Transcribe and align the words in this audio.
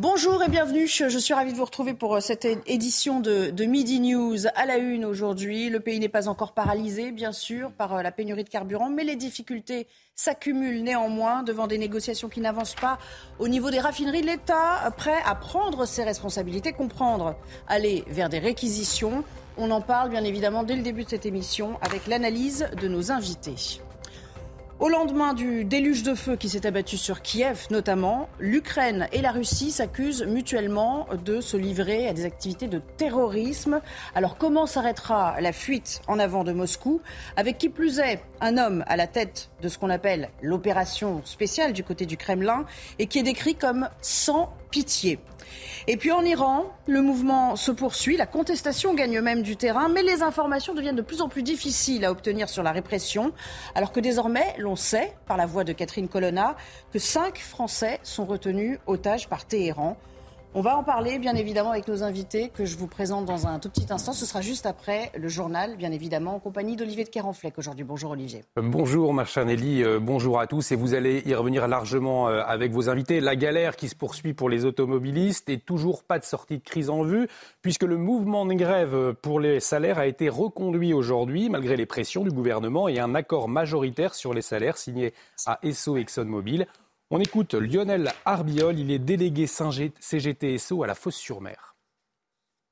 Bonjour 0.00 0.40
et 0.44 0.48
bienvenue. 0.48 0.86
Je 0.86 1.18
suis 1.18 1.34
ravie 1.34 1.50
de 1.50 1.56
vous 1.56 1.64
retrouver 1.64 1.92
pour 1.92 2.14
euh, 2.14 2.20
cette 2.20 2.46
édition 2.68 3.18
de, 3.18 3.64
Midi 3.64 3.98
News 3.98 4.46
à 4.54 4.64
la 4.64 4.76
une 4.76 5.04
aujourd'hui. 5.04 5.70
Le 5.70 5.80
pays 5.80 5.98
n'est 5.98 6.08
pas 6.08 6.28
encore 6.28 6.52
paralysé, 6.52 7.10
bien 7.10 7.32
sûr, 7.32 7.72
par 7.72 7.96
euh, 7.96 8.02
la 8.02 8.12
pénurie 8.12 8.44
de 8.44 8.48
carburant, 8.48 8.90
mais 8.90 9.02
les 9.02 9.16
difficultés 9.16 9.88
s'accumulent 10.14 10.84
néanmoins 10.84 11.42
devant 11.42 11.66
des 11.66 11.78
négociations 11.78 12.28
qui 12.28 12.40
n'avancent 12.40 12.76
pas 12.76 12.98
au 13.40 13.48
niveau 13.48 13.72
des 13.72 13.80
raffineries. 13.80 14.22
L'État 14.22 14.88
prêt 14.96 15.18
à 15.26 15.34
prendre 15.34 15.84
ses 15.84 16.04
responsabilités, 16.04 16.70
comprendre, 16.70 17.34
aller 17.66 18.04
vers 18.06 18.28
des 18.28 18.38
réquisitions. 18.38 19.24
On 19.56 19.72
en 19.72 19.80
parle 19.80 20.10
bien 20.10 20.22
évidemment 20.22 20.62
dès 20.62 20.76
le 20.76 20.82
début 20.82 21.02
de 21.02 21.10
cette 21.10 21.26
émission 21.26 21.76
avec 21.82 22.06
l'analyse 22.06 22.68
de 22.80 22.86
nos 22.86 23.10
invités. 23.10 23.80
Au 24.80 24.88
lendemain 24.88 25.34
du 25.34 25.64
déluge 25.64 26.04
de 26.04 26.14
feu 26.14 26.36
qui 26.36 26.48
s'est 26.48 26.64
abattu 26.64 26.96
sur 26.96 27.20
Kiev 27.20 27.66
notamment, 27.68 28.28
l'Ukraine 28.38 29.08
et 29.10 29.20
la 29.20 29.32
Russie 29.32 29.72
s'accusent 29.72 30.22
mutuellement 30.22 31.08
de 31.24 31.40
se 31.40 31.56
livrer 31.56 32.06
à 32.06 32.12
des 32.12 32.24
activités 32.24 32.68
de 32.68 32.80
terrorisme. 32.96 33.80
Alors 34.14 34.38
comment 34.38 34.66
s'arrêtera 34.66 35.40
la 35.40 35.52
fuite 35.52 36.00
en 36.06 36.20
avant 36.20 36.44
de 36.44 36.52
Moscou? 36.52 37.00
Avec 37.36 37.58
qui 37.58 37.70
plus 37.70 37.98
est 37.98 38.20
un 38.40 38.56
homme 38.56 38.84
à 38.86 38.94
la 38.94 39.08
tête 39.08 39.50
de 39.62 39.68
ce 39.68 39.78
qu'on 39.78 39.90
appelle 39.90 40.30
l'opération 40.42 41.22
spéciale 41.24 41.72
du 41.72 41.82
côté 41.82 42.06
du 42.06 42.16
Kremlin 42.16 42.64
et 43.00 43.08
qui 43.08 43.18
est 43.18 43.24
décrit 43.24 43.56
comme 43.56 43.88
sans 44.00 44.52
pitié. 44.70 45.18
Et 45.86 45.96
puis 45.96 46.12
en 46.12 46.24
Iran, 46.24 46.66
le 46.86 47.00
mouvement 47.02 47.56
se 47.56 47.70
poursuit, 47.70 48.16
la 48.16 48.26
contestation 48.26 48.94
gagne 48.94 49.20
même 49.20 49.42
du 49.42 49.56
terrain, 49.56 49.88
mais 49.88 50.02
les 50.02 50.22
informations 50.22 50.74
deviennent 50.74 50.96
de 50.96 51.02
plus 51.02 51.22
en 51.22 51.28
plus 51.28 51.42
difficiles 51.42 52.04
à 52.04 52.10
obtenir 52.10 52.48
sur 52.48 52.62
la 52.62 52.72
répression, 52.72 53.32
alors 53.74 53.92
que 53.92 54.00
désormais, 54.00 54.54
l'on 54.58 54.76
sait, 54.76 55.14
par 55.26 55.36
la 55.36 55.46
voix 55.46 55.64
de 55.64 55.72
Catherine 55.72 56.08
Colonna, 56.08 56.56
que 56.92 56.98
cinq 56.98 57.38
Français 57.38 58.00
sont 58.02 58.26
retenus 58.26 58.78
otages 58.86 59.28
par 59.28 59.46
Téhéran. 59.46 59.96
On 60.54 60.62
va 60.62 60.78
en 60.78 60.82
parler, 60.82 61.18
bien 61.18 61.34
évidemment, 61.34 61.72
avec 61.72 61.86
nos 61.88 62.02
invités 62.02 62.48
que 62.48 62.64
je 62.64 62.78
vous 62.78 62.86
présente 62.86 63.26
dans 63.26 63.46
un 63.46 63.58
tout 63.58 63.68
petit 63.68 63.86
instant. 63.90 64.14
Ce 64.14 64.24
sera 64.24 64.40
juste 64.40 64.64
après 64.64 65.12
le 65.14 65.28
journal, 65.28 65.76
bien 65.76 65.92
évidemment, 65.92 66.36
en 66.36 66.38
compagnie 66.38 66.74
d'Olivier 66.74 67.04
de 67.04 67.10
Kerenfleck 67.10 67.58
aujourd'hui. 67.58 67.84
Bonjour 67.84 68.12
Olivier. 68.12 68.44
Euh, 68.58 68.62
bonjour 68.62 69.12
Marchanelli, 69.12 69.84
euh, 69.84 70.00
bonjour 70.00 70.40
à 70.40 70.46
tous. 70.46 70.72
Et 70.72 70.76
vous 70.76 70.94
allez 70.94 71.22
y 71.26 71.34
revenir 71.34 71.68
largement 71.68 72.30
euh, 72.30 72.40
avec 72.46 72.72
vos 72.72 72.88
invités. 72.88 73.20
La 73.20 73.36
galère 73.36 73.76
qui 73.76 73.90
se 73.90 73.94
poursuit 73.94 74.32
pour 74.32 74.48
les 74.48 74.64
automobilistes 74.64 75.50
et 75.50 75.58
toujours 75.58 76.02
pas 76.02 76.18
de 76.18 76.24
sortie 76.24 76.56
de 76.56 76.64
crise 76.64 76.88
en 76.88 77.02
vue, 77.02 77.28
puisque 77.60 77.84
le 77.84 77.98
mouvement 77.98 78.46
de 78.46 78.54
grève 78.54 79.12
pour 79.20 79.40
les 79.40 79.60
salaires 79.60 79.98
a 79.98 80.06
été 80.06 80.30
reconduit 80.30 80.94
aujourd'hui, 80.94 81.50
malgré 81.50 81.76
les 81.76 81.86
pressions 81.86 82.24
du 82.24 82.30
gouvernement 82.30 82.88
et 82.88 82.98
un 82.98 83.14
accord 83.14 83.48
majoritaire 83.48 84.14
sur 84.14 84.32
les 84.32 84.42
salaires 84.42 84.78
signé 84.78 85.12
à 85.44 85.58
Esso 85.62 85.98
ExxonMobil. 85.98 86.66
On 87.10 87.20
écoute 87.20 87.54
Lionel 87.54 88.12
Arbiol, 88.26 88.78
il 88.78 88.90
est 88.90 88.98
délégué 88.98 89.46
CGTSO 89.46 90.82
à 90.82 90.86
la 90.86 90.94
Fosse-sur-Mer. 90.94 91.74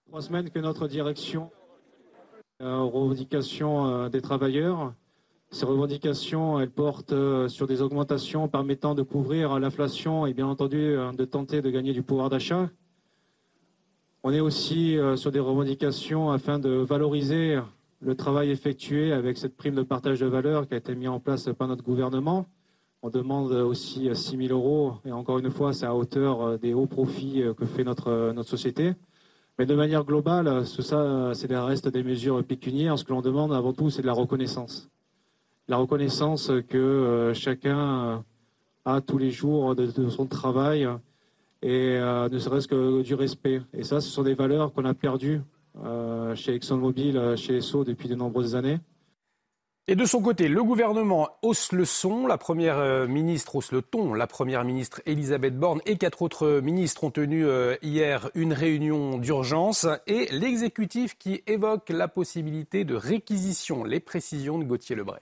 Trois 0.08 0.20
semaines 0.20 0.50
que 0.50 0.58
notre 0.58 0.88
direction 0.88 1.50
euh, 2.60 2.76
aux 2.76 2.90
revendications 2.90 3.86
euh, 3.86 4.08
des 4.10 4.20
travailleurs. 4.20 4.92
Ces 5.50 5.64
revendications, 5.64 6.60
elles 6.60 6.70
portent 6.70 7.14
euh, 7.14 7.48
sur 7.48 7.66
des 7.66 7.80
augmentations 7.80 8.46
permettant 8.46 8.94
de 8.94 9.00
couvrir 9.00 9.58
l'inflation 9.58 10.26
et 10.26 10.34
bien 10.34 10.46
entendu 10.46 10.96
de 11.16 11.24
tenter 11.24 11.62
de 11.62 11.70
gagner 11.70 11.94
du 11.94 12.02
pouvoir 12.02 12.28
d'achat. 12.28 12.68
On 14.22 14.34
est 14.34 14.40
aussi 14.40 14.98
sur 15.14 15.32
des 15.32 15.40
revendications 15.40 16.30
afin 16.30 16.58
de 16.58 16.68
valoriser 16.68 17.58
le 18.00 18.14
travail 18.14 18.50
effectué 18.50 19.14
avec 19.14 19.38
cette 19.38 19.56
prime 19.56 19.76
de 19.76 19.82
partage 19.82 20.20
de 20.20 20.26
valeur 20.26 20.68
qui 20.68 20.74
a 20.74 20.76
été 20.76 20.94
mise 20.94 21.08
en 21.08 21.20
place 21.20 21.48
par 21.56 21.68
notre 21.68 21.84
gouvernement. 21.84 22.46
On 23.02 23.10
demande 23.10 23.52
aussi 23.52 24.08
6 24.12 24.36
000 24.48 24.58
euros, 24.58 24.94
et 25.04 25.12
encore 25.12 25.38
une 25.38 25.50
fois, 25.50 25.72
c'est 25.72 25.86
à 25.86 25.94
hauteur 25.94 26.40
euh, 26.40 26.56
des 26.56 26.72
hauts 26.72 26.86
profits 26.86 27.42
euh, 27.42 27.52
que 27.52 27.66
fait 27.66 27.84
notre, 27.84 28.10
euh, 28.10 28.42
société. 28.42 28.94
Mais 29.58 29.66
de 29.66 29.74
manière 29.74 30.04
globale, 30.04 30.64
tout 30.74 30.82
ça, 30.82 31.32
c'est 31.34 31.48
des 31.48 32.02
mesures 32.02 32.44
pécuniaires. 32.44 32.98
Ce 32.98 33.04
que 33.04 33.12
l'on 33.12 33.22
demande 33.22 33.52
avant 33.52 33.72
tout, 33.72 33.90
c'est 33.90 34.02
de 34.02 34.06
la 34.06 34.12
reconnaissance. 34.12 34.90
La 35.68 35.76
reconnaissance 35.78 36.52
que 36.68 37.32
chacun 37.34 38.22
a 38.84 39.00
tous 39.00 39.16
les 39.16 39.30
jours 39.30 39.74
de, 39.74 40.08
son 40.10 40.26
travail 40.26 40.86
et 41.62 41.98
ne 41.98 42.38
serait-ce 42.38 42.68
que 42.68 43.00
du 43.00 43.14
respect. 43.14 43.62
Et 43.72 43.82
ça, 43.82 44.02
ce 44.02 44.10
sont 44.10 44.22
des 44.22 44.34
valeurs 44.34 44.74
qu'on 44.74 44.84
a 44.84 44.92
perdues 44.92 45.40
chez 46.34 46.54
ExxonMobil, 46.54 47.34
chez 47.36 47.56
ESSO 47.56 47.82
depuis 47.84 48.10
de 48.10 48.14
nombreuses 48.14 48.56
années. 48.56 48.78
Et 49.88 49.94
de 49.94 50.04
son 50.04 50.20
côté, 50.20 50.48
le 50.48 50.64
gouvernement 50.64 51.28
hausse 51.42 51.70
le 51.70 51.84
son, 51.84 52.26
la 52.26 52.38
première 52.38 52.78
euh, 52.78 53.06
ministre 53.06 53.54
hausse 53.54 53.70
le 53.70 53.82
ton, 53.82 54.14
la 54.14 54.26
première 54.26 54.64
ministre 54.64 55.00
Elisabeth 55.06 55.56
Borne 55.56 55.80
et 55.86 55.96
quatre 55.96 56.22
autres 56.22 56.58
ministres 56.60 57.04
ont 57.04 57.12
tenu 57.12 57.46
euh, 57.46 57.76
hier 57.82 58.28
une 58.34 58.52
réunion 58.52 59.16
d'urgence. 59.16 59.86
Et 60.08 60.26
l'exécutif 60.32 61.16
qui 61.16 61.44
évoque 61.46 61.88
la 61.90 62.08
possibilité 62.08 62.82
de 62.82 62.96
réquisition, 62.96 63.84
les 63.84 64.00
précisions 64.00 64.58
de 64.58 64.64
Gauthier 64.64 64.96
Lebret. 64.96 65.20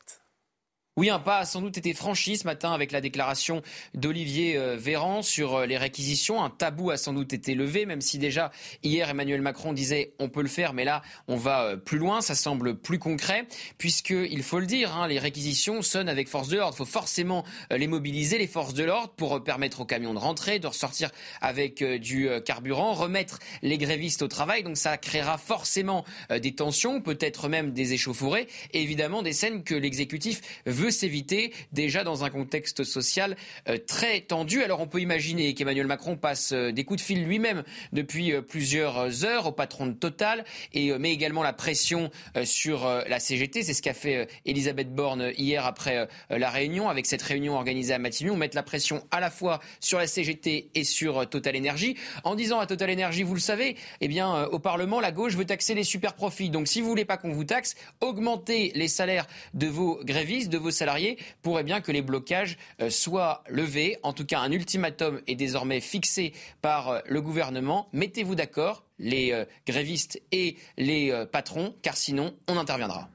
Oui, 0.96 1.10
un 1.10 1.18
pas 1.18 1.38
a 1.38 1.44
sans 1.44 1.60
doute 1.60 1.76
été 1.76 1.92
franchi 1.92 2.36
ce 2.36 2.44
matin 2.44 2.70
avec 2.70 2.92
la 2.92 3.00
déclaration 3.00 3.62
d'Olivier 3.94 4.56
euh, 4.56 4.76
Véran 4.76 5.22
sur 5.22 5.56
euh, 5.56 5.66
les 5.66 5.76
réquisitions. 5.76 6.40
Un 6.40 6.50
tabou 6.50 6.92
a 6.92 6.96
sans 6.96 7.12
doute 7.12 7.32
été 7.32 7.56
levé, 7.56 7.84
même 7.84 8.00
si 8.00 8.16
déjà 8.16 8.52
hier 8.84 9.10
Emmanuel 9.10 9.42
Macron 9.42 9.72
disait 9.72 10.12
on 10.20 10.28
peut 10.28 10.40
le 10.40 10.48
faire, 10.48 10.72
mais 10.72 10.84
là 10.84 11.02
on 11.26 11.34
va 11.34 11.64
euh, 11.64 11.76
plus 11.76 11.98
loin, 11.98 12.20
ça 12.20 12.36
semble 12.36 12.76
plus 12.76 13.00
concret, 13.00 13.48
puisque 13.76 14.10
il 14.10 14.44
faut 14.44 14.60
le 14.60 14.66
dire, 14.66 14.94
hein, 14.94 15.08
les 15.08 15.18
réquisitions 15.18 15.82
sonnent 15.82 16.08
avec 16.08 16.28
force 16.28 16.46
de 16.46 16.58
l'ordre. 16.58 16.76
Il 16.76 16.78
faut 16.78 16.84
forcément 16.84 17.42
les 17.72 17.88
mobiliser, 17.88 18.38
les 18.38 18.46
forces 18.46 18.74
de 18.74 18.84
l'ordre, 18.84 19.14
pour 19.16 19.42
permettre 19.42 19.80
aux 19.80 19.86
camions 19.86 20.14
de 20.14 20.20
rentrer, 20.20 20.60
de 20.60 20.68
ressortir 20.68 21.10
avec 21.40 21.82
du 21.82 22.28
carburant, 22.44 22.92
remettre 22.92 23.40
les 23.62 23.78
grévistes 23.78 24.22
au 24.22 24.28
travail. 24.28 24.62
Donc 24.62 24.76
ça 24.76 24.96
créera 24.96 25.38
forcément 25.38 26.04
des 26.30 26.54
tensions, 26.54 27.00
peut-être 27.00 27.48
même 27.48 27.72
des 27.72 27.94
échauffourées, 27.94 28.46
et 28.72 28.82
évidemment 28.82 29.22
des 29.22 29.32
scènes 29.32 29.64
que 29.64 29.74
l'exécutif 29.74 30.40
veut 30.66 30.83
s'éviter 30.90 31.52
déjà 31.72 32.04
dans 32.04 32.24
un 32.24 32.30
contexte 32.30 32.84
social 32.84 33.36
euh, 33.68 33.78
très 33.78 34.20
tendu. 34.20 34.62
Alors 34.62 34.80
on 34.80 34.86
peut 34.86 35.00
imaginer 35.00 35.54
qu'Emmanuel 35.54 35.86
Macron 35.86 36.16
passe 36.16 36.52
euh, 36.52 36.72
des 36.72 36.84
coups 36.84 37.00
de 37.00 37.04
fil 37.04 37.24
lui-même 37.24 37.64
depuis 37.92 38.32
euh, 38.32 38.42
plusieurs 38.42 39.24
heures 39.24 39.46
au 39.46 39.52
patron 39.52 39.86
de 39.86 39.92
Total 39.92 40.44
et 40.72 40.96
met 40.98 41.12
également 41.12 41.42
la 41.42 41.52
pression 41.52 42.10
sur 42.44 42.86
la 42.86 43.20
CGT. 43.20 43.62
C'est 43.62 43.74
ce 43.74 43.82
qu'a 43.82 43.94
fait 43.94 44.28
Elisabeth 44.44 44.94
Borne 44.94 45.32
hier 45.36 45.64
après 45.66 46.08
la 46.30 46.50
réunion 46.50 46.88
avec 46.88 47.06
cette 47.06 47.22
réunion 47.22 47.54
organisée 47.54 47.94
à 47.94 47.98
Matignon, 47.98 48.36
mettre 48.36 48.56
la 48.56 48.62
pression 48.62 49.06
à 49.10 49.20
la 49.20 49.30
fois 49.30 49.60
sur 49.80 49.98
la 49.98 50.06
CGT 50.06 50.70
et 50.74 50.84
sur 50.84 51.28
Total 51.28 51.56
Energy 51.56 51.96
en 52.24 52.34
disant 52.34 52.58
à 52.58 52.66
Total 52.66 52.90
Energy, 52.90 53.22
vous 53.22 53.34
le 53.34 53.40
savez, 53.40 53.76
eh 54.00 54.08
bien 54.08 54.44
au 54.46 54.58
Parlement 54.58 55.00
la 55.00 55.12
gauche 55.12 55.34
veut 55.36 55.46
taxer 55.46 55.74
les 55.74 55.84
super 55.84 56.14
profits. 56.14 56.50
Donc 56.50 56.68
si 56.68 56.80
vous 56.80 56.88
voulez 56.88 57.04
pas 57.04 57.16
qu'on 57.16 57.32
vous 57.32 57.44
taxe, 57.44 57.76
augmentez 58.00 58.72
les 58.74 58.88
salaires 58.88 59.26
de 59.54 59.66
vos 59.66 60.00
grévistes, 60.04 60.50
de 60.50 60.58
vos 60.58 60.70
salariés 60.74 61.18
pourrait 61.42 61.64
bien 61.64 61.80
que 61.80 61.92
les 61.92 62.02
blocages 62.02 62.58
euh, 62.80 62.90
soient 62.90 63.42
levés. 63.48 63.98
En 64.02 64.12
tout 64.12 64.26
cas, 64.26 64.40
un 64.40 64.52
ultimatum 64.52 65.20
est 65.26 65.34
désormais 65.34 65.80
fixé 65.80 66.32
par 66.60 66.88
euh, 66.88 67.00
le 67.06 67.20
gouvernement. 67.20 67.88
Mettez-vous 67.92 68.34
d'accord, 68.34 68.84
les 68.98 69.32
euh, 69.32 69.44
grévistes 69.66 70.20
et 70.32 70.56
les 70.76 71.26
patrons, 71.32 71.74
car 71.82 71.96
sinon, 71.96 72.34
on 72.48 72.58
interviendra. 72.58 73.08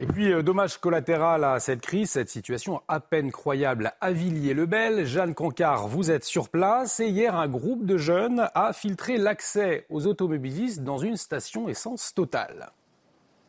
Et 0.00 0.06
puis, 0.06 0.30
dommage 0.44 0.78
collatéral 0.78 1.42
à 1.42 1.58
cette 1.58 1.80
crise, 1.80 2.10
cette 2.10 2.28
situation 2.28 2.80
à 2.86 3.00
peine 3.00 3.32
croyable 3.32 3.92
à 4.00 4.12
Villiers-le-Bel. 4.12 5.06
Jeanne 5.06 5.34
Cancard, 5.34 5.88
vous 5.88 6.12
êtes 6.12 6.24
sur 6.24 6.50
place 6.50 7.00
et 7.00 7.08
hier, 7.08 7.34
un 7.34 7.48
groupe 7.48 7.84
de 7.84 7.98
jeunes 7.98 8.48
a 8.54 8.72
filtré 8.72 9.16
l'accès 9.18 9.86
aux 9.90 10.06
automobilistes 10.06 10.84
dans 10.84 10.98
une 10.98 11.16
station 11.16 11.68
essence 11.68 12.14
totale. 12.14 12.70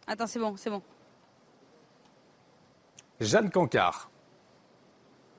Attends, 0.07 0.25
c'est 0.25 0.39
bon, 0.39 0.55
c'est 0.57 0.71
bon. 0.71 0.81
Jeanne 3.19 3.49
Cancard. 3.49 4.09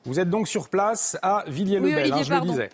Vous 0.04 0.18
êtes 0.18 0.30
donc 0.30 0.48
sur 0.48 0.68
place 0.68 1.18
à 1.22 1.44
Villiers-le-Bel, 1.46 2.12
hein, 2.12 2.22
je 2.22 2.32
le 2.32 2.40
disais. 2.40 2.70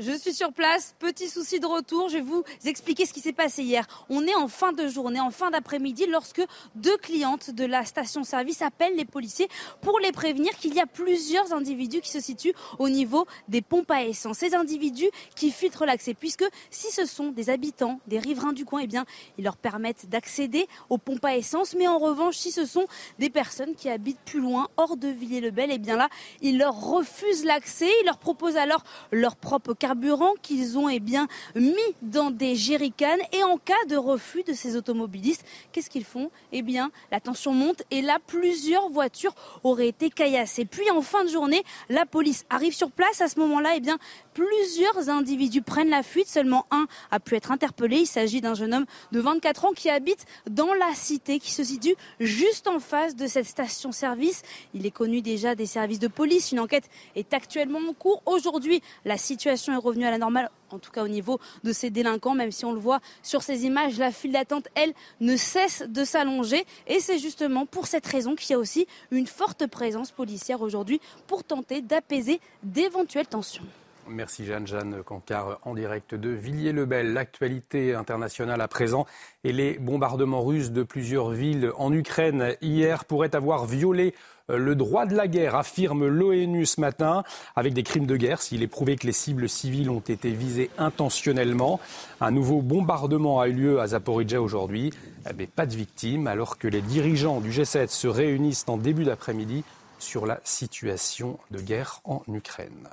Je 0.00 0.12
suis 0.12 0.32
sur 0.32 0.52
place, 0.52 0.94
petit 1.00 1.28
souci 1.28 1.58
de 1.58 1.66
retour, 1.66 2.08
je 2.08 2.18
vais 2.18 2.22
vous 2.22 2.44
expliquer 2.64 3.04
ce 3.04 3.12
qui 3.12 3.18
s'est 3.18 3.32
passé 3.32 3.64
hier. 3.64 3.84
On 4.08 4.24
est 4.28 4.34
en 4.36 4.46
fin 4.46 4.70
de 4.70 4.86
journée, 4.86 5.18
en 5.18 5.32
fin 5.32 5.50
d'après-midi, 5.50 6.06
lorsque 6.06 6.40
deux 6.76 6.96
clientes 6.98 7.50
de 7.50 7.64
la 7.64 7.84
station-service 7.84 8.62
appellent 8.62 8.94
les 8.94 9.04
policiers 9.04 9.48
pour 9.80 9.98
les 9.98 10.12
prévenir 10.12 10.56
qu'il 10.56 10.72
y 10.72 10.78
a 10.78 10.86
plusieurs 10.86 11.52
individus 11.52 12.00
qui 12.00 12.12
se 12.12 12.20
situent 12.20 12.54
au 12.78 12.88
niveau 12.88 13.26
des 13.48 13.60
pompes 13.60 13.90
à 13.90 14.04
essence. 14.04 14.38
Ces 14.38 14.54
individus 14.54 15.10
qui 15.34 15.50
filtrent 15.50 15.84
l'accès, 15.84 16.14
puisque 16.14 16.44
si 16.70 16.92
ce 16.92 17.04
sont 17.04 17.32
des 17.32 17.50
habitants, 17.50 17.98
des 18.06 18.20
riverains 18.20 18.52
du 18.52 18.64
coin, 18.64 18.82
eh 18.84 18.86
bien, 18.86 19.04
ils 19.36 19.42
leur 19.42 19.56
permettent 19.56 20.08
d'accéder 20.08 20.68
aux 20.90 20.98
pompes 20.98 21.24
à 21.24 21.36
essence. 21.36 21.74
Mais 21.74 21.88
en 21.88 21.98
revanche, 21.98 22.36
si 22.36 22.52
ce 22.52 22.66
sont 22.66 22.86
des 23.18 23.30
personnes 23.30 23.74
qui 23.74 23.90
habitent 23.90 24.20
plus 24.24 24.40
loin, 24.40 24.68
hors 24.76 24.96
de 24.96 25.08
Villiers-le-Bel, 25.08 25.72
eh 25.72 25.78
bien 25.78 25.96
là, 25.96 26.08
ils 26.40 26.56
leur 26.56 26.80
refusent 26.80 27.44
l'accès, 27.44 27.90
ils 28.02 28.06
leur 28.06 28.18
proposent 28.18 28.56
alors 28.56 28.84
leur 29.10 29.34
propre 29.34 29.74
carburant 29.88 30.34
qu'ils 30.42 30.76
ont 30.76 30.90
eh 30.90 31.00
bien, 31.00 31.28
mis 31.54 31.72
dans 32.02 32.30
des 32.30 32.56
jerrycans. 32.56 33.18
Et 33.32 33.42
en 33.42 33.56
cas 33.56 33.72
de 33.88 33.96
refus 33.96 34.42
de 34.42 34.52
ces 34.52 34.76
automobilistes, 34.76 35.44
qu'est-ce 35.72 35.88
qu'ils 35.88 36.04
font? 36.04 36.30
Eh 36.52 36.60
bien, 36.60 36.90
la 37.10 37.20
tension 37.20 37.54
monte 37.54 37.82
et 37.90 38.02
là, 38.02 38.18
plusieurs 38.26 38.90
voitures 38.90 39.34
auraient 39.64 39.88
été 39.88 40.10
caillassées. 40.10 40.66
Puis 40.66 40.90
en 40.90 41.00
fin 41.00 41.24
de 41.24 41.30
journée, 41.30 41.62
la 41.88 42.04
police 42.04 42.44
arrive 42.50 42.74
sur 42.74 42.90
place. 42.90 43.22
À 43.22 43.28
ce 43.28 43.38
moment-là, 43.40 43.70
eh 43.76 43.80
bien, 43.80 43.98
plusieurs 44.34 45.08
individus 45.08 45.62
prennent 45.62 45.88
la 45.88 46.02
fuite. 46.02 46.28
Seulement 46.28 46.66
un 46.70 46.86
a 47.10 47.18
pu 47.18 47.34
être 47.34 47.50
interpellé. 47.50 48.00
Il 48.00 48.06
s'agit 48.06 48.42
d'un 48.42 48.54
jeune 48.54 48.74
homme 48.74 48.86
de 49.12 49.20
24 49.20 49.64
ans 49.64 49.72
qui 49.72 49.88
habite 49.88 50.26
dans 50.50 50.74
la 50.74 50.94
cité 50.94 51.38
qui 51.38 51.52
se 51.52 51.64
situe 51.64 51.94
juste 52.20 52.68
en 52.68 52.78
face 52.78 53.16
de 53.16 53.26
cette 53.26 53.46
station-service. 53.46 54.42
Il 54.74 54.84
est 54.84 54.90
connu 54.90 55.22
déjà 55.22 55.54
des 55.54 55.66
services 55.66 55.98
de 55.98 56.08
police. 56.08 56.52
Une 56.52 56.60
enquête 56.60 56.90
est 57.16 57.32
actuellement 57.32 57.80
en 57.88 57.94
cours. 57.94 58.22
Aujourd'hui, 58.26 58.82
la 59.06 59.16
situation 59.16 59.72
est 59.72 59.77
revenue 59.80 60.06
à 60.06 60.10
la 60.10 60.18
normale, 60.18 60.50
en 60.70 60.78
tout 60.78 60.90
cas 60.90 61.02
au 61.02 61.08
niveau 61.08 61.40
de 61.64 61.72
ces 61.72 61.90
délinquants, 61.90 62.34
même 62.34 62.52
si 62.52 62.64
on 62.64 62.72
le 62.72 62.80
voit 62.80 63.00
sur 63.22 63.42
ces 63.42 63.64
images, 63.64 63.98
la 63.98 64.12
file 64.12 64.32
d'attente, 64.32 64.68
elle, 64.74 64.92
ne 65.20 65.36
cesse 65.36 65.82
de 65.88 66.04
s'allonger. 66.04 66.64
Et 66.86 67.00
c'est 67.00 67.18
justement 67.18 67.66
pour 67.66 67.86
cette 67.86 68.06
raison 68.06 68.34
qu'il 68.34 68.50
y 68.50 68.54
a 68.54 68.58
aussi 68.58 68.86
une 69.10 69.26
forte 69.26 69.66
présence 69.66 70.10
policière 70.10 70.62
aujourd'hui 70.62 71.00
pour 71.26 71.44
tenter 71.44 71.82
d'apaiser 71.82 72.40
d'éventuelles 72.62 73.26
tensions. 73.26 73.64
Merci 74.10 74.44
Jeanne. 74.44 74.66
Jeanne 74.66 75.02
Cancard 75.04 75.58
en 75.62 75.74
direct 75.74 76.14
de 76.14 76.30
Villiers-le-Bel. 76.30 77.12
L'actualité 77.12 77.94
internationale 77.94 78.60
à 78.60 78.68
présent 78.68 79.06
et 79.44 79.52
les 79.52 79.78
bombardements 79.78 80.42
russes 80.42 80.70
de 80.70 80.82
plusieurs 80.82 81.30
villes 81.30 81.72
en 81.76 81.92
Ukraine 81.92 82.56
hier 82.60 83.04
pourraient 83.04 83.34
avoir 83.34 83.66
violé 83.66 84.14
euh, 84.50 84.58
le 84.58 84.74
droit 84.74 85.06
de 85.06 85.14
la 85.14 85.28
guerre, 85.28 85.54
affirme 85.54 86.06
l'ONU 86.06 86.66
ce 86.66 86.80
matin, 86.80 87.22
avec 87.56 87.74
des 87.74 87.82
crimes 87.82 88.06
de 88.06 88.16
guerre 88.16 88.40
s'il 88.40 88.62
est 88.62 88.68
prouvé 88.68 88.96
que 88.96 89.06
les 89.06 89.12
cibles 89.12 89.48
civiles 89.48 89.90
ont 89.90 90.00
été 90.00 90.30
visées 90.30 90.70
intentionnellement. 90.78 91.80
Un 92.20 92.30
nouveau 92.30 92.62
bombardement 92.62 93.40
a 93.40 93.48
eu 93.48 93.52
lieu 93.52 93.80
à 93.80 93.88
Zaporizhia 93.88 94.40
aujourd'hui, 94.40 94.92
mais 95.36 95.46
pas 95.46 95.66
de 95.66 95.74
victimes, 95.74 96.26
alors 96.26 96.58
que 96.58 96.68
les 96.68 96.80
dirigeants 96.80 97.40
du 97.40 97.50
G7 97.50 97.88
se 97.88 98.08
réunissent 98.08 98.64
en 98.68 98.78
début 98.78 99.04
d'après-midi 99.04 99.64
sur 99.98 100.26
la 100.26 100.40
situation 100.44 101.38
de 101.50 101.60
guerre 101.60 102.00
en 102.04 102.22
Ukraine. 102.28 102.88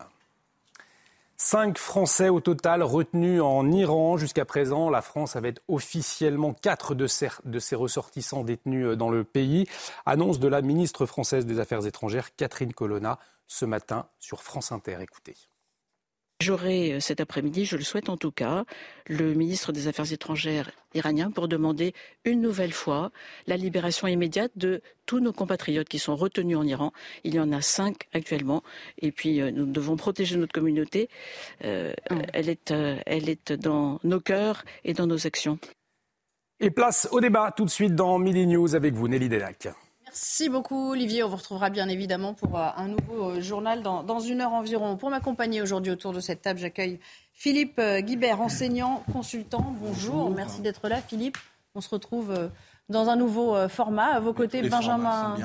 Cinq 1.37 1.77
Français 1.77 2.29
au 2.29 2.39
total 2.39 2.81
retenus 2.81 3.41
en 3.41 3.69
Iran. 3.69 4.15
Jusqu'à 4.15 4.45
présent, 4.45 4.89
la 4.89 5.01
France 5.01 5.35
avait 5.35 5.55
officiellement 5.67 6.53
quatre 6.53 6.95
de 6.95 7.07
ses, 7.07 7.75
ressortissants 7.75 8.43
détenus 8.43 8.85
euh, 8.85 8.95
dans 8.95 9.09
le 9.09 9.25
pays. 9.25 9.67
Annonce 10.05 10.39
de 10.39 10.47
la 10.47 10.61
ministre 10.61 11.05
française 11.05 11.45
des 11.45 11.59
Affaires 11.59 11.85
étrangères, 11.85 12.35
Catherine 12.35 12.73
Colonna, 12.73 13.19
ce 13.47 13.65
matin 13.65 14.07
sur 14.19 14.43
France 14.43 14.71
Inter. 14.71 14.97
Écoutez. 15.01 15.35
J'aurai 16.45 16.93
euh, 16.93 16.99
cet 16.99 17.21
après-midi, 17.21 17.65
je 17.65 17.75
le 17.75 17.81
souhaite 17.81 18.07
en 18.07 18.17
tout 18.17 18.29
cas, 18.29 18.65
le 19.07 19.33
ministre 19.33 19.71
des 19.71 19.87
Affaires 19.87 20.13
étrangères 20.13 20.69
iranien 20.93 21.31
pour 21.31 21.47
demander 21.47 21.95
une 22.23 22.39
nouvelle 22.39 22.71
fois 22.71 23.11
la 23.47 23.57
libération 23.57 24.07
immédiate 24.07 24.51
de 24.55 24.81
tous 25.07 25.19
nos 25.19 25.33
compatriotes 25.33 25.89
qui 25.89 25.97
sont 25.97 26.15
retenus 26.15 26.55
en 26.55 26.63
Iran. 26.63 26.91
Il 27.23 27.33
y 27.33 27.39
en 27.39 27.51
a 27.51 27.61
cinq 27.61 28.07
actuellement. 28.13 28.61
Et 28.99 29.11
puis, 29.11 29.41
euh, 29.41 29.49
nous 29.49 29.65
devons 29.65 29.95
protéger 29.95 30.37
notre 30.37 30.53
communauté. 30.53 31.09
Euh, 31.63 31.93
mm. 32.11 32.21
elle, 32.33 32.49
est, 32.49 32.71
elle 33.07 33.27
est 33.27 33.51
dans 33.51 33.99
nos 34.03 34.19
cœurs 34.19 34.65
et 34.83 34.93
dans 34.93 35.07
nos 35.07 35.25
actions. 35.25 35.57
Et 36.59 36.69
place 36.69 37.07
au 37.11 37.21
débat 37.21 37.53
tout 37.57 37.65
de 37.65 37.71
suite 37.71 37.95
dans 37.95 38.19
Midi 38.19 38.45
News 38.45 38.75
avec 38.75 38.93
vous, 38.93 39.07
Nelly 39.07 39.29
Denac. 39.29 39.69
Merci 40.15 40.47
beaucoup, 40.47 40.91
Olivier. 40.91 41.23
On 41.23 41.27
vous 41.27 41.35
retrouvera 41.35 41.69
bien 41.69 41.89
évidemment 41.89 42.33
pour 42.33 42.57
euh, 42.57 42.69
un 42.77 42.87
nouveau 42.87 43.31
euh, 43.31 43.41
journal 43.41 43.83
dans, 43.83 44.19
une 44.21 44.39
heure 44.39 44.53
environ. 44.53 44.95
Pour 44.95 45.09
m'accompagner 45.09 45.61
aujourd'hui 45.61 45.91
autour 45.91 46.13
de 46.13 46.21
cette 46.21 46.41
table, 46.41 46.57
j'accueille 46.57 47.01
Philippe 47.33 47.77
euh, 47.79 47.99
Guibert, 47.99 48.39
enseignant, 48.39 49.03
consultant. 49.11 49.75
Bonjour. 49.81 50.29
Merci 50.29 50.61
d'être 50.61 50.87
là, 50.87 51.01
Philippe. 51.01 51.37
On 51.75 51.81
se 51.81 51.89
retrouve 51.89 52.49
dans 52.87 53.09
un 53.09 53.17
nouveau 53.17 53.67
format. 53.67 54.05
À 54.05 54.21
vos 54.21 54.31
côtés, 54.31 54.61
Benjamin. 54.61 55.35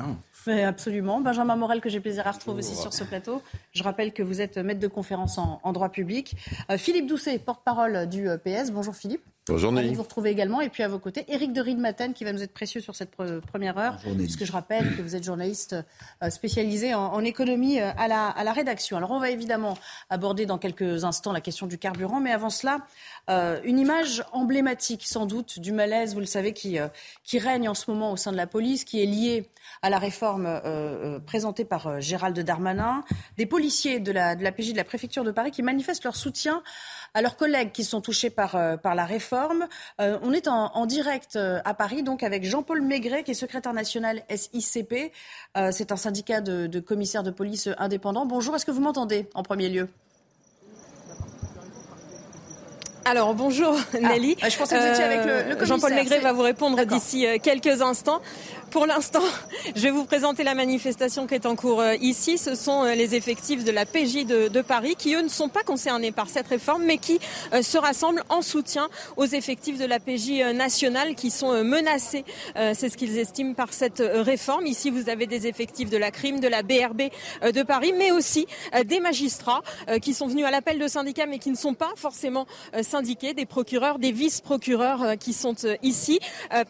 Absolument. 0.47 1.21
Benjamin 1.21 1.55
Morel, 1.55 1.81
que 1.81 1.89
j'ai 1.89 1.99
plaisir 1.99 2.27
à 2.27 2.31
retrouver 2.31 2.59
aussi 2.59 2.75
sur 2.75 2.93
ce 2.93 3.03
plateau. 3.03 3.41
Je 3.73 3.83
rappelle 3.83 4.13
que 4.13 4.23
vous 4.23 4.41
êtes 4.41 4.57
maître 4.57 4.79
de 4.79 4.87
conférence 4.87 5.37
en, 5.37 5.59
en 5.63 5.71
droit 5.71 5.89
public. 5.89 6.35
Philippe 6.77 7.07
Doucet, 7.07 7.39
porte-parole 7.39 8.07
du 8.07 8.27
PS. 8.43 8.71
Bonjour 8.71 8.95
Philippe. 8.95 9.23
Bonjour 9.47 9.71
Nelly. 9.71 9.95
Vous 9.95 10.03
retrouvez 10.03 10.29
également. 10.29 10.61
Et 10.61 10.69
puis 10.69 10.83
à 10.83 10.87
vos 10.87 10.99
côtés, 10.99 11.25
Éric 11.27 11.51
de 11.51 11.61
Riedmaten 11.61 12.13
qui 12.13 12.23
va 12.23 12.31
nous 12.31 12.43
être 12.43 12.53
précieux 12.53 12.79
sur 12.79 12.95
cette 12.95 13.09
première 13.09 13.77
heure. 13.79 13.97
Puisque 14.19 14.45
je 14.45 14.51
rappelle 14.51 14.95
que 14.95 15.01
vous 15.01 15.15
êtes 15.15 15.23
journaliste 15.23 15.75
euh, 16.21 16.29
spécialisé 16.29 16.93
en, 16.93 17.23
économie 17.23 17.79
euh, 17.79 17.91
à 17.97 18.07
la, 18.07 18.27
à 18.27 18.43
la, 18.43 18.53
rédaction. 18.53 18.97
Alors 18.97 19.09
on 19.09 19.19
va 19.19 19.31
évidemment 19.31 19.77
aborder 20.11 20.45
dans 20.45 20.59
quelques 20.59 21.05
instants 21.05 21.31
la 21.31 21.41
question 21.41 21.65
du 21.65 21.79
carburant. 21.79 22.19
Mais 22.19 22.31
avant 22.31 22.51
cela, 22.51 22.85
euh, 23.31 23.59
une 23.63 23.79
image 23.79 24.23
emblématique 24.31 25.07
sans 25.07 25.25
doute 25.25 25.59
du 25.59 25.71
malaise, 25.71 26.13
vous 26.13 26.19
le 26.19 26.27
savez, 26.27 26.53
qui, 26.53 26.77
qui 27.23 27.39
règne 27.39 27.67
en 27.67 27.73
ce 27.73 27.89
moment 27.89 28.11
au 28.11 28.17
sein 28.17 28.31
de 28.31 28.37
la 28.37 28.47
police, 28.47 28.83
qui 28.83 29.01
est 29.01 29.07
lié 29.07 29.49
à 29.81 29.89
la 29.89 29.97
réforme 29.97 30.30
présentée 31.25 31.65
par 31.65 31.99
Gérald 31.99 32.37
Darmanin. 32.39 33.03
Des 33.37 33.45
policiers 33.45 33.99
de 33.99 34.11
la, 34.11 34.35
de 34.35 34.43
la 34.43 34.51
PJ 34.51 34.71
de 34.71 34.77
la 34.77 34.83
préfecture 34.83 35.23
de 35.23 35.31
Paris 35.31 35.51
qui 35.51 35.63
manifestent 35.63 36.03
leur 36.03 36.15
soutien 36.15 36.61
à 37.13 37.21
leurs 37.21 37.35
collègues 37.35 37.71
qui 37.71 37.83
sont 37.83 38.01
touchés 38.01 38.29
par, 38.29 38.55
euh, 38.55 38.77
la 38.83 39.05
réforme. 39.05 39.67
Euh, 39.99 40.17
on 40.21 40.33
est 40.33 40.47
en, 40.47 40.85
direct 40.85 41.35
euh, 41.35 41.59
à 41.65 41.73
Paris, 41.73 42.03
donc 42.03 42.23
avec 42.23 42.43
Jean-Paul 42.43 42.81
Maigret, 42.81 43.23
qui 43.23 43.31
est 43.31 43.35
secrétaire 43.35 43.73
national 43.73 44.23
SICP. 44.29 45.11
C'est 45.71 45.91
un 45.91 45.97
syndicat 45.97 46.41
de, 46.41 46.67
de 46.67 46.79
commissaires 46.79 47.23
de 47.23 47.31
police 47.31 47.69
indépendants. 47.77 48.25
Bonjour, 48.25 48.55
est-ce 48.55 48.65
que 48.65 48.71
vous 48.71 48.81
m'entendez 48.81 49.29
en 49.33 49.43
premier 49.43 49.69
lieu? 49.69 49.87
Alors 53.05 53.33
bonjour 53.33 53.75
Nelly. 53.99 54.37
Ah, 54.41 54.49
je 54.49 54.57
pensais 54.57 54.75
que 54.75 54.81
vous 54.81 54.91
étiez 54.91 55.03
avec 55.03 55.25
le, 55.25 55.55
le 55.55 55.65
Jean-Paul 55.65 55.93
Maigret 55.93 56.19
va 56.19 56.33
vous 56.33 56.41
répondre 56.41 56.83
d'ici 56.85 57.25
quelques 57.41 57.81
instants. 57.81 58.21
Pour 58.71 58.85
l'instant, 58.85 59.23
je 59.75 59.81
vais 59.81 59.91
vous 59.91 60.05
présenter 60.05 60.43
la 60.43 60.55
manifestation 60.55 61.27
qui 61.27 61.35
est 61.35 61.45
en 61.45 61.57
cours 61.57 61.81
euh, 61.81 61.95
ici. 61.95 62.37
Ce 62.37 62.55
sont 62.55 62.85
euh, 62.85 62.95
les 62.95 63.15
effectifs 63.15 63.65
de 63.65 63.71
la 63.71 63.85
PJ 63.85 64.25
de, 64.25 64.61
Paris 64.61 64.95
qui, 64.97 65.13
eux, 65.13 65.21
ne 65.21 65.27
sont 65.27 65.49
pas 65.49 65.63
concernés 65.63 66.13
par 66.13 66.29
cette 66.29 66.47
réforme, 66.47 66.83
mais 66.85 66.97
qui 66.97 67.19
euh, 67.51 67.63
se 67.63 67.77
rassemblent 67.77 68.23
en 68.29 68.41
soutien 68.41 68.87
aux 69.17 69.25
effectifs 69.25 69.77
de 69.77 69.83
la 69.83 69.99
PJ 69.99 70.55
nationale 70.55 71.15
qui 71.15 71.31
sont 71.31 71.63
menacés. 71.63 72.23
C'est 72.55 72.89
ce 72.89 72.95
qu'ils 72.95 73.17
estiment 73.17 73.53
par 73.53 73.73
cette 73.73 74.01
réforme. 74.01 74.65
Ici, 74.65 74.89
vous 74.89 75.09
avez 75.09 75.25
des 75.25 75.47
effectifs 75.47 75.89
de 75.89 75.97
la 75.97 76.11
crime, 76.11 76.39
de 76.39 76.47
la 76.47 76.63
BRB 76.63 77.09
de 77.51 77.63
Paris, 77.63 77.93
mais 77.97 78.11
aussi 78.11 78.47
des 78.85 78.99
magistrats 78.99 79.61
qui 80.01 80.13
sont 80.13 80.27
venus 80.27 80.45
à 80.45 80.51
l'appel 80.51 80.79
de 80.79 80.87
syndicats, 80.87 81.25
mais 81.25 81.39
qui 81.39 81.49
ne 81.49 81.55
sont 81.55 81.73
pas 81.73 81.91
forcément 81.95 82.45
syndiqués, 82.91 83.33
des 83.33 83.45
procureurs, 83.45 83.99
des 83.99 84.11
vice-procureurs 84.11 85.17
qui 85.19 85.33
sont 85.33 85.55
ici, 85.81 86.19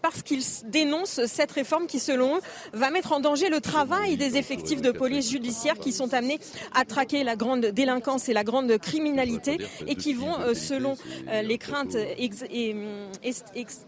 parce 0.01 0.21
qu'ils 0.21 0.43
dénoncent 0.67 1.25
cette 1.25 1.51
réforme 1.51 1.87
qui, 1.87 1.99
selon 1.99 2.37
eux, 2.37 2.41
va 2.73 2.91
mettre 2.91 3.11
en 3.11 3.19
danger 3.19 3.49
le 3.49 3.61
travail 3.61 4.17
des 4.17 4.37
effectifs 4.37 4.81
de 4.81 4.91
police 4.91 5.29
judiciaire 5.29 5.77
qui 5.79 5.91
sont 5.91 6.13
amenés 6.13 6.39
à 6.73 6.85
traquer 6.85 7.23
la 7.23 7.35
grande 7.35 7.65
délinquance 7.67 8.29
et 8.29 8.33
la 8.33 8.43
grande 8.43 8.77
criminalité 8.77 9.57
et 9.87 9.95
qui 9.95 10.13
vont, 10.13 10.39
euh, 10.39 10.53
selon 10.53 10.95
euh, 11.27 11.41
les 11.41 11.57
craintes 11.57 11.97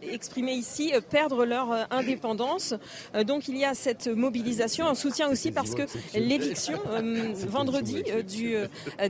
exprimées 0.08 0.54
ici, 0.54 0.92
euh, 0.94 1.02
perdre 1.02 1.46
leur 1.46 1.88
indépendance. 1.92 2.74
Donc 3.26 3.48
il 3.48 3.58
y 3.58 3.66
a 3.66 3.74
cette 3.74 4.08
mobilisation, 4.08 4.88
un 4.88 4.96
soutien 4.96 5.30
aussi 5.30 5.52
parce 5.52 5.76
que 5.76 5.84
l'éviction 6.16 6.80
vendredi 7.48 8.04
du 8.28 8.56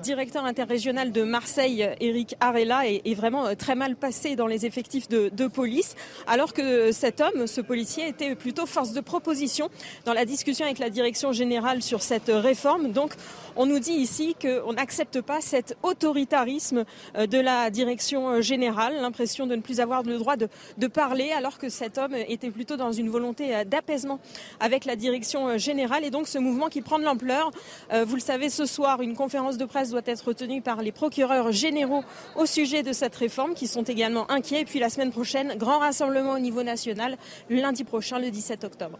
directeur 0.02 0.46
interrégional 0.46 1.12
de 1.12 1.24
Marseille, 1.24 1.90
Eric 2.00 2.36
Arella, 2.40 2.88
est, 2.88 3.13
vraiment 3.14 3.56
très 3.56 3.76
mal 3.76 3.96
passée 3.96 4.36
dans 4.36 4.48
les 4.48 4.66
effectifs 4.66 5.08
de, 5.10 5.30
de 5.30 5.48
police, 5.48 5.96
alors 6.28 6.54
que 6.54 6.92
cet 6.92 7.22
homme, 7.22 7.48
ce 7.48 7.62
policier, 7.62 8.08
était 8.08 8.36
plutôt 8.36 8.66
fort 8.66 8.88
de 8.88 9.02
proposition 9.02 9.70
dans 10.06 10.14
la 10.14 10.26
discussion 10.26 10.66
avec 10.66 10.80
la 10.80 10.90
direction 10.90 11.32
générale 11.32 11.82
sur 11.82 12.02
cette 12.02 12.30
réforme. 12.30 12.92
Donc 12.92 13.14
On 13.56 13.68
nous 13.68 13.80
dit 13.80 13.94
ici 13.94 14.36
qu'on 14.42 14.74
n'accepte 14.74 15.22
pas 15.22 15.40
cet 15.40 15.78
autoritarisme 15.84 16.86
euh, 17.16 17.28
de 17.28 17.38
la 17.38 17.70
direction 17.70 18.30
euh, 18.30 18.42
générale, 18.42 18.96
l'impression 19.00 19.46
de 19.46 19.56
ne 19.56 19.62
plus 19.62 19.80
avoir 19.80 20.02
le 20.04 20.18
droit 20.18 20.36
de, 20.38 20.48
parler 20.88 21.32
alors 21.32 21.58
que 21.58 21.70
cet 21.70 21.98
homme 21.98 22.16
était 22.16 22.52
plutôt 22.52 22.78
dans 22.78 22.92
une 22.92 23.10
volonté 23.10 23.64
d'apaisement 23.66 24.20
avec 24.60 24.86
la 24.86 24.96
direction 24.96 25.58
générale. 25.58 26.04
Et 26.04 26.12
donc 26.12 26.28
ce 26.28 26.38
mouvement 26.38 26.68
qui 26.68 26.82
prend 26.82 27.00
de 27.00 27.04
l'ampleur, 27.04 27.52
vous 27.92 28.16
le 28.16 28.22
savez, 28.22 28.50
ce 28.50 28.66
soir, 28.66 29.02
une 29.02 29.16
conférence 29.16 29.58
de 29.58 29.66
presse 29.66 29.90
doit 29.90 30.02
être 30.06 30.34
tenue 30.34 30.62
par 30.62 30.82
les 30.82 30.92
procureurs 30.92 31.52
généraux 31.52 32.04
au 32.36 32.46
sujet 32.46 32.84
de 32.84 32.94
cette 32.94 33.16
réforme 33.16 33.56
qui 33.56 33.68
sont 33.68 33.84
également 33.84 34.30
inquiets. 34.30 34.62
Et 34.62 34.66
puis 34.66 34.80
la 34.80 34.90
semaine 34.90 35.12
prochaine, 35.12 35.56
grand 35.58 35.80
rassemblement 35.80 36.34
au 36.34 36.40
niveau 36.40 36.64
national, 36.64 37.18
lundi 37.50 37.84
prochain, 37.84 38.20
le 38.20 38.30
17 38.30 38.64
octobre. 38.66 39.00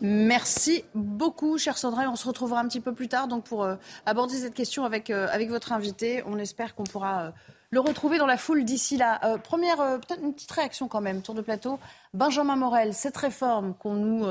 Merci 0.00 0.84
beaucoup, 0.94 1.58
cher 1.58 1.76
Sandra. 1.76 2.08
On 2.08 2.16
se 2.16 2.26
retrouvera 2.26 2.60
un 2.60 2.68
petit 2.68 2.80
peu 2.80 2.94
plus 2.94 3.08
tard 3.08 3.28
donc 3.28 3.44
pour 3.44 3.64
euh, 3.64 3.76
aborder 4.06 4.36
cette 4.36 4.54
question 4.54 4.84
avec, 4.84 5.10
euh, 5.10 5.28
avec 5.30 5.50
votre 5.50 5.72
invité. 5.72 6.22
On 6.26 6.38
espère 6.38 6.74
qu'on 6.74 6.84
pourra 6.84 7.22
euh, 7.22 7.30
le 7.70 7.80
retrouver 7.80 8.16
dans 8.16 8.26
la 8.26 8.38
foule 8.38 8.64
d'ici 8.64 8.96
là. 8.96 9.38
première, 9.44 9.76
peut-être 9.76 10.22
une 10.22 10.34
petite 10.34 10.50
réaction 10.50 10.88
quand 10.88 11.00
même, 11.00 11.22
tour 11.22 11.36
de 11.36 11.40
plateau. 11.40 11.78
Benjamin 12.12 12.56
Morel, 12.56 12.92
cette 12.92 13.16
réforme 13.16 13.74
qu'on 13.74 13.94
nous 13.94 14.26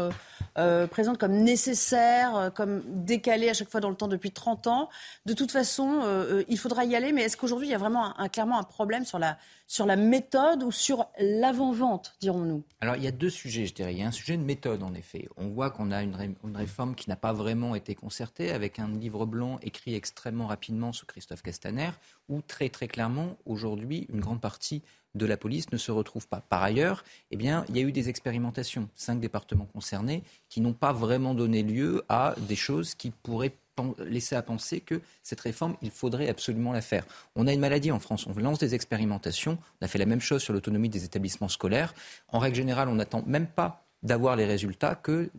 présente 0.91 1.17
comme 1.17 1.31
nécessaire, 1.31 2.51
comme 2.53 2.83
décalée 3.05 3.50
à 3.50 3.53
chaque 3.53 3.69
fois 3.69 3.79
dans 3.79 3.89
le 3.89 3.95
temps 3.95 4.09
depuis 4.09 4.31
30 4.31 4.67
ans, 4.67 4.89
de 5.25 5.33
toute 5.33 5.51
façon, 5.51 6.01
il 6.50 6.57
faudra 6.57 6.83
y 6.83 6.95
aller. 6.95 7.13
Mais 7.13 7.21
est-ce 7.21 7.38
qu'aujourd'hui, 7.38 7.67
il 7.67 7.71
y 7.71 7.75
a 7.75 7.77
vraiment 7.77 8.13
clairement 8.31 8.59
un 8.59 8.63
problème 8.63 9.05
sur 9.05 9.17
la 9.17 9.38
sur 9.69 9.86
la 9.86 9.95
méthode 9.95 10.63
ou 10.63 10.71
sur 10.71 11.05
l'avant-vente, 11.19 12.15
dirons-nous? 12.19 12.63
Alors 12.81 12.95
il 12.95 13.03
y 13.03 13.07
a 13.07 13.12
deux 13.12 13.29
sujets, 13.29 13.67
je 13.67 13.74
dirais. 13.75 13.93
Il 13.93 14.00
y 14.00 14.03
a 14.03 14.07
un 14.07 14.12
sujet 14.12 14.36
de 14.36 14.41
méthode, 14.41 14.81
en 14.81 14.95
effet. 14.95 15.29
On 15.38 15.48
voit 15.50 15.69
qu'on 15.69 15.91
a 15.91 16.01
une, 16.01 16.15
réforme 16.55 16.95
qui 16.95 17.07
n'a 17.07 17.15
pas 17.15 17.33
vraiment 17.33 17.75
été 17.75 17.93
concertée, 17.93 18.51
avec 18.51 18.79
un 18.79 18.88
livre 18.89 19.27
blanc 19.27 19.59
écrit 19.62 19.93
extrêmement 19.93 20.48
rapidement 20.48 20.91
sous 20.91 21.05
Christophe 21.05 21.43
Castaner, 21.43 21.91
où 22.29 22.41
très 22.41 22.69
très 22.69 22.88
clairement, 22.88 23.38
aujourd'hui, 23.45 24.07
une 24.09 24.19
grande 24.19 24.41
partie 24.41 24.81
de 25.19 25.25
la 25.27 25.38
police 25.38 25.71
ne 25.71 25.77
se 25.77 25.91
retrouve 25.91 26.27
pas. 26.27 26.41
Par 26.49 26.63
ailleurs, 26.63 27.03
eh 27.29 27.38
bien, 27.38 27.65
il 27.69 27.77
y 27.77 27.79
a 27.79 27.83
eu 27.83 27.91
des 27.91 28.09
expérimentations, 28.09 28.89
cinq 28.95 29.19
départements 29.19 29.67
concernés, 29.71 30.23
qui 30.49 30.61
n'ont 30.61 30.73
pas 30.73 30.93
vraiment 30.93 31.35
donné 31.35 31.61
lieu 31.61 32.03
à 32.09 32.33
des 32.39 32.55
choses 32.55 32.95
qui 32.95 33.11
pourraient 33.11 33.53
laisser 33.99 34.35
à 34.35 34.41
penser 34.41 34.81
que 34.81 35.01
cette 35.23 35.39
réforme, 35.39 35.75
il 35.81 35.91
faudrait 35.91 36.27
absolument 36.27 36.73
la 36.73 36.81
faire. 36.81 37.05
On 37.35 37.47
a 37.47 37.53
une 37.53 37.59
maladie 37.59 37.91
en 37.91 37.99
France, 37.99 38.27
on 38.27 38.38
lance 38.39 38.59
des 38.59 38.75
expérimentations, 38.75 39.57
on 39.79 39.85
a 39.85 39.88
fait 39.88 39.99
la 39.99 40.05
même 40.05 40.19
chose 40.19 40.41
sur 40.41 40.53
l'autonomie 40.53 40.89
des 40.89 41.05
établissements 41.05 41.47
scolaires. 41.47 41.93
En 42.27 42.39
règle 42.39 42.57
générale, 42.57 42.89
on 42.89 42.95
n'attend 42.95 43.23
même 43.25 43.47
pas 43.47 43.85
d'avoir 44.03 44.35
les 44.35 44.45
résultats 44.45 44.95
que 44.95 45.29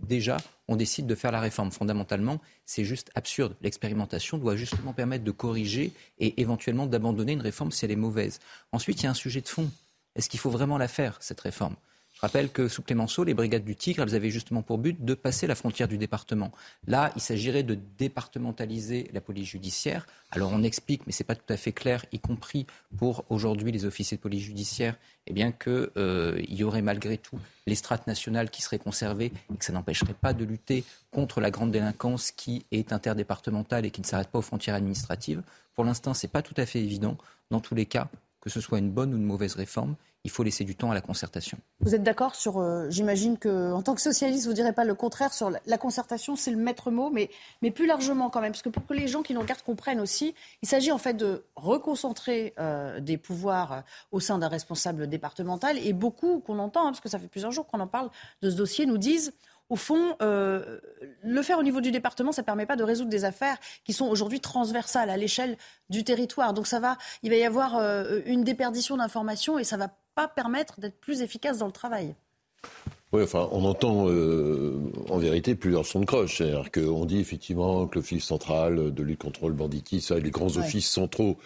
déjà 0.00 0.36
on 0.68 0.76
décide 0.76 1.06
de 1.06 1.14
faire 1.14 1.32
la 1.32 1.40
réforme. 1.40 1.72
Fondamentalement, 1.72 2.40
c'est 2.66 2.84
juste 2.84 3.10
absurde. 3.14 3.56
L'expérimentation 3.62 4.38
doit 4.38 4.56
justement 4.56 4.92
permettre 4.92 5.24
de 5.24 5.30
corriger 5.30 5.92
et 6.18 6.40
éventuellement 6.40 6.86
d'abandonner 6.86 7.32
une 7.32 7.40
réforme 7.40 7.72
si 7.72 7.84
elle 7.84 7.90
est 7.90 7.96
mauvaise. 7.96 8.38
Ensuite, 8.72 9.00
il 9.00 9.04
y 9.04 9.06
a 9.06 9.10
un 9.10 9.14
sujet 9.14 9.40
de 9.40 9.48
fond. 9.48 9.70
Est-ce 10.14 10.28
qu'il 10.28 10.38
faut 10.40 10.50
vraiment 10.50 10.78
la 10.78 10.88
faire, 10.88 11.16
cette 11.20 11.40
réforme? 11.40 11.76
Je 12.18 12.22
rappelle 12.22 12.50
que 12.50 12.66
sous 12.66 12.82
Clémenceau, 12.82 13.22
les 13.22 13.32
brigades 13.32 13.62
du 13.62 13.76
Tigre, 13.76 14.02
elles 14.02 14.16
avaient 14.16 14.32
justement 14.32 14.62
pour 14.62 14.78
but 14.78 15.04
de 15.04 15.14
passer 15.14 15.46
la 15.46 15.54
frontière 15.54 15.86
du 15.86 15.98
département. 15.98 16.50
Là, 16.88 17.12
il 17.14 17.22
s'agirait 17.22 17.62
de 17.62 17.78
départementaliser 17.96 19.08
la 19.12 19.20
police 19.20 19.46
judiciaire. 19.50 20.04
Alors 20.32 20.50
on 20.52 20.64
explique, 20.64 21.06
mais 21.06 21.12
ce 21.12 21.22
n'est 21.22 21.28
pas 21.28 21.36
tout 21.36 21.52
à 21.52 21.56
fait 21.56 21.70
clair, 21.70 22.04
y 22.10 22.18
compris 22.18 22.66
pour 22.96 23.24
aujourd'hui 23.28 23.70
les 23.70 23.84
officiers 23.84 24.16
de 24.16 24.20
police 24.22 24.42
judiciaire, 24.42 24.96
eh 25.28 25.32
bien 25.32 25.52
qu'il 25.52 25.90
euh, 25.96 26.42
y 26.48 26.64
aurait 26.64 26.82
malgré 26.82 27.18
tout 27.18 27.38
les 27.68 27.76
strates 27.76 28.08
nationales 28.08 28.50
qui 28.50 28.62
seraient 28.62 28.80
conservées 28.80 29.30
et 29.54 29.56
que 29.56 29.64
ça 29.64 29.72
n'empêcherait 29.72 30.12
pas 30.12 30.32
de 30.32 30.44
lutter 30.44 30.82
contre 31.12 31.40
la 31.40 31.52
grande 31.52 31.70
délinquance 31.70 32.32
qui 32.32 32.66
est 32.72 32.92
interdépartementale 32.92 33.86
et 33.86 33.92
qui 33.92 34.00
ne 34.00 34.06
s'arrête 34.06 34.28
pas 34.28 34.40
aux 34.40 34.42
frontières 34.42 34.74
administratives. 34.74 35.40
Pour 35.76 35.84
l'instant, 35.84 36.14
ce 36.14 36.26
n'est 36.26 36.32
pas 36.32 36.42
tout 36.42 36.54
à 36.56 36.66
fait 36.66 36.80
évident. 36.80 37.16
Dans 37.52 37.60
tous 37.60 37.76
les 37.76 37.86
cas, 37.86 38.08
que 38.40 38.50
ce 38.50 38.60
soit 38.60 38.78
une 38.80 38.90
bonne 38.90 39.14
ou 39.14 39.16
une 39.16 39.22
mauvaise 39.22 39.54
réforme, 39.54 39.94
il 40.24 40.30
faut 40.30 40.42
laisser 40.42 40.64
du 40.64 40.74
temps 40.74 40.90
à 40.90 40.94
la 40.94 41.00
concertation. 41.00 41.58
Vous 41.80 41.94
êtes 41.94 42.02
d'accord 42.02 42.34
sur, 42.34 42.58
euh, 42.58 42.86
j'imagine 42.90 43.38
qu'en 43.38 43.82
tant 43.82 43.94
que 43.94 44.00
socialiste, 44.00 44.44
vous 44.44 44.50
ne 44.50 44.56
direz 44.56 44.72
pas 44.72 44.84
le 44.84 44.94
contraire 44.94 45.32
sur 45.32 45.50
la, 45.50 45.78
concertation, 45.78 46.34
c'est 46.34 46.50
le 46.50 46.56
maître 46.56 46.90
mot, 46.90 47.10
mais, 47.10 47.30
plus 47.70 47.86
largement 47.86 48.28
quand 48.28 48.40
même, 48.40 48.52
parce 48.52 48.62
que 48.62 48.68
pour 48.68 48.84
que 48.84 48.94
les 48.94 49.06
gens 49.06 49.22
qui 49.22 49.32
nous 49.32 49.40
regardent 49.40 49.62
comprennent 49.62 50.00
aussi, 50.00 50.34
il 50.62 50.68
s'agit 50.68 50.90
en 50.90 50.98
fait 50.98 51.14
de 51.14 51.44
reconcentrer 51.54 52.54
euh, 52.58 53.00
des 53.00 53.16
pouvoirs 53.16 53.72
euh, 53.72 53.80
au 54.10 54.20
sein 54.20 54.38
d'un 54.38 54.48
responsable 54.48 55.06
départemental, 55.06 55.78
et 55.78 55.92
beaucoup 55.92 56.40
qu'on 56.40 56.58
entend, 56.58 56.82
hein, 56.82 56.90
parce 56.90 57.00
que 57.00 57.08
ça 57.08 57.18
fait 57.18 57.28
plusieurs 57.28 57.52
jours 57.52 57.66
qu'on 57.66 57.80
en 57.80 57.86
parle 57.86 58.10
de 58.42 58.50
ce 58.50 58.56
dossier, 58.56 58.86
nous 58.86 58.98
disent 58.98 59.32
au 59.70 59.76
fond, 59.76 60.16
le 60.18 61.42
faire 61.42 61.58
au 61.58 61.62
niveau 61.62 61.82
du 61.82 61.90
département, 61.90 62.32
ça 62.32 62.40
ne 62.40 62.46
permet 62.46 62.64
pas 62.64 62.76
de 62.76 62.84
résoudre 62.84 63.10
des 63.10 63.26
affaires 63.26 63.58
qui 63.84 63.92
sont 63.92 64.06
aujourd'hui 64.06 64.40
transversales 64.40 65.10
à 65.10 65.18
l'échelle 65.18 65.58
du 65.90 66.04
territoire. 66.04 66.54
Donc 66.54 66.66
ça 66.66 66.80
va, 66.80 66.96
il 67.22 67.28
va 67.28 67.36
y 67.36 67.44
avoir 67.44 67.74
une 68.24 68.44
déperdition 68.44 68.96
d'informations 68.96 69.58
et 69.58 69.64
ça 69.64 69.76
va 69.76 69.90
pas 70.18 70.26
permettre 70.26 70.80
d'être 70.80 70.98
plus 70.98 71.22
efficace 71.22 71.58
dans 71.58 71.66
le 71.66 71.72
travail. 71.72 72.16
Oui, 73.12 73.22
enfin, 73.22 73.48
on 73.52 73.64
entend 73.64 74.08
euh, 74.08 74.76
en 75.08 75.18
vérité 75.18 75.54
plusieurs 75.54 75.86
sons 75.86 76.00
de 76.00 76.06
cloche. 76.06 76.38
C'est-à-dire 76.38 76.72
qu'on 76.72 77.04
dit 77.04 77.20
effectivement 77.20 77.86
que 77.86 77.94
l'Office 77.94 78.24
central 78.24 78.92
de 78.92 79.02
lutte 79.04 79.20
contre 79.20 79.46
le 79.46 79.54
banditisme, 79.54 80.18
les 80.18 80.32
grands 80.32 80.56
offices 80.56 80.90
centraux 80.90 81.38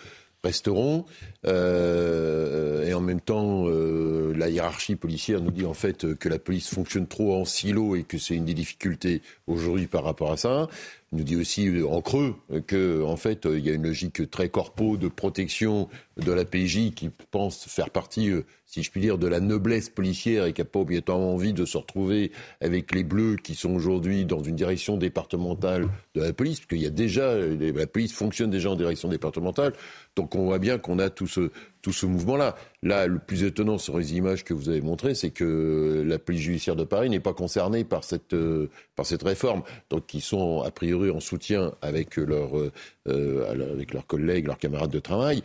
resteront. 0.43 1.05
Euh, 1.47 2.87
et 2.87 2.95
en 2.95 3.03
même 3.03 3.21
temps, 3.21 3.65
euh, 3.67 4.33
la 4.39 4.49
hiérarchie 4.49 4.97
policière 4.97 5.43
nous 5.43 5.51
dit 5.51 5.67
en 5.67 5.75
fait 5.75 6.15
que 6.15 6.31
la 6.31 6.39
police 6.39 6.73
fonctionne 6.73 7.07
trop 7.07 7.37
en 7.37 7.45
silo 7.45 7.95
et 7.95 8.05
que 8.05 8.17
c'est 8.17 8.35
une 8.35 8.47
des 8.47 8.55
difficultés 8.55 9.21
aujourd'hui 9.47 9.87
par 9.87 10.03
rapport 10.03 10.33
à 10.33 10.39
ça. 10.39 10.69
Nous 11.13 11.25
dit 11.25 11.37
aussi 11.37 11.71
en 11.87 12.01
creux 12.01 12.35
que 12.67 13.03
en 13.03 13.17
fait 13.17 13.45
il 13.45 13.61
y 13.61 13.71
a 13.71 13.75
une 13.75 13.85
logique 13.85 14.31
très 14.31 14.49
corpo 14.49 14.97
de 14.97 15.09
protection 15.09 15.89
de 16.17 16.33
la 16.33 16.45
PJ 16.45 16.95
qui 16.95 17.11
pense 17.31 17.67
faire 17.67 17.91
partie 17.91 18.31
euh, 18.31 18.47
si 18.73 18.83
je 18.83 18.91
puis 18.91 19.03
dire, 19.03 19.19
de 19.19 19.27
la 19.27 19.41
noblesse 19.41 19.91
policière 19.91 20.47
et 20.47 20.55
qui 20.55 20.63
n'a 20.63 20.65
pas 20.65 20.79
obligatoirement 20.79 21.35
envie 21.35 21.53
de 21.53 21.67
se 21.67 21.77
retrouver 21.77 22.33
avec 22.63 22.95
les 22.95 23.05
Bleus 23.05 23.37
qui 23.37 23.55
sont 23.55 23.75
aujourd'hui 23.75 24.25
dans 24.25 24.43
une 24.43 24.57
direction 24.57 24.97
départementale 24.97 25.89
de 26.15 26.23
la 26.23 26.33
police, 26.33 26.61
parce 26.61 26.69
qu'il 26.69 26.81
y 26.81 26.87
a 26.87 26.91
déjà, 26.91 27.37
la 27.37 27.87
police 27.87 28.15
fonctionne 28.15 28.49
déjà 28.49 28.71
en 28.71 28.77
direction 28.77 29.11
départementale, 29.11 29.75
donc 30.17 30.35
on 30.35 30.45
voit 30.45 30.59
bien 30.59 30.79
qu'on 30.79 30.99
a 30.99 31.11
tout 31.11 31.27
ce, 31.27 31.51
tout 31.83 31.93
ce 31.93 32.07
mouvement-là. 32.07 32.57
Là, 32.83 33.07
le 33.07 33.19
plus 33.19 33.43
étonnant 33.43 33.77
sur 33.77 33.99
les 33.99 34.15
images 34.15 34.45
que 34.45 34.55
vous 34.55 34.69
avez 34.69 34.81
montrées, 34.81 35.15
c'est 35.15 35.31
que 35.31 36.05
la 36.07 36.19
police 36.19 36.43
judiciaire 36.43 36.77
de 36.77 36.85
Paris 36.85 37.11
n'est 37.11 37.21
pas 37.21 37.35
concernée 37.35 37.85
par 37.85 38.05
cette, 38.05 38.35
euh, 38.35 38.71
par 38.95 39.05
cette 39.05 39.23
réforme, 39.23 39.63
donc 39.91 40.15
ils 40.15 40.23
sont 40.23 40.63
a 40.63 40.71
priori 40.71 41.11
en 41.11 41.21
soutien 41.21 41.75
avec, 41.83 42.17
leur, 42.17 42.53
euh, 42.57 43.73
avec 43.73 43.93
leurs 43.93 44.07
collègues, 44.07 44.47
leurs 44.47 44.59
camarades 44.59 44.91
de 44.91 45.01
travail. 45.01 45.43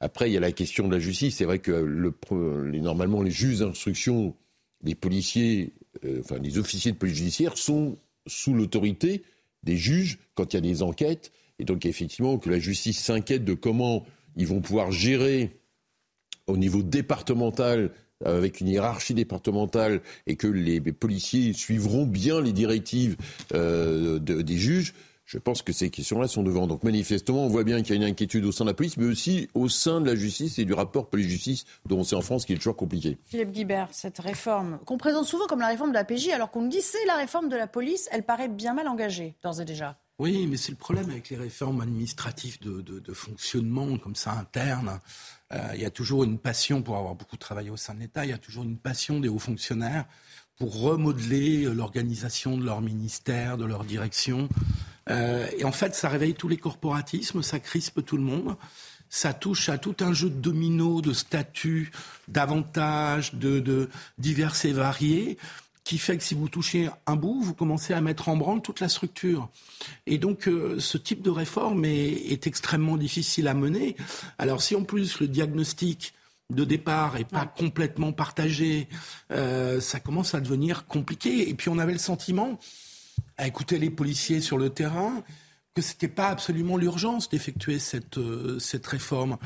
Après, 0.00 0.30
il 0.30 0.32
y 0.32 0.36
a 0.36 0.40
la 0.40 0.52
question 0.52 0.88
de 0.88 0.94
la 0.94 0.98
justice. 0.98 1.36
C'est 1.36 1.44
vrai 1.44 1.58
que 1.58 1.72
le, 1.72 2.14
normalement, 2.80 3.22
les 3.22 3.30
juges 3.30 3.58
d'instruction, 3.58 4.34
les 4.82 4.94
policiers, 4.94 5.74
euh, 6.04 6.20
enfin 6.20 6.38
les 6.38 6.58
officiers 6.58 6.92
de 6.92 6.96
police 6.96 7.16
judiciaire 7.16 7.58
sont 7.58 7.98
sous 8.26 8.54
l'autorité 8.54 9.22
des 9.62 9.76
juges 9.76 10.18
quand 10.34 10.54
il 10.54 10.56
y 10.56 10.58
a 10.58 10.62
des 10.62 10.82
enquêtes. 10.82 11.32
Et 11.58 11.64
donc, 11.64 11.84
effectivement, 11.84 12.38
que 12.38 12.48
la 12.48 12.58
justice 12.58 12.98
s'inquiète 12.98 13.44
de 13.44 13.52
comment 13.52 14.06
ils 14.36 14.46
vont 14.46 14.60
pouvoir 14.60 14.90
gérer 14.90 15.50
au 16.50 16.56
niveau 16.56 16.82
départemental 16.82 17.90
avec 18.24 18.60
une 18.60 18.68
hiérarchie 18.68 19.14
départementale 19.14 20.02
et 20.26 20.36
que 20.36 20.46
les 20.46 20.80
policiers 20.80 21.52
suivront 21.54 22.04
bien 22.04 22.40
les 22.40 22.52
directives 22.52 23.16
euh, 23.54 24.18
des 24.18 24.58
juges, 24.58 24.92
je 25.30 25.38
pense 25.38 25.62
que 25.62 25.72
ces 25.72 25.90
questions-là 25.90 26.26
sont 26.26 26.42
devant. 26.42 26.66
Donc 26.66 26.82
manifestement, 26.82 27.44
on 27.44 27.48
voit 27.48 27.62
bien 27.62 27.82
qu'il 27.82 27.94
y 27.94 27.98
a 27.98 28.02
une 28.02 28.10
inquiétude 28.10 28.44
au 28.44 28.50
sein 28.50 28.64
de 28.64 28.70
la 28.70 28.74
police, 28.74 28.96
mais 28.96 29.06
aussi 29.06 29.48
au 29.54 29.68
sein 29.68 30.00
de 30.00 30.06
la 30.06 30.16
justice 30.16 30.58
et 30.58 30.64
du 30.64 30.72
rapport 30.72 31.08
police-justice 31.08 31.66
dont 31.86 31.98
on 31.98 32.04
sait 32.04 32.16
en 32.16 32.20
France 32.20 32.44
qu'il 32.44 32.56
est 32.56 32.58
toujours 32.58 32.76
compliqué. 32.76 33.16
Philippe 33.26 33.52
Guibert, 33.52 33.88
cette 33.92 34.18
réforme 34.18 34.80
qu'on 34.86 34.98
présente 34.98 35.26
souvent 35.26 35.46
comme 35.46 35.60
la 35.60 35.68
réforme 35.68 35.90
de 35.90 35.94
la 35.94 36.04
PJ, 36.04 36.30
alors 36.30 36.50
qu'on 36.50 36.62
nous 36.62 36.68
dit 36.68 36.80
c'est 36.80 37.06
la 37.06 37.14
réforme 37.14 37.48
de 37.48 37.56
la 37.56 37.68
police, 37.68 38.08
elle 38.10 38.24
paraît 38.24 38.48
bien 38.48 38.74
mal 38.74 38.88
engagée, 38.88 39.36
d'ores 39.40 39.60
et 39.60 39.64
déjà. 39.64 40.00
Oui, 40.18 40.48
mais 40.48 40.56
c'est 40.56 40.72
le 40.72 40.76
problème 40.76 41.08
avec 41.08 41.30
les 41.30 41.36
réformes 41.36 41.80
administratives 41.80 42.58
de, 42.60 43.14
fonctionnement 43.14 43.96
comme 43.98 44.16
ça 44.16 44.32
interne. 44.32 45.00
Euh, 45.52 45.70
il 45.74 45.80
y 45.80 45.84
a 45.84 45.90
toujours 45.90 46.24
une 46.24 46.38
passion 46.38 46.82
pour 46.82 46.96
avoir 46.96 47.14
beaucoup 47.14 47.36
travaillé 47.36 47.70
au 47.70 47.76
sein 47.76 47.94
de 47.94 48.00
l'État. 48.00 48.24
Il 48.24 48.30
y 48.30 48.34
a 48.34 48.38
toujours 48.38 48.64
une 48.64 48.76
passion 48.76 49.20
des 49.20 49.28
hauts 49.28 49.38
fonctionnaires 49.38 50.04
pour 50.56 50.80
remodeler 50.80 51.64
l'organisation 51.64 52.56
de 52.56 52.64
leur 52.64 52.82
ministère, 52.82 53.56
de 53.56 53.64
leur 53.64 53.84
direction. 53.84 54.48
Euh, 55.08 55.46
et 55.58 55.64
en 55.64 55.72
fait, 55.72 55.94
ça 55.94 56.08
réveille 56.08 56.34
tous 56.34 56.48
les 56.48 56.58
corporatismes, 56.58 57.42
ça 57.42 57.58
crispe 57.58 58.04
tout 58.04 58.16
le 58.16 58.22
monde. 58.22 58.56
Ça 59.08 59.32
touche 59.32 59.68
à 59.68 59.78
tout 59.78 59.96
un 60.00 60.12
jeu 60.12 60.30
de 60.30 60.36
dominos, 60.36 61.02
de 61.02 61.12
statuts, 61.12 61.90
d'avantages, 62.28 63.34
de, 63.34 63.88
divers 64.18 64.64
et 64.64 64.72
variés, 64.72 65.36
qui 65.84 65.98
fait 65.98 66.16
que 66.16 66.22
si 66.22 66.34
vous 66.34 66.48
touchez 66.48 66.88
un 67.06 67.16
bout, 67.16 67.40
vous 67.40 67.54
commencez 67.54 67.94
à 67.94 68.00
mettre 68.00 68.28
en 68.28 68.36
branle 68.36 68.62
toute 68.62 68.80
la 68.80 68.88
structure. 68.88 69.48
Et 70.06 70.18
donc, 70.18 70.46
euh, 70.46 70.78
ce 70.78 70.98
type 70.98 71.22
de 71.22 71.30
réforme 71.30 71.84
est, 71.84 72.46
extrêmement 72.46 72.96
difficile 72.96 73.48
à 73.48 73.54
mener. 73.54 73.96
Alors, 74.38 74.62
si 74.62 74.74
en 74.74 74.84
plus 74.84 75.20
le 75.20 75.28
diagnostic 75.28 76.14
de 76.50 76.64
départ 76.64 77.16
est 77.16 77.24
pas 77.24 77.46
complètement 77.46 78.12
partagé, 78.12 78.88
euh, 79.30 79.80
ça 79.80 80.00
commence 80.00 80.34
à 80.34 80.40
devenir 80.40 80.86
compliqué. 80.86 81.48
Et 81.48 81.54
puis, 81.54 81.68
on 81.68 81.78
avait 81.78 81.92
le 81.92 81.98
sentiment 81.98 82.58
à 83.36 83.46
écouter 83.46 83.78
les 83.78 83.90
policiers 83.90 84.40
sur 84.40 84.58
le 84.58 84.70
terrain 84.70 85.22
que 85.74 85.82
c'était 85.82 86.08
pas 86.08 86.28
absolument 86.28 86.76
l'urgence 86.76 87.28
d'effectuer 87.28 87.78
cette 87.78 88.18
euh, 88.18 88.58
cette 88.58 88.86
réforme. 88.86 89.36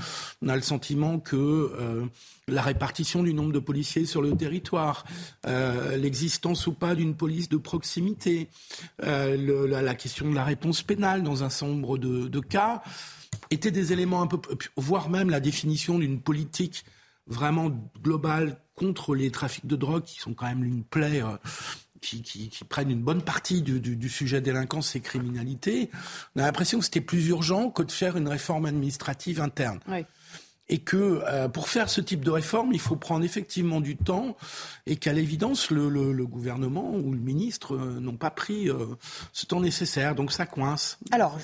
On 0.41 0.49
a 0.49 0.57
le 0.57 0.63
sentiment 0.63 1.19
que 1.19 1.37
euh, 1.37 2.07
la 2.49 2.63
répartition 2.63 3.23
du 3.23 3.35
nombre 3.35 3.53
de 3.53 3.59
policiers 3.59 4.07
sur 4.07 4.23
le 4.23 4.35
territoire, 4.37 5.05
euh, 5.47 5.97
l'existence 5.97 6.67
ou 6.67 6.73
pas 6.73 6.95
d'une 6.95 7.15
police 7.15 7.49
de 7.49 7.59
proximité, 7.59 8.49
la, 9.01 9.95
question 9.95 10.31
de 10.31 10.35
la 10.35 10.45
réponse 10.45 10.83
pénale 10.83 11.23
dans 11.23 11.45
un 11.45 11.51
certain 11.51 11.75
nombre 11.75 11.99
de, 11.99 12.29
de 12.29 12.41
cas 12.41 12.83
étaient 13.51 13.71
des 13.71 13.93
éléments 13.93 14.23
un 14.23 14.27
peu, 14.27 14.39
voire 14.77 15.11
même 15.11 15.31
la 15.31 15.41
définition 15.41 15.99
d'une 15.99 16.21
politique 16.21 16.85
vraiment 17.27 17.71
globale 18.03 18.61
contre 18.75 19.15
les 19.15 19.31
trafics 19.31 19.67
de 19.67 19.77
drogue 19.77 20.05
qui 20.05 20.21
sont 20.21 20.35
quand 20.35 20.47
même 20.47 20.65
une 20.65 20.85
plaie 20.85 21.23
qui, 22.05 22.51
prennent 22.69 22.91
une 22.91 23.03
bonne 23.03 23.23
partie 23.23 23.63
du, 23.63 24.09
sujet 24.09 24.41
délinquance 24.41 24.95
et 24.97 25.01
criminalité, 25.01 25.91
on 26.37 26.41
a 26.41 26.43
l'impression 26.43 26.79
que 26.79 26.85
c'était 26.85 27.01
plus 27.01 27.29
urgent 27.29 27.71
que 27.71 27.83
de 27.83 27.93
faire 27.93 28.17
une 28.17 28.29
réforme 28.29 28.67
administrative 28.67 29.41
interne. 29.41 29.81
Et 30.69 30.79
que 30.79 31.23
euh, 31.27 31.49
pour 31.49 31.69
faire 31.69 31.91
ce 31.91 32.01
type 32.01 32.25
de 32.25 32.31
réforme, 32.31 32.73
il 32.73 32.81
faut 32.81 32.97
prendre 32.97 33.25
effectivement 33.25 33.81
du 33.81 33.97
temps 33.97 34.37
et 34.87 34.97
qu'à 34.97 35.13
l'évidence, 35.13 35.71
le, 35.71 35.89
le, 35.89 36.13
le, 36.13 36.27
gouvernement 36.27 36.91
ou 36.93 37.13
le 37.13 37.19
ministre 37.19 37.75
euh, 37.75 38.01
n'ont 38.01 38.17
pas 38.17 38.31
pris 38.31 38.71
euh, 38.71 38.87
ce 39.33 39.45
temps 39.45 39.61
nécessaire. 39.61 40.15
Donc 40.15 40.33
ça 40.33 40.47
coince. 40.47 40.99
Alors, 41.13 41.39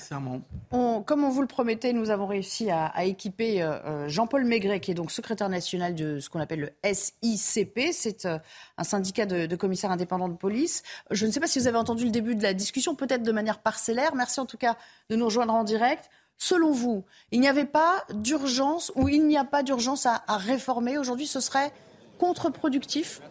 on, 0.71 1.03
comme 1.03 1.23
on 1.23 1.29
vous 1.29 1.41
le 1.41 1.47
promettait, 1.47 1.93
nous 1.93 2.09
avons 2.09 2.25
réussi 2.25 2.71
à, 2.71 2.85
à 2.87 3.03
équiper 3.03 3.67
Jean-Paul 4.07 4.43
Maigret, 4.45 4.79
qui 4.79 4.91
est 4.91 4.95
donc 4.95 5.11
secrétaire 5.11 5.49
national 5.49 5.93
de 5.93 6.19
ce 6.19 6.29
qu'on 6.29 6.39
appelle 6.39 6.73
le 6.83 6.93
SICP. 6.93 7.91
C'est 7.91 8.25
un 8.25 8.83
syndicat 8.83 9.25
de, 9.25 9.45
de, 9.45 9.55
commissaires 9.55 9.91
indépendants 9.91 10.29
de 10.29 10.35
police. 10.35 10.83
Je 11.11 11.25
ne 11.25 11.31
sais 11.31 11.39
pas 11.39 11.47
si 11.47 11.59
vous 11.59 11.67
avez 11.67 11.77
entendu 11.77 12.05
le 12.05 12.11
début 12.11 12.35
de 12.35 12.43
la 12.43 12.53
discussion, 12.53 12.95
peut-être 12.95 13.23
de 13.23 13.31
manière 13.31 13.59
parcellaire. 13.59 14.15
Merci 14.15 14.39
en 14.39 14.45
tout 14.45 14.57
cas 14.57 14.77
de 15.09 15.15
nous 15.15 15.25
rejoindre 15.25 15.53
en 15.53 15.63
direct. 15.63 16.09
Selon 16.43 16.71
vous, 16.71 17.03
il 17.31 17.39
n'y 17.39 17.47
avait 17.47 17.65
pas 17.65 18.03
d'urgence 18.15 18.91
ou 18.95 19.07
il 19.07 19.27
n'y 19.27 19.37
a 19.37 19.43
pas 19.43 19.61
d'urgence 19.61 20.07
à, 20.07 20.23
réformer 20.27 20.97
aujourd'hui 20.97 21.27
Ce 21.27 21.39
serait 21.39 21.71
contre-productif? 22.17 23.21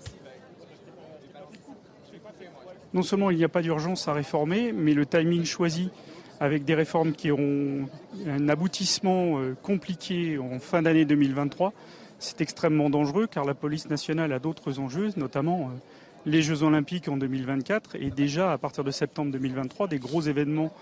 Non 2.95 3.03
seulement 3.03 3.33
il 3.33 3.37
n'y 3.37 3.43
a 3.43 3.49
pas 3.49 3.63
d'urgence 3.63 4.07
à 4.07 4.13
réformer, 4.13 4.71
mais 4.71 4.95
le 4.95 5.07
timing 5.07 5.45
choisi 5.45 5.91
avec 6.39 6.65
des 6.65 6.77
réformes 6.77 7.11
qui 7.13 7.33
auront 7.33 7.89
un 8.29 8.49
aboutissement 8.49 9.41
euh, 9.41 9.57
compliqué 9.61 10.39
en 10.39 10.61
fin 10.61 10.81
d'année 10.81 11.05
2023, 11.05 11.73
c'est 12.21 12.41
extrêmement 12.41 12.91
dangereux 12.91 13.27
car 13.27 13.45
la 13.45 13.55
police 13.55 13.91
nationale 13.91 14.33
a 14.33 14.39
d'autres 14.39 14.79
enjeux, 14.79 15.11
notamment 15.17 15.63
euh, 15.63 15.79
les 16.27 16.43
Jeux 16.43 16.63
Olympiques 16.63 17.09
en 17.09 17.17
2024 17.17 17.97
et 17.97 18.11
déjà 18.11 18.53
à 18.53 18.59
partir 18.59 18.85
de 18.85 18.91
septembre 18.91 19.33
2023 19.33 19.89
des 19.89 19.99
gros 19.99 20.21
événements 20.21 20.73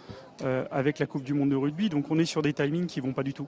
euh, 0.42 0.64
avec 0.70 0.98
la 0.98 1.06
Coupe 1.06 1.22
du 1.22 1.34
Monde 1.34 1.50
de 1.50 1.56
rugby. 1.56 1.88
Donc 1.88 2.10
on 2.10 2.18
est 2.18 2.24
sur 2.24 2.42
des 2.42 2.52
timings 2.52 2.86
qui 2.86 3.00
vont 3.00 3.12
pas 3.12 3.22
du 3.22 3.34
tout. 3.34 3.46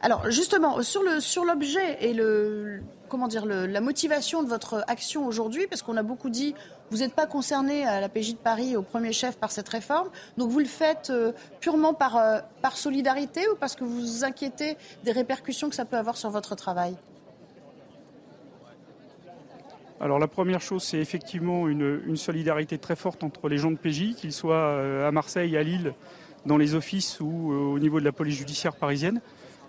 Alors 0.00 0.30
justement 0.30 0.82
sur 0.82 1.02
le 1.02 1.20
sur 1.20 1.44
l'objet 1.44 1.98
et 2.00 2.12
le 2.12 2.82
comment 3.08 3.28
dire 3.28 3.44
la 3.46 3.80
motivation 3.80 4.42
de 4.42 4.48
votre 4.48 4.84
action 4.88 5.26
aujourd'hui, 5.26 5.66
parce 5.66 5.82
qu'on 5.82 5.96
a 5.96 6.02
beaucoup 6.02 6.30
dit 6.30 6.54
vous 6.90 6.98
n'êtes 6.98 7.14
pas 7.14 7.26
concerné 7.26 7.84
à 7.84 8.00
la 8.00 8.08
PJ 8.08 8.32
de 8.32 8.38
Paris 8.38 8.76
au 8.76 8.82
premier 8.82 9.12
chef 9.12 9.36
par 9.36 9.50
cette 9.50 9.68
réforme, 9.68 10.08
donc 10.38 10.50
vous 10.50 10.58
le 10.58 10.64
faites 10.66 11.10
euh, 11.10 11.32
purement 11.60 11.94
par 11.94 12.16
euh, 12.16 12.40
par 12.62 12.76
solidarité 12.76 13.48
ou 13.48 13.56
parce 13.56 13.74
que 13.74 13.84
vous 13.84 14.00
vous 14.00 14.24
inquiétez 14.24 14.76
des 15.04 15.12
répercussions 15.12 15.68
que 15.68 15.76
ça 15.76 15.84
peut 15.84 15.96
avoir 15.96 16.16
sur 16.16 16.30
votre 16.30 16.54
travail? 16.54 16.96
Alors 20.02 20.18
la 20.18 20.26
première 20.26 20.60
chose, 20.60 20.82
c'est 20.82 20.98
effectivement 20.98 21.68
une, 21.68 22.16
solidarité 22.16 22.76
très 22.76 22.96
forte 22.96 23.22
entre 23.22 23.48
les 23.48 23.56
gens 23.56 23.70
de 23.70 23.76
PJ, 23.76 24.16
qu'ils 24.16 24.32
soient 24.32 24.56
euh, 24.56 25.06
à 25.06 25.12
Marseille, 25.12 25.56
à 25.56 25.62
Lille, 25.62 25.94
dans 26.44 26.56
les 26.56 26.74
offices 26.74 27.20
ou 27.20 27.52
euh, 27.52 27.54
au 27.54 27.78
niveau 27.78 28.00
de 28.00 28.04
la 28.04 28.10
police 28.10 28.36
judiciaire 28.36 28.74
parisienne. 28.74 29.20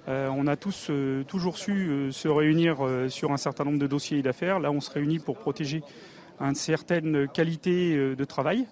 Euh, 0.07 0.27
on 0.35 0.47
a 0.47 0.55
tous 0.55 0.89
toujours 1.27 1.59
su 1.59 2.09
se 2.11 2.27
réunir 2.27 2.77
sur 3.09 3.31
un 3.31 3.37
certain 3.37 3.63
nombre 3.63 3.77
de 3.77 3.85
dossiers 3.85 4.17
et 4.17 4.21
d'affaires. 4.23 4.59
Là, 4.59 4.71
on 4.71 4.81
se 4.81 4.89
réunit 4.89 5.19
pour 5.19 5.37
protéger 5.37 5.83
une 6.41 6.55
certaine 6.55 7.27
qualité 7.27 7.95
de 8.15 8.25
travail. 8.25 8.65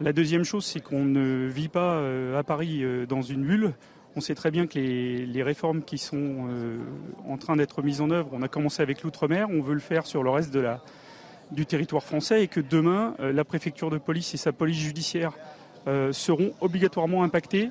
La 0.00 0.14
deuxième 0.14 0.44
chose, 0.44 0.64
c'est 0.64 0.80
qu'on 0.80 1.04
ne 1.04 1.46
vit 1.46 1.68
pas 1.68 2.02
à 2.36 2.42
Paris 2.42 2.82
dans 3.06 3.22
une 3.22 3.44
bulle. 3.44 3.74
On 4.14 4.20
sait 4.20 4.34
très 4.34 4.50
bien 4.50 4.66
que 4.66 4.78
les, 4.78 5.42
réformes 5.42 5.82
qui 5.82 5.96
sont 5.96 6.48
en 7.26 7.38
train 7.38 7.56
d'être 7.56 7.82
mises 7.82 8.00
en 8.02 8.10
œuvre, 8.10 8.28
on 8.32 8.42
a 8.42 8.48
commencé 8.48 8.82
avec 8.82 9.02
l'outre-mer, 9.02 9.48
on 9.50 9.62
veut 9.62 9.74
le 9.74 9.80
faire 9.80 10.04
sur 10.06 10.22
le 10.22 10.28
reste 10.28 10.52
du 11.52 11.66
territoire 11.66 12.02
français 12.02 12.42
et 12.42 12.48
que 12.48 12.60
demain, 12.60 13.14
euh, 13.20 13.32
la 13.32 13.44
préfecture 13.44 13.90
de 13.90 13.98
police 13.98 14.34
et 14.34 14.36
sa 14.36 14.52
police 14.52 14.78
judiciaire 14.78 15.32
euh, 15.86 16.12
seront 16.12 16.52
obligatoirement 16.60 17.22
impactées 17.22 17.70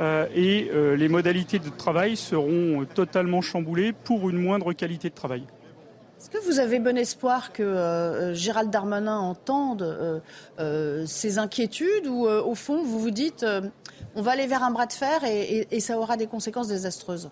euh, 0.00 0.26
et 0.34 0.70
les 0.96 1.08
modalités 1.08 1.58
de 1.58 1.68
travail 1.68 2.16
seront 2.16 2.84
totalement 2.94 3.40
chamboulées 3.40 3.92
pour 3.92 4.30
une 4.30 4.38
moindre 4.38 4.72
qualité 4.72 5.08
de 5.08 5.14
travail. 5.14 5.42
Est-ce 6.18 6.30
que 6.30 6.44
vous 6.44 6.58
avez 6.58 6.80
bon 6.80 6.98
espoir 6.98 7.52
que 7.52 8.32
Gérald 8.34 8.70
Darmanin 8.70 9.18
entende 9.18 10.20
ces 11.06 11.38
inquiétudes 11.38 12.06
ou 12.08 12.26
au 12.26 12.54
fond 12.54 12.82
vous 12.82 12.98
vous 12.98 13.10
dites 13.10 13.46
on 14.16 14.22
va 14.22 14.32
aller 14.32 14.46
vers 14.46 14.64
un 14.64 14.72
bras 14.72 14.86
de 14.86 14.92
fer 14.92 15.20
et 15.24 15.80
ça 15.80 15.96
aura 15.98 16.16
des 16.16 16.26
conséquences 16.26 16.68
désastreuses? 16.68 17.30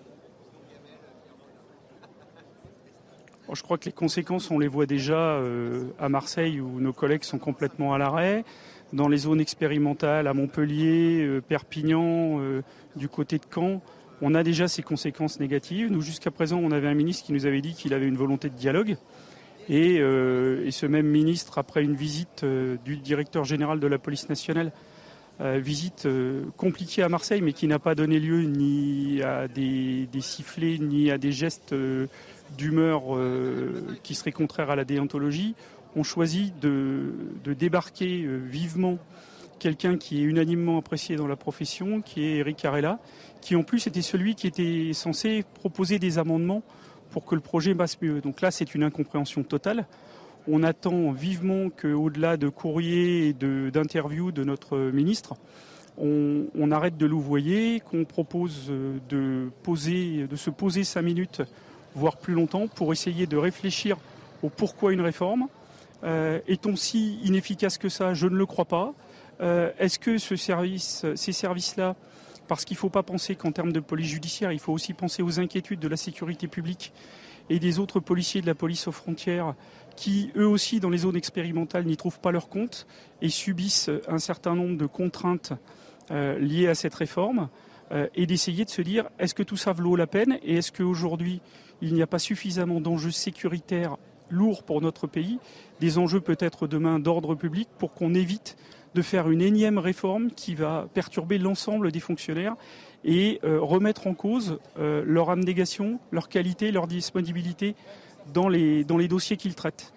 Je 3.53 3.63
crois 3.63 3.79
que 3.79 3.85
les 3.85 3.93
conséquences, 3.93 4.51
on 4.51 4.59
les 4.59 4.67
voit 4.69 4.87
déjà 4.87 5.15
euh, 5.15 5.85
à 6.01 6.09
Marseille 6.09 6.61
où 6.61 6.81
nos 6.81 6.93
collègues 6.93 7.23
sont 7.23 7.39
complètement 7.39 7.95
à 7.95 7.99
l'arrêt, 7.99 8.45
dans 8.93 9.09
les 9.09 9.19
zones 9.19 9.41
expérimentales 9.41 10.27
à 10.27 10.35
Montpellier, 10.35 11.23
euh, 11.23 11.41
Perpignan, 11.41 12.41
euh, 12.41 12.63
du 12.97 13.09
côté 13.09 13.39
de 13.39 13.45
Caen. 13.53 13.81
On 14.23 14.35
a 14.35 14.43
déjà 14.43 14.69
ces 14.69 14.83
conséquences 14.83 15.41
négatives. 15.41 15.91
Nous, 15.91 16.01
jusqu'à 16.01 16.31
présent, 16.31 16.59
on 16.63 16.71
avait 16.71 16.89
un 16.89 16.95
ministre 16.95 17.27
qui 17.27 17.33
nous 17.33 17.47
avait 17.47 17.61
dit 17.61 17.75
qu'il 17.75 17.95
avait 17.95 18.07
une 18.07 18.17
volonté 18.17 18.49
de 18.49 18.55
dialogue. 18.55 18.97
Et, 19.69 19.97
et, 19.97 20.71
ce 20.71 20.87
même 20.87 21.07
ministre, 21.07 21.59
après 21.59 21.83
une 21.83 21.97
visite 21.97 22.45
du 22.85 22.97
directeur 22.99 23.45
général 23.45 23.81
de 23.81 23.87
la 23.89 23.99
police 23.99 24.29
nationale, 24.29 24.71
visite 25.41 26.07
compliquée 26.57 27.03
à 27.03 27.09
Marseille, 27.09 27.43
mais 27.43 27.53
qui 27.53 27.67
n'a 27.67 27.81
pas 27.81 27.97
donné 27.97 28.21
lieu 28.21 28.43
ni 28.43 29.21
à 29.23 29.49
des, 29.49 30.07
des 30.07 30.21
sifflets, 30.21 30.79
ni 30.79 31.11
à 31.11 31.19
des 31.19 31.33
gestes 31.33 31.75
d'humeur 32.57 33.17
euh, 33.17 33.97
qui 34.03 34.15
serait 34.15 34.33
contraire 34.33 34.71
à 34.71 34.77
la 34.77 34.85
déontologie, 34.85 35.55
ont 35.95 36.03
choisi 36.03 36.53
de, 36.61 37.13
débarquer 37.45 38.23
euh, 38.25 38.37
vivement 38.37 38.99
quelqu'un 39.59 39.97
qui 39.97 40.21
est 40.21 40.25
unanimement 40.25 40.79
apprécié 40.79 41.17
dans 41.17 41.27
la 41.27 41.37
profession, 41.37 42.03
qui 42.03 42.25
est 42.25 42.37
Eric 42.37 42.59
Carella, 42.59 42.99
qui 43.47 43.55
en 43.55 43.63
plus 43.63 43.87
était 43.87 44.03
celui 44.03 44.35
qui 44.35 44.49
était 44.49 44.91
censé 44.93 45.45
proposer 45.55 46.01
des 46.01 46.19
amendements 46.19 46.65
pour 47.11 47.25
que 47.25 47.37
le 47.37 47.41
projet 47.41 47.77
passe 47.77 47.97
mieux. 48.03 48.21
Donc 48.21 48.41
là, 48.41 48.51
c'est 48.51 48.75
une 48.75 48.83
incompréhension 48.83 49.45
totale. 49.45 49.87
On 50.49 50.65
attend 50.65 51.13
vivement 51.13 51.71
qu'au-delà 51.71 52.37
de 52.37 52.49
courriers 52.49 53.29
et 53.29 53.33
d'interviews 53.33 54.33
de, 54.33 54.43
notre 54.43 54.77
ministre, 54.77 55.37
on, 55.97 56.71
arrête 56.73 56.97
de 56.97 57.07
louvoyer, 57.07 57.79
qu'on 57.79 58.05
propose 58.05 58.69
de, 59.09 59.49
poser, 59.63 60.27
de 60.27 60.35
se 60.35 60.51
poser 60.51 60.83
cinq 60.83 61.03
minutes 61.03 61.43
voire 61.95 62.17
plus 62.17 62.35
longtemps, 62.35 62.67
pour 62.67 62.93
essayer 62.93 63.29
de 63.29 63.37
réfléchir 63.37 63.97
au 64.43 64.49
pourquoi 64.49 64.93
une 64.93 65.03
réforme. 65.03 65.47
Euh, 66.03 66.41
est-on 66.49 66.75
si 66.75 67.21
inefficace 67.23 67.79
que 67.79 67.91
ça? 67.91 68.13
Je 68.13 68.27
ne 68.27 68.35
le 68.35 68.45
crois 68.45 68.65
pas. 68.65 68.93
Euh, 69.41 69.71
est-ce 69.79 70.01
que 70.01 70.19
ce 70.19 70.35
service, 70.35 71.07
ces 71.15 71.33
services-là, 71.33 71.95
parce 72.49 72.65
qu'il 72.65 72.75
ne 72.75 72.81
faut 72.81 72.91
pas 72.91 73.03
penser 73.03 73.35
qu'en 73.37 73.53
termes 73.53 73.73
de 73.73 73.81
police 73.81 74.09
judiciaire, 74.09 74.53
il 74.53 74.59
faut 74.59 74.73
aussi 74.73 74.93
penser 74.93 75.23
aux 75.23 75.41
inquiétudes 75.41 75.81
de 75.81 75.89
la 75.89 75.97
sécurité 75.97 76.49
publique 76.49 76.93
et 77.49 77.59
des 77.59 77.79
autres 77.79 78.01
policiers 78.01 78.41
de 78.41 78.47
la 78.47 78.55
police 78.55 78.89
aux 78.89 78.93
frontières 78.93 79.55
qui, 79.95 80.31
eux 80.37 80.47
aussi, 80.47 80.81
dans 80.81 80.91
les 80.91 80.99
zones 80.99 81.17
expérimentales, 81.17 81.85
n'y 81.85 81.97
trouvent 81.97 82.21
pas 82.21 82.33
leur 82.33 82.49
compte 82.49 82.87
et 83.23 83.29
subissent 83.29 83.91
un 84.09 84.19
certain 84.19 84.55
nombre 84.55 84.77
de 84.77 84.87
contraintes 84.87 85.53
euh, 86.11 86.39
liées 86.39 86.69
à 86.69 86.75
cette 86.75 86.95
réforme, 86.95 87.49
et 88.17 88.27
d'essayer 88.27 88.65
de 88.65 88.71
se 88.71 88.83
dire 88.83 89.09
est-ce 89.21 89.33
que 89.33 89.45
tout 89.45 89.57
ça 89.57 89.73
vaut 89.73 89.95
la 89.95 90.09
peine 90.09 90.41
et 90.43 90.57
est-ce 90.57 90.73
qu'aujourd'hui 90.73 91.41
il 91.83 91.95
n'y 91.95 92.03
a 92.03 92.07
pas 92.09 92.19
suffisamment 92.19 92.81
d'enjeux 92.81 93.13
sécuritaires 93.13 93.97
lourds 94.31 94.65
pour 94.65 94.81
notre 94.81 95.07
pays, 95.07 95.39
des 95.81 95.99
enjeux 95.99 96.21
peut-être 96.21 96.67
demain 96.67 96.99
d'ordre 96.99 97.35
public 97.35 97.69
pour 97.79 97.93
qu'on 97.93 98.15
évite 98.15 98.57
de 98.97 99.03
faire 99.03 99.31
une 99.31 99.43
énième 99.43 99.79
réforme 99.79 100.31
qui 100.31 100.55
va 100.55 100.89
perturber 100.95 101.37
l'ensemble 101.37 101.93
des 101.93 102.01
fonctionnaires 102.01 102.57
et 103.05 103.39
euh, 103.45 103.61
remettre 103.61 104.07
en 104.07 104.15
cause 104.15 104.59
euh, 104.79 105.05
leur 105.07 105.29
abnégation, 105.29 106.01
leur 106.11 106.31
qualité, 106.31 106.73
leur 106.73 106.87
disponibilité 106.87 107.75
dans 108.33 108.49
les, 108.49 108.85
dans 108.85 108.97
les 108.97 109.07
dossiers 109.07 109.37
qu'ils 109.37 109.55
traitent. 109.55 109.93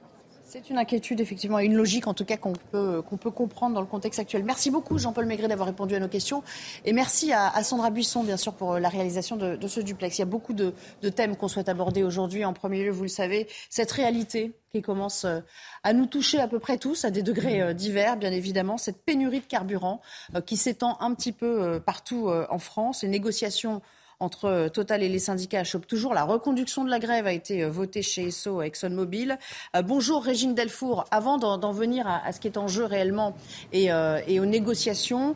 C'est 0.51 0.71
une 0.71 0.79
inquiétude, 0.79 1.19
effectivement, 1.19 1.59
une 1.59 1.75
logique, 1.75 2.07
en 2.07 2.15
tout 2.15 2.25
cas, 2.25 2.35
qu'on 2.35 2.53
peut, 2.53 3.03
peut 3.21 3.29
comprendre 3.29 3.75
dans 3.75 3.81
le 3.81 3.85
contexte 3.85 4.19
actuel. 4.19 4.43
Merci 4.43 4.71
beaucoup, 4.71 4.97
Jean-Paul 4.97 5.27
Maigret, 5.27 5.47
d'avoir 5.47 5.67
répondu 5.67 5.93
à 5.93 5.99
nos 5.99 6.07
questions. 6.07 6.41
Et 6.85 6.91
merci 6.91 7.31
à, 7.31 7.61
Sandra 7.61 7.91
Buisson, 7.91 8.23
bien 8.23 8.35
sûr, 8.35 8.53
pour 8.53 8.79
la 8.79 8.89
réalisation 8.89 9.35
de, 9.35 9.67
ce 9.67 9.79
duplex. 9.79 10.17
Il 10.17 10.21
y 10.21 10.23
a 10.23 10.25
beaucoup 10.25 10.53
de, 10.53 10.73
thèmes 11.11 11.35
qu'on 11.35 11.49
souhaite 11.49 11.69
aborder 11.69 12.01
aujourd'hui. 12.01 12.45
En 12.45 12.53
premier 12.53 12.83
lieu, 12.83 12.89
vous 12.89 13.03
le 13.03 13.09
savez, 13.09 13.47
cette 13.69 13.91
réalité 13.91 14.51
qui 14.71 14.81
commence 14.81 15.23
euh, 15.25 15.39
à 15.83 15.93
nous 15.93 16.07
toucher 16.07 16.39
à 16.39 16.47
peu 16.47 16.57
près 16.57 16.79
tous, 16.79 17.05
à 17.05 17.11
des 17.11 17.21
degrés 17.21 17.61
euh, 17.61 17.73
divers, 17.73 18.17
bien 18.17 18.31
évidemment. 18.31 18.79
Cette 18.79 19.03
pénurie 19.03 19.41
de 19.41 19.45
carburant 19.45 20.01
euh, 20.35 20.41
qui 20.41 20.57
s'étend 20.57 20.97
un 20.99 21.13
petit 21.13 21.31
peu 21.31 21.79
partout 21.85 22.27
en 22.49 22.57
France. 22.57 23.03
Les 23.03 23.09
négociations 23.09 23.83
entre 24.19 24.45
euh, 24.45 24.69
Total 24.69 25.01
et 25.01 25.09
les 25.09 25.19
syndicats 25.19 25.61
achoppent 25.61 25.87
toujours. 25.87 26.13
La 26.13 26.23
reconduction 26.23 26.83
de 26.83 26.89
la 26.89 26.99
grève 26.99 27.25
a 27.25 27.33
été 27.33 27.63
euh, 27.63 27.69
votée 27.69 28.01
chez 28.01 28.27
ESSO 28.27 28.61
ExxonMobil. 28.61 29.37
Euh, 29.75 29.81
bonjour 29.81 30.23
Régine 30.23 30.53
Delfour. 30.53 31.05
Avant 31.11 31.37
d'en 31.37 31.71
venir 31.71 32.05
à, 32.07 32.31
ce 32.31 32.39
qui 32.39 32.47
est 32.47 32.57
en 32.57 32.67
jeu 32.67 32.83
réellement 32.83 33.35
et, 33.71 33.91
aux 33.91 34.45
négociations, 34.45 35.35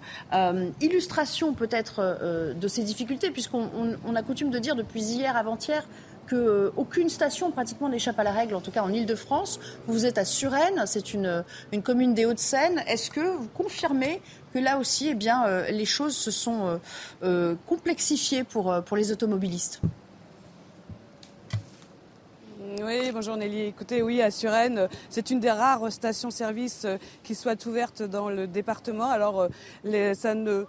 illustration 0.82 1.54
peut-être 1.54 2.54
de 2.56 2.68
ces 2.68 2.84
difficultés, 2.84 3.32
puisqu'on 3.32 4.16
a 4.16 4.24
coutume 4.24 4.50
de 4.50 4.60
dire 4.60 4.76
depuis 4.76 5.02
hier, 5.02 5.38
avant-hier, 5.38 5.88
qu'aucune 6.28 7.10
station 7.10 7.52
pratiquement 7.52 7.90
n'échappe 7.90 8.20
à 8.20 8.24
la 8.24 8.32
règle, 8.32 8.56
en 8.56 8.62
tout 8.62 8.72
cas 8.72 8.82
en 8.82 8.92
Ile-de-France. 8.92 9.60
Vous 9.88 10.06
êtes 10.06 10.18
à 10.18 10.26
Suresnes, 10.26 10.84
c'est 10.86 11.14
une, 11.14 11.44
une 11.72 11.82
commune 11.84 12.14
des 12.14 12.26
Hauts-de-Seine. 12.26 12.84
Est-ce 12.88 13.10
que 13.10 13.22
vous 13.22 13.48
confirmez 13.50 14.22
que 14.54 14.60
là 14.60 14.78
aussi, 14.78 15.10
eh 15.10 15.16
bien, 15.16 15.46
euh, 15.46 15.70
les 15.72 15.86
choses 15.86 16.16
se 16.16 16.30
sont 16.30 16.68
euh, 16.68 16.78
euh, 17.24 17.56
complexifiées 17.66 18.44
pour, 18.44 18.84
pour 18.86 18.98
les 18.98 19.12
automobilistes 19.12 19.82
oui, 22.82 23.12
bonjour 23.14 23.38
Nelly. 23.38 23.68
Écoutez, 23.68 24.02
oui, 24.02 24.20
à 24.22 24.32
Suresnes, 24.32 24.90
c'est 25.08 25.30
une 25.30 25.40
des 25.40 25.52
rares 25.52 25.92
stations-service 25.92 26.88
qui 27.24 27.36
soit 27.36 27.64
ouverte 27.68 28.02
dans 28.02 28.30
le 28.30 28.48
département. 28.48 29.12
Alors, 29.12 29.48
les, 29.84 30.16
ça 30.16 30.34
ne 30.34 30.66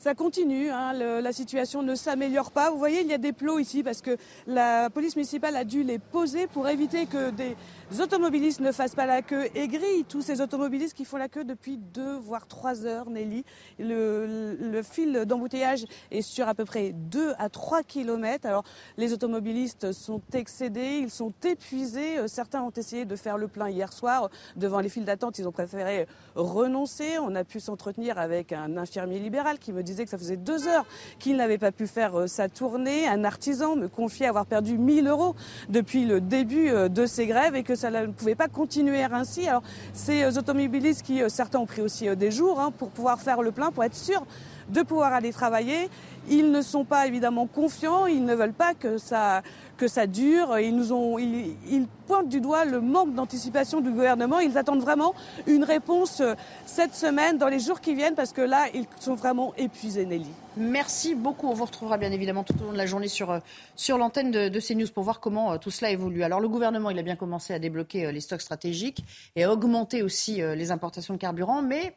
ça 0.00 0.14
continue, 0.14 0.70
hein, 0.70 0.94
la 0.94 1.32
situation 1.32 1.82
ne 1.82 1.94
s'améliore 1.94 2.52
pas. 2.52 2.70
Vous 2.70 2.78
voyez, 2.78 3.02
il 3.02 3.06
y 3.06 3.12
a 3.12 3.18
des 3.18 3.34
plots 3.34 3.58
ici 3.58 3.82
parce 3.82 4.00
que 4.00 4.16
la 4.46 4.88
police 4.88 5.14
municipale 5.14 5.54
a 5.56 5.64
dû 5.64 5.82
les 5.82 5.98
poser 5.98 6.46
pour 6.46 6.66
éviter 6.70 7.04
que 7.04 7.28
des 7.28 7.54
automobilistes 8.00 8.60
ne 8.60 8.72
fassent 8.72 8.94
pas 8.94 9.04
la 9.04 9.20
queue 9.20 9.50
et 9.54 9.68
grillent 9.68 10.06
tous 10.08 10.22
ces 10.22 10.40
automobilistes 10.40 10.96
qui 10.96 11.04
font 11.04 11.18
la 11.18 11.28
queue 11.28 11.44
depuis 11.44 11.76
deux 11.76 12.16
voire 12.16 12.46
trois 12.46 12.86
heures, 12.86 13.10
Nelly. 13.10 13.44
Le, 13.78 14.80
fil 14.82 15.26
d'embouteillage 15.26 15.84
est 16.10 16.22
sur 16.22 16.48
à 16.48 16.54
peu 16.54 16.64
près 16.64 16.92
2 16.92 17.34
à 17.38 17.50
3 17.50 17.82
kilomètres. 17.82 18.46
Alors 18.46 18.64
les 18.96 19.12
automobilistes 19.12 19.92
sont 19.92 20.22
excédés, 20.32 21.00
ils 21.02 21.10
sont 21.10 21.34
épuisés. 21.44 22.16
Euh, 22.16 22.26
certains 22.26 22.62
ont 22.62 22.72
essayé 22.74 23.04
de 23.04 23.16
faire 23.16 23.36
le 23.36 23.48
plein 23.48 23.68
hier 23.68 23.92
soir. 23.92 24.30
Devant 24.56 24.80
les 24.80 24.88
files 24.88 25.04
d'attente, 25.04 25.38
ils 25.38 25.46
ont 25.46 25.52
préféré 25.52 26.06
renoncer. 26.36 27.18
On 27.18 27.34
a 27.34 27.44
pu 27.44 27.60
s'entretenir 27.60 28.18
avec 28.18 28.52
un 28.52 28.78
infirmier 28.78 29.18
libéral 29.18 29.58
qui 29.58 29.74
me 29.74 29.82
disait 29.90 30.04
que 30.04 30.10
ça 30.10 30.18
faisait 30.18 30.36
deux 30.36 30.66
heures 30.66 30.86
qu'il 31.18 31.36
n'avait 31.36 31.58
pas 31.58 31.72
pu 31.72 31.86
faire 31.86 32.20
euh, 32.20 32.26
sa 32.26 32.48
tournée. 32.48 33.08
Un 33.08 33.24
artisan 33.24 33.76
me 33.76 33.88
confiait 33.88 34.26
avoir 34.26 34.46
perdu 34.46 34.78
1000 34.78 35.08
euros 35.08 35.34
depuis 35.68 36.04
le 36.04 36.20
début 36.20 36.70
euh, 36.70 36.88
de 36.88 37.06
ces 37.06 37.26
grèves 37.26 37.56
et 37.56 37.62
que 37.62 37.74
ça 37.74 37.90
ne 37.90 38.12
pouvait 38.12 38.34
pas 38.34 38.48
continuer 38.48 39.02
ainsi. 39.02 39.48
Alors, 39.48 39.62
ces 39.92 40.38
automobilistes 40.38 41.02
qui, 41.02 41.22
euh, 41.22 41.28
certains 41.28 41.58
ont 41.58 41.66
pris 41.66 41.82
aussi 41.82 42.14
des 42.16 42.30
jours 42.30 42.60
hein, 42.60 42.70
pour 42.70 42.90
pouvoir 42.90 43.20
faire 43.20 43.42
le 43.42 43.52
plein, 43.52 43.70
pour 43.70 43.84
être 43.84 43.96
sûrs 43.96 44.24
de 44.72 44.82
pouvoir 44.82 45.12
aller 45.12 45.32
travailler. 45.32 45.88
Ils 46.28 46.50
ne 46.50 46.62
sont 46.62 46.84
pas 46.84 47.06
évidemment 47.06 47.46
confiants, 47.46 48.06
ils 48.06 48.24
ne 48.24 48.34
veulent 48.34 48.52
pas 48.52 48.74
que 48.74 48.98
ça, 48.98 49.42
que 49.76 49.88
ça 49.88 50.06
dure. 50.06 50.58
Ils, 50.58 50.76
nous 50.76 50.92
ont, 50.92 51.18
ils, 51.18 51.56
ils 51.70 51.86
pointent 52.06 52.28
du 52.28 52.40
doigt 52.40 52.64
le 52.64 52.80
manque 52.80 53.14
d'anticipation 53.14 53.80
du 53.80 53.90
gouvernement. 53.90 54.38
Ils 54.38 54.58
attendent 54.58 54.82
vraiment 54.82 55.14
une 55.46 55.64
réponse 55.64 56.22
cette 56.66 56.94
semaine, 56.94 57.38
dans 57.38 57.48
les 57.48 57.58
jours 57.58 57.80
qui 57.80 57.94
viennent, 57.94 58.14
parce 58.14 58.32
que 58.32 58.42
là, 58.42 58.66
ils 58.74 58.86
sont 59.00 59.14
vraiment 59.14 59.54
épuisés, 59.56 60.06
Nelly. 60.06 60.30
Merci 60.56 61.14
beaucoup. 61.14 61.48
On 61.48 61.54
vous 61.54 61.64
retrouvera 61.64 61.96
bien 61.96 62.10
évidemment 62.10 62.44
tout 62.44 62.54
au 62.60 62.64
long 62.64 62.72
de 62.72 62.76
la 62.76 62.86
journée 62.86 63.08
sur, 63.08 63.30
euh, 63.30 63.38
sur 63.76 63.98
l'antenne 63.98 64.30
de, 64.30 64.48
de, 64.48 64.60
CNews 64.60 64.88
pour 64.92 65.04
voir 65.04 65.20
comment 65.20 65.52
euh, 65.52 65.58
tout 65.58 65.70
cela 65.70 65.90
évolue. 65.90 66.22
Alors 66.22 66.40
le 66.40 66.48
gouvernement, 66.48 66.90
il 66.90 66.98
a 66.98 67.02
bien 67.02 67.16
commencé 67.16 67.54
à 67.54 67.58
débloquer 67.58 68.06
euh, 68.06 68.12
les 68.12 68.20
stocks 68.20 68.40
stratégiques 68.42 69.04
et 69.36 69.44
à 69.44 69.52
augmenter 69.52 70.02
aussi 70.02 70.42
les 70.42 70.70
importations 70.70 71.14
de 71.14 71.18
carburant, 71.18 71.62
mais 71.62 71.94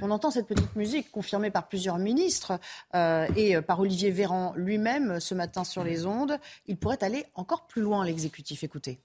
on 0.00 0.10
entend 0.10 0.30
cette 0.30 0.46
petite 0.46 0.76
musique 0.76 1.10
confirmée 1.10 1.50
par 1.50 1.68
plusieurs 1.68 1.98
ministres 1.98 2.58
et 2.94 3.60
par 3.60 3.80
Olivier 3.80 4.10
Véran 4.10 4.54
lui-même 4.56 5.20
ce 5.20 5.34
matin 5.34 5.64
sur 5.64 5.84
les 5.84 6.06
ondes. 6.06 6.38
Il 6.66 6.76
pourrait 6.76 7.02
aller 7.02 7.24
encore 7.34 7.66
plus 7.66 7.82
loin, 7.82 8.04
l'exécutif. 8.04 8.64
Écoutez. 8.64 9.00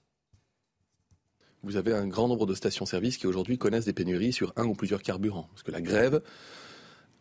Vous 1.64 1.78
avez 1.78 1.94
un 1.94 2.08
grand 2.08 2.28
nombre 2.28 2.46
de 2.46 2.56
stations-service 2.56 3.18
qui 3.18 3.26
aujourd'hui 3.26 3.58
connaissent 3.58 3.86
des 3.86 3.94
pénuries 3.94 4.34
sur 4.34 4.52
un 4.58 4.66
ou 4.66 4.74
plusieurs 4.74 5.02
carburants. 5.02 5.48
Parce 5.52 5.64
que 5.64 5.72
la 5.72 5.80
grève 5.80 6.22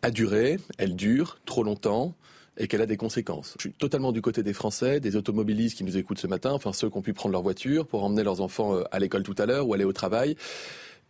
a 0.03 0.11
duré, 0.11 0.59
elle 0.79 0.97
dure 0.97 1.39
trop 1.45 1.63
longtemps 1.63 2.17
et 2.59 2.67
qu'elle 2.67 2.83
a 2.83 2.87
des 2.87 2.97
conséquences. 2.97 3.55
Je 3.59 3.69
suis 3.69 3.73
totalement 3.73 4.11
du 4.11 4.21
côté 4.21 4.43
des 4.43 4.53
Français, 4.53 4.99
des 4.99 5.15
automobilistes 5.15 5.79
qui 5.79 5.85
nous 5.85 5.97
écoutent 5.97 6.19
ce 6.19 6.27
matin, 6.27 6.53
enfin 6.53 6.73
ceux 6.73 6.91
qui 6.91 6.99
ont 6.99 7.03
pu 7.03 7.13
prendre 7.13 7.33
leur 7.33 7.43
voiture 7.43 7.87
pour 7.87 8.03
emmener 8.03 8.25
leurs 8.25 8.41
enfants 8.41 8.75
euh, 8.75 8.83
à 8.91 8.99
l'école 8.99 9.23
tout 9.23 9.35
à 9.39 9.47
l'heure 9.47 9.69
ou 9.69 9.75
aller 9.75 9.85
au 9.85 9.93
travail. 9.93 10.37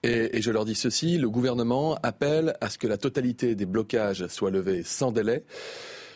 Et, 0.02 0.36
et, 0.36 0.42
je 0.42 0.50
leur 0.50 0.64
dis 0.64 0.74
ceci, 0.74 1.16
le 1.18 1.30
gouvernement 1.30 1.96
appelle 2.02 2.56
à 2.60 2.70
ce 2.70 2.78
que 2.78 2.88
la 2.88 2.98
totalité 2.98 3.54
des 3.54 3.66
blocages 3.66 4.26
soit 4.26 4.50
levée 4.50 4.82
sans 4.82 5.12
délai 5.12 5.44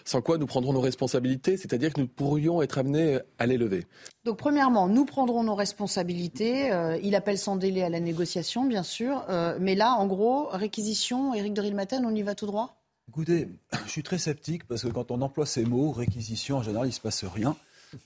sans 0.07 0.23
quoi 0.23 0.39
nous 0.39 0.47
prendrons 0.47 0.73
nos 0.73 0.81
responsabilités, 0.81 1.57
c'est-à-dire 1.57 1.93
que 1.93 2.01
nous 2.01 2.07
pourrions 2.07 2.63
être 2.63 2.79
amenés 2.79 3.19
à 3.39 3.47
les 3.47 3.59
lever. 3.59 3.85
Donc 4.25 4.39
premièrement, 4.39 4.89
nous 4.89 5.05
prendrons 5.05 5.43
nos 5.43 5.55
responsabilités. 5.55 6.73
Euh, 6.73 6.99
il 7.03 7.15
appelle 7.15 7.39
sans 7.39 7.57
délai 7.57 7.83
à 7.83 7.89
la 7.89 8.01
négociation, 8.01 8.65
bien 8.65 8.85
sûr. 8.85 9.25
Euh, 9.29 9.59
mais 9.61 9.75
là, 9.75 9.95
en 9.95 10.07
gros, 10.07 10.49
réquisition, 10.51 11.35
Éric 11.35 11.53
de 11.53 11.61
Rilmaten, 11.61 12.07
on 12.07 12.15
y 12.15 12.23
va 12.23 12.35
tout 12.35 12.47
droit? 12.47 12.81
Écoutez, 13.09 13.49
je 13.87 13.91
suis 13.91 14.03
très 14.03 14.19
sceptique 14.19 14.67
parce 14.67 14.83
que 14.83 14.89
quand 14.89 15.11
on 15.11 15.21
emploie 15.21 15.47
ces 15.47 15.65
mots, 15.65 15.91
réquisition, 15.91 16.59
en 16.59 16.63
général, 16.63 16.87
il 16.87 16.91
ne 16.91 16.95
se 16.95 17.01
passe 17.01 17.25
rien. 17.25 17.57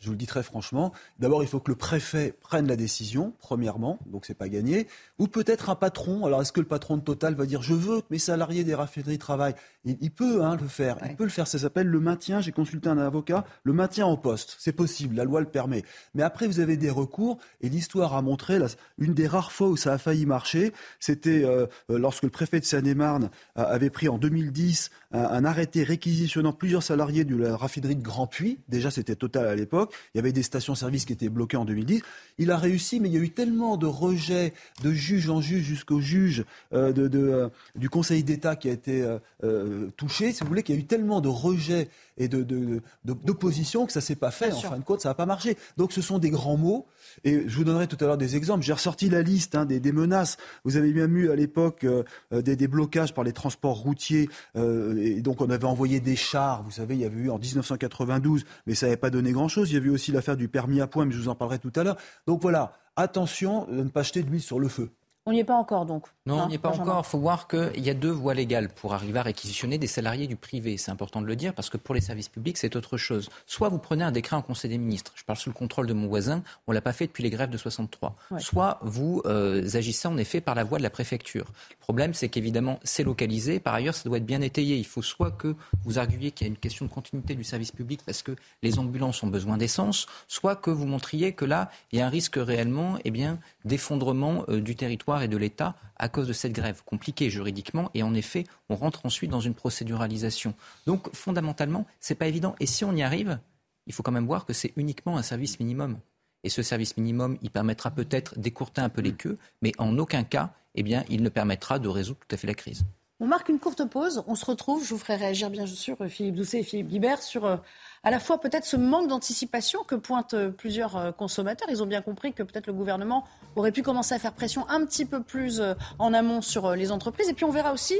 Je 0.00 0.06
vous 0.06 0.12
le 0.12 0.18
dis 0.18 0.26
très 0.26 0.42
franchement. 0.42 0.92
D'abord, 1.18 1.42
il 1.42 1.48
faut 1.48 1.60
que 1.60 1.70
le 1.70 1.76
préfet 1.76 2.34
prenne 2.40 2.66
la 2.66 2.76
décision, 2.76 3.32
premièrement, 3.38 3.98
donc 4.06 4.26
c'est 4.26 4.34
pas 4.34 4.48
gagné. 4.48 4.86
Ou 5.18 5.26
peut-être 5.26 5.70
un 5.70 5.74
patron. 5.74 6.26
Alors, 6.26 6.42
est-ce 6.42 6.52
que 6.52 6.60
le 6.60 6.66
patron 6.66 6.96
de 6.96 7.02
Total 7.02 7.34
va 7.34 7.46
dire 7.46 7.62
je 7.62 7.74
veux 7.74 8.00
que 8.00 8.06
mes 8.10 8.18
salariés 8.18 8.64
des 8.64 8.74
raffineries 8.74 9.18
travaillent? 9.18 9.54
Il, 9.84 10.10
peut 10.10 10.44
hein, 10.44 10.56
le 10.60 10.68
faire. 10.68 10.98
Il 11.08 11.16
peut 11.16 11.24
le 11.24 11.30
faire. 11.30 11.46
Ça 11.46 11.58
s'appelle 11.58 11.86
le 11.86 12.00
maintien. 12.00 12.40
J'ai 12.42 12.52
consulté 12.52 12.88
un 12.88 12.98
avocat. 12.98 13.46
Le 13.64 13.72
maintien 13.72 14.04
en 14.04 14.16
poste, 14.16 14.56
c'est 14.58 14.72
possible. 14.72 15.16
La 15.16 15.24
loi 15.24 15.40
le 15.40 15.46
permet. 15.46 15.84
Mais 16.14 16.22
après, 16.22 16.46
vous 16.46 16.60
avez 16.60 16.76
des 16.76 16.90
recours. 16.90 17.38
Et 17.62 17.68
l'histoire 17.70 18.14
a 18.14 18.22
montré 18.22 18.58
une 18.98 19.14
des 19.14 19.26
rares 19.26 19.52
fois 19.52 19.68
où 19.68 19.76
ça 19.76 19.92
a 19.92 19.98
failli 19.98 20.26
marcher, 20.26 20.72
c'était 20.98 21.44
euh, 21.44 21.66
euh, 21.90 21.98
lorsque 21.98 22.24
le 22.24 22.30
préfet 22.30 22.60
de 22.60 22.64
Seine-et-Marne 22.64 23.30
avait 23.54 23.90
pris 23.90 24.08
en 24.08 24.18
2010 24.18 24.90
un, 25.12 25.20
un 25.20 25.44
arrêté 25.44 25.82
réquisitionnant 25.82 26.52
plusieurs 26.52 26.82
salariés 26.82 27.24
de 27.24 27.36
la 27.36 27.56
raffinerie 27.56 27.96
de 27.96 28.02
Grand 28.02 28.26
Puy. 28.26 28.58
Déjà, 28.68 28.90
c'était 28.90 29.16
Total 29.16 29.46
à 29.46 29.54
l'époque 29.54 29.69
il 29.72 30.18
y 30.18 30.18
avait 30.18 30.32
des 30.32 30.42
stations-service 30.42 31.04
qui 31.04 31.12
étaient 31.12 31.28
bloquées 31.28 31.56
en 31.56 31.64
2010. 31.64 32.02
Il 32.38 32.50
a 32.50 32.56
réussi, 32.56 33.00
mais 33.00 33.08
il 33.08 33.14
y 33.14 33.18
a 33.18 33.20
eu 33.20 33.30
tellement 33.30 33.76
de 33.76 33.86
rejets 33.86 34.52
de 34.82 34.92
juge 34.92 35.28
en 35.28 35.40
juge 35.40 35.62
jusqu'au 35.62 36.00
juge 36.00 36.44
euh, 36.72 36.92
euh, 36.96 37.48
du 37.74 37.90
Conseil 37.90 38.22
d'État 38.22 38.56
qui 38.56 38.68
a 38.68 38.72
été 38.72 39.06
euh, 39.44 39.88
touché, 39.96 40.32
si 40.32 40.42
vous 40.42 40.48
voulez, 40.48 40.62
qu'il 40.62 40.74
y 40.74 40.78
a 40.78 40.80
eu 40.80 40.84
tellement 40.84 41.20
de 41.20 41.28
rejets 41.28 41.88
et 42.18 42.28
d'opposition 42.28 43.86
que 43.86 43.92
ça 43.92 44.00
ne 44.00 44.04
s'est 44.04 44.16
pas 44.16 44.30
fait. 44.30 44.52
En 44.52 44.60
fin 44.60 44.78
de 44.78 44.84
compte, 44.84 45.00
ça 45.00 45.10
n'a 45.10 45.14
pas 45.14 45.26
marché. 45.26 45.56
Donc 45.76 45.92
ce 45.92 46.02
sont 46.02 46.18
des 46.18 46.30
grands 46.30 46.56
mots. 46.56 46.86
Et 47.24 47.48
je 47.48 47.56
vous 47.56 47.64
donnerai 47.64 47.86
tout 47.86 47.96
à 48.00 48.04
l'heure 48.04 48.18
des 48.18 48.36
exemples. 48.36 48.64
J'ai 48.64 48.72
ressorti 48.72 49.08
la 49.08 49.22
liste 49.22 49.54
hein, 49.54 49.64
des, 49.64 49.92
menaces. 49.92 50.36
Vous 50.64 50.76
avez 50.76 50.92
bien 50.92 51.06
vu 51.06 51.30
à 51.30 51.36
l'époque 51.36 51.86
des, 52.30 52.56
des, 52.56 52.68
blocages 52.68 53.14
par 53.14 53.24
les 53.24 53.32
transports 53.32 53.76
routiers. 53.76 54.28
et 54.54 55.20
donc 55.22 55.40
on 55.40 55.50
avait 55.50 55.64
envoyé 55.64 56.00
des 56.00 56.16
chars. 56.16 56.62
Vous 56.62 56.72
savez, 56.72 56.94
il 56.94 57.00
y 57.00 57.04
avait 57.04 57.20
eu 57.20 57.30
en 57.30 57.38
1992, 57.38 58.44
mais 58.66 58.74
ça 58.74 58.86
n'avait 58.86 58.96
pas 58.96 59.10
donné 59.10 59.32
grand-chose. 59.32 59.59
Il 59.68 59.74
y 59.74 59.76
a 59.76 59.80
eu 59.80 59.90
aussi 59.90 60.12
l'affaire 60.12 60.36
du 60.36 60.48
permis 60.48 60.80
à 60.80 60.86
point, 60.86 61.04
mais 61.04 61.12
je 61.12 61.18
vous 61.18 61.28
en 61.28 61.34
parlerai 61.34 61.58
tout 61.58 61.72
à 61.76 61.84
l'heure. 61.84 61.96
Donc 62.26 62.42
voilà, 62.42 62.72
attention 62.96 63.66
de 63.66 63.82
ne 63.82 63.88
pas 63.88 64.02
jeter 64.02 64.22
de 64.22 64.30
l'huile 64.30 64.42
sur 64.42 64.58
le 64.58 64.68
feu. 64.68 64.90
On 65.30 65.32
n'y 65.32 65.38
est 65.38 65.44
pas 65.44 65.54
encore 65.54 65.86
donc. 65.86 66.06
Non, 66.26 66.42
on 66.42 66.48
n'y 66.48 66.56
est 66.56 66.58
pas 66.58 66.70
encore. 66.70 67.04
Il 67.06 67.08
faut 67.08 67.20
voir 67.20 67.46
qu'il 67.46 67.78
y 67.78 67.88
a 67.88 67.94
deux 67.94 68.10
voies 68.10 68.34
légales 68.34 68.68
pour 68.68 68.94
arriver 68.94 69.20
à 69.20 69.22
réquisitionner 69.22 69.78
des 69.78 69.86
salariés 69.86 70.26
du 70.26 70.34
privé. 70.34 70.76
C'est 70.76 70.90
important 70.90 71.22
de 71.22 71.26
le 71.26 71.36
dire 71.36 71.54
parce 71.54 71.70
que 71.70 71.76
pour 71.76 71.94
les 71.94 72.00
services 72.00 72.28
publics, 72.28 72.58
c'est 72.58 72.74
autre 72.74 72.96
chose. 72.96 73.30
Soit 73.46 73.68
vous 73.68 73.78
prenez 73.78 74.02
un 74.02 74.10
décret 74.10 74.34
en 74.34 74.42
Conseil 74.42 74.72
des 74.72 74.78
ministres. 74.78 75.12
Je 75.14 75.22
parle 75.22 75.38
sous 75.38 75.48
le 75.48 75.54
contrôle 75.54 75.86
de 75.86 75.92
mon 75.92 76.08
voisin. 76.08 76.42
On 76.66 76.72
l'a 76.72 76.80
pas 76.80 76.92
fait 76.92 77.06
depuis 77.06 77.22
les 77.22 77.30
grèves 77.30 77.50
de 77.50 77.56
63. 77.56 78.16
Soit 78.38 78.80
vous 78.82 79.22
euh, 79.24 79.68
agissez 79.74 80.08
en 80.08 80.16
effet 80.16 80.40
par 80.40 80.56
la 80.56 80.64
voie 80.64 80.78
de 80.78 80.82
la 80.82 80.90
préfecture. 80.90 81.46
Le 81.70 81.76
problème, 81.78 82.12
c'est 82.12 82.28
qu'évidemment, 82.28 82.80
c'est 82.82 83.04
localisé. 83.04 83.60
Par 83.60 83.74
ailleurs, 83.74 83.94
ça 83.94 84.08
doit 84.08 84.18
être 84.18 84.26
bien 84.26 84.40
étayé. 84.40 84.78
Il 84.78 84.86
faut 84.86 85.02
soit 85.02 85.30
que 85.30 85.54
vous 85.84 86.00
arguiez 86.00 86.32
qu'il 86.32 86.48
y 86.48 86.50
a 86.50 86.52
une 86.52 86.58
question 86.58 86.86
de 86.86 86.90
continuité 86.90 87.36
du 87.36 87.44
service 87.44 87.70
public 87.70 88.00
parce 88.04 88.24
que 88.24 88.32
les 88.64 88.80
ambulances 88.80 89.22
ont 89.22 89.28
besoin 89.28 89.58
d'essence, 89.58 90.06
soit 90.26 90.56
que 90.56 90.72
vous 90.72 90.86
montriez 90.86 91.34
que 91.34 91.44
là, 91.44 91.70
il 91.92 92.00
y 92.00 92.02
a 92.02 92.06
un 92.06 92.10
risque 92.10 92.34
réellement, 92.36 92.98
eh 93.04 93.12
bien, 93.12 93.38
d'effondrement 93.64 94.44
euh, 94.48 94.60
du 94.60 94.74
territoire 94.74 95.19
et 95.22 95.28
de 95.28 95.36
l'État 95.36 95.76
à 95.96 96.08
cause 96.08 96.28
de 96.28 96.32
cette 96.32 96.52
grève 96.52 96.82
compliquée 96.84 97.30
juridiquement. 97.30 97.90
Et 97.94 98.02
en 98.02 98.14
effet, 98.14 98.44
on 98.68 98.76
rentre 98.76 99.06
ensuite 99.06 99.30
dans 99.30 99.40
une 99.40 99.54
procéduralisation. 99.54 100.54
Donc, 100.86 101.14
fondamentalement, 101.14 101.86
c'est 102.00 102.14
pas 102.14 102.26
évident. 102.26 102.54
Et 102.60 102.66
si 102.66 102.84
on 102.84 102.94
y 102.94 103.02
arrive, 103.02 103.38
il 103.86 103.92
faut 103.92 104.02
quand 104.02 104.12
même 104.12 104.26
voir 104.26 104.46
que 104.46 104.52
c'est 104.52 104.72
uniquement 104.76 105.16
un 105.16 105.22
service 105.22 105.58
minimum. 105.58 105.98
Et 106.42 106.48
ce 106.48 106.62
service 106.62 106.96
minimum, 106.96 107.36
il 107.42 107.50
permettra 107.50 107.90
peut-être 107.90 108.38
d'écourter 108.38 108.80
un 108.80 108.88
peu 108.88 109.02
les 109.02 109.12
queues, 109.12 109.38
mais 109.62 109.72
en 109.78 109.98
aucun 109.98 110.24
cas, 110.24 110.54
eh 110.74 110.82
bien, 110.82 111.04
il 111.08 111.22
ne 111.22 111.28
permettra 111.28 111.78
de 111.78 111.88
résoudre 111.88 112.20
tout 112.26 112.34
à 112.34 112.38
fait 112.38 112.46
la 112.46 112.54
crise. 112.54 112.84
On 113.22 113.26
marque 113.26 113.50
une 113.50 113.58
courte 113.58 113.84
pause. 113.84 114.24
On 114.26 114.34
se 114.34 114.46
retrouve. 114.46 114.82
Je 114.82 114.94
vous 114.94 114.98
ferai 114.98 115.16
réagir 115.16 115.50
bien 115.50 115.66
sûr 115.66 115.98
Philippe 116.08 116.36
Doucet 116.36 116.60
et 116.60 116.62
Philippe 116.62 116.88
Guibert 116.88 117.22
sur 117.22 117.44
euh, 117.44 117.56
à 118.02 118.10
la 118.10 118.18
fois 118.18 118.40
peut-être 118.40 118.64
ce 118.64 118.78
manque 118.78 119.08
d'anticipation 119.08 119.84
que 119.84 119.94
pointent 119.94 120.32
euh, 120.32 120.48
plusieurs 120.48 120.96
euh, 120.96 121.12
consommateurs. 121.12 121.68
Ils 121.70 121.82
ont 121.82 121.86
bien 121.86 122.00
compris 122.00 122.32
que 122.32 122.42
peut-être 122.42 122.66
le 122.66 122.72
gouvernement 122.72 123.24
aurait 123.56 123.72
pu 123.72 123.82
commencer 123.82 124.14
à 124.14 124.18
faire 124.18 124.32
pression 124.32 124.66
un 124.70 124.86
petit 124.86 125.04
peu 125.04 125.22
plus 125.22 125.60
en 125.98 126.14
amont 126.14 126.40
sur 126.40 126.74
les 126.74 126.92
entreprises. 126.92 127.28
Et 127.28 127.34
puis 127.34 127.44
on 127.44 127.50
verra 127.50 127.74
aussi 127.74 127.96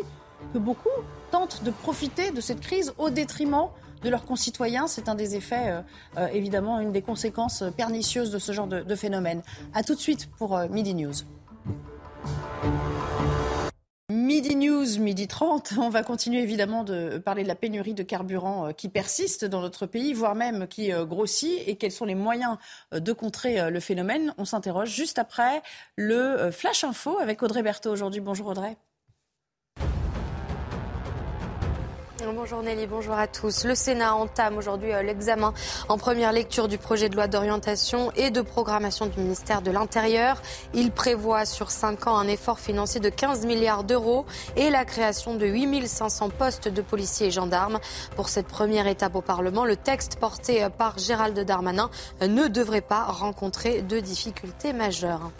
que 0.55 0.59
beaucoup 0.59 0.89
tentent 1.31 1.63
de 1.65 1.71
profiter 1.71 2.31
de 2.31 2.41
cette 2.41 2.61
crise 2.61 2.95
au 2.97 3.11
détriment 3.11 3.69
de 4.03 4.09
leurs 4.09 4.25
concitoyens. 4.25 4.87
C'est 4.87 5.11
un 5.11 5.15
des 5.15 5.37
effets, 5.37 5.83
évidemment, 6.33 6.79
une 6.79 6.93
des 6.93 7.03
conséquences 7.03 7.65
pernicieuses 7.77 8.31
de 8.31 8.39
ce 8.39 8.53
genre 8.53 8.69
de, 8.69 8.81
de 8.81 8.95
phénomène. 8.95 9.43
A 9.75 9.83
tout 9.83 9.95
de 9.95 10.01
suite 10.01 10.31
pour 10.39 10.57
Midi 10.71 10.95
News. 10.95 11.13
Midi 14.11 14.57
News, 14.57 14.99
midi 14.99 15.29
30. 15.29 15.75
On 15.79 15.89
va 15.89 16.03
continuer 16.03 16.43
évidemment 16.43 16.83
de 16.83 17.19
parler 17.19 17.45
de 17.45 17.49
la 17.49 17.55
pénurie 17.55 17.95
de 17.95 18.03
carburant 18.03 18.67
euh, 18.67 18.73
qui 18.73 18.89
persiste 18.89 19.45
dans 19.45 19.61
notre 19.61 19.87
pays, 19.87 20.13
voire 20.15 20.35
même 20.35 20.67
qui 20.67 20.93
euh, 20.93 21.05
grossit, 21.05 21.63
et 21.69 21.77
quels 21.77 21.93
sont 21.93 22.07
les 22.07 22.17
moyens 22.17 22.57
euh, 22.93 22.99
de 22.99 23.13
contrer 23.13 23.71
le 23.71 23.79
phénomène? 23.79 24.35
On 24.37 24.45
s'interroge 24.45 24.91
juste 24.91 25.21
après 25.21 25.63
le 25.95 26.51
Flash 26.51 26.83
Info 26.83 27.19
avec 27.21 27.41
Audrey 27.45 27.63
Berthaud 27.63 27.93
aujourd'hui. 27.93 28.21
Bonjour 28.21 28.49
Audrey. 28.49 28.77
Bonjour 32.23 32.63
Nelly, 32.63 32.87
bonjour 32.87 33.15
à 33.15 33.27
tous. 33.27 33.65
Le 33.65 33.75
Sénat 33.75 34.15
entame 34.15 34.59
aujourd'hui 34.59 34.93
euh, 34.93 35.03
l'examen 35.03 35.55
en 35.89 35.97
première 35.97 36.33
lecture 36.33 36.69
du 36.69 36.77
projet 36.77 37.09
de 37.09 37.17
loi 37.17 37.29
d'orientation 37.29 38.13
et 38.15 38.31
de 38.31 38.43
programmation 38.43 39.07
du 39.07 39.21
ministère 39.21 39.63
de 39.63 39.71
l'Intérieur. 39.71 40.43
Il 40.75 40.91
prévoit 40.91 41.47
sur 41.47 41.71
5 41.71 42.09
ans 42.09 42.19
un 42.19 42.29
effort 42.29 42.59
financier 42.59 43.01
de 43.01 43.09
15 43.09 43.47
milliards 43.47 43.85
d'euros 43.85 44.27
et 44.57 44.69
la 44.69 44.85
création 44.85 45.35
de 45.35 45.47
8500 45.47 46.29
postes 46.31 46.69
de 46.69 46.83
policiers 46.83 47.29
et 47.29 47.31
gendarmes. 47.31 47.79
Pour 48.17 48.29
cette 48.29 48.49
première 48.49 48.87
étape 48.87 49.15
au 49.15 49.23
Parlement, 49.23 49.65
le 49.65 49.77
texte 49.77 50.17
porté 50.17 50.63
euh, 50.63 50.69
par 50.69 50.99
Gérald 50.99 51.39
Darmanin 51.41 51.91
euh, 52.21 52.27
ne 52.27 52.49
devrait 52.49 52.83
pas 52.83 53.05
rencontrer 53.05 53.81
de 53.81 53.99
difficultés 53.99 54.75
majeures. 54.75 55.31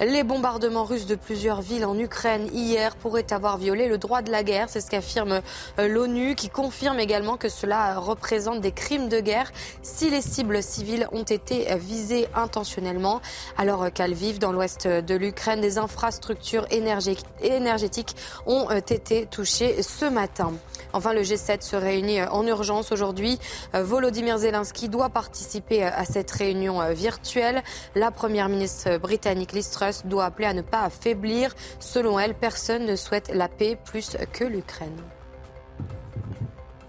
Les 0.00 0.24
bombardements 0.24 0.84
russes 0.84 1.06
de 1.06 1.14
plusieurs 1.14 1.60
villes 1.60 1.84
en 1.84 1.96
Ukraine 1.96 2.48
hier 2.52 2.96
pourraient 2.96 3.32
avoir 3.32 3.56
violé 3.56 3.86
le 3.86 3.98
droit 3.98 4.22
de 4.22 4.32
la 4.32 4.42
guerre, 4.42 4.68
c'est 4.68 4.80
ce 4.80 4.90
qu'affirme 4.90 5.40
l'ONU 5.78 6.23
qui 6.32 6.48
confirme 6.48 6.98
également 6.98 7.36
que 7.36 7.50
cela 7.50 7.98
représente 7.98 8.62
des 8.62 8.72
crimes 8.72 9.10
de 9.10 9.20
guerre 9.20 9.52
si 9.82 10.08
les 10.08 10.22
cibles 10.22 10.62
civiles 10.62 11.06
ont 11.12 11.22
été 11.22 11.66
visées 11.76 12.26
intentionnellement. 12.34 13.20
Alors 13.58 13.92
qu'à 13.92 14.08
Lviv, 14.08 14.38
dans 14.38 14.52
l'ouest 14.52 14.88
de 14.88 15.14
l'Ukraine, 15.14 15.60
des 15.60 15.76
infrastructures 15.76 16.66
énergétiques 16.70 18.16
ont 18.46 18.70
été 18.70 19.26
touchées 19.26 19.82
ce 19.82 20.06
matin. 20.06 20.52
Enfin, 20.94 21.12
le 21.12 21.22
G7 21.22 21.60
se 21.62 21.76
réunit 21.76 22.22
en 22.22 22.46
urgence 22.46 22.92
aujourd'hui. 22.92 23.38
Volodymyr 23.72 24.38
Zelensky 24.38 24.88
doit 24.88 25.10
participer 25.10 25.82
à 25.82 26.04
cette 26.04 26.30
réunion 26.30 26.80
virtuelle. 26.92 27.62
La 27.94 28.10
première 28.10 28.48
ministre 28.48 28.96
britannique 28.98 29.52
Liz 29.52 29.70
Truss 29.70 30.06
doit 30.06 30.26
appeler 30.26 30.46
à 30.46 30.54
ne 30.54 30.62
pas 30.62 30.82
affaiblir. 30.82 31.54
Selon 31.80 32.18
elle, 32.18 32.34
personne 32.34 32.86
ne 32.86 32.96
souhaite 32.96 33.30
la 33.34 33.48
paix 33.48 33.76
plus 33.84 34.16
que 34.32 34.44
l'Ukraine. 34.44 35.02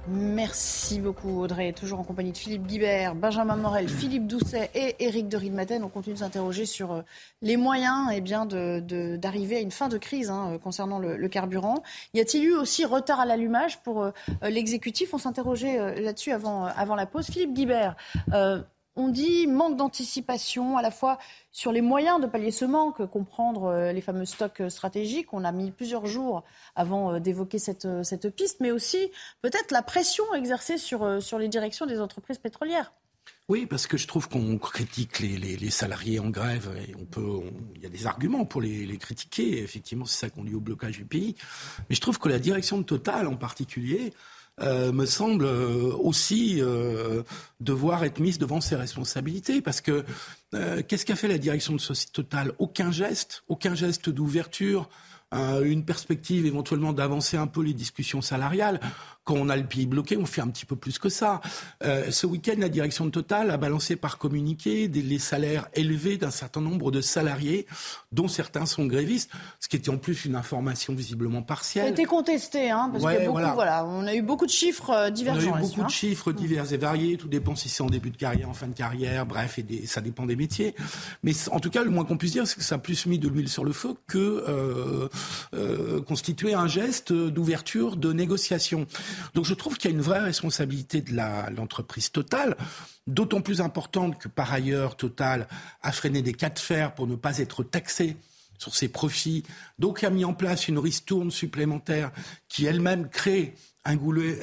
Merci 0.07 0.99
beaucoup 0.99 1.41
Audrey, 1.41 1.73
toujours 1.73 1.99
en 1.99 2.03
compagnie 2.03 2.31
de 2.31 2.37
Philippe 2.37 2.67
Guibert, 2.67 3.15
Benjamin 3.15 3.55
Morel, 3.55 3.89
Philippe 3.89 4.27
Doucet 4.27 4.69
et 4.75 5.03
Éric 5.03 5.27
de 5.27 5.35
Ridmaten. 5.35 5.83
On 5.83 5.89
continue 5.89 6.13
de 6.13 6.19
s'interroger 6.19 6.67
sur 6.67 6.91
euh, 6.91 7.01
les 7.41 7.57
moyens 7.57 8.09
eh 8.13 8.21
bien, 8.21 8.45
d'arriver 8.45 9.57
à 9.57 9.61
une 9.61 9.71
fin 9.71 9.87
de 9.87 9.97
crise 9.97 10.29
hein, 10.29 10.51
euh, 10.51 10.57
concernant 10.59 10.99
le, 10.99 11.27
carburant. 11.27 11.81
Y 12.13 12.19
a-t-il 12.19 12.45
eu 12.45 12.53
aussi 12.53 12.85
retard 12.85 13.19
à 13.19 13.25
l'allumage 13.25 13.81
pour 13.81 14.03
euh, 14.03 14.11
l'exécutif? 14.43 15.11
On 15.15 15.17
s'interrogeait 15.17 15.99
là-dessus 15.99 16.31
avant, 16.31 16.65
avant 16.65 16.95
la 16.95 17.07
pause. 17.07 17.25
Philippe 17.25 17.53
Guibert, 17.53 17.95
on 18.95 19.09
dit 19.09 19.47
manque 19.47 19.77
d'anticipation 19.77 20.77
à 20.77 20.81
la 20.81 20.91
fois 20.91 21.17
sur 21.51 21.71
les 21.71 21.81
moyens 21.81 22.21
de 22.21 22.27
pallier 22.27 22.51
ce 22.51 22.65
manque, 22.65 23.05
comprendre 23.09 23.65
euh, 23.65 23.91
les 23.91 24.01
fameux 24.01 24.25
stocks 24.25 24.61
euh, 24.61 24.69
stratégiques. 24.69 25.33
On 25.33 25.43
a 25.43 25.51
mis 25.51 25.71
plusieurs 25.71 26.05
jours 26.05 26.43
avant 26.75 27.13
euh, 27.13 27.19
d'évoquer 27.19 27.59
cette, 27.59 27.87
piste, 28.35 28.59
mais 28.59 28.71
aussi 28.71 29.11
peut-être 29.41 29.71
la 29.71 29.81
pression 29.81 30.23
exercée 30.33 30.77
sur, 30.77 31.21
sur 31.21 31.39
les 31.39 31.47
directions 31.47 31.85
des 31.85 31.99
entreprises 31.99 32.37
pétrolières. 32.37 32.93
Oui, 33.47 33.67
parce 33.67 33.85
que 33.85 33.95
je 33.95 34.07
trouve 34.07 34.27
qu'on 34.27 34.57
critique 34.57 35.19
les, 35.19 35.69
salariés 35.69 36.19
en 36.19 36.29
grève 36.29 36.75
et 36.87 36.95
on 36.95 37.05
peut, 37.05 37.41
il 37.75 37.81
y 37.83 37.85
a 37.85 37.89
des 37.89 38.07
arguments 38.07 38.43
pour 38.43 38.59
les, 38.61 38.97
critiquer. 38.97 39.61
Effectivement, 39.61 40.05
c'est 40.05 40.17
ça 40.17 40.29
conduit 40.31 40.55
au 40.55 40.59
blocage 40.59 40.97
du 40.97 41.05
pays. 41.05 41.35
Mais 41.87 41.95
je 41.95 42.01
trouve 42.01 42.17
que 42.17 42.27
la 42.27 42.39
direction 42.39 42.79
de 42.79 42.83
Total, 42.83 43.27
en 43.27 43.35
particulier, 43.35 44.13
euh, 44.61 44.93
me 44.93 45.05
semble 45.05 45.43
euh, 45.45 45.91
aussi 45.99 46.61
euh, 46.61 47.23
devoir 47.59 48.05
être 48.05 48.19
mise 48.19 48.37
devant 48.37 48.61
ses 48.61 48.77
responsabilités. 48.77 49.61
Parce 49.61 49.81
que 49.81 50.05
qu'est-ce 50.87 51.05
qu'a 51.05 51.17
fait 51.17 51.27
la 51.27 51.37
direction 51.37 51.73
de 51.73 51.81
Société 51.81 52.13
Total 52.13 52.53
Aucun 52.59 52.89
geste, 52.91 53.43
aucun 53.49 53.75
geste 53.75 54.09
d'ouverture, 54.09 54.89
une 55.33 55.83
perspective 55.83 56.45
éventuellement 56.45 56.93
d'avancer 56.93 57.35
un 57.35 57.47
peu 57.47 57.61
les 57.61 57.73
discussions 57.73 58.21
salariales. 58.21 58.79
Quand 59.25 59.35
on 59.35 59.49
a 59.49 59.57
le 59.57 59.65
pays 59.65 59.85
bloqué, 59.87 60.17
on 60.17 60.25
fait 60.25 60.41
un 60.41 60.47
petit 60.47 60.65
peu 60.65 60.75
plus 60.75 60.99
que 60.99 61.09
ça. 61.09 61.41
Euh, 61.83 62.11
ce 62.11 62.25
week-end, 62.27 62.55
la 62.57 62.69
direction 62.69 63.05
de 63.05 63.09
Total 63.09 63.51
a 63.51 63.57
balancé 63.57 63.95
par 63.95 64.17
communiqué 64.17 64.87
des, 64.87 65.01
les 65.01 65.19
salaires 65.19 65.67
élevés 65.73 66.17
d'un 66.17 66.31
certain 66.31 66.61
nombre 66.61 66.91
de 66.91 67.01
salariés, 67.01 67.65
dont 68.11 68.27
certains 68.27 68.65
sont 68.65 68.85
grévistes, 68.85 69.31
ce 69.59 69.67
qui 69.67 69.75
était 69.75 69.89
en 69.89 69.97
plus 69.97 70.25
une 70.25 70.35
information 70.35 70.93
visiblement 70.93 71.41
partielle. 71.41 71.83
Ça 71.83 71.89
a 71.89 71.91
été 71.91 72.05
contesté, 72.05 72.69
hein, 72.69 72.89
parce 72.91 73.03
que 73.03 73.25
beaucoup, 73.25 73.39
voilà. 73.39 73.85
on 73.85 74.05
a 74.05 74.13
eu 74.13 74.21
beaucoup 74.21 74.45
de 74.45 74.51
chiffres 74.51 74.91
euh, 74.91 75.09
divergents. 75.09 75.51
On 75.51 75.55
a 75.55 75.59
eu 75.59 75.61
beaucoup 75.61 75.83
de 75.83 75.89
chiffres 75.89 76.31
divers 76.31 76.71
et 76.71 76.77
variés, 76.77 77.17
tout 77.17 77.27
dépend 77.27 77.55
si 77.55 77.67
c'est 77.67 77.83
en 77.83 77.89
début 77.89 78.11
de 78.11 78.17
carrière, 78.17 78.49
en 78.49 78.53
fin 78.53 78.67
de 78.67 78.75
carrière, 78.75 79.25
bref, 79.25 79.59
et 79.59 79.87
ça 79.87 80.01
dépend 80.01 80.25
des 80.25 80.35
métiers. 80.35 80.75
Mais 81.23 81.33
en 81.51 81.59
tout 81.59 81.69
cas, 81.69 81.83
le 81.83 81.89
moins 81.89 82.05
qu'on 82.05 82.17
puisse 82.17 82.31
dire, 82.33 82.47
c'est 82.47 82.57
que 82.57 82.63
ça 82.63 82.75
a 82.75 82.77
plus 82.77 83.05
mis 83.05 83.19
de 83.19 83.27
l'huile 83.27 83.49
sur 83.49 83.63
le 83.63 83.73
feu 83.73 83.95
que 84.07 84.17
euh, 84.47 85.09
euh, 85.53 86.01
constituer 86.01 86.53
un 86.53 86.67
geste 86.67 87.11
d'ouverture, 87.11 87.95
de 87.95 88.13
négociation. 88.13 88.85
Donc 89.33 89.45
je 89.45 89.53
trouve 89.53 89.77
qu'il 89.77 89.91
y 89.91 89.93
a 89.93 89.97
une 89.97 90.03
vraie 90.03 90.19
responsabilité 90.19 91.01
de 91.01 91.15
l'entreprise 91.55 92.11
Total, 92.11 92.55
d'autant 93.07 93.41
plus 93.41 93.61
importante 93.61 94.17
que 94.19 94.27
par 94.27 94.53
ailleurs 94.53 94.95
Total 94.95 95.47
a 95.81 95.91
freiné 95.91 96.21
des 96.21 96.33
cas 96.33 96.49
de 96.49 96.59
fer 96.59 96.93
pour 96.93 97.07
ne 97.07 97.15
pas 97.15 97.39
être 97.39 97.63
taxé 97.63 98.17
sur 98.57 98.73
ses 98.75 98.87
profits, 98.87 99.43
donc 99.79 100.03
a 100.03 100.09
mis 100.09 100.23
en 100.23 100.33
place 100.33 100.67
une 100.67 100.79
ristourne 100.79 101.29
supplémentaire 101.31 102.11
qui 102.47 102.65
elle-même 102.65 103.09
crée 103.09 103.53
un 103.85 103.95
goulet 103.95 104.39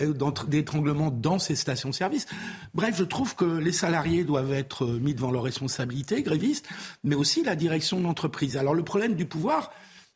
d'étranglement 0.46 1.10
dans 1.10 1.38
ces 1.38 1.56
stations-service. 1.56 2.26
Bref, 2.74 2.94
je 2.96 3.04
trouve 3.04 3.34
que 3.34 3.44
les 3.44 3.72
salariés 3.72 4.22
doivent 4.22 4.52
être 4.52 4.86
mis 4.86 5.14
devant 5.14 5.32
leurs 5.32 5.42
responsabilités, 5.42 6.22
grévistes, 6.22 6.68
mais 7.02 7.16
aussi 7.16 7.42
la 7.42 7.56
direction 7.56 7.98
de 7.98 8.04
l'entreprise. 8.04 8.56
Alors 8.56 8.74
le 8.74 8.84
problème 8.84 9.14
du 9.14 9.26
pouvoir, 9.26 9.72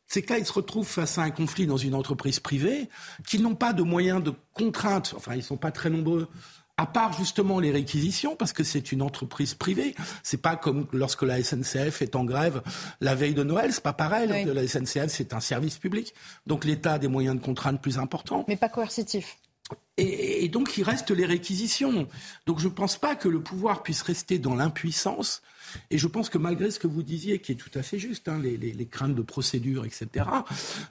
c'est 0.07 0.23
que 0.23 0.33
là, 0.33 0.39
ils 0.39 0.47
se 0.47 0.53
retrouvent 0.53 0.87
face 0.87 1.19
à 1.19 1.23
un 1.23 1.31
conflit 1.31 1.67
dans 1.67 1.77
une 1.77 1.95
entreprise 1.95 2.41
privée, 2.41 2.89
qu'ils 3.27 3.43
n'ont 3.43 3.55
pas 3.55 3.73
de 3.73 3.83
moyens 3.83 4.23
de 4.23 4.33
contrainte, 4.53 5.15
enfin, 5.17 5.35
ils 5.35 5.39
ne 5.39 5.43
sont 5.43 5.57
pas 5.57 5.73
très 5.73 5.91
nombreux, 5.91 6.29
à 6.77 6.87
part 6.87 7.13
justement 7.15 7.59
les 7.59 7.71
réquisitions, 7.71 8.37
parce 8.37 8.53
que 8.53 8.63
c'est 8.63 8.93
une 8.93 9.03
entreprise 9.03 9.55
privée. 9.55 9.95
C'est 10.23 10.43
pas 10.43 10.57
comme 10.57 10.87
lorsque 10.93 11.23
la 11.23 11.43
SNCF 11.43 12.03
est 12.03 12.15
en 12.17 12.25
grève 12.25 12.63
la 13.01 13.15
veille 13.15 13.35
de 13.35 13.43
Noël, 13.43 13.73
c'est 13.73 13.83
pas 13.83 13.95
pareil. 13.95 14.29
La 14.45 14.69
SNCF, 14.69 15.09
c'est 15.09 15.33
un 15.33 15.41
service 15.41 15.79
public. 15.79 16.15
Donc 16.47 16.65
l'État 16.65 16.95
a 16.95 16.99
des 16.99 17.09
moyens 17.09 17.37
de 17.37 17.41
contrainte 17.41 17.81
plus 17.81 17.99
importants. 17.99 18.45
Mais 18.49 18.57
pas 18.57 18.69
coercitifs. 18.69 19.39
Et, 19.99 20.49
donc 20.49 20.77
il 20.77 20.83
reste 20.83 21.11
les 21.11 21.27
réquisitions. 21.27 22.07
Donc 22.47 22.61
je 22.61 22.69
ne 22.69 22.73
pense 22.73 22.97
pas 22.97 23.17
que 23.17 23.29
le 23.29 23.41
pouvoir 23.41 23.83
puisse 23.83 24.03
rester 24.03 24.39
dans 24.39 24.55
l'impuissance 24.55 25.43
et 25.91 25.99
je 25.99 26.07
pense 26.07 26.29
que 26.29 26.39
malgré 26.39 26.71
ce 26.71 26.79
que 26.79 26.87
vous 26.87 27.03
disiez, 27.03 27.39
qui 27.39 27.53
est 27.53 27.57
tout 27.57 27.71
à 27.75 27.83
fait 27.83 27.99
juste, 27.99 28.29
hein, 28.29 28.41
les, 28.43 28.87
craintes 28.87 29.15
de 29.15 29.23
procédure, 29.23 29.85
etc., 29.85 30.27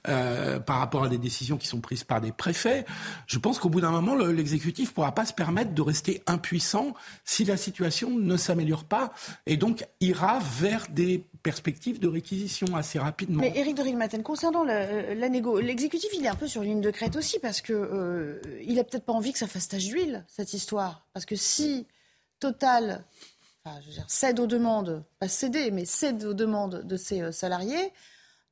euh, 0.07 0.59
par 0.59 0.79
rapport 0.79 1.03
à 1.03 1.09
des 1.09 1.17
décisions 1.17 1.57
qui 1.57 1.67
sont 1.67 1.79
prises 1.79 2.03
par 2.03 2.21
des 2.21 2.31
préfets, 2.31 2.85
je 3.27 3.39
pense 3.39 3.59
qu'au 3.59 3.69
bout 3.69 3.81
d'un 3.81 3.91
moment, 3.91 4.15
l'exécutif 4.15 4.89
ne 4.89 4.93
pourra 4.93 5.13
pas 5.13 5.25
se 5.25 5.33
permettre 5.33 5.73
de 5.73 5.81
rester 5.81 6.21
impuissant 6.27 6.93
si 7.23 7.45
la 7.45 7.57
situation 7.57 8.11
ne 8.11 8.37
s'améliore 8.37 8.83
pas, 8.83 9.13
et 9.45 9.57
donc 9.57 9.85
ira 10.01 10.39
vers 10.59 10.87
des 10.89 11.23
perspectives 11.43 11.99
de 11.99 12.07
réquisition 12.07 12.75
assez 12.75 12.97
rapidement. 12.97 13.41
Mais 13.41 13.53
Éric 13.55 13.75
de 13.75 13.83
Rilmaten, 13.83 14.23
concernant 14.23 14.63
la, 14.63 15.29
négo, 15.29 15.59
l'exécutif, 15.59 16.09
il 16.15 16.25
est 16.25 16.27
un 16.27 16.35
peu 16.35 16.47
sur 16.47 16.63
ligne 16.63 16.81
de 16.81 16.89
crête 16.89 17.15
aussi, 17.15 17.37
parce 17.39 17.61
qu'il 17.61 17.75
euh, 17.75 18.39
n'a 18.67 18.83
peut-être 18.83 18.94
pas 19.03 19.13
envie 19.13 19.33
que 19.33 19.39
ça 19.39 19.47
fasse 19.47 19.67
tache 19.67 19.85
d'huile, 19.85 20.25
cette 20.27 20.53
histoire. 20.53 21.07
Parce 21.13 21.25
que 21.25 21.35
si 21.35 21.87
Total 22.39 23.03
cède 24.07 24.39
aux 24.39 24.47
demandes, 24.47 25.03
pas 25.19 25.27
céder, 25.27 25.71
mais 25.71 25.85
cède 25.85 26.23
aux 26.23 26.33
demandes 26.33 26.83
de 26.83 26.97
ses 26.97 27.21
euh, 27.21 27.31
salariés, 27.31 27.91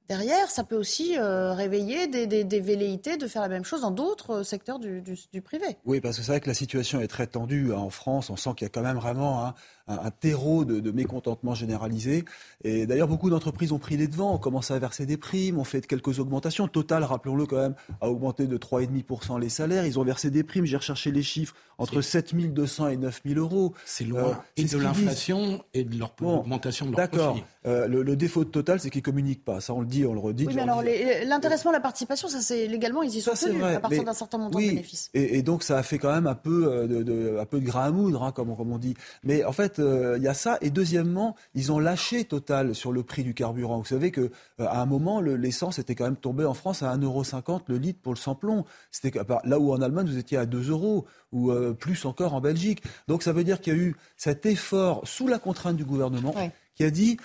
derrière, 0.08 0.50
ça 0.50 0.64
peut 0.64 0.76
aussi 0.76 1.18
euh, 1.18 1.54
réveiller 1.54 2.08
des, 2.08 2.60
velléités 2.60 3.18
de 3.18 3.28
faire 3.28 3.44
la 3.44 3.50
même 3.50 3.64
chose 3.64 3.82
dans 3.82 3.92
d'autres 3.92 4.40
euh, 4.40 4.44
secteurs 4.44 4.80
du, 4.80 5.42
privé. 5.44 5.78
Oui, 5.86 6.02
parce 6.02 6.18
que 6.18 6.24
c'est 6.24 6.32
vrai 6.32 6.42
que 6.42 6.48
la 6.48 6.56
situation 6.56 7.00
est 7.02 7.08
très 7.08 7.28
tendue 7.28 7.74
hein, 7.74 7.78
en 7.78 7.92
France. 7.92 8.32
On 8.32 8.36
sent 8.36 8.52
qu'il 8.58 8.66
y 8.66 8.68
a 8.68 8.70
quand 8.70 8.82
même 8.82 8.98
vraiment 8.98 9.46
hein, 9.46 9.54
un, 9.88 10.12
terreau 10.12 10.66
de, 10.66 10.92
mécontentement 10.92 11.56
généralisé. 11.56 12.26
Et 12.64 12.86
d'ailleurs, 12.86 13.08
beaucoup 13.08 13.30
d'entreprises 13.30 13.72
ont 13.72 13.80
pris 13.80 13.98
les 13.98 14.08
devants, 14.08 14.34
ont 14.34 14.38
commencé 14.38 14.74
à 14.74 14.80
verser 14.80 15.06
des 15.06 15.18
primes, 15.18 15.60
ont 15.60 15.64
fait 15.64 15.86
quelques 15.86 16.20
augmentations. 16.20 16.68
Total, 16.68 17.04
rappelons-le 17.04 17.46
quand 17.46 17.58
même, 17.58 17.76
a 18.02 18.10
augmenté 18.10 18.48
de 18.48 18.58
3,5% 18.58 19.40
les 19.40 19.50
salaires. 19.50 19.86
Ils 19.86 20.00
ont 20.00 20.04
versé 20.04 20.30
des 20.30 20.44
primes, 20.44 20.66
j'ai 20.66 20.78
recherché 20.78 21.12
les 21.12 21.24
chiffres, 21.24 21.56
entre 21.78 22.02
7 22.02 22.34
200 22.54 22.88
et 22.90 22.98
9 22.98 23.22
000 23.26 23.40
euros. 23.40 23.74
C'est 23.86 24.06
loin. 24.06 24.22
Euh, 24.22 24.34
et 24.58 24.64
de 24.64 24.78
l'inflation 24.78 25.64
et 25.74 25.84
de 25.84 25.98
leur 25.98 26.14
augmentation 26.22 26.86
de 26.86 26.92
leur 26.92 26.98
D'accord. 26.98 27.38
Euh, 27.66 27.88
le, 27.88 28.16
défaut 28.16 28.44
de 28.44 28.50
Total, 28.50 28.80
c'est 28.80 28.90
qu'ils 28.90 29.00
ne 29.00 29.06
communiquent 29.06 29.44
pas. 29.44 29.62
Ça, 29.62 29.74
on 29.74 29.82
le 29.82 29.88
dit, 29.88 30.06
on 30.06 30.14
le 30.14 30.20
redit. 30.20 30.46
Oui, 30.46 30.54
mais 30.56 30.62
alors, 30.62 30.84
l'intéressement, 31.26 31.72
la 31.72 31.80
participation, 31.80 32.28
ça, 32.28 32.42
c'est 32.42 32.68
légalement, 32.68 33.04
ils 33.04 33.16
y 33.16 33.22
sont 33.22 33.32
tenus 33.34 33.64
à 33.64 33.80
partir 33.80 34.04
d'un 34.04 34.14
certain 34.14 34.38
montant 34.38 34.60
de 34.60 34.66
bénéfices. 34.66 35.10
Et, 35.14 35.38
et, 35.38 35.42
donc, 35.42 35.64
ça 35.64 35.78
a 35.78 35.84
fait 35.84 35.98
quand 35.98 36.14
même 36.14 36.28
un 36.28 36.36
peu 36.36 36.68
euh, 36.68 36.88
de, 36.88 37.04
de, 37.04 37.38
un 37.40 37.46
peu 37.46 37.60
de 37.60 37.66
grain 37.66 37.86
à 37.86 37.92
moudre, 37.92 38.24
hein, 38.24 38.32
comme, 38.32 38.56
comme 38.56 38.72
on 38.72 38.78
dit. 38.78 38.96
Mais 39.24 39.44
en 39.44 39.52
fait, 39.52 39.73
euh, 39.80 40.18
il 40.18 40.24
y 40.24 40.28
a 40.28 40.34
ça. 40.34 40.58
Et 40.62 40.70
deuxièmement, 40.70 41.36
ils 41.56 41.72
ont 41.72 41.80
lâché 41.80 42.24
Total 42.26 42.76
sur 42.76 42.92
le 42.92 43.04
prix 43.04 43.24
du 43.24 43.34
carburant. 43.34 43.80
Vous 43.80 43.86
savez 43.86 44.12
que 44.12 44.22
euh, 44.22 44.30
à 44.60 44.82
un 44.82 44.86
moment, 44.86 45.22
l'essence 45.22 45.80
était 45.80 45.96
quand 45.96 46.06
même 46.06 46.16
tombée 46.16 46.46
en 46.46 46.54
France 46.54 46.84
à 46.84 46.96
1,50€ 46.96 47.62
le 47.68 47.78
litre 47.78 48.00
pour 48.02 48.14
le 48.14 48.18
sans-plomb. 48.18 48.66
C'était 48.92 49.20
là 49.44 49.60
où 49.60 49.74
en 49.74 49.82
Allemagne, 49.82 50.08
vous 50.08 50.18
étiez 50.18 50.38
à 50.38 50.46
2 50.46 50.70
euros 50.70 51.06
ou 51.32 51.52
euh, 51.52 51.74
plus 51.74 52.06
encore 52.06 52.34
en 52.34 52.42
Belgique. 52.42 52.84
Donc 53.08 53.24
ça 53.24 53.34
veut 53.34 53.44
dire 53.44 53.60
qu'il 53.62 53.74
y 53.74 53.76
a 53.76 53.80
eu 53.80 53.96
cet 54.18 54.46
effort 54.46 55.02
sous 55.08 55.28
la 55.28 55.40
contrainte 55.40 55.76
du 55.76 55.86
gouvernement 55.86 56.34
qui 56.76 56.84
a 56.84 56.90
dit, 56.90 57.18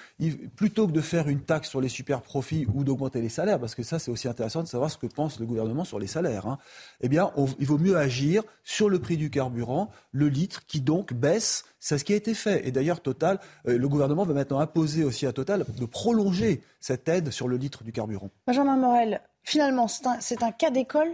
plutôt 0.57 0.87
que 0.87 0.93
de 0.93 1.01
faire 1.01 1.29
une 1.29 1.41
taxe 1.41 1.69
sur 1.69 1.81
les 1.81 1.89
super 1.89 2.23
profits 2.23 2.67
ou 2.75 2.85
d'augmenter 2.85 3.21
les 3.21 3.29
salaires, 3.29 3.59
parce 3.59 3.75
que 3.75 3.83
ça 3.83 3.99
c'est 3.99 4.11
aussi 4.11 4.29
intéressant 4.29 4.63
de 4.63 4.69
savoir 4.69 4.91
ce 4.91 4.99
que 4.99 5.07
pense 5.07 5.41
le 5.41 5.47
gouvernement 5.47 5.85
sur 5.85 5.99
les 5.99 6.07
salaires, 6.07 6.47
hein, 6.47 6.59
eh 7.01 7.09
bien 7.09 7.33
il 7.59 7.67
vaut 7.67 7.79
mieux 7.79 7.97
agir 7.97 8.43
sur 8.65 8.89
le 8.89 8.99
prix 8.99 9.17
du 9.17 9.31
carburant, 9.31 9.91
le 10.13 10.29
litre, 10.29 10.67
qui 10.67 10.81
donc 10.81 11.13
baisse. 11.13 11.65
C'est 11.81 11.99
ce 11.99 12.05
qui 12.05 12.13
a 12.13 12.17
été 12.17 12.35
fait. 12.35 12.67
Et 12.67 12.73
d'ailleurs, 12.73 13.01
Total, 13.01 13.39
euh, 13.69 13.79
le 13.79 13.89
gouvernement 13.89 14.25
va 14.25 14.35
maintenant 14.35 14.59
imposer 14.59 15.05
aussi 15.05 15.27
à 15.27 15.33
Total 15.33 15.65
de 15.79 15.87
prolonger 15.87 16.63
cette 16.81 17.09
aide 17.09 17.31
sur 17.31 17.49
le 17.49 17.57
litre 17.57 17.85
du 17.85 17.93
carburant. 17.93 18.31
Benjamin 18.47 18.77
Morel, 18.77 19.21
finalement, 19.43 19.87
c'est 19.89 20.43
un, 20.43 20.53
cas 20.53 20.71
d'école? 20.71 21.13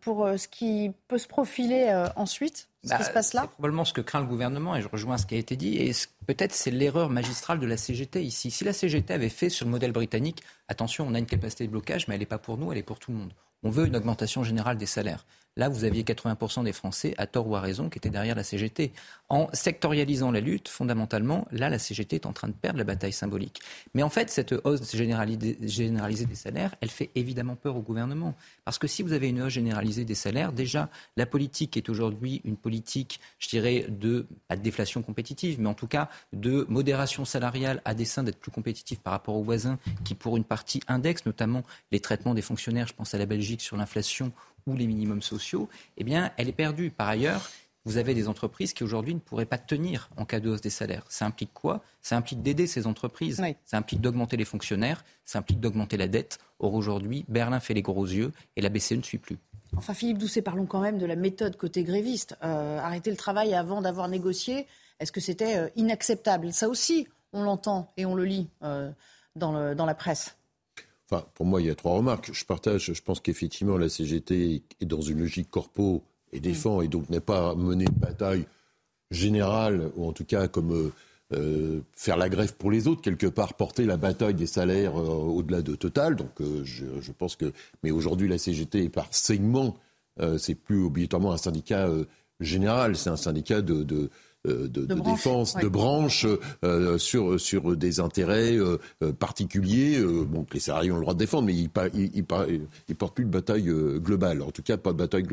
Pour 0.00 0.24
euh, 0.24 0.36
ce 0.36 0.48
qui 0.48 0.92
peut 1.08 1.18
se 1.18 1.28
profiler 1.28 1.92
ensuite 2.16 2.68
ce 2.82 2.94
qui 2.96 3.02
se 3.02 3.08
bah, 3.08 3.14
passe 3.14 3.34
là 3.34 3.42
C'est 3.42 3.50
probablement 3.50 3.84
ce 3.84 3.92
que 3.92 4.00
craint 4.00 4.20
le 4.20 4.26
gouvernement, 4.26 4.74
et 4.74 4.80
je 4.80 4.88
rejoins 4.88 5.18
ce 5.18 5.26
qui 5.26 5.34
a 5.34 5.38
été 5.38 5.54
dit. 5.54 5.76
Et 5.76 5.92
peut-être 6.26 6.52
c'est 6.52 6.70
l'erreur 6.70 7.10
magistrale 7.10 7.60
de 7.60 7.66
la 7.66 7.76
CGT 7.76 8.22
ici. 8.22 8.50
Si 8.50 8.64
la 8.64 8.72
CGT 8.72 9.12
avait 9.12 9.28
fait 9.28 9.50
sur 9.50 9.66
le 9.66 9.70
modèle 9.70 9.92
britannique, 9.92 10.42
attention, 10.68 11.06
on 11.06 11.14
a 11.14 11.18
une 11.18 11.26
capacité 11.26 11.66
de 11.66 11.70
blocage, 11.70 12.08
mais 12.08 12.14
elle 12.14 12.20
n'est 12.20 12.26
pas 12.26 12.38
pour 12.38 12.56
nous, 12.56 12.72
elle 12.72 12.78
est 12.78 12.82
pour 12.82 12.98
tout 12.98 13.12
le 13.12 13.18
monde. 13.18 13.34
On 13.62 13.70
veut 13.70 13.86
une 13.86 13.96
augmentation 13.96 14.42
générale 14.44 14.78
des 14.78 14.86
salaires. 14.86 15.26
Là, 15.60 15.68
vous 15.68 15.84
aviez 15.84 16.04
80% 16.04 16.64
des 16.64 16.72
Français, 16.72 17.12
à 17.18 17.26
tort 17.26 17.46
ou 17.46 17.54
à 17.54 17.60
raison, 17.60 17.90
qui 17.90 17.98
étaient 17.98 18.08
derrière 18.08 18.34
la 18.34 18.44
CGT. 18.44 18.92
En 19.28 19.48
sectorialisant 19.52 20.30
la 20.30 20.40
lutte, 20.40 20.70
fondamentalement, 20.70 21.46
là, 21.52 21.68
la 21.68 21.78
CGT 21.78 22.16
est 22.16 22.24
en 22.24 22.32
train 22.32 22.48
de 22.48 22.54
perdre 22.54 22.78
la 22.78 22.84
bataille 22.84 23.12
symbolique. 23.12 23.60
Mais 23.92 24.02
en 24.02 24.08
fait, 24.08 24.30
cette 24.30 24.54
hausse 24.64 24.96
généralisée 24.96 26.24
des 26.24 26.34
salaires, 26.34 26.74
elle 26.80 26.88
fait 26.88 27.10
évidemment 27.14 27.56
peur 27.56 27.76
au 27.76 27.82
gouvernement. 27.82 28.34
Parce 28.64 28.78
que 28.78 28.86
si 28.86 29.02
vous 29.02 29.12
avez 29.12 29.28
une 29.28 29.42
hausse 29.42 29.52
généralisée 29.52 30.06
des 30.06 30.14
salaires, 30.14 30.54
déjà, 30.54 30.88
la 31.18 31.26
politique 31.26 31.76
est 31.76 31.90
aujourd'hui 31.90 32.40
une 32.44 32.56
politique, 32.56 33.20
je 33.38 33.50
dirais, 33.50 33.84
de, 33.90 34.26
pas 34.48 34.56
de 34.56 34.62
déflation 34.62 35.02
compétitive, 35.02 35.60
mais 35.60 35.68
en 35.68 35.74
tout 35.74 35.88
cas 35.88 36.08
de 36.32 36.64
modération 36.70 37.26
salariale 37.26 37.82
à 37.84 37.92
dessein 37.92 38.22
d'être 38.22 38.40
plus 38.40 38.50
compétitif 38.50 39.00
par 39.00 39.12
rapport 39.12 39.36
aux 39.36 39.44
voisins 39.44 39.78
qui, 40.04 40.14
pour 40.14 40.38
une 40.38 40.44
partie, 40.44 40.80
indexent 40.88 41.26
notamment 41.26 41.64
les 41.92 42.00
traitements 42.00 42.32
des 42.32 42.40
fonctionnaires. 42.40 42.86
Je 42.86 42.94
pense 42.94 43.12
à 43.12 43.18
la 43.18 43.26
Belgique 43.26 43.60
sur 43.60 43.76
l'inflation 43.76 44.32
ou 44.66 44.76
les 44.76 44.86
minimums 44.86 45.22
sociaux, 45.22 45.68
eh 45.96 46.04
bien, 46.04 46.32
elle 46.36 46.48
est 46.48 46.52
perdue. 46.52 46.90
Par 46.90 47.08
ailleurs, 47.08 47.48
vous 47.84 47.96
avez 47.96 48.14
des 48.14 48.28
entreprises 48.28 48.74
qui 48.74 48.84
aujourd'hui 48.84 49.14
ne 49.14 49.20
pourraient 49.20 49.46
pas 49.46 49.58
tenir 49.58 50.10
en 50.16 50.24
cas 50.24 50.40
de 50.40 50.50
hausse 50.50 50.60
des 50.60 50.70
salaires. 50.70 51.04
Ça 51.08 51.24
implique 51.24 51.54
quoi? 51.54 51.82
Ça 52.02 52.16
implique 52.16 52.42
d'aider 52.42 52.66
ces 52.66 52.86
entreprises. 52.86 53.42
Ça 53.64 53.78
implique 53.78 54.00
d'augmenter 54.00 54.36
les 54.36 54.44
fonctionnaires. 54.44 55.02
Ça 55.24 55.38
implique 55.38 55.60
d'augmenter 55.60 55.96
la 55.96 56.06
dette. 56.06 56.38
Or 56.58 56.74
aujourd'hui, 56.74 57.24
Berlin 57.28 57.58
fait 57.58 57.74
les 57.74 57.82
gros 57.82 58.04
yeux 58.04 58.32
et 58.56 58.60
la 58.60 58.68
BCE 58.68 58.92
ne 58.92 59.02
suit 59.02 59.18
plus. 59.18 59.38
Enfin, 59.76 59.94
Philippe 59.94 60.18
Doucet, 60.18 60.42
parlons 60.42 60.66
quand 60.66 60.80
même 60.80 60.98
de 60.98 61.06
la 61.06 61.16
méthode 61.16 61.56
côté 61.56 61.84
gréviste. 61.84 62.36
Euh, 62.42 62.78
arrêter 62.78 63.10
le 63.10 63.16
travail 63.16 63.54
avant 63.54 63.80
d'avoir 63.80 64.08
négocié, 64.08 64.66
est-ce 64.98 65.12
que 65.12 65.20
c'était 65.20 65.56
euh, 65.56 65.68
inacceptable? 65.76 66.52
Ça 66.52 66.68
aussi, 66.68 67.08
on 67.32 67.44
l'entend 67.44 67.88
et 67.96 68.04
on 68.04 68.14
le 68.14 68.24
lit 68.24 68.48
euh, 68.62 68.90
dans 69.36 69.52
la 69.52 69.94
presse. 69.94 70.36
Enfin, 71.10 71.24
pour 71.34 71.46
moi, 71.46 71.60
il 71.60 71.66
y 71.66 71.70
a 71.70 71.74
trois 71.74 71.94
remarques. 71.94 72.30
Je 72.32 72.44
partage, 72.44 72.92
je 72.94 73.02
pense 73.02 73.20
qu'effectivement, 73.20 73.76
la 73.76 73.88
CGT 73.88 74.62
est 74.80 74.86
dans 74.86 75.00
une 75.00 75.18
logique 75.18 75.50
corpo 75.50 76.04
et 76.32 76.38
défend, 76.38 76.82
et 76.82 76.88
donc 76.88 77.10
n'est 77.10 77.20
pas 77.20 77.54
mené 77.56 77.84
une 77.84 77.98
bataille 77.98 78.46
générale, 79.10 79.90
ou 79.96 80.06
en 80.06 80.12
tout 80.12 80.24
cas 80.24 80.46
comme 80.46 80.72
euh, 80.72 80.92
euh, 81.32 81.80
faire 81.94 82.16
la 82.16 82.28
grève 82.28 82.54
pour 82.54 82.70
les 82.70 82.86
autres, 82.86 83.02
quelque 83.02 83.26
part 83.26 83.54
porter 83.54 83.86
la 83.86 83.96
bataille 83.96 84.34
des 84.34 84.46
salaires 84.46 84.96
euh, 84.96 85.08
au-delà 85.08 85.62
de 85.62 85.74
Total. 85.74 86.14
Donc 86.14 86.40
je, 86.62 86.86
je, 87.00 87.12
pense 87.12 87.34
que. 87.34 87.52
Mais 87.82 87.90
aujourd'hui, 87.90 88.28
la 88.28 88.38
CGT 88.38 88.84
est 88.84 88.88
par 88.88 89.12
segment. 89.12 89.76
c'est 90.38 90.54
plus 90.54 90.84
obligatoirement 90.84 91.32
un 91.32 91.38
syndicat 91.38 91.88
général, 92.38 92.94
c'est 92.94 93.10
un 93.10 93.16
syndicat 93.16 93.62
de, 93.62 93.82
de 93.82 94.10
euh, 94.48 94.68
de, 94.68 94.86
défense, 94.94 95.54
de 95.54 95.68
branches 95.68 96.26
euh, 96.64 96.96
sur, 96.96 97.38
sur 97.38 97.76
des 97.76 98.00
intérêts 98.00 98.56
euh, 98.56 98.78
particuliers. 99.12 100.02
bon, 100.02 100.46
les 100.54 100.60
salariés 100.60 100.90
ont 100.90 100.96
le 100.96 101.02
droit 101.02 101.12
de 101.12 101.18
défendre, 101.18 101.46
mais 101.46 101.54
ils 101.54 101.68
ne 102.14 102.94
portent 102.94 103.14
plus 103.14 103.26
de 103.26 103.30
bataille 103.30 103.70
globale. 103.98 104.40
En 104.40 104.50
tout 104.50 104.62
cas, 104.62 104.78
pas 104.78 104.92
de 104.92 104.98
bataille 104.98 105.26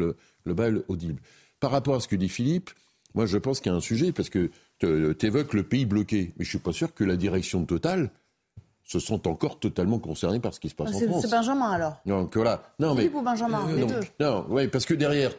globale 0.45 0.83
audible. 0.89 1.21
Par 1.61 1.71
rapport 1.71 1.95
à 1.95 1.99
ce 2.01 2.09
que 2.09 2.17
dit 2.17 2.27
Philippe, 2.27 2.69
moi 3.15 3.25
je 3.25 3.37
pense 3.37 3.61
qu'il 3.61 3.71
y 3.71 3.75
a 3.75 3.77
un 3.77 3.81
sujet, 3.81 4.11
parce 4.11 4.29
que 4.29 4.51
tu 4.79 5.25
évoques 5.25 5.53
le 5.53 5.63
pays 5.63 5.85
bloqué. 5.85 6.33
Mais 6.37 6.43
je 6.43 6.49
ne 6.49 6.51
suis 6.51 6.59
pas 6.59 6.73
sûr 6.73 6.93
que 6.93 7.05
la 7.05 7.15
direction 7.15 7.63
totale 7.63 8.11
se 8.87 8.99
sont 8.99 9.27
encore 9.27 9.59
totalement 9.59 9.99
concernés 9.99 10.39
par 10.39 10.53
ce 10.53 10.61
qui 10.61 10.69
se 10.69 10.75
passe 10.75 10.95
en 10.95 10.99
France. 10.99 11.21
C'est 11.21 11.29
Benjamin 11.29 11.69
alors. 11.71 11.97
Donc 12.05 12.35
voilà. 12.35 12.63
Non, 12.79 12.95
Philippe 12.95 13.15
ou 13.15 13.21
Benjamin, 13.21 13.67
les 13.75 13.85
deux. 13.85 13.99
Non, 14.21 14.45
oui, 14.49 14.69
parce 14.69 14.85
que 14.85 14.93
derrière 14.93 15.31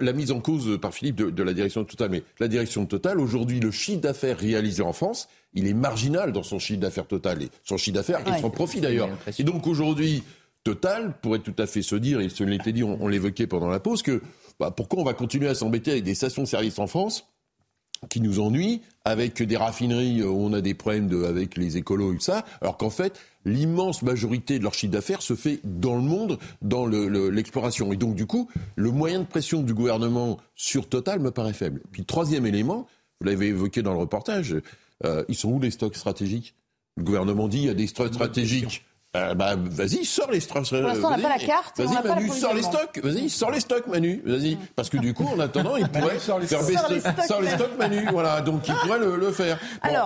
la, 0.00 0.12
mise 0.12 0.30
en 0.30 0.40
cause 0.40 0.78
par 0.80 0.94
Philippe 0.94 1.16
de, 1.16 1.42
la 1.42 1.52
direction 1.52 1.84
Total, 1.84 2.08
mais 2.08 2.22
la 2.38 2.46
direction 2.46 2.86
Total, 2.86 3.18
aujourd'hui, 3.18 3.58
le 3.58 3.72
chiffre 3.72 4.00
d'affaires 4.00 4.38
réalisé 4.38 4.82
en 4.82 4.92
France, 4.92 5.28
il 5.54 5.66
est 5.66 5.74
marginal 5.74 6.32
dans 6.32 6.44
son 6.44 6.60
chiffre 6.60 6.78
d'affaires 6.78 7.06
total, 7.06 7.42
et 7.42 7.48
son 7.64 7.76
chiffre 7.76 7.96
d'affaires 7.96 8.20
et 8.28 8.40
son 8.40 8.50
profit 8.50 8.80
d'ailleurs. 8.80 9.08
Et 9.38 9.42
donc 9.42 9.66
aujourd'hui, 9.66 10.22
Total 10.62 11.14
pourrait 11.20 11.38
tout 11.40 11.54
à 11.58 11.66
fait 11.66 11.82
se 11.82 11.96
dire, 11.96 12.20
et 12.20 12.28
ce 12.28 12.44
l'était 12.44 12.72
dit, 12.72 12.84
on, 12.84 13.08
l'évoquait 13.08 13.46
pendant 13.46 13.68
la 13.68 13.80
pause, 13.80 14.02
que 14.02 14.22
bah, 14.60 14.70
pourquoi 14.70 15.00
on 15.00 15.04
va 15.04 15.14
continuer 15.14 15.48
à 15.48 15.54
s'embêter 15.54 15.92
avec 15.92 16.04
des 16.04 16.14
stations 16.14 16.42
de 16.42 16.48
service 16.48 16.78
en 16.78 16.86
France 16.86 17.26
qui 18.08 18.20
nous 18.20 18.40
ennuie, 18.40 18.82
avec 19.04 19.42
des 19.42 19.56
raffineries 19.56 20.22
où 20.22 20.36
on 20.36 20.52
a 20.52 20.60
des 20.60 20.74
problèmes 20.74 21.08
de, 21.08 21.24
avec 21.24 21.56
les 21.56 21.76
écolos 21.76 22.12
et 22.12 22.16
tout 22.16 22.22
ça, 22.22 22.44
alors 22.60 22.76
qu'en 22.76 22.90
fait, 22.90 23.18
l'immense 23.44 24.02
majorité 24.02 24.58
de 24.58 24.64
leur 24.64 24.74
chiffre 24.74 24.92
d'affaires 24.92 25.22
se 25.22 25.34
fait 25.34 25.60
dans 25.64 25.96
le 25.96 26.02
monde, 26.02 26.38
dans 26.62 26.86
l'exploration. 26.86 27.92
et 27.92 27.96
donc, 27.96 28.14
du 28.14 28.26
coup, 28.26 28.48
le 28.76 28.90
moyen 28.90 29.20
de 29.20 29.24
pression 29.24 29.62
du 29.62 29.74
gouvernement 29.74 30.38
sur 30.54 30.88
Total 30.88 31.20
me 31.20 31.30
paraît 31.30 31.52
faible. 31.52 31.80
Puis, 31.92 32.04
troisième 32.04 32.46
élément, 32.46 32.86
vous 33.20 33.26
l'avez 33.26 33.48
évoqué 33.48 33.82
dans 33.82 33.92
le 33.92 33.98
reportage, 33.98 34.56
euh, 35.04 35.24
ils 35.28 35.36
sont 35.36 35.50
où 35.50 35.60
les 35.60 35.70
stocks 35.70 35.96
stratégiques? 35.96 36.54
Le 36.96 37.04
gouvernement 37.04 37.48
dit 37.48 37.58
il 37.58 37.64
y 37.64 37.70
a 37.70 37.74
des 37.74 37.86
stocks 37.86 38.14
stratégiques. 38.14 38.84
Euh, 39.16 39.34
bah, 39.34 39.54
vas-y, 39.56 40.04
sors 40.04 40.30
les 40.30 40.40
stocks. 40.40 40.68
Pour 40.68 40.80
l'instant, 40.80 41.08
on 41.08 41.16
n'a 41.16 41.22
pas 41.22 41.38
la 41.38 41.38
carte. 41.38 41.80
Vas-y, 41.80 42.06
Manu, 42.06 42.28
sors 42.28 42.52
les 42.52 42.62
stocks. 42.62 43.00
Vas-y, 43.02 43.30
sors 43.30 43.50
les 43.50 43.60
stocks, 43.60 43.86
Manu. 43.86 44.22
Vas-y. 44.24 44.58
Parce 44.76 44.90
que 44.90 44.98
du 44.98 45.14
coup, 45.14 45.24
en 45.24 45.40
attendant, 45.40 45.76
il 45.76 45.88
pourrait 45.88 46.18
faire 46.18 46.38
baisser. 46.38 46.76
Sors 47.26 47.40
les 47.40 47.50
stocks, 47.50 47.78
Manu. 47.78 48.06
Voilà. 48.12 48.42
Donc, 48.42 48.68
il 48.68 48.74
pourrait 48.74 48.98
le, 48.98 49.32
faire. 49.32 49.58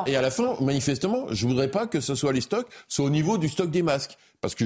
et 0.06 0.16
à 0.16 0.22
la 0.22 0.30
fin, 0.30 0.54
manifestement, 0.60 1.26
je 1.30 1.46
voudrais 1.48 1.68
pas 1.68 1.86
que 1.86 2.00
ce 2.00 2.14
soit 2.14 2.32
les 2.32 2.40
stocks, 2.40 2.68
soit 2.88 3.04
au 3.04 3.10
niveau 3.10 3.38
du 3.38 3.48
stock 3.48 3.70
des 3.70 3.82
masques. 3.82 4.16
Parce 4.42 4.56
que 4.56 4.64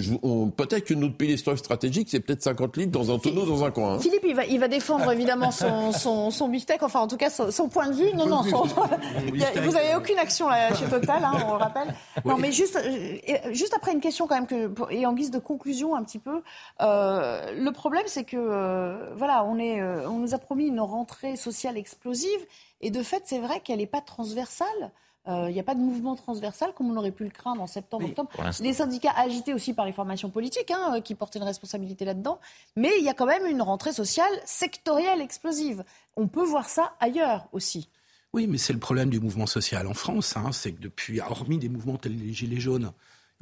peut-être 0.52 0.86
que 0.86 0.94
notre 0.94 1.18
pays 1.18 1.36
stocks 1.36 1.58
stratégiques, 1.58 2.08
c'est 2.10 2.20
peut-être 2.20 2.42
50 2.42 2.78
litres 2.78 2.92
dans 2.92 3.14
un 3.14 3.18
tonneau, 3.18 3.44
dans 3.44 3.62
un 3.62 3.70
coin. 3.70 3.92
Hein. 3.92 3.98
Philippe, 3.98 4.24
il 4.26 4.34
va, 4.34 4.46
il 4.46 4.58
va 4.58 4.68
défendre 4.68 5.12
évidemment 5.12 5.50
son, 5.50 5.92
son, 5.92 6.30
son 6.30 6.48
beefsteak, 6.48 6.82
enfin 6.82 7.00
en 7.00 7.06
tout 7.06 7.18
cas 7.18 7.28
son, 7.28 7.68
point 7.68 7.90
de 7.90 7.92
vue. 7.92 8.10
Non, 8.14 8.24
non, 8.24 8.40
vous 8.42 9.72
n'avez 9.72 9.94
aucune 9.94 10.16
action 10.16 10.48
là, 10.48 10.74
chez 10.74 10.86
Total, 10.86 11.22
hein, 11.22 11.32
on 11.46 11.52
le 11.52 11.58
rappelle. 11.58 11.94
Non, 12.24 12.38
mais 12.38 12.52
juste, 12.52 12.76
euh, 12.76 13.52
juste 13.52 13.74
après 13.74 13.92
une 13.92 14.00
question 14.00 14.26
quand 14.26 14.36
même, 14.36 14.46
que, 14.46 14.72
et 14.90 15.04
en 15.04 15.12
guise 15.12 15.30
de 15.30 15.38
conclusion 15.38 15.94
un 15.94 16.02
petit 16.04 16.20
peu, 16.20 16.40
euh, 16.80 17.52
le 17.52 17.70
problème 17.70 18.04
c'est 18.06 18.24
que, 18.24 18.38
euh, 18.38 19.14
voilà, 19.14 19.44
on, 19.44 19.58
est, 19.58 19.82
on 19.82 20.20
nous 20.20 20.32
a 20.32 20.38
promis 20.38 20.68
une 20.68 20.80
rentrée 20.80 21.36
sociale 21.36 21.76
explosive, 21.76 22.40
et 22.80 22.90
de 22.90 23.02
fait, 23.02 23.24
c'est 23.26 23.40
vrai 23.40 23.60
qu'elle 23.60 23.80
n'est 23.80 23.86
pas 23.86 24.00
transversale. 24.00 24.90
Il 25.26 25.32
euh, 25.32 25.50
n'y 25.50 25.58
a 25.58 25.64
pas 25.64 25.74
de 25.74 25.80
mouvement 25.80 26.14
transversal 26.14 26.72
comme 26.72 26.88
on 26.90 26.96
aurait 26.96 27.10
pu 27.10 27.24
le 27.24 27.30
craindre 27.30 27.60
en 27.60 27.66
septembre, 27.66 28.06
octobre. 28.06 28.30
Les 28.60 28.72
syndicats 28.72 29.12
agités 29.16 29.54
aussi 29.54 29.74
par 29.74 29.84
les 29.84 29.92
formations 29.92 30.30
politiques 30.30 30.70
hein, 30.70 30.94
euh, 30.96 31.00
qui 31.00 31.16
portaient 31.16 31.40
une 31.40 31.44
responsabilité 31.44 32.04
là-dedans. 32.04 32.38
Mais 32.76 32.92
il 32.98 33.04
y 33.04 33.08
a 33.08 33.14
quand 33.14 33.26
même 33.26 33.44
une 33.46 33.60
rentrée 33.60 33.92
sociale 33.92 34.30
sectorielle 34.44 35.20
explosive. 35.20 35.82
On 36.16 36.28
peut 36.28 36.44
voir 36.44 36.68
ça 36.68 36.94
ailleurs 37.00 37.48
aussi. 37.52 37.88
Oui, 38.34 38.46
mais 38.46 38.58
c'est 38.58 38.72
le 38.72 38.78
problème 38.78 39.10
du 39.10 39.18
mouvement 39.18 39.46
social 39.46 39.88
en 39.88 39.94
France. 39.94 40.36
Hein, 40.36 40.52
c'est 40.52 40.72
que 40.72 40.80
depuis, 40.80 41.20
hormis 41.20 41.58
des 41.58 41.68
mouvements 41.68 41.96
tels 41.96 42.16
les 42.16 42.32
Gilets 42.32 42.60
jaunes, 42.60 42.92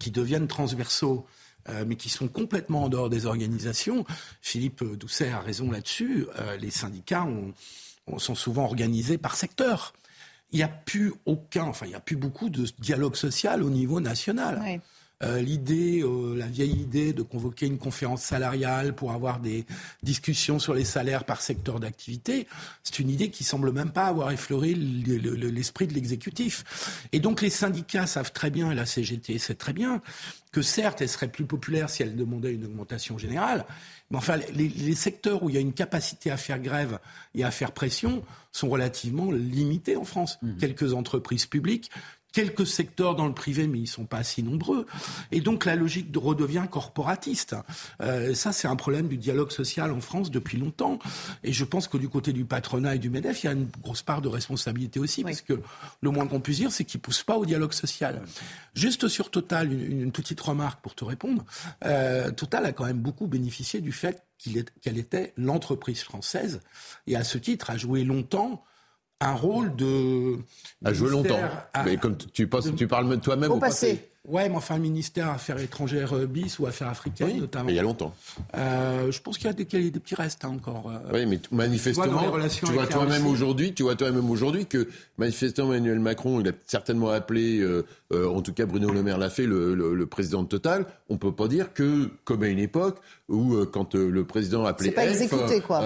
qui 0.00 0.10
deviennent 0.10 0.48
transversaux. 0.48 1.26
Euh, 1.70 1.84
mais 1.86 1.96
qui 1.96 2.10
sont 2.10 2.28
complètement 2.28 2.84
en 2.84 2.88
dehors 2.90 3.08
des 3.08 3.24
organisations. 3.24 4.04
Philippe 4.42 4.84
Doucet 4.84 5.30
a 5.30 5.40
raison 5.40 5.70
là-dessus. 5.70 6.26
Euh, 6.38 6.58
les 6.58 6.70
syndicats 6.70 7.26
sont 8.18 8.34
souvent 8.34 8.64
organisés 8.64 9.16
par 9.16 9.34
secteur. 9.34 9.94
Il 10.50 10.58
n'y 10.58 10.62
a 10.62 10.68
plus 10.68 11.12
aucun, 11.26 11.64
enfin, 11.64 11.86
il 11.86 11.90
n'y 11.90 11.94
a 11.94 12.00
plus 12.00 12.16
beaucoup 12.16 12.48
de 12.48 12.64
dialogue 12.78 13.16
social 13.16 13.62
au 13.62 13.70
niveau 13.70 14.00
national. 14.00 14.80
Euh, 15.24 15.40
l'idée, 15.40 16.02
euh, 16.02 16.36
la 16.36 16.46
vieille 16.46 16.72
idée 16.72 17.12
de 17.12 17.22
convoquer 17.22 17.66
une 17.66 17.78
conférence 17.78 18.22
salariale 18.22 18.94
pour 18.94 19.12
avoir 19.12 19.40
des 19.40 19.64
discussions 20.02 20.58
sur 20.58 20.74
les 20.74 20.84
salaires 20.84 21.24
par 21.24 21.40
secteur 21.40 21.80
d'activité, 21.80 22.46
c'est 22.82 22.98
une 22.98 23.10
idée 23.10 23.30
qui 23.30 23.44
semble 23.44 23.72
même 23.72 23.90
pas 23.90 24.06
avoir 24.06 24.30
effleuré 24.32 24.74
l'esprit 24.74 25.86
de 25.86 25.94
l'exécutif. 25.94 27.08
Et 27.12 27.20
donc 27.20 27.40
les 27.40 27.50
syndicats 27.50 28.06
savent 28.06 28.32
très 28.32 28.50
bien, 28.50 28.70
et 28.70 28.74
la 28.74 28.86
CGT 28.86 29.38
sait 29.38 29.54
très 29.54 29.72
bien, 29.72 30.02
que 30.52 30.62
certes, 30.62 31.00
elle 31.00 31.08
serait 31.08 31.28
plus 31.28 31.46
populaire 31.46 31.90
si 31.90 32.02
elle 32.02 32.16
demandait 32.16 32.52
une 32.52 32.66
augmentation 32.66 33.18
générale, 33.18 33.64
mais 34.10 34.18
enfin, 34.18 34.36
les, 34.36 34.68
les, 34.68 34.94
secteurs 34.94 35.42
où 35.42 35.48
il 35.48 35.54
y 35.54 35.58
a 35.58 35.60
une 35.60 35.72
capacité 35.72 36.30
à 36.30 36.36
faire 36.36 36.60
grève 36.60 36.98
et 37.34 37.42
à 37.42 37.50
faire 37.50 37.72
pression 37.72 38.22
sont 38.52 38.68
relativement 38.68 39.32
limités 39.32 39.96
en 39.96 40.04
France. 40.04 40.38
Mmh. 40.42 40.58
Quelques 40.58 40.92
entreprises 40.92 41.46
publiques, 41.46 41.90
quelques 42.34 42.66
secteurs 42.66 43.14
dans 43.14 43.26
le 43.26 43.32
privé, 43.32 43.66
mais 43.68 43.78
ils 43.78 43.86
sont 43.86 44.04
pas 44.04 44.24
si 44.24 44.42
nombreux. 44.42 44.86
Et 45.30 45.40
donc 45.40 45.64
la 45.64 45.76
logique 45.76 46.14
redevient 46.14 46.66
corporatiste. 46.70 47.54
Euh, 48.02 48.34
ça, 48.34 48.52
c'est 48.52 48.66
un 48.66 48.74
problème 48.76 49.06
du 49.06 49.16
dialogue 49.16 49.52
social 49.52 49.92
en 49.92 50.00
France 50.00 50.32
depuis 50.32 50.58
longtemps. 50.58 50.98
Et 51.44 51.52
je 51.52 51.64
pense 51.64 51.86
que 51.86 51.96
du 51.96 52.08
côté 52.08 52.32
du 52.32 52.44
patronat 52.44 52.96
et 52.96 52.98
du 52.98 53.08
MEDEF, 53.08 53.44
il 53.44 53.46
y 53.46 53.48
a 53.48 53.52
une 53.52 53.68
grosse 53.80 54.02
part 54.02 54.20
de 54.20 54.28
responsabilité 54.28 54.98
aussi, 54.98 55.22
parce 55.22 55.42
que 55.42 55.60
le 56.00 56.10
moins 56.10 56.26
qu'on 56.26 56.40
puisse 56.40 56.58
dire, 56.58 56.72
c'est 56.72 56.84
qu'ils 56.84 57.00
poussent 57.00 57.22
pas 57.22 57.36
au 57.36 57.46
dialogue 57.46 57.72
social. 57.72 58.22
Juste 58.74 59.06
sur 59.06 59.30
Total, 59.30 59.72
une, 59.72 60.12
petite 60.12 60.40
remarque 60.40 60.80
pour 60.82 60.96
te 60.96 61.04
répondre. 61.04 61.44
Euh, 61.84 62.32
Total 62.32 62.66
a 62.66 62.72
quand 62.72 62.84
même 62.84 62.98
beaucoup 62.98 63.28
bénéficié 63.28 63.80
du 63.80 63.92
fait 63.92 64.24
qu'elle 64.82 64.98
était 64.98 65.32
l'entreprise 65.36 66.02
française, 66.02 66.60
et 67.06 67.14
à 67.14 67.22
ce 67.22 67.38
titre 67.38 67.70
a 67.70 67.76
joué 67.76 68.02
longtemps 68.02 68.64
un 69.24 69.34
rôle 69.34 69.74
de. 69.76 70.36
À 70.84 70.92
jouer 70.92 71.10
longtemps. 71.10 71.40
mais 71.84 71.96
comme 71.96 72.16
tu, 72.16 72.46
penses, 72.46 72.68
tu 72.76 72.86
parles 72.86 73.18
toi-même 73.20 73.50
au, 73.50 73.58
passé. 73.58 74.10
Ouais, 74.26 74.48
mais 74.48 74.56
enfin, 74.56 74.78
ministère 74.78 75.28
Affaires 75.28 75.58
étrangères 75.58 76.16
euh, 76.16 76.26
bis 76.26 76.58
ou 76.58 76.66
Affaires 76.66 76.88
africaines 76.88 77.40
notamment. 77.40 77.68
il 77.68 77.74
y 77.74 77.78
a 77.78 77.82
longtemps. 77.82 78.14
Euh, 78.56 79.12
je 79.12 79.20
pense 79.20 79.36
qu'il 79.36 79.48
y 79.48 79.50
a 79.50 79.52
des, 79.52 79.64
des 79.64 80.00
petits 80.00 80.14
restes 80.14 80.46
hein, 80.46 80.56
encore. 80.56 80.90
Euh. 80.90 81.10
oui, 81.12 81.26
mais 81.26 81.38
manifestement, 81.50 82.22
tu 82.48 82.72
vois 82.72 82.86
toi-même 82.86 83.26
aujourd'hui, 83.26 83.74
tu 83.74 83.82
vois 83.82 83.96
toi-même 83.96 84.30
aujourd'hui 84.30 84.64
que 84.64 84.88
manifestement 85.18 85.74
Emmanuel 85.74 86.00
Macron, 86.00 86.40
il 86.40 86.48
a 86.48 86.52
certainement 86.66 87.10
appelé, 87.10 87.62
en 88.14 88.40
tout 88.40 88.54
cas 88.54 88.64
Bruno 88.64 88.90
Le 88.90 89.02
Maire 89.02 89.18
l'a 89.18 89.28
fait, 89.28 89.44
le, 89.46 90.06
président 90.06 90.42
de 90.42 90.48
Total. 90.48 90.86
On 91.10 91.18
peut 91.18 91.32
pas 91.32 91.48
dire 91.48 91.74
que, 91.74 92.08
comme 92.24 92.44
à 92.44 92.48
une 92.48 92.58
époque 92.58 93.00
où 93.28 93.56
quand 93.66 93.94
le 93.94 94.24
président 94.24 94.64
appelait, 94.64 94.88
c'est 94.88 94.94
pas 94.94 95.06
exécuté 95.06 95.60
quoi. 95.60 95.82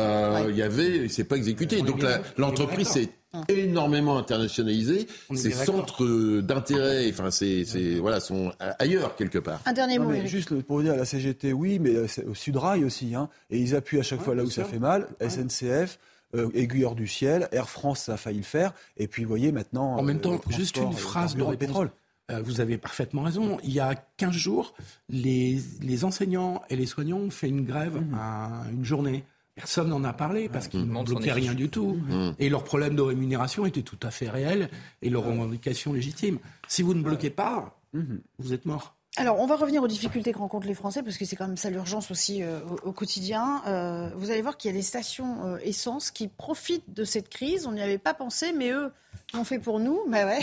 Il 0.49 0.57
y 0.57 0.63
avait, 0.63 1.09
c'est 1.09 1.25
pas 1.25 1.37
exécuté. 1.37 1.83
Donc 1.83 2.05
l'entreprise 2.37 2.87
c'est 2.87 3.11
Hum. 3.28 3.28
Énormément 3.49 4.19
internationalisé. 4.19 5.07
Ces 5.35 5.51
centres 5.51 6.41
d'intérêt, 6.41 7.09
enfin, 7.11 7.31
c'est, 7.31 7.65
voilà, 8.01 8.21
sont 8.21 8.53
ailleurs 8.79 9.17
quelque 9.17 9.39
part. 9.39 9.61
Un 9.67 9.73
dernier 9.73 9.99
mot. 9.99 10.13
juste 10.25 10.61
pour 10.63 10.83
dire 10.83 10.95
à 10.95 10.97
la 10.97 11.05
CGT, 11.05 11.53
oui, 11.53 11.79
mais 11.79 11.97
au 12.27 12.35
Sudrail 12.35 12.85
aussi, 12.85 13.15
hein, 13.15 13.29
et 13.51 13.59
ils 13.59 13.75
appuient 13.75 14.01
à 14.01 14.03
chaque 14.03 14.21
fois 14.21 14.35
là 14.35 14.43
où 14.43 14.51
ça 14.51 14.65
fait 14.65 14.79
mal. 14.79 15.09
SNCF. 15.21 15.99
Euh, 16.35 16.51
aiguilleur 16.53 16.95
du 16.95 17.07
ciel, 17.07 17.49
Air 17.53 17.71
France, 17.71 18.01
ça 18.01 18.13
a 18.13 18.17
failli 18.19 18.37
le 18.37 18.45
faire, 18.45 18.75
et 18.99 19.09
puis 19.09 19.23
vous 19.23 19.31
voyez 19.31 19.51
maintenant. 19.51 19.97
En 19.97 20.03
même 20.03 20.19
euh, 20.19 20.21
temps, 20.21 20.41
juste 20.51 20.77
une 20.77 20.93
phrase 20.93 21.37
de 21.37 21.57
pétrole. 21.57 21.91
Euh, 22.31 22.43
vous 22.43 22.61
avez 22.61 22.77
parfaitement 22.77 23.23
raison. 23.23 23.59
Il 23.65 23.73
y 23.73 23.81
a 23.81 23.95
15 24.19 24.33
jours, 24.33 24.75
les, 25.09 25.59
les 25.81 26.05
enseignants 26.05 26.61
et 26.69 26.77
les 26.77 26.85
soignants 26.85 27.19
ont 27.19 27.31
fait 27.31 27.49
une 27.49 27.65
grève 27.65 27.97
mmh. 27.97 28.15
à 28.15 28.65
une 28.71 28.85
journée. 28.85 29.25
Personne 29.59 29.89
n'en 29.89 30.05
a 30.05 30.13
parlé 30.13 30.49
parce 30.49 30.69
qu'ils 30.69 30.89
ne 30.89 31.03
bloquaient 31.03 31.33
rien 31.33 31.55
du 31.55 31.69
tout. 31.69 31.95
Mmh. 31.95 32.35
Et 32.39 32.49
leur 32.49 32.65
problème 32.65 32.95
de 32.95 33.03
rémunération 33.03 33.67
était 33.67 33.83
tout 33.83 33.99
à 34.03 34.11
fait 34.11 34.31
réel 34.31 34.71
et 35.03 35.11
leurs 35.11 35.25
revendications 35.25 35.93
légitimes. 35.93 36.39
Si 36.69 36.83
vous 36.83 36.95
ne 36.95 37.03
bloquez 37.03 37.31
pas, 37.31 37.79
mmh. 37.93 38.17
vous 38.39 38.53
êtes 38.53 38.67
mort. 38.67 38.95
Alors, 39.19 39.41
on 39.41 39.47
va 39.47 39.57
revenir 39.57 39.83
aux 39.83 39.89
difficultés 39.89 40.33
que 40.33 40.39
rencontrent 40.39 40.69
les 40.69 40.75
Français, 40.75 41.03
parce 41.03 41.17
que 41.17 41.25
c'est 41.25 41.35
quand 41.35 41.49
même 41.49 41.57
ça 41.57 41.71
l'urgence 41.71 42.11
aussi 42.13 42.43
euh, 42.43 42.61
au, 42.85 42.93
quotidien. 42.93 43.63
Euh, 43.67 44.11
vous 44.15 44.31
allez 44.31 44.43
voir 44.43 44.57
qu'il 44.57 44.71
y 44.71 44.75
a 44.75 44.77
des 44.77 44.83
stations 44.83 45.45
euh, 45.45 45.59
essence 45.63 46.13
qui 46.13 46.29
profitent 46.29 46.95
de 46.95 47.03
cette 47.03 47.29
crise. 47.29 47.67
On 47.67 47.73
n'y 47.73 47.83
avait 47.83 47.99
pas 47.99 48.15
pensé, 48.15 48.53
mais 48.53 48.71
eux 48.71 48.93
l'ont 49.35 49.43
fait 49.43 49.59
pour 49.59 49.81
nous. 49.81 50.03
Mais 50.09 50.23
ouais, 50.23 50.39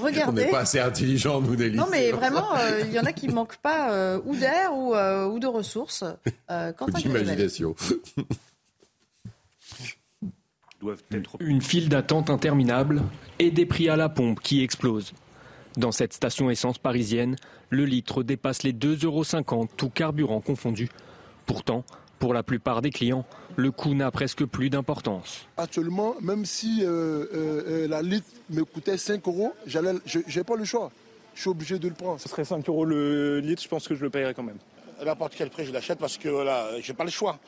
regardez. 0.00 0.22
on 0.44 0.46
n'est 0.46 0.50
pas 0.50 0.60
assez 0.60 0.80
intelligents, 0.80 1.42
nous, 1.42 1.56
Nelly. 1.56 1.76
Non, 1.76 1.88
mais 1.90 2.10
vraiment, 2.10 2.56
il 2.86 2.92
y 2.92 2.98
en 2.98 3.04
a 3.04 3.12
qui 3.12 3.28
ne 3.28 3.34
manquent 3.34 3.58
pas 3.58 4.18
ou 4.24 4.34
d'air 4.34 4.74
ou, 4.74 4.94
ou, 4.94 5.38
de 5.38 5.46
ressources. 5.46 6.02
ou 6.50 6.90
d'imagination. 6.92 7.74
Une 11.40 11.62
file 11.62 11.88
d'attente 11.88 12.30
interminable 12.30 13.02
et 13.38 13.50
des 13.50 13.66
prix 13.66 13.88
à 13.88 13.96
la 13.96 14.08
pompe 14.08 14.40
qui 14.40 14.62
explosent. 14.62 15.12
Dans 15.76 15.92
cette 15.92 16.12
station 16.12 16.50
essence 16.50 16.78
parisienne, 16.78 17.36
le 17.70 17.84
litre 17.84 18.22
dépasse 18.22 18.62
les 18.62 18.72
2,50 18.72 19.04
euros, 19.04 19.68
tout 19.76 19.90
carburant 19.90 20.40
confondu. 20.40 20.88
Pourtant, 21.44 21.84
pour 22.18 22.32
la 22.32 22.42
plupart 22.42 22.80
des 22.80 22.90
clients, 22.90 23.26
le 23.56 23.70
coût 23.70 23.94
n'a 23.94 24.10
presque 24.10 24.44
plus 24.44 24.70
d'importance. 24.70 25.46
Actuellement, 25.56 26.14
même 26.20 26.44
si 26.44 26.82
euh, 26.82 26.86
euh, 26.86 27.26
euh, 27.34 27.88
la 27.88 28.02
litre 28.02 28.28
me 28.50 28.64
coûtait 28.64 28.96
5 28.96 29.26
euros, 29.28 29.52
je 29.66 29.78
n'ai 29.78 30.44
pas 30.44 30.56
le 30.56 30.64
choix. 30.64 30.90
Je 31.34 31.42
suis 31.42 31.50
obligé 31.50 31.78
de 31.78 31.88
le 31.88 31.94
prendre. 31.94 32.18
Ce 32.20 32.28
serait 32.28 32.44
5 32.44 32.66
euros 32.68 32.86
le 32.86 33.40
litre, 33.40 33.62
je 33.62 33.68
pense 33.68 33.86
que 33.86 33.94
je 33.94 34.02
le 34.02 34.10
paierais 34.10 34.32
quand 34.32 34.42
même. 34.42 34.58
À 34.98 35.04
n'importe 35.04 35.34
quel 35.36 35.50
prix, 35.50 35.66
je 35.66 35.72
l'achète? 35.72 35.98
Parce 35.98 36.16
que 36.16 36.30
voilà, 36.30 36.80
je 36.80 36.90
n'ai 36.90 36.96
pas 36.96 37.04
le 37.04 37.10
choix. 37.10 37.38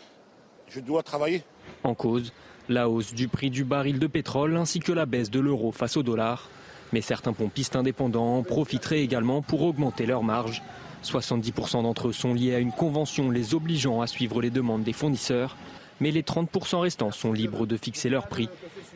Je 0.69 0.81
dois 0.81 1.03
travailler. 1.03 1.43
En 1.83 1.95
cause, 1.95 2.31
la 2.69 2.89
hausse 2.89 3.15
du 3.15 3.29
prix 3.29 3.51
du 3.51 3.65
baril 3.65 3.99
de 3.99 4.07
pétrole 4.07 4.57
ainsi 4.57 4.81
que 4.81 4.93
la 4.93 5.07
baisse 5.07 5.31
de 5.31 5.41
l'euro 5.41 5.73
face 5.73 5.97
au 5.97 6.03
dollar. 6.03 6.49
Mais 6.93 7.01
certains 7.01 7.33
pompistes 7.33 7.77
indépendants 7.77 8.43
profiteraient 8.43 9.03
également 9.03 9.43
pour 9.43 9.63
augmenter 9.63 10.07
leurs 10.07 10.23
marges. 10.23 10.63
70% 11.05 11.83
d'entre 11.83 12.09
eux 12.09 12.13
sont 12.13 12.35
liés 12.35 12.55
à 12.55 12.59
une 12.59 12.73
convention 12.73 13.31
les 13.31 13.55
obligeant 13.55 14.01
à 14.01 14.07
suivre 14.07 14.41
les 14.41 14.51
demandes 14.51 14.83
des 14.83 14.93
fournisseurs, 14.93 15.57
mais 16.01 16.11
les 16.11 16.23
30% 16.23 16.81
restants 16.81 17.13
sont 17.13 17.33
libres 17.33 17.67
de 17.67 17.77
fixer 17.77 18.09
leur 18.09 18.29
prix. 18.29 18.49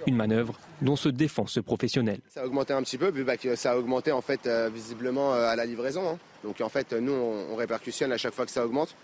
Une 0.06 0.16
manœuvre 0.16 0.58
dont 0.80 0.96
se 0.96 1.08
défend 1.08 1.46
ce 1.46 1.60
professionnel. 1.60 2.20
Ça 2.28 2.42
a 2.42 2.46
augmenté 2.46 2.72
un 2.72 2.82
petit 2.82 2.98
peu, 2.98 3.10
bah, 3.10 3.34
ça 3.54 3.72
a 3.72 3.76
augmenté 3.76 4.10
en 4.10 4.20
fait 4.20 4.46
euh, 4.46 4.68
visiblement 4.72 5.32
euh, 5.32 5.48
à 5.48 5.54
la 5.54 5.64
livraison. 5.64 6.08
Hein. 6.08 6.18
Donc 6.42 6.60
en 6.60 6.68
fait, 6.68 6.92
nous, 6.92 7.12
on, 7.12 7.54
répercussionne 7.54 8.10
à 8.12 8.18
chaque 8.18 8.34
fois 8.34 8.44
que 8.44 8.50
ça 8.50 8.64
augmente. 8.64 8.96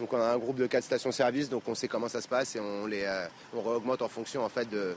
Donc 0.00 0.12
on 0.12 0.20
a 0.20 0.32
un 0.34 0.38
groupe 0.38 0.56
de 0.56 0.66
4 0.66 0.84
stations-service, 0.84 1.48
donc 1.48 1.62
on 1.66 1.74
sait 1.74 1.88
comment 1.88 2.08
ça 2.08 2.20
se 2.20 2.28
passe 2.28 2.54
et 2.56 2.60
on 2.60 2.86
les 2.86 3.02
euh, 3.04 3.26
on 3.54 3.62
réaugmente 3.62 4.02
en 4.02 4.08
fonction 4.08 4.44
en 4.44 4.48
fait 4.48 4.68
de 4.70 4.94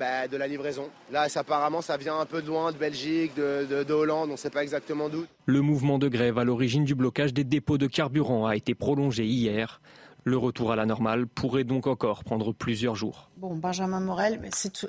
bah, 0.00 0.26
de 0.28 0.38
la 0.38 0.46
livraison. 0.46 0.88
Là, 1.12 1.26
apparemment, 1.34 1.82
ça 1.82 1.98
vient 1.98 2.18
un 2.18 2.24
peu 2.24 2.40
loin, 2.40 2.72
de 2.72 2.78
Belgique, 2.78 3.32
de, 3.36 3.84
de, 3.84 3.92
Hollande, 3.92 4.30
on 4.30 4.32
ne 4.32 4.38
sait 4.38 4.48
pas 4.48 4.62
exactement 4.62 5.10
d'où. 5.10 5.26
Le 5.44 5.60
mouvement 5.60 5.98
de 5.98 6.08
grève 6.08 6.38
à 6.38 6.44
l'origine 6.44 6.86
du 6.86 6.94
blocage 6.94 7.34
des 7.34 7.44
dépôts 7.44 7.76
de 7.76 7.86
carburant 7.86 8.46
a 8.46 8.56
été 8.56 8.74
prolongé 8.74 9.26
hier. 9.26 9.82
Le 10.24 10.36
retour 10.36 10.72
à 10.72 10.76
la 10.76 10.86
normale 10.86 11.26
pourrait 11.26 11.64
donc 11.64 11.86
encore 11.86 12.24
prendre 12.24 12.52
plusieurs 12.52 12.94
jours. 12.94 13.30
Bon, 13.36 13.54
Benjamin 13.54 14.00
Morel, 14.00 14.40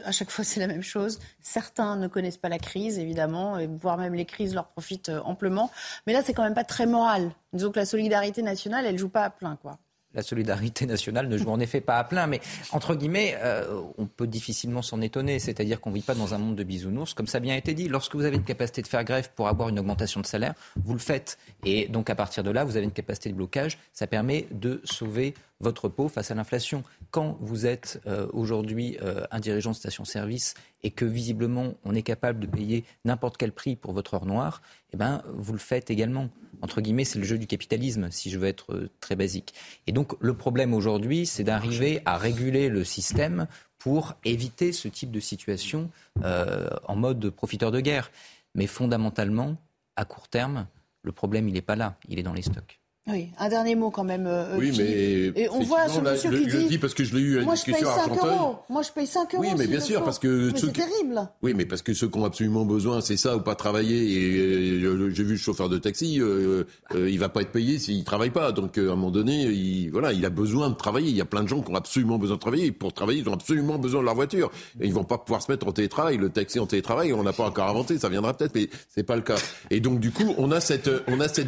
à 0.04 0.12
chaque 0.12 0.30
fois 0.30 0.44
c'est 0.44 0.60
la 0.60 0.68
même 0.68 0.84
chose. 0.84 1.20
Certains 1.42 1.96
ne 1.96 2.08
connaissent 2.08 2.38
pas 2.38 2.50
la 2.50 2.60
crise, 2.60 3.00
évidemment, 3.00 3.58
et 3.58 3.68
voire 3.68 3.98
même 3.98 4.14
les 4.14 4.26
crises 4.26 4.54
leur 4.54 4.68
profitent 4.68 5.10
euh, 5.10 5.22
amplement. 5.24 5.72
Mais 6.06 6.14
là, 6.14 6.22
c'est 6.22 6.34
quand 6.34 6.44
même 6.44 6.54
pas 6.54 6.64
très 6.64 6.86
moral. 6.86 7.32
Disons 7.54 7.72
que 7.72 7.80
la 7.80 7.86
solidarité 7.86 8.42
nationale, 8.42 8.86
elle 8.86 8.98
joue 8.98 9.10
pas 9.10 9.24
à 9.24 9.30
plein, 9.30 9.56
quoi 9.56 9.78
la 10.14 10.22
solidarité 10.22 10.86
nationale 10.86 11.28
ne 11.28 11.38
joue 11.38 11.50
en 11.50 11.60
effet 11.60 11.82
pas 11.82 11.98
à 11.98 12.04
plein, 12.04 12.28
mais 12.28 12.42
entre 12.72 12.96
guillemets, 12.96 13.36
euh, 13.40 13.82
on 13.98 14.06
peut 14.06 14.28
difficilement 14.28 14.82
s'en 14.82 15.02
étonner. 15.02 15.40
C'est-à-dire 15.40 15.80
qu'on 15.80 15.90
ne 15.90 15.96
vit 15.96 16.02
pas 16.02 16.16
dans 16.16 16.34
un 16.34 16.38
monde 16.38 16.56
de 16.56 16.64
bisounours, 16.64 17.14
comme 17.14 17.28
ça 17.28 17.38
a 17.38 17.42
bien 17.42 17.56
été 17.56 17.74
dit. 17.74 17.88
Lorsque 17.88 18.16
vous 18.16 18.26
avez 18.26 18.38
une 18.38 18.44
capacité 18.44 18.82
de 18.82 18.88
faire 18.88 19.04
grève 19.04 19.30
pour 19.36 19.48
avoir 19.48 19.70
une 19.70 19.80
augmentation 19.80 20.22
de 20.22 20.26
salaire, 20.26 20.54
vous 20.76 20.94
le 20.94 21.00
faites. 21.00 21.38
Et 21.66 21.88
donc 21.88 22.10
à 22.10 22.16
partir 22.16 22.44
de 22.44 22.52
là, 22.52 22.64
vous 22.64 22.78
avez 22.78 22.86
une 22.86 22.92
capacité 22.92 23.30
de 23.30 23.36
blocage. 23.36 23.78
Ça 23.94 24.08
permet 24.08 24.48
de 24.52 24.82
sauver 24.84 25.34
votre 25.62 25.88
peau 25.88 26.10
face 26.10 26.32
à 26.32 26.36
l'inflation. 26.36 26.84
Quand 27.12 27.38
vous 27.40 27.66
êtes 27.66 28.02
euh, 28.08 28.28
aujourd'hui 28.34 28.98
euh, 29.02 29.24
un 29.32 29.40
dirigeant 29.40 29.72
de 29.72 29.76
station-service 29.76 30.56
et 30.84 30.92
que 30.92 31.06
visiblement 31.06 31.74
on 31.86 31.94
est 31.94 32.02
capable 32.02 32.40
de 32.40 32.48
payer 32.48 32.84
n'importe 33.06 33.38
quel 33.38 33.52
prix 33.52 33.76
pour 33.76 33.94
votre 33.94 34.16
heure 34.16 34.26
noire, 34.26 34.62
eh 34.94 34.98
ben, 34.98 35.22
vous 35.34 35.54
le 35.54 35.60
faites 35.60 35.90
également. 35.90 36.30
Entre 36.62 36.82
guillemets, 36.82 37.06
c'est 37.06 37.20
le 37.20 37.26
jeu 37.26 37.38
du 37.38 37.48
capitalisme, 37.48 38.10
si 38.12 38.30
je 38.30 38.38
veux 38.38 38.48
être 38.48 38.74
euh, 38.74 38.90
très 39.00 39.16
basique. 39.16 39.54
Et 39.88 39.92
donc 39.92 40.14
le 40.20 40.34
problème 40.36 40.74
aujourd'hui, 40.74 41.26
c'est 41.26 41.44
d'arriver 41.44 42.02
à 42.06 42.18
réguler 42.18 42.70
le 42.70 42.84
système 42.84 43.48
pour 43.78 44.14
éviter 44.26 44.72
ce 44.74 44.88
type 44.88 45.12
de 45.12 45.20
situation 45.20 45.90
en 46.24 46.96
mode 46.96 47.32
profiteur 47.32 47.72
de 47.72 47.80
guerre. 47.80 48.12
Mais 48.54 48.68
fondamentalement, 48.68 49.58
à 49.96 50.06
court 50.06 50.28
terme, 50.28 50.68
le 51.04 51.12
problème, 51.12 51.48
il 51.48 51.54
n'est 51.54 51.62
pas 51.62 51.76
là, 51.76 51.98
il 52.08 52.20
est 52.20 52.24
dans 52.24 52.34
les 52.34 52.44
stocks. 52.44 52.81
Oui, 53.08 53.30
un 53.40 53.50
dernier 53.50 53.74
mot 53.74 53.90
quand 53.90 54.04
même. 54.04 54.28
euh, 54.28 54.58
Oui, 54.60 54.72
mais 54.78 55.42
Et 55.42 55.50
on 55.50 55.62
voit 55.62 55.88
ce 55.90 55.98
effectivement, 55.98 56.04
là, 56.04 56.12
monsieur 56.14 56.30
le- 56.30 56.38
qui 56.38 56.50
je 56.52 56.56
le 56.58 56.64
dit. 56.64 56.70
dis 56.70 56.78
parce 56.78 56.94
que 56.94 57.04
je 57.04 57.16
l'ai 57.16 57.22
eu 57.22 57.40
à 57.40 57.42
Moi, 57.42 57.56
je 57.56 57.64
paye 57.64 57.74
discussion 57.74 57.90
à 58.00 58.04
5 58.04 58.12
Argenteuil. 58.12 58.32
euros. 58.40 58.56
Moi, 58.70 58.82
je 58.84 58.92
paye 58.92 59.08
5 59.08 59.34
euros. 59.34 59.44
Oui, 59.44 59.50
mais 59.58 59.66
bien 59.66 59.80
sûr, 59.80 60.00
faut. 60.00 60.06
parce 60.06 60.20
que 60.20 60.52
c'est 60.56 60.68
qui- 60.68 60.72
terrible. 60.74 61.28
Oui, 61.42 61.54
mais 61.56 61.66
parce 61.66 61.82
que 61.82 61.96
ceux 61.96 62.08
qui 62.08 62.20
ont 62.20 62.26
absolument 62.26 62.64
besoin, 62.64 63.02
c'est 63.02 63.18
ça, 63.18 63.36
ou 63.36 63.40
pas 63.42 63.56
travailler. 63.56 64.14
Et 64.14 64.84
euh, 64.84 65.10
j'ai 65.10 65.24
vu 65.24 65.32
le 65.32 65.38
chauffeur 65.38 65.68
de 65.68 65.80
taxi, 65.80 66.20
euh, 66.22 66.64
euh, 66.94 67.10
il 67.10 67.18
va 67.18 67.28
pas 67.30 67.42
être 67.42 67.52
payé 67.52 67.80
s'il 67.80 68.04
travaille 68.04 68.30
pas. 68.30 68.52
Donc 68.52 68.78
euh, 68.78 68.90
à 68.90 68.94
un 68.94 68.96
moment 68.96 69.10
donné, 69.10 69.46
il, 69.46 69.90
voilà, 69.90 70.14
il 70.14 70.24
a 70.24 70.30
besoin 70.30 70.70
de 70.70 70.76
travailler. 70.76 71.10
Il 71.10 71.16
y 71.18 71.22
a 71.22 71.26
plein 71.26 71.42
de 71.42 71.48
gens 71.50 71.62
qui 71.64 71.72
ont 71.72 71.76
absolument 71.76 72.20
besoin 72.20 72.36
de 72.36 72.42
travailler. 72.42 72.66
Et 72.68 72.72
pour 72.72 72.94
travailler, 72.94 73.22
ils 73.22 73.30
ont 73.30 73.34
absolument 73.34 73.80
besoin 73.80 74.02
de 74.02 74.06
leur 74.06 74.16
voiture. 74.16 74.52
Et 74.80 74.86
ils 74.86 74.94
vont 74.94 75.04
pas 75.06 75.18
pouvoir 75.18 75.42
se 75.42 75.52
mettre 75.52 75.68
en 75.68 75.72
télétravail. 75.72 76.18
Le 76.18 76.30
taxi 76.30 76.60
en 76.60 76.68
télétravail, 76.68 77.14
on 77.14 77.24
n'a 77.24 77.34
pas 77.34 77.46
encore 77.48 77.68
inventé. 77.68 77.98
Ça 77.98 78.10
viendra 78.10 78.36
peut-être, 78.38 78.54
mais 78.54 78.70
c'est 78.94 79.02
pas 79.04 79.16
le 79.16 79.24
cas. 79.24 79.38
Et 79.72 79.80
donc 79.80 80.00
du 80.00 80.12
coup, 80.12 80.36
on 80.38 80.52
a 80.52 80.62
cette, 80.62 80.88
on 81.08 81.20
a 81.20 81.28
cette. 81.28 81.48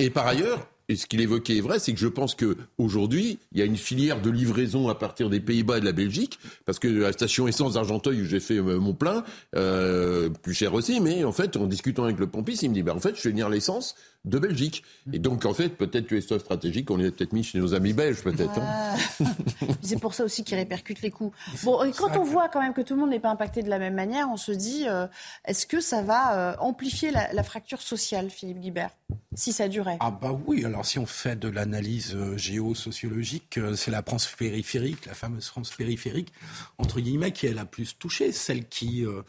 Et 0.00 0.10
par 0.10 0.23
ailleurs. 0.26 0.66
Et 0.90 0.96
ce 0.96 1.06
qu'il 1.06 1.22
évoquait 1.22 1.56
est 1.56 1.60
vrai, 1.62 1.78
c'est 1.78 1.94
que 1.94 1.98
je 1.98 2.08
pense 2.08 2.34
que 2.34 2.58
aujourd'hui, 2.76 3.38
il 3.52 3.58
y 3.58 3.62
a 3.62 3.64
une 3.64 3.78
filière 3.78 4.20
de 4.20 4.28
livraison 4.28 4.90
à 4.90 4.94
partir 4.94 5.30
des 5.30 5.40
Pays-Bas 5.40 5.78
et 5.78 5.80
de 5.80 5.86
la 5.86 5.92
Belgique, 5.92 6.38
parce 6.66 6.78
que 6.78 6.88
la 6.88 7.10
station 7.12 7.48
essence 7.48 7.72
d'Argenteuil 7.72 8.20
où 8.20 8.24
j'ai 8.26 8.38
fait 8.38 8.58
euh, 8.58 8.78
mon 8.78 8.92
plein, 8.92 9.24
euh, 9.56 10.28
plus 10.28 10.52
cher 10.52 10.74
aussi, 10.74 11.00
mais 11.00 11.24
en 11.24 11.32
fait, 11.32 11.56
en 11.56 11.64
discutant 11.64 12.04
avec 12.04 12.18
le 12.18 12.26
pompiste, 12.26 12.64
il 12.64 12.68
me 12.68 12.74
dit, 12.74 12.82
bah 12.82 12.94
en 12.94 13.00
fait, 13.00 13.16
je 13.16 13.20
fais 13.22 13.30
venir 13.30 13.48
l'essence 13.48 13.94
de 14.26 14.38
Belgique. 14.38 14.84
Et 15.12 15.18
donc, 15.18 15.46
en 15.46 15.54
fait, 15.54 15.70
peut-être 15.70 16.06
que 16.06 16.16
les 16.16 16.20
stocks 16.20 16.40
stratégiques, 16.40 16.90
on 16.90 16.96
les 16.98 17.08
a 17.08 17.10
peut-être 17.10 17.32
mis 17.32 17.44
chez 17.44 17.58
nos 17.58 17.74
amis 17.74 17.94
belges, 17.94 18.22
peut-être. 18.22 18.58
hein. 18.58 18.96
Ah. 19.22 19.24
c'est 19.82 19.98
pour 19.98 20.12
ça 20.12 20.24
aussi 20.24 20.44
qu'ils 20.44 20.56
répercutent 20.56 21.02
les 21.02 21.10
coûts. 21.10 21.32
Bon, 21.62 21.82
et 21.82 21.92
quand 21.92 22.14
on 22.18 22.24
voit 22.24 22.48
quand 22.50 22.60
même 22.60 22.74
que 22.74 22.82
tout 22.82 22.92
le 22.94 23.00
monde 23.00 23.10
n'est 23.10 23.20
pas 23.20 23.30
impacté 23.30 23.62
de 23.62 23.70
la 23.70 23.78
même 23.78 23.94
manière, 23.94 24.28
on 24.30 24.36
se 24.36 24.52
dit, 24.52 24.84
euh, 24.86 25.06
est-ce 25.46 25.66
que 25.66 25.80
ça 25.80 26.02
va 26.02 26.52
euh, 26.52 26.56
amplifier 26.58 27.10
la, 27.10 27.32
la 27.32 27.42
fracture 27.42 27.80
sociale, 27.80 28.28
Philippe 28.30 28.60
Guibert, 28.60 28.90
si 29.34 29.52
ça 29.52 29.68
durait 29.68 29.96
Ah 30.00 30.10
bah 30.10 30.38
oui, 30.46 30.64
alors 30.64 30.84
si 30.84 30.98
on 30.98 31.06
fait 31.06 31.36
de 31.36 31.48
l'analyse 31.48 32.14
euh, 32.14 32.36
géosociologique, 32.36 33.58
euh, 33.58 33.76
c'est 33.76 33.90
la 33.90 34.02
France 34.02 34.26
périphérique, 34.26 35.06
la 35.06 35.14
fameuse 35.14 35.46
France 35.46 35.70
périphérique, 35.70 36.32
entre 36.78 37.00
guillemets, 37.00 37.32
qui 37.32 37.46
est 37.46 37.54
la 37.54 37.64
plus 37.64 37.98
touchée, 37.98 38.32
celle 38.32 38.68
qui, 38.68 39.04
euh, 39.04 39.22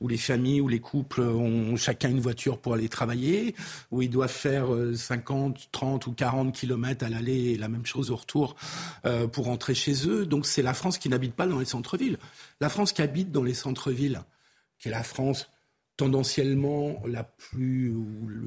où 0.00 0.08
les 0.08 0.16
familles, 0.16 0.60
où 0.60 0.68
les 0.68 0.80
couples 0.80 1.20
ont 1.20 1.76
chacun 1.76 2.10
une 2.10 2.20
voiture 2.20 2.58
pour 2.58 2.74
aller 2.74 2.88
travailler, 2.88 3.54
où 3.90 4.02
ils 4.02 4.10
doivent 4.10 4.30
faire 4.30 4.72
euh, 4.72 4.94
50, 4.94 5.68
30 5.72 6.06
ou 6.06 6.12
40 6.12 6.52
kilomètres 6.54 7.04
à 7.04 7.08
l'aller 7.08 7.52
et 7.52 7.56
la 7.56 7.68
même 7.68 7.86
chose 7.86 8.10
au 8.10 8.16
retour 8.16 8.56
pour 9.32 9.46
rentrer 9.46 9.74
chez 9.74 10.08
eux. 10.08 10.26
Donc 10.26 10.46
c'est 10.46 10.62
la 10.62 10.74
France 10.74 10.98
qui 10.98 11.08
n'habite 11.08 11.34
pas 11.34 11.46
dans 11.46 11.58
les 11.58 11.64
centres-villes. 11.64 12.18
La 12.60 12.68
France 12.68 12.92
qui 12.92 13.02
habite 13.02 13.30
dans 13.30 13.42
les 13.42 13.54
centres-villes, 13.54 14.22
qui 14.78 14.88
est 14.88 14.90
la 14.90 15.02
France 15.02 15.48
tendanciellement 15.96 17.02
la 17.06 17.24
plus, 17.24 17.94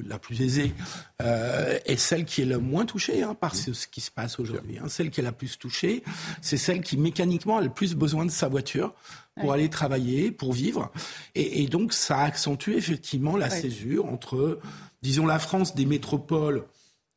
la 0.05 0.19
plus 0.19 0.41
aisée, 0.41 0.73
euh, 1.21 1.77
est 1.85 1.97
celle 1.97 2.25
qui 2.25 2.41
est 2.41 2.45
le 2.45 2.57
moins 2.59 2.85
touchée 2.85 3.23
hein, 3.23 3.33
par 3.33 3.55
ce, 3.55 3.73
ce 3.73 3.87
qui 3.87 4.01
se 4.01 4.11
passe 4.11 4.39
aujourd'hui. 4.39 4.77
hein. 4.79 4.87
Celle 4.89 5.09
qui 5.09 5.19
est 5.19 5.23
la 5.23 5.31
plus 5.31 5.57
touchée, 5.57 6.03
c'est 6.41 6.57
celle 6.57 6.81
qui 6.81 6.97
mécaniquement 6.97 7.57
a 7.57 7.61
le 7.61 7.69
plus 7.69 7.95
besoin 7.95 8.25
de 8.25 8.31
sa 8.31 8.47
voiture 8.47 8.93
pour 9.39 9.51
aller 9.53 9.69
travailler, 9.69 10.31
pour 10.31 10.53
vivre. 10.53 10.91
Et, 11.35 11.63
et 11.63 11.67
donc 11.67 11.93
ça 11.93 12.19
accentue 12.21 12.71
effectivement 12.71 13.35
la 13.37 13.45
Ouais. 13.47 13.61
césure 13.61 14.05
entre, 14.05 14.59
disons, 15.01 15.25
la 15.25 15.39
France 15.39 15.75
des 15.75 15.85
métropoles 15.85 16.63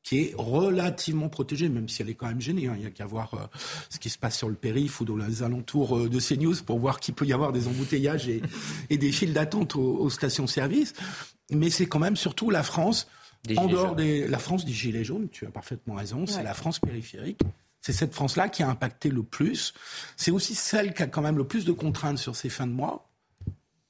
qui 0.09 0.21
est 0.21 0.35
relativement 0.39 1.29
protégée, 1.29 1.69
même 1.69 1.87
si 1.89 2.01
elle 2.01 2.09
est 2.09 2.15
quand 2.15 2.29
même 2.29 2.41
gênée. 2.41 2.67
hein. 2.67 2.73
Il 2.77 2.81
n'y 2.81 2.87
a 2.87 2.91
qu'à 2.91 3.05
voir 3.05 3.35
euh, 3.35 3.47
ce 3.91 3.99
qui 3.99 4.09
se 4.09 4.17
passe 4.17 4.39
sur 4.39 4.49
le 4.49 4.55
périph' 4.55 5.01
ou 5.01 5.05
dans 5.05 5.17
les 5.17 5.43
alentours 5.43 5.99
euh, 5.99 6.09
de 6.09 6.19
CNews 6.19 6.55
pour 6.65 6.79
voir 6.79 6.99
qu'il 6.99 7.13
peut 7.15 7.27
y 7.27 7.33
avoir 7.35 7.53
des 7.53 7.69
embouteillages 7.69 8.27
et, 8.27 8.41
et 8.91 8.97
des 8.97 9.13
files 9.13 9.35
d'attente 9.35 9.77
aux, 9.77 9.99
aux 9.99 10.09
stations-service. 10.09 10.95
Mais 11.51 11.69
c'est 11.69 11.87
quand 11.87 11.99
même 11.99 12.17
surtout 12.17 12.49
la 12.49 12.63
France, 12.63 13.07
Des 13.45 13.59
en 13.59 13.67
dehors 13.67 13.89
jaunes. 13.89 13.97
des... 13.97 14.27
La 14.29 14.39
France 14.39 14.65
des 14.65 14.73
Gilets 14.73 15.05
jaunes, 15.05 15.29
tu 15.31 15.47
as 15.47 15.51
parfaitement 15.51 15.95
raison, 15.95 16.27
c'est 16.27 16.43
la 16.43 16.55
France 16.55 16.79
périphérique. 16.79 17.41
C'est 17.81 17.93
cette 17.93 18.15
France-là 18.15 18.49
qui 18.49 18.63
a 18.63 18.69
impacté 18.69 19.09
le 19.11 19.23
plus. 19.23 19.73
C'est 20.17 20.31
aussi 20.31 20.55
celle 20.55 20.95
qui 20.95 21.03
a 21.03 21.07
quand 21.07 21.23
même 21.23 21.37
le 21.39 21.45
plus 21.45 21.65
de 21.65 21.73
contraintes 21.73 22.19
sur 22.19 22.35
ces 22.35 22.49
fins 22.49 22.67
de 22.67 22.73
mois. 22.73 23.08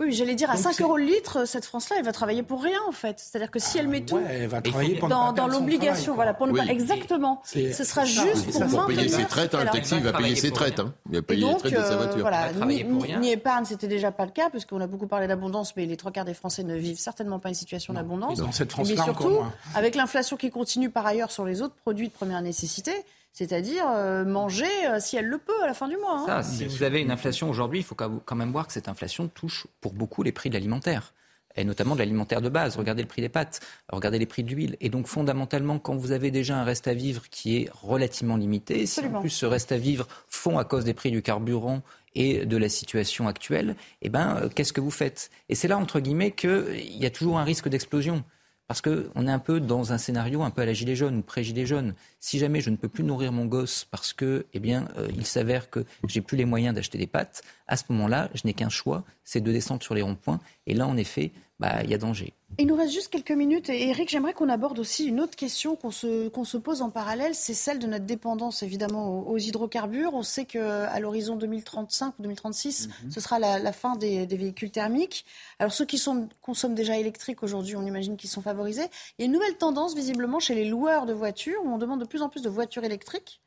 Oui, 0.01 0.13
j'allais 0.13 0.37
dire, 0.37 0.49
à 0.49 0.55
Donc 0.55 0.63
5 0.63 0.75
c'est- 0.75 0.83
euros 0.85 0.97
le 0.97 1.05
litre, 1.05 1.45
cette 1.45 1.65
France-là, 1.65 1.97
elle 1.99 2.05
va 2.05 2.13
travailler 2.13 2.45
pour 2.45 2.63
rien, 2.63 2.79
en 2.89 2.93
fait. 2.93 3.19
C'est-à-dire 3.19 3.51
que 3.51 3.59
si 3.59 3.79
elle 3.79 3.89
met 3.89 4.03
tout 4.03 4.15
Ouais, 4.15 4.23
elle 4.43 4.47
va 4.47 4.61
travailler 4.63 4.95
pour 4.97 5.09
dans, 5.09 5.49
l'obligation, 5.49 6.15
voilà, 6.15 6.35
pour 6.35 6.47
ne 6.47 6.53
Oui. 6.53 6.65
pas... 6.65 6.73
Exactement. 6.73 7.43
Ce 7.45 7.73
sera 7.85 8.05
juste 8.05 8.45
pour 8.45 8.55
ça, 8.55 8.67
Pour 8.67 8.87
payer 8.87 9.09
ses 9.09 9.25
traites, 9.25 9.55
hein, 9.57 9.65
le 9.65 9.71
taxi, 9.71 9.97
il 9.97 10.03
va 10.05 10.13
payer 10.13 10.37
ses 10.37 10.53
traites. 10.53 10.79
Hein. 10.79 10.93
Il 11.11 11.17
va 11.17 11.23
payer 11.23 11.47
les 11.47 11.57
traites 11.57 11.73
de 11.73 11.79
sa 11.79 11.93
euh, 11.93 11.97
voiture. 11.97 12.21
voilà, 12.21 12.53
ni, 12.67 12.85
ni- 12.85 13.31
épargne, 13.33 13.65
c'était 13.65 13.89
déjà 13.89 14.13
pas 14.13 14.25
le 14.25 14.31
cas, 14.31 14.51
parce 14.51 14.65
qu'on 14.65 14.81
a 14.81 14.87
beaucoup 14.87 15.09
parlé 15.09 15.27
d'abondance, 15.27 15.75
mais 15.77 15.85
les 15.85 15.97
trois 15.97 16.13
quarts 16.13 16.25
des 16.25 16.35
Français 16.35 16.63
ne 16.63 16.77
vivent 16.77 16.99
certainement 17.01 17.39
pas 17.41 17.49
une 17.49 17.55
situation 17.57 17.93
d'abondance. 17.93 18.39
Dans 18.39 18.53
cette 18.53 18.69
Mais 18.79 18.85
France-là, 18.95 19.03
surtout, 19.05 19.39
avec 19.75 19.95
l'inflation 19.97 20.37
qui 20.37 20.51
continue 20.51 20.91
par 20.91 21.07
ailleurs 21.07 21.33
sur 21.33 21.45
les 21.45 21.61
autres 21.61 21.75
produits 21.83 22.07
de 22.09 22.13
première 22.13 22.41
nécessité, 22.41 22.93
c'est-à-dire 23.39 23.85
euh, 23.89 24.25
manger 24.25 24.67
euh, 24.89 24.99
si 24.99 25.17
elle 25.17 25.27
le 25.27 25.39
peut 25.39 25.63
à 25.63 25.67
la 25.69 25.75
fin 25.75 25.87
du 25.87 25.97
mois. 25.97 26.19
hein. 26.19 26.27
Ça, 26.27 26.43
si 26.43 26.65
vous 26.65 26.83
avez 26.83 27.01
une 27.01 27.13
inflation 27.13 27.49
aujourd'hui, 27.49 27.79
il 27.79 27.85
faut 27.85 27.95
quand 27.95 28.35
même 28.35 28.51
voir 28.51 28.67
que 28.67 28.73
cette 28.73 28.89
inflation 28.89 29.29
touche 29.29 29.69
pour 29.81 29.93
beaucoup 29.93 30.25
les 30.25 30.33
prix 30.33 30.49
de 30.49 30.55
l'alimentaire. 30.55 31.13
Et 31.55 31.65
notamment 31.65 31.95
de 31.95 32.01
l'alimentaire 32.01 32.41
de 32.41 32.49
base. 32.49 32.77
Regardez 32.77 33.03
le 33.03 33.09
prix 33.09 33.23
des 33.23 33.29
pâtes, 33.29 33.61
regardez 33.91 34.19
les 34.19 34.27
prix 34.27 34.43
de 34.43 34.51
l'huile. 34.51 34.77
Et 34.81 34.91
donc, 34.91 35.07
fondamentalement, 35.07 35.79
quand 35.79 35.95
vous 35.95 36.11
avez 36.11 36.31
déjà 36.33 36.57
un 36.57 36.65
reste 36.65 36.89
à 36.89 36.95
vivre 36.95 37.29
qui 37.31 37.59
est 37.59 37.71
relativement 37.83 38.37
limité, 38.37 38.87
si 38.87 39.01
en 39.07 39.21
plus 39.21 39.31
ce 39.31 39.47
reste 39.47 39.71
à 39.71 39.77
vivre 39.77 40.09
fond 40.29 40.59
à 40.59 40.65
cause 40.65 40.85
des 40.85 40.95
prix 40.95 41.11
du 41.13 41.23
carburant 41.23 41.83
et 42.17 42.45
de 42.45 42.57
la 42.57 42.69
situation 42.69 43.29
actuelle, 43.29 43.77
eh 44.03 44.09
ben, 44.09 44.37
euh, 44.37 44.49
qu'est-ce 44.53 44.73
que 44.73 44.81
vous 44.81 44.91
faites? 44.91 45.31
Et 45.49 45.55
c'est 45.55 45.69
là, 45.69 45.79
entre 45.79 46.01
guillemets, 46.01 46.33
qu'il 46.33 46.97
y 46.97 47.07
a 47.07 47.11
toujours 47.11 47.39
un 47.39 47.45
risque 47.45 47.69
d'explosion. 47.69 48.25
Parce 48.69 48.83
qu'on 48.83 49.27
est 49.27 49.31
un 49.31 49.39
peu 49.39 49.61
dans 49.61 49.95
un 49.95 49.99
scénario 49.99 50.43
un 50.43 50.51
peu 50.51 50.61
à 50.61 50.67
la 50.67 50.75
gilet 50.75 50.95
jaune 50.95 51.17
ou 51.17 51.23
pré-gilet 51.23 51.65
jaune. 51.65 51.95
Si 52.21 52.39
jamais 52.39 52.61
je 52.61 52.69
ne 52.69 52.77
peux 52.77 52.89
plus 52.89 53.03
nourrir 53.03 53.33
mon 53.33 53.47
gosse 53.47 53.87
parce 53.91 54.13
que, 54.13 54.45
eh 54.53 54.61
bien, 54.61 54.89
euh, 54.99 55.09
il 55.17 55.25
s'avère 55.25 55.71
que 55.71 55.87
j'ai 56.07 56.21
plus 56.21 56.37
les 56.37 56.45
moyens 56.45 56.75
d'acheter 56.75 56.99
des 56.99 57.07
pâtes, 57.07 57.43
à 57.67 57.79
ce 57.79 57.85
moment-là, 57.89 58.29
je 58.35 58.43
n'ai 58.45 58.53
qu'un 58.53 58.69
choix, 58.69 59.05
c'est 59.25 59.41
de 59.41 59.51
descendre 59.53 59.83
sur 59.83 59.95
les 59.95 60.03
ronds-points. 60.03 60.39
Et 60.67 60.75
là, 60.75 60.87
en 60.87 60.99
effet, 60.99 61.33
bah, 61.61 61.83
il 61.83 61.91
y 61.91 61.95
a 61.95 61.99
danger. 61.99 62.35
Il 62.59 62.67
nous 62.67 62.77
reste 62.77 62.93
juste 62.93 63.09
quelques 63.09 63.33
minutes. 63.33 63.69
Et 63.69 63.89
Eric, 63.89 64.09
j'aimerais 64.09 64.33
qu'on 64.33 64.49
aborde 64.49 64.79
aussi 64.79 65.07
une 65.07 65.21
autre 65.21 65.37
question 65.37 65.77
qu'on 65.77 65.91
se, 65.91 66.29
qu'on 66.29 66.45
se 66.45 66.57
pose 66.57 66.83
en 66.83 66.91
parallèle. 66.91 67.35
C'est 67.35 67.55
celle 67.55 67.79
de 67.79 67.87
notre 67.87 68.05
dépendance, 68.05 68.63
évidemment, 68.63 69.09
aux, 69.11 69.33
aux 69.33 69.39
hydrocarbures. 69.39 70.15
On 70.15 70.23
sait 70.23 70.45
qu'à 70.45 70.99
l'horizon 71.01 71.37
2035 71.37 72.15
ou 72.19 72.23
2036, 72.23 72.89
ce 73.11 73.21
sera 73.21 73.39
la, 73.39 73.59
la 73.59 73.73
fin 73.73 73.97
des, 73.97 74.27
des 74.27 74.37
véhicules 74.37 74.71
thermiques. 74.71 75.25
Alors, 75.59 75.73
ceux 75.73 75.85
qui 75.85 75.99
sont, 75.99 76.29
consomment 76.41 76.75
déjà 76.75 76.97
électriques 76.97 77.43
aujourd'hui, 77.43 77.77
on 77.77 77.87
imagine 77.87 78.17
qu'ils 78.17 78.31
sont 78.31 78.43
favorisés. 78.43 78.87
Il 79.19 79.23
y 79.23 79.25
a 79.25 79.27
une 79.27 79.33
nouvelle 79.33 79.57
tendance, 79.57 79.95
visiblement, 79.95 80.41
chez 80.41 80.55
les 80.55 80.65
loueurs 80.65 81.07
de 81.07 81.13
voitures, 81.13 81.61
où 81.65 81.69
on 81.69 81.79
demande 81.79 82.01
de 82.01 82.07
plus 82.07 82.23
en 82.23 82.29
plus 82.29 82.43
de 82.43 82.49
voitures 82.49 82.85
électriques. 82.85 83.41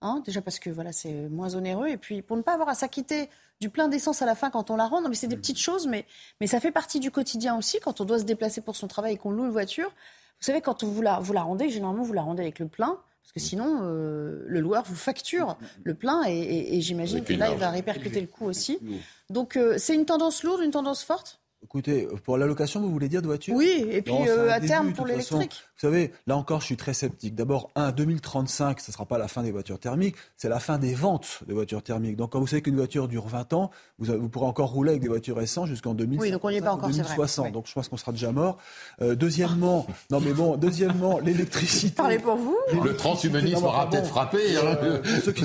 Hein, 0.00 0.22
déjà 0.24 0.40
parce 0.40 0.58
que 0.60 0.70
voilà, 0.70 0.92
c'est 0.92 1.12
moins 1.28 1.54
onéreux. 1.56 1.88
Et 1.88 1.96
puis, 1.96 2.22
pour 2.22 2.36
ne 2.36 2.42
pas 2.42 2.54
avoir 2.54 2.68
à 2.68 2.74
s'acquitter 2.74 3.28
du 3.60 3.68
plein 3.68 3.88
d'essence 3.88 4.22
à 4.22 4.26
la 4.26 4.34
fin 4.36 4.50
quand 4.50 4.70
on 4.70 4.76
la 4.76 4.86
rend. 4.86 5.00
Non, 5.00 5.08
mais 5.08 5.16
c'est 5.16 5.26
des 5.26 5.36
petites 5.36 5.58
choses, 5.58 5.86
mais, 5.88 6.06
mais 6.40 6.46
ça 6.46 6.60
fait 6.60 6.70
partie 6.70 7.00
du 7.00 7.10
quotidien 7.10 7.56
aussi 7.58 7.80
quand 7.80 8.00
on 8.00 8.04
doit 8.04 8.18
se 8.20 8.24
déplacer 8.24 8.60
pour 8.60 8.76
son 8.76 8.86
travail 8.86 9.14
et 9.14 9.16
qu'on 9.16 9.30
loue 9.32 9.44
une 9.46 9.50
voiture. 9.50 9.88
Vous 9.88 10.44
savez, 10.44 10.60
quand 10.60 10.84
vous 10.84 11.02
la, 11.02 11.18
vous 11.18 11.32
la 11.32 11.42
rendez, 11.42 11.68
généralement, 11.68 12.04
vous 12.04 12.12
la 12.12 12.22
rendez 12.22 12.42
avec 12.42 12.60
le 12.60 12.68
plein. 12.68 12.96
Parce 13.22 13.32
que 13.32 13.40
sinon, 13.40 13.80
euh, 13.82 14.44
le 14.46 14.60
loueur 14.60 14.84
vous 14.86 14.94
facture 14.94 15.58
le 15.84 15.94
plein 15.94 16.22
et, 16.26 16.32
et- 16.38 16.76
et 16.76 16.80
j'imagine 16.80 17.24
que 17.24 17.32
là, 17.34 17.48
il 17.50 17.58
va 17.58 17.70
répercuter 17.70 18.20
le 18.20 18.26
coût 18.28 18.46
aussi. 18.46 18.78
Donc, 19.30 19.56
euh, 19.56 19.74
c'est 19.78 19.94
une 19.96 20.06
tendance 20.06 20.44
lourde, 20.44 20.62
une 20.62 20.70
tendance 20.70 21.02
forte? 21.02 21.40
Écoutez, 21.60 22.06
pour 22.24 22.38
l'allocation, 22.38 22.80
vous 22.80 22.90
voulez 22.90 23.08
dire 23.08 23.20
de 23.20 23.26
voiture 23.26 23.52
Oui, 23.54 23.84
et 23.90 24.00
puis 24.00 24.12
Non, 24.14 24.24
euh, 24.28 24.48
à 24.48 24.54
début, 24.60 24.68
terme 24.68 24.92
pour 24.92 25.06
l'électrique. 25.06 25.64
Vous 25.74 25.80
savez, 25.80 26.12
là 26.28 26.36
encore, 26.36 26.60
je 26.60 26.66
suis 26.66 26.76
très 26.76 26.94
sceptique. 26.94 27.34
D'abord, 27.34 27.70
un, 27.74 27.90
2035, 27.90 28.78
ce 28.80 28.90
ne 28.90 28.92
sera 28.92 29.06
pas 29.06 29.18
la 29.18 29.26
fin 29.26 29.42
des 29.42 29.50
voitures 29.50 29.80
thermiques, 29.80 30.14
c'est 30.36 30.48
la 30.48 30.60
fin 30.60 30.78
des 30.78 30.94
ventes 30.94 31.40
de 31.48 31.54
voitures 31.54 31.82
thermiques. 31.82 32.16
Donc, 32.16 32.30
quand 32.30 32.38
vous 32.40 32.46
savez 32.46 32.62
qu'une 32.62 32.76
voiture 32.76 33.08
dure 33.08 33.26
20 33.26 33.52
ans, 33.54 33.70
vous, 33.98 34.06
vous 34.18 34.28
pourrez 34.28 34.46
encore 34.46 34.70
rouler 34.70 34.90
avec 34.90 35.02
des 35.02 35.08
voitures 35.08 35.40
essence 35.40 35.68
jusqu'en 35.68 35.94
2060. 35.94 36.22
Oui, 36.22 36.30
donc 36.30 36.44
on 36.44 36.50
n'y 36.50 36.56
est 36.58 36.60
pas 36.60 36.72
encore, 36.72 36.90
c'est 36.92 37.02
vrai. 37.02 37.16
2060. 37.16 37.46
Oui. 37.46 37.52
Donc, 37.52 37.66
je 37.66 37.72
pense 37.72 37.88
qu'on 37.88 37.96
sera 37.96 38.12
déjà 38.12 38.30
mort. 38.30 38.58
Euh, 39.02 39.16
deuxièmement, 39.16 39.84
non 40.10 40.20
mais 40.20 40.32
bon, 40.32 40.56
deuxièmement, 40.56 41.18
l'électricité. 41.18 41.94
Parlez 41.96 42.20
pour 42.20 42.36
vous. 42.36 42.56
Le 42.84 42.96
transhumanisme 42.96 43.64
aura 43.64 43.90
peut-être 43.90 44.04
bon, 44.04 44.08
frappé. 44.08 44.56
hein. 44.56 44.78
euh, 44.82 44.98
pour 45.02 45.22
ceux 45.24 45.32
qui 45.32 45.44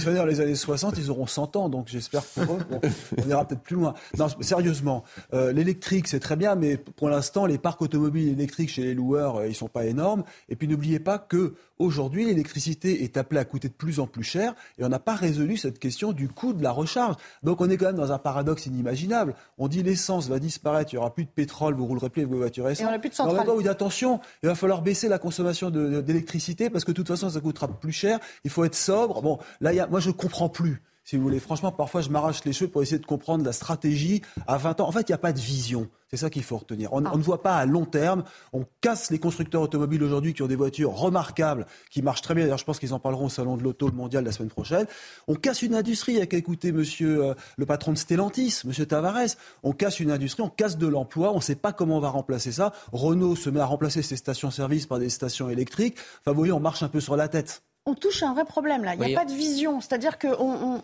sont 0.00 0.10
nés 0.10 0.16
dans- 0.16 0.26
les 0.26 0.40
années 0.40 0.54
60, 0.56 0.98
ils 0.98 1.08
auront 1.10 1.26
100 1.26 1.54
ans, 1.56 1.68
donc 1.68 1.86
j'espère 1.88 2.22
pour 2.24 2.56
eux, 2.56 2.58
bon, 2.68 2.80
on 3.24 3.28
ira 3.28 3.44
peut-être 3.44 3.62
plus 3.62 3.76
loin. 3.76 3.94
Non, 4.18 4.26
sérieusement, 4.72 5.04
euh, 5.34 5.52
l'électrique, 5.52 6.08
c'est 6.08 6.20
très 6.20 6.36
bien, 6.36 6.54
mais 6.54 6.76
pour 6.76 7.10
l'instant, 7.10 7.44
les 7.44 7.58
parcs 7.58 7.82
automobiles 7.82 8.28
électriques 8.28 8.70
chez 8.70 8.82
les 8.82 8.94
loueurs, 8.94 9.36
euh, 9.36 9.48
ils 9.48 9.54
sont 9.54 9.68
pas 9.68 9.84
énormes. 9.84 10.24
Et 10.48 10.56
puis 10.56 10.66
n'oubliez 10.66 10.98
pas 10.98 11.18
que 11.18 11.54
aujourd'hui, 11.78 12.24
l'électricité 12.24 13.04
est 13.04 13.16
appelée 13.16 13.38
à 13.38 13.44
coûter 13.44 13.68
de 13.68 13.74
plus 13.74 14.00
en 14.00 14.06
plus 14.06 14.24
cher, 14.24 14.54
et 14.78 14.84
on 14.84 14.88
n'a 14.88 14.98
pas 14.98 15.14
résolu 15.14 15.56
cette 15.58 15.78
question 15.78 16.12
du 16.12 16.28
coût 16.28 16.54
de 16.54 16.62
la 16.62 16.70
recharge. 16.70 17.16
Donc 17.42 17.60
on 17.60 17.68
est 17.68 17.76
quand 17.76 17.86
même 17.86 17.96
dans 17.96 18.12
un 18.12 18.18
paradoxe 18.18 18.66
inimaginable. 18.66 19.34
On 19.58 19.68
dit 19.68 19.82
l'essence 19.82 20.28
va 20.28 20.38
disparaître, 20.38 20.92
il 20.92 20.96
y 20.96 20.98
aura 20.98 21.12
plus 21.12 21.24
de 21.24 21.30
pétrole, 21.30 21.74
vous 21.74 21.86
roulerez 21.86 22.08
plus 22.08 22.22
avec 22.22 22.32
vos 22.32 22.38
voitures 22.38 22.68
essence. 22.68 22.84
Et 22.84 22.88
on 22.88 22.90
n'a 22.90 22.98
plus 22.98 23.10
de 23.10 23.14
centrale. 23.14 23.44
temps, 23.44 23.54
on 23.56 23.60
dit 23.60 23.68
attention, 23.68 24.20
il 24.42 24.48
va 24.48 24.54
falloir 24.54 24.80
baisser 24.80 25.08
la 25.08 25.18
consommation 25.18 25.70
d'électricité 25.70 26.70
parce 26.70 26.84
que 26.84 26.92
de 26.92 26.96
toute 26.96 27.08
façon, 27.08 27.28
ça 27.28 27.40
coûtera 27.40 27.68
plus 27.68 27.92
cher. 27.92 28.18
Il 28.44 28.50
faut 28.50 28.64
être 28.64 28.74
sobre. 28.74 29.20
Bon, 29.20 29.38
là, 29.60 29.72
il 29.72 29.76
y 29.76 29.80
a, 29.80 29.86
moi, 29.86 30.00
je 30.00 30.10
comprends 30.10 30.48
plus. 30.48 30.82
Si 31.04 31.16
vous 31.16 31.22
voulez. 31.22 31.40
Franchement, 31.40 31.72
parfois, 31.72 32.00
je 32.00 32.10
m'arrache 32.10 32.44
les 32.44 32.52
cheveux 32.52 32.70
pour 32.70 32.82
essayer 32.82 32.98
de 32.98 33.06
comprendre 33.06 33.44
la 33.44 33.52
stratégie 33.52 34.22
à 34.46 34.56
20 34.56 34.80
ans. 34.80 34.88
En 34.88 34.92
fait, 34.92 35.08
il 35.08 35.10
n'y 35.10 35.14
a 35.14 35.18
pas 35.18 35.32
de 35.32 35.40
vision. 35.40 35.88
C'est 36.08 36.18
ça 36.18 36.30
qu'il 36.30 36.42
faut 36.42 36.58
retenir. 36.58 36.92
On, 36.92 37.04
on, 37.06 37.16
ne 37.16 37.22
voit 37.22 37.42
pas 37.42 37.56
à 37.56 37.64
long 37.64 37.86
terme. 37.86 38.22
On 38.52 38.66
casse 38.82 39.10
les 39.10 39.18
constructeurs 39.18 39.62
automobiles 39.62 40.02
aujourd'hui 40.02 40.34
qui 40.34 40.42
ont 40.42 40.46
des 40.46 40.56
voitures 40.56 40.92
remarquables, 40.92 41.66
qui 41.90 42.02
marchent 42.02 42.20
très 42.20 42.34
bien. 42.34 42.44
D'ailleurs, 42.44 42.58
je 42.58 42.64
pense 42.64 42.78
qu'ils 42.78 42.92
en 42.92 42.98
parleront 43.00 43.26
au 43.26 43.30
salon 43.30 43.56
de 43.56 43.62
l'auto 43.62 43.90
mondial 43.90 44.22
la 44.22 44.30
semaine 44.30 44.50
prochaine. 44.50 44.86
On 45.26 45.34
casse 45.34 45.62
une 45.62 45.74
industrie. 45.74 46.12
Il 46.12 46.18
y 46.18 46.22
a 46.22 46.26
qu'à 46.26 46.36
écouter 46.36 46.70
monsieur, 46.70 47.24
euh, 47.24 47.34
le 47.56 47.66
patron 47.66 47.92
de 47.92 47.98
Stellantis, 47.98 48.60
monsieur 48.64 48.84
Tavares. 48.84 49.36
On 49.62 49.72
casse 49.72 50.00
une 50.00 50.10
industrie, 50.10 50.42
on 50.42 50.50
casse 50.50 50.76
de 50.76 50.86
l'emploi. 50.86 51.32
On 51.32 51.36
ne 51.36 51.40
sait 51.40 51.56
pas 51.56 51.72
comment 51.72 51.96
on 51.96 52.00
va 52.00 52.10
remplacer 52.10 52.52
ça. 52.52 52.72
Renault 52.92 53.34
se 53.34 53.48
met 53.48 53.60
à 53.60 53.66
remplacer 53.66 54.02
ses 54.02 54.16
stations-service 54.16 54.86
par 54.86 54.98
des 54.98 55.08
stations 55.08 55.48
électriques. 55.48 55.96
Enfin, 56.20 56.32
vous 56.32 56.38
voyez, 56.38 56.52
on 56.52 56.60
marche 56.60 56.82
un 56.82 56.88
peu 56.88 57.00
sur 57.00 57.16
la 57.16 57.28
tête 57.28 57.62
on 57.84 57.94
touche 57.94 58.22
à 58.22 58.28
un 58.28 58.34
vrai 58.34 58.44
problème 58.44 58.84
là. 58.84 58.94
Il 58.94 59.00
n'y 59.00 59.14
a 59.14 59.18
pas 59.18 59.24
de 59.24 59.32
vision. 59.32 59.80
C'est-à-dire 59.80 60.18
qu'on 60.18 60.30
on, 60.38 60.82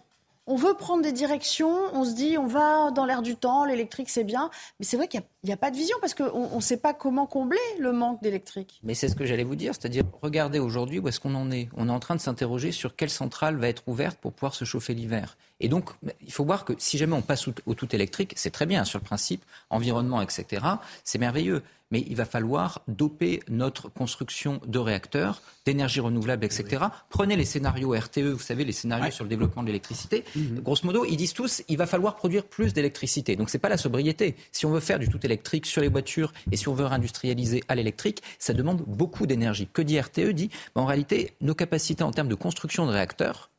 on, 0.48 0.56
veut 0.56 0.74
prendre 0.74 1.02
des 1.02 1.12
directions, 1.12 1.76
on 1.92 2.04
se 2.04 2.14
dit 2.14 2.38
on 2.38 2.46
va 2.46 2.90
dans 2.90 3.04
l'air 3.04 3.22
du 3.22 3.36
temps, 3.36 3.64
l'électrique 3.64 4.08
c'est 4.08 4.24
bien. 4.24 4.50
Mais 4.78 4.84
c'est 4.84 4.96
vrai 4.96 5.08
qu'il 5.08 5.22
n'y 5.44 5.52
a, 5.52 5.56
pas 5.56 5.70
de 5.70 5.76
vision 5.76 5.96
parce 6.00 6.14
qu'on 6.14 6.56
ne 6.56 6.60
sait 6.60 6.76
pas 6.76 6.94
comment 6.94 7.26
combler 7.26 7.58
le 7.78 7.92
manque 7.92 8.22
d'électrique. 8.22 8.80
Mais 8.82 8.94
c'est 8.94 9.08
ce 9.08 9.14
que 9.14 9.24
j'allais 9.24 9.44
vous 9.44 9.56
dire. 9.56 9.74
C'est-à-dire, 9.74 10.04
regardez 10.22 10.58
aujourd'hui 10.58 10.98
où 10.98 11.08
est-ce 11.08 11.20
qu'on 11.20 11.34
en 11.34 11.50
est. 11.50 11.68
On 11.76 11.88
est 11.88 11.92
en 11.92 12.00
train 12.00 12.16
de 12.16 12.20
s'interroger 12.20 12.72
sur 12.72 12.96
quelle 12.96 13.10
centrale 13.10 13.56
va 13.56 13.68
être 13.68 13.82
ouverte 13.86 14.18
pour 14.18 14.32
pouvoir 14.32 14.54
se 14.54 14.64
chauffer 14.64 14.94
l'hiver. 14.94 15.36
Et 15.60 15.68
donc, 15.68 15.90
il 16.24 16.32
faut 16.32 16.44
voir 16.44 16.64
que 16.64 16.72
si 16.78 16.98
jamais 16.98 17.14
on 17.14 17.22
passe 17.22 17.48
au 17.48 17.74
tout 17.74 17.94
électrique, 17.94 18.32
c'est 18.36 18.50
très 18.50 18.66
bien 18.66 18.84
sur 18.84 18.98
le 18.98 19.04
principe, 19.04 19.44
environnement, 19.70 20.22
etc. 20.22 20.64
C'est 21.04 21.18
merveilleux 21.18 21.62
mais 21.90 22.04
il 22.06 22.16
va 22.16 22.24
falloir 22.24 22.82
doper 22.88 23.40
notre 23.48 23.88
construction 23.88 24.60
de 24.66 24.78
réacteurs, 24.78 25.42
d'énergie 25.64 26.00
renouvelable, 26.00 26.44
etc. 26.44 26.84
Prenez 27.08 27.36
les 27.36 27.44
scénarios 27.44 27.92
RTE, 27.92 28.32
vous 28.32 28.38
savez, 28.38 28.64
les 28.64 28.72
scénarios 28.72 29.10
sur 29.10 29.24
le 29.24 29.30
développement 29.30 29.62
de 29.62 29.68
l'électricité. 29.68 30.24
Mhm. 30.36 30.60
Grosso 30.60 30.86
modo, 30.86 31.04
ils 31.04 31.16
disent 31.16 31.32
tous, 31.32 31.62
il 31.68 31.76
va 31.76 31.86
falloir 31.86 32.16
produire 32.16 32.44
plus 32.44 32.72
d'électricité. 32.74 33.36
Donc, 33.36 33.50
c'est 33.50 33.58
pas 33.58 33.68
la 33.68 33.78
sobriété. 33.78 34.36
Si 34.52 34.66
on 34.66 34.70
veut 34.70 34.80
faire 34.80 34.98
du 34.98 35.08
tout 35.08 35.24
électrique 35.24 35.66
sur 35.66 35.80
les 35.80 35.88
voitures 35.88 36.32
et 36.52 36.56
si 36.56 36.68
on 36.68 36.74
veut 36.74 36.86
réindustrialiser 36.86 37.64
à 37.68 37.74
l'électrique, 37.74 38.22
ça 38.38 38.52
demande 38.52 38.82
beaucoup 38.86 39.26
d'énergie. 39.26 39.68
Que 39.72 39.82
dit 39.82 39.98
RTE 39.98 40.28
Dit, 40.28 40.50
en 40.74 40.84
réalité, 40.84 41.32
nos 41.40 41.54
capacités 41.54 42.02
en 42.02 42.10
termes 42.10 42.28
de 42.28 42.34
construction 42.34 42.86
de 42.86 42.92
réacteurs, 42.92 43.50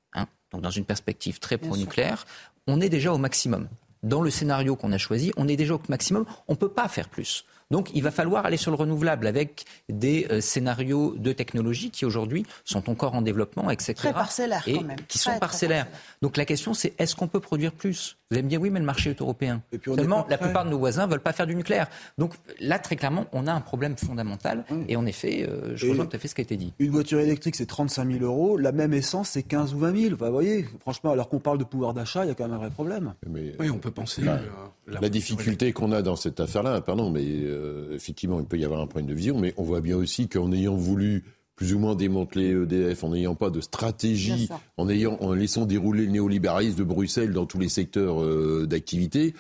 donc 0.52 0.62
dans 0.62 0.70
une 0.70 0.86
perspective 0.86 1.40
très 1.40 1.58
pro-nucléaire, 1.58 2.26
on 2.68 2.82
est 2.82 2.90
déjà 2.90 3.14
au 3.14 3.18
maximum. 3.18 3.68
Dans 4.02 4.22
le 4.22 4.30
scénario 4.30 4.76
qu'on 4.76 4.92
a 4.94 4.98
choisi, 4.98 5.34
on 5.36 5.48
est 5.48 5.58
déjà 5.58 5.76
au 5.76 5.82
maximum. 5.90 6.26
On 6.48 6.54
ne 6.54 6.58
peut 6.58 6.70
pas 6.70 6.88
faire 6.88 7.10
plus. 7.10 7.46
Donc 7.72 7.92
il 7.94 8.02
va 8.02 8.12
falloir 8.12 8.46
aller 8.46 8.58
sur 8.58 8.72
le 8.72 8.78
renouvelable 8.78 9.28
avec 9.28 9.66
des 9.90 10.26
euh, 10.32 10.42
scénarios 10.42 11.16
de 11.18 11.32
technologie 11.34 11.92
qui 11.92 12.06
aujourd'hui 12.06 12.46
sont 12.66 12.90
encore 12.90 13.14
en 13.14 13.22
développement, 13.22 13.70
etc. 13.70 13.94
Très 13.94 14.14
parcellaires 14.14 14.64
et 14.68 14.74
quand 14.74 14.84
même. 14.84 14.98
Qui 15.08 15.20
sont 15.20 15.38
parcellaires. 15.38 15.88
Donc 16.22 16.38
la 16.38 16.46
question 16.46 16.74
c'est 16.74 16.94
est-ce 17.00 17.16
qu'on 17.16 17.28
peut 17.28 17.40
produire 17.40 17.72
plus? 17.72 18.18
Vous 18.32 18.38
allez 18.38 18.44
me 18.44 18.50
dire 18.50 18.62
oui, 18.62 18.70
mais 18.70 18.80
le 18.80 18.86
marché 18.86 19.10
est 19.10 19.22
européen. 19.22 19.64
Et 19.72 19.80
puis 19.80 19.92
Seulement, 19.96 20.24
la 20.30 20.38
plupart 20.38 20.64
de 20.64 20.70
nos 20.70 20.78
voisins 20.78 21.08
ne 21.08 21.12
veulent 21.12 21.20
pas 21.20 21.34
faire 21.34 21.48
du 21.48 21.56
nucléaire. 21.56 21.88
Donc 22.20 22.36
là, 22.60 22.78
très 22.78 22.96
clairement, 22.96 23.26
on 23.32 23.48
a 23.48 23.52
un 23.52 23.60
problème 23.60 23.98
fondamental. 23.98 24.66
Et 24.88 24.96
en 24.96 25.08
effet, 25.08 25.48
euh, 25.50 25.76
je 25.76 25.90
rejoins 25.90 26.06
tout 26.06 26.16
à 26.16 26.20
fait 26.20 26.28
ce 26.28 26.36
qui 26.36 26.42
a 26.42 26.44
été 26.44 26.56
dit. 26.56 26.72
Une 26.78 26.92
voiture 26.92 27.20
électrique, 27.20 27.56
c'est 27.56 27.66
35 27.66 28.08
000 28.20 28.24
euros. 28.24 28.56
La 28.56 28.72
même 28.72 28.94
essence, 28.94 29.30
c'est 29.30 29.42
15 29.42 29.74
ou 29.74 29.80
20 29.80 29.98
000. 30.10 30.16
vous 30.16 30.32
voyez, 30.32 30.68
franchement, 30.80 31.10
alors 31.10 31.28
qu'on 31.28 31.40
parle 31.40 31.58
de 31.58 31.64
pouvoir 31.64 31.96
d'achat, 31.96 32.24
il 32.24 32.28
y 32.28 32.32
a 32.32 32.36
quand 32.36 32.44
même 32.44 32.54
un 32.54 32.60
vrai 32.60 32.70
problème. 32.70 33.16
oui, 33.60 33.72
on 33.72 33.80
peut 33.80 33.90
penser. 33.90 34.22
La, 34.22 34.40
la 35.02 35.10
difficulté 35.10 35.74
qu'on 35.74 35.92
a 35.92 36.04
dans 36.04 36.16
cette 36.16 36.40
affaire-là, 36.40 36.82
pardon, 36.82 37.10
mais 37.10 37.26
euh, 37.26 37.96
effectivement, 37.96 38.40
il 38.40 38.46
peut 38.46 38.60
y 38.60 38.66
avoir 38.66 38.80
un 38.80 38.88
point 38.88 39.02
de 39.02 39.12
vision, 39.12 39.40
mais 39.40 39.56
on 39.58 39.64
voit 39.64 39.82
bien 39.82 39.98
aussi 39.98 40.30
qu'en 40.30 40.52
ayant 40.52 40.76
voulu 40.76 41.24
plus 41.60 41.74
ou 41.74 41.80
moins 41.80 41.94
démanteler 41.94 42.52
EDF, 42.52 43.04
en 43.04 43.10
n'ayant 43.10 43.36
pas 43.36 43.50
de 43.50 43.60
stratégie, 43.60 44.48
en, 44.78 44.88
ayant, 44.88 45.18
en 45.20 45.34
laissant 45.34 45.66
dérouler 45.66 46.06
le 46.06 46.12
néolibéralisme 46.12 46.78
de 46.78 46.86
Bruxelles 46.86 47.34
dans 47.34 47.46
tous 47.46 47.60
les 47.60 47.68
secteurs 47.68 48.24
euh, 48.24 48.66
d'activité, 48.66 49.34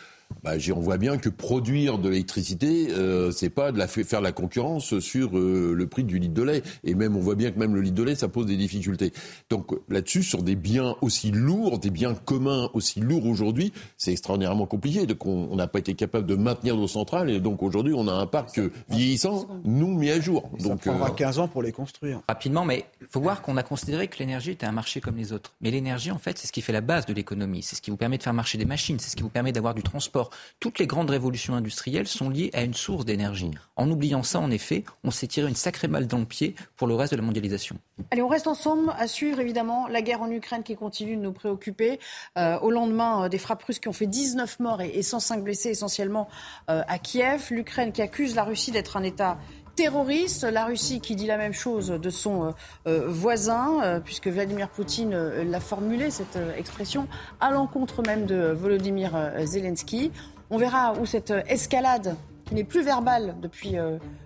bah, 0.43 0.53
on 0.73 0.79
voit 0.79 0.97
bien 0.97 1.17
que 1.17 1.29
produire 1.29 1.97
de 1.97 2.09
l'électricité, 2.09 2.87
euh, 2.91 3.31
c'est 3.31 3.49
pas 3.49 3.71
de 3.71 3.77
la 3.77 3.87
faire 3.87 4.21
la 4.21 4.31
concurrence 4.31 4.99
sur 4.99 5.37
euh, 5.37 5.73
le 5.75 5.87
prix 5.87 6.03
du 6.03 6.17
litre 6.17 6.33
de 6.33 6.43
lait. 6.43 6.63
Et 6.83 6.95
même, 6.95 7.15
on 7.15 7.19
voit 7.19 7.35
bien 7.35 7.51
que 7.51 7.59
même 7.59 7.75
le 7.75 7.81
litre 7.81 7.95
de 7.95 8.03
lait, 8.03 8.15
ça 8.15 8.29
pose 8.29 8.45
des 8.45 8.55
difficultés. 8.55 9.11
Donc 9.49 9.71
là-dessus, 9.89 10.23
sur 10.23 10.43
des 10.43 10.55
biens 10.55 10.95
aussi 11.01 11.31
lourds, 11.31 11.79
des 11.79 11.89
biens 11.89 12.13
communs 12.13 12.69
aussi 12.73 13.01
lourds 13.01 13.25
aujourd'hui, 13.25 13.73
c'est 13.97 14.11
extraordinairement 14.11 14.65
compliqué. 14.65 15.05
Donc 15.05 15.25
on 15.25 15.55
n'a 15.55 15.67
pas 15.67 15.79
été 15.79 15.93
capable 15.93 16.25
de 16.25 16.35
maintenir 16.35 16.77
nos 16.77 16.87
centrales, 16.87 17.29
et 17.29 17.39
donc 17.39 17.61
aujourd'hui, 17.61 17.93
on 17.93 18.07
a 18.07 18.13
un 18.13 18.27
parc 18.27 18.61
vieillissant, 18.89 19.47
nous 19.65 19.93
mis 19.93 20.09
à 20.09 20.21
jour. 20.21 20.49
Ça 20.57 20.69
donc, 20.69 20.81
prendra 20.81 21.09
15 21.09 21.39
ans 21.39 21.47
pour 21.47 21.63
les 21.63 21.71
construire. 21.71 22.21
Rapidement, 22.27 22.63
mais 22.63 22.85
il 23.01 23.07
faut 23.07 23.19
voir 23.19 23.41
qu'on 23.41 23.57
a 23.57 23.63
considéré 23.63 24.07
que 24.07 24.17
l'énergie 24.19 24.51
était 24.51 24.65
un 24.65 24.71
marché 24.71 25.01
comme 25.01 25.17
les 25.17 25.33
autres. 25.33 25.53
Mais 25.61 25.71
l'énergie, 25.71 26.11
en 26.11 26.17
fait, 26.17 26.37
c'est 26.37 26.47
ce 26.47 26.51
qui 26.51 26.61
fait 26.61 26.73
la 26.73 26.81
base 26.81 27.05
de 27.05 27.13
l'économie. 27.13 27.61
C'est 27.61 27.75
ce 27.75 27.81
qui 27.81 27.91
vous 27.91 27.97
permet 27.97 28.17
de 28.17 28.23
faire 28.23 28.33
marcher 28.33 28.57
des 28.57 28.65
machines. 28.65 28.99
C'est 28.99 29.09
ce 29.09 29.15
qui 29.15 29.23
vous 29.23 29.29
permet 29.29 29.51
d'avoir 29.51 29.73
du 29.73 29.83
transport 29.83 30.18
toutes 30.59 30.79
les 30.79 30.87
grandes 30.87 31.09
révolutions 31.09 31.55
industrielles 31.55 32.07
sont 32.07 32.29
liées 32.29 32.49
à 32.53 32.63
une 32.63 32.73
source 32.73 33.05
d'énergie. 33.05 33.51
En 33.75 33.89
oubliant 33.89 34.23
ça, 34.23 34.39
en 34.39 34.51
effet, 34.51 34.83
on 35.03 35.11
s'est 35.11 35.27
tiré 35.27 35.47
une 35.47 35.55
sacrée 35.55 35.87
balle 35.87 36.07
dans 36.07 36.17
le 36.17 36.25
pied 36.25 36.55
pour 36.75 36.87
le 36.87 36.95
reste 36.95 37.11
de 37.13 37.17
la 37.17 37.23
mondialisation. 37.23 37.77
Allez, 38.11 38.21
on 38.21 38.27
reste 38.27 38.47
ensemble 38.47 38.93
à 38.97 39.07
suivre 39.07 39.39
évidemment 39.39 39.87
la 39.87 40.01
guerre 40.01 40.21
en 40.21 40.31
Ukraine 40.31 40.63
qui 40.63 40.75
continue 40.75 41.15
de 41.15 41.21
nous 41.21 41.31
préoccuper. 41.31 41.99
Euh, 42.37 42.59
au 42.59 42.71
lendemain 42.71 43.25
euh, 43.25 43.29
des 43.29 43.37
frappes 43.37 43.63
russes 43.63 43.79
qui 43.79 43.87
ont 43.87 43.93
fait 43.93 44.07
19 44.07 44.59
morts 44.59 44.81
et, 44.81 45.01
105 45.01 45.43
blessés 45.43 45.69
essentiellement 45.69 46.27
euh, 46.69 46.83
à 46.87 46.99
Kiev, 46.99 47.47
l'Ukraine 47.51 47.91
qui 47.91 48.01
accuse 48.01 48.35
la 48.35 48.43
Russie 48.43 48.71
d'être 48.71 48.97
un 48.97 49.03
État 49.03 49.37
terroriste. 49.79 50.43
La 50.43 50.65
Russie 50.65 50.99
qui 50.99 51.15
dit 51.15 51.25
la 51.25 51.37
même 51.37 51.53
chose 51.53 51.87
de 51.87 52.09
son 52.09 52.53
voisin, 52.85 54.01
puisque 54.03 54.27
Vladimir 54.27 54.67
Poutine 54.67 55.15
l'a 55.15 55.59
formulé, 55.61 56.11
cette 56.11 56.37
expression, 56.57 57.07
à 57.39 57.49
l'encontre 57.49 58.01
même 58.01 58.25
de 58.25 58.51
Volodymyr 58.51 59.11
Zelensky. 59.45 60.11
On 60.49 60.57
verra 60.57 60.93
où 60.99 61.05
cette 61.05 61.33
escalade, 61.47 62.17
qui 62.45 62.55
n'est 62.55 62.65
plus 62.65 62.83
verbale 62.83 63.35
depuis 63.41 63.77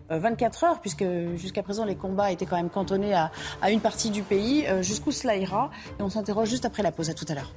24 0.10 0.64
heures, 0.64 0.82
puisque 0.82 1.06
jusqu'à 1.36 1.62
présent 1.62 1.86
les 1.86 1.96
combats 1.96 2.32
étaient 2.32 2.48
quand 2.48 2.58
même 2.58 2.72
cantonnés 2.72 3.14
à, 3.14 3.30
une 3.70 3.82
partie 3.82 4.10
du 4.10 4.24
pays, 4.24 4.66
jusqu'où 4.82 5.12
cela 5.12 5.36
ira. 5.36 5.70
Et 6.00 6.02
on 6.02 6.10
s'interroge 6.10 6.50
juste 6.50 6.66
après 6.66 6.82
la 6.82 6.92
pause. 6.92 7.12
À 7.12 7.14
tout 7.14 7.26
à 7.30 7.36
l'heure. 7.36 7.54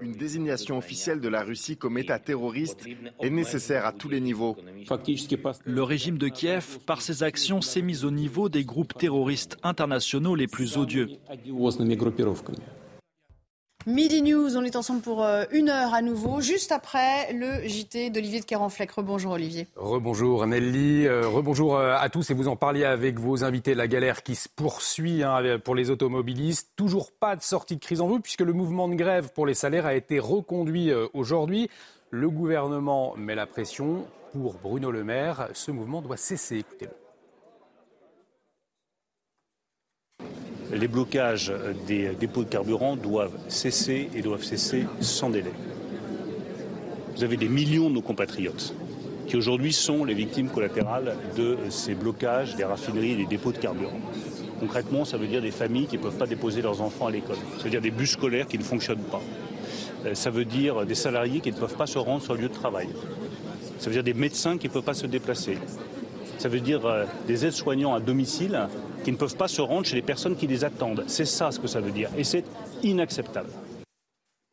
Une 0.00 0.12
désignation 0.12 0.78
officielle 0.78 1.20
de 1.20 1.28
la 1.28 1.42
Russie 1.42 1.76
comme 1.76 1.98
État 1.98 2.18
terroriste 2.18 2.86
est 3.20 3.30
nécessaire 3.30 3.86
à 3.86 3.92
tous 3.92 4.08
les 4.08 4.20
niveaux. 4.20 4.56
Le 5.64 5.82
régime 5.82 6.18
de 6.18 6.28
Kiev, 6.28 6.78
par 6.86 7.00
ses 7.00 7.22
actions, 7.22 7.60
s'est 7.60 7.82
mis 7.82 8.04
au 8.04 8.10
niveau 8.10 8.48
des 8.48 8.64
groupes 8.64 8.94
terroristes 8.94 9.56
internationaux 9.62 10.34
les 10.34 10.46
plus 10.46 10.76
odieux. 10.76 11.08
Midi 13.86 14.22
News, 14.22 14.56
on 14.56 14.64
est 14.64 14.76
ensemble 14.76 15.02
pour 15.02 15.22
euh, 15.22 15.44
une 15.50 15.68
heure 15.68 15.92
à 15.92 16.00
nouveau, 16.00 16.40
juste 16.40 16.72
après 16.72 17.30
le 17.34 17.68
JT 17.68 18.08
d'Olivier 18.08 18.40
de 18.40 18.46
Carenfleck. 18.46 18.90
Rebonjour 18.92 19.32
Olivier. 19.32 19.66
Rebonjour 19.76 20.46
Nelly, 20.46 21.06
euh, 21.06 21.28
rebonjour 21.28 21.76
euh, 21.76 21.94
à 21.98 22.08
tous 22.08 22.30
et 22.30 22.34
vous 22.34 22.48
en 22.48 22.56
parliez 22.56 22.86
avec 22.86 23.20
vos 23.20 23.44
invités. 23.44 23.74
La 23.74 23.86
galère 23.86 24.22
qui 24.22 24.36
se 24.36 24.48
poursuit 24.48 25.22
hein, 25.22 25.58
pour 25.62 25.74
les 25.74 25.90
automobilistes. 25.90 26.70
Toujours 26.76 27.12
pas 27.12 27.36
de 27.36 27.42
sortie 27.42 27.76
de 27.76 27.80
crise 27.80 28.00
en 28.00 28.08
vue 28.08 28.20
puisque 28.20 28.40
le 28.40 28.54
mouvement 28.54 28.88
de 28.88 28.94
grève 28.94 29.30
pour 29.34 29.44
les 29.44 29.54
salaires 29.54 29.84
a 29.84 29.94
été 29.94 30.18
reconduit 30.18 30.90
aujourd'hui. 31.12 31.68
Le 32.08 32.30
gouvernement 32.30 33.14
met 33.18 33.34
la 33.34 33.46
pression 33.46 34.06
pour 34.32 34.54
Bruno 34.54 34.90
Le 34.90 35.04
Maire. 35.04 35.48
Ce 35.52 35.70
mouvement 35.70 36.00
doit 36.00 36.16
cesser. 36.16 36.56
Écoutez-le. 36.56 37.03
Les 40.72 40.88
blocages 40.88 41.52
des 41.86 42.10
dépôts 42.14 42.44
de 42.44 42.48
carburant 42.48 42.96
doivent 42.96 43.36
cesser 43.48 44.08
et 44.14 44.22
doivent 44.22 44.42
cesser 44.42 44.86
sans 45.00 45.30
délai. 45.30 45.52
Vous 47.16 47.24
avez 47.24 47.36
des 47.36 47.48
millions 47.48 47.90
de 47.90 47.94
nos 47.94 48.02
compatriotes 48.02 48.74
qui 49.26 49.36
aujourd'hui 49.36 49.72
sont 49.72 50.04
les 50.04 50.14
victimes 50.14 50.48
collatérales 50.48 51.16
de 51.36 51.56
ces 51.70 51.94
blocages 51.94 52.56
des 52.56 52.64
raffineries 52.64 53.12
et 53.12 53.16
des 53.16 53.26
dépôts 53.26 53.52
de 53.52 53.58
carburant. 53.58 54.00
Concrètement, 54.60 55.04
ça 55.04 55.16
veut 55.16 55.26
dire 55.26 55.40
des 55.40 55.50
familles 55.50 55.86
qui 55.86 55.96
ne 55.96 56.02
peuvent 56.02 56.18
pas 56.18 56.26
déposer 56.26 56.60
leurs 56.60 56.82
enfants 56.82 57.06
à 57.06 57.10
l'école. 57.10 57.36
Ça 57.56 57.64
veut 57.64 57.70
dire 57.70 57.80
des 57.80 57.90
bus 57.90 58.10
scolaires 58.10 58.46
qui 58.46 58.58
ne 58.58 58.62
fonctionnent 58.62 58.98
pas. 58.98 59.22
Euh, 60.04 60.14
ça 60.14 60.30
veut 60.30 60.44
dire 60.44 60.84
des 60.84 60.94
salariés 60.94 61.40
qui 61.40 61.52
ne 61.52 61.56
peuvent 61.56 61.76
pas 61.76 61.86
se 61.86 61.98
rendre 61.98 62.22
sur 62.22 62.34
le 62.34 62.42
lieu 62.42 62.48
de 62.48 62.54
travail. 62.54 62.88
Ça 63.78 63.86
veut 63.86 63.92
dire 63.92 64.04
des 64.04 64.14
médecins 64.14 64.58
qui 64.58 64.68
ne 64.68 64.72
peuvent 64.72 64.82
pas 64.82 64.94
se 64.94 65.06
déplacer. 65.06 65.56
Ça 66.38 66.48
veut 66.48 66.60
dire 66.60 66.84
euh, 66.84 67.04
des 67.26 67.46
aides-soignants 67.46 67.94
à 67.94 68.00
domicile 68.00 68.68
qui 69.04 69.12
ne 69.12 69.16
peuvent 69.16 69.36
pas 69.36 69.48
se 69.48 69.60
rendre 69.60 69.86
chez 69.86 69.94
les 69.94 70.02
personnes 70.02 70.34
qui 70.34 70.48
les 70.48 70.64
attendent. 70.64 71.04
C'est 71.06 71.24
ça 71.24 71.52
ce 71.52 71.60
que 71.60 71.68
ça 71.68 71.80
veut 71.80 71.92
dire. 71.92 72.10
Et 72.18 72.24
c'est 72.24 72.44
inacceptable. 72.82 73.50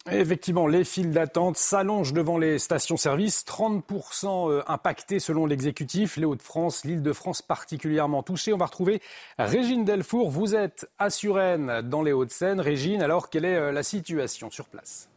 Effectivement, 0.10 0.66
les 0.66 0.84
files 0.84 1.12
d'attente 1.12 1.58
s'allongent 1.58 2.14
devant 2.14 2.40
les 2.40 2.58
stations-service, 2.58 3.46
30% 3.46 4.50
euh, 4.50 4.64
impactés 4.68 5.20
selon 5.20 5.46
l'exécutif. 5.46 6.18
Les 6.18 6.26
Hauts-de-France, 6.26 6.86
l'île 6.86 7.04
de 7.04 7.14
France 7.14 7.44
particulièrement 7.44 8.24
touchée. 8.24 8.52
On 8.52 8.58
va 8.58 8.66
retrouver 8.66 9.00
Régine 9.38 9.86
Delfour. 9.86 10.32
Vous 10.32 10.56
êtes 10.56 10.90
à 10.98 11.12
Suresnes 11.12 11.82
dans 11.84 12.02
les 12.02 12.14
Hauts-de-Seine. 12.14 12.60
Régine, 12.60 13.04
alors 13.04 13.30
quelle 13.30 13.46
est 13.46 13.56
euh, 13.56 13.72
la 13.72 13.84
situation 13.84 14.50
sur 14.50 14.66
place? 14.66 15.11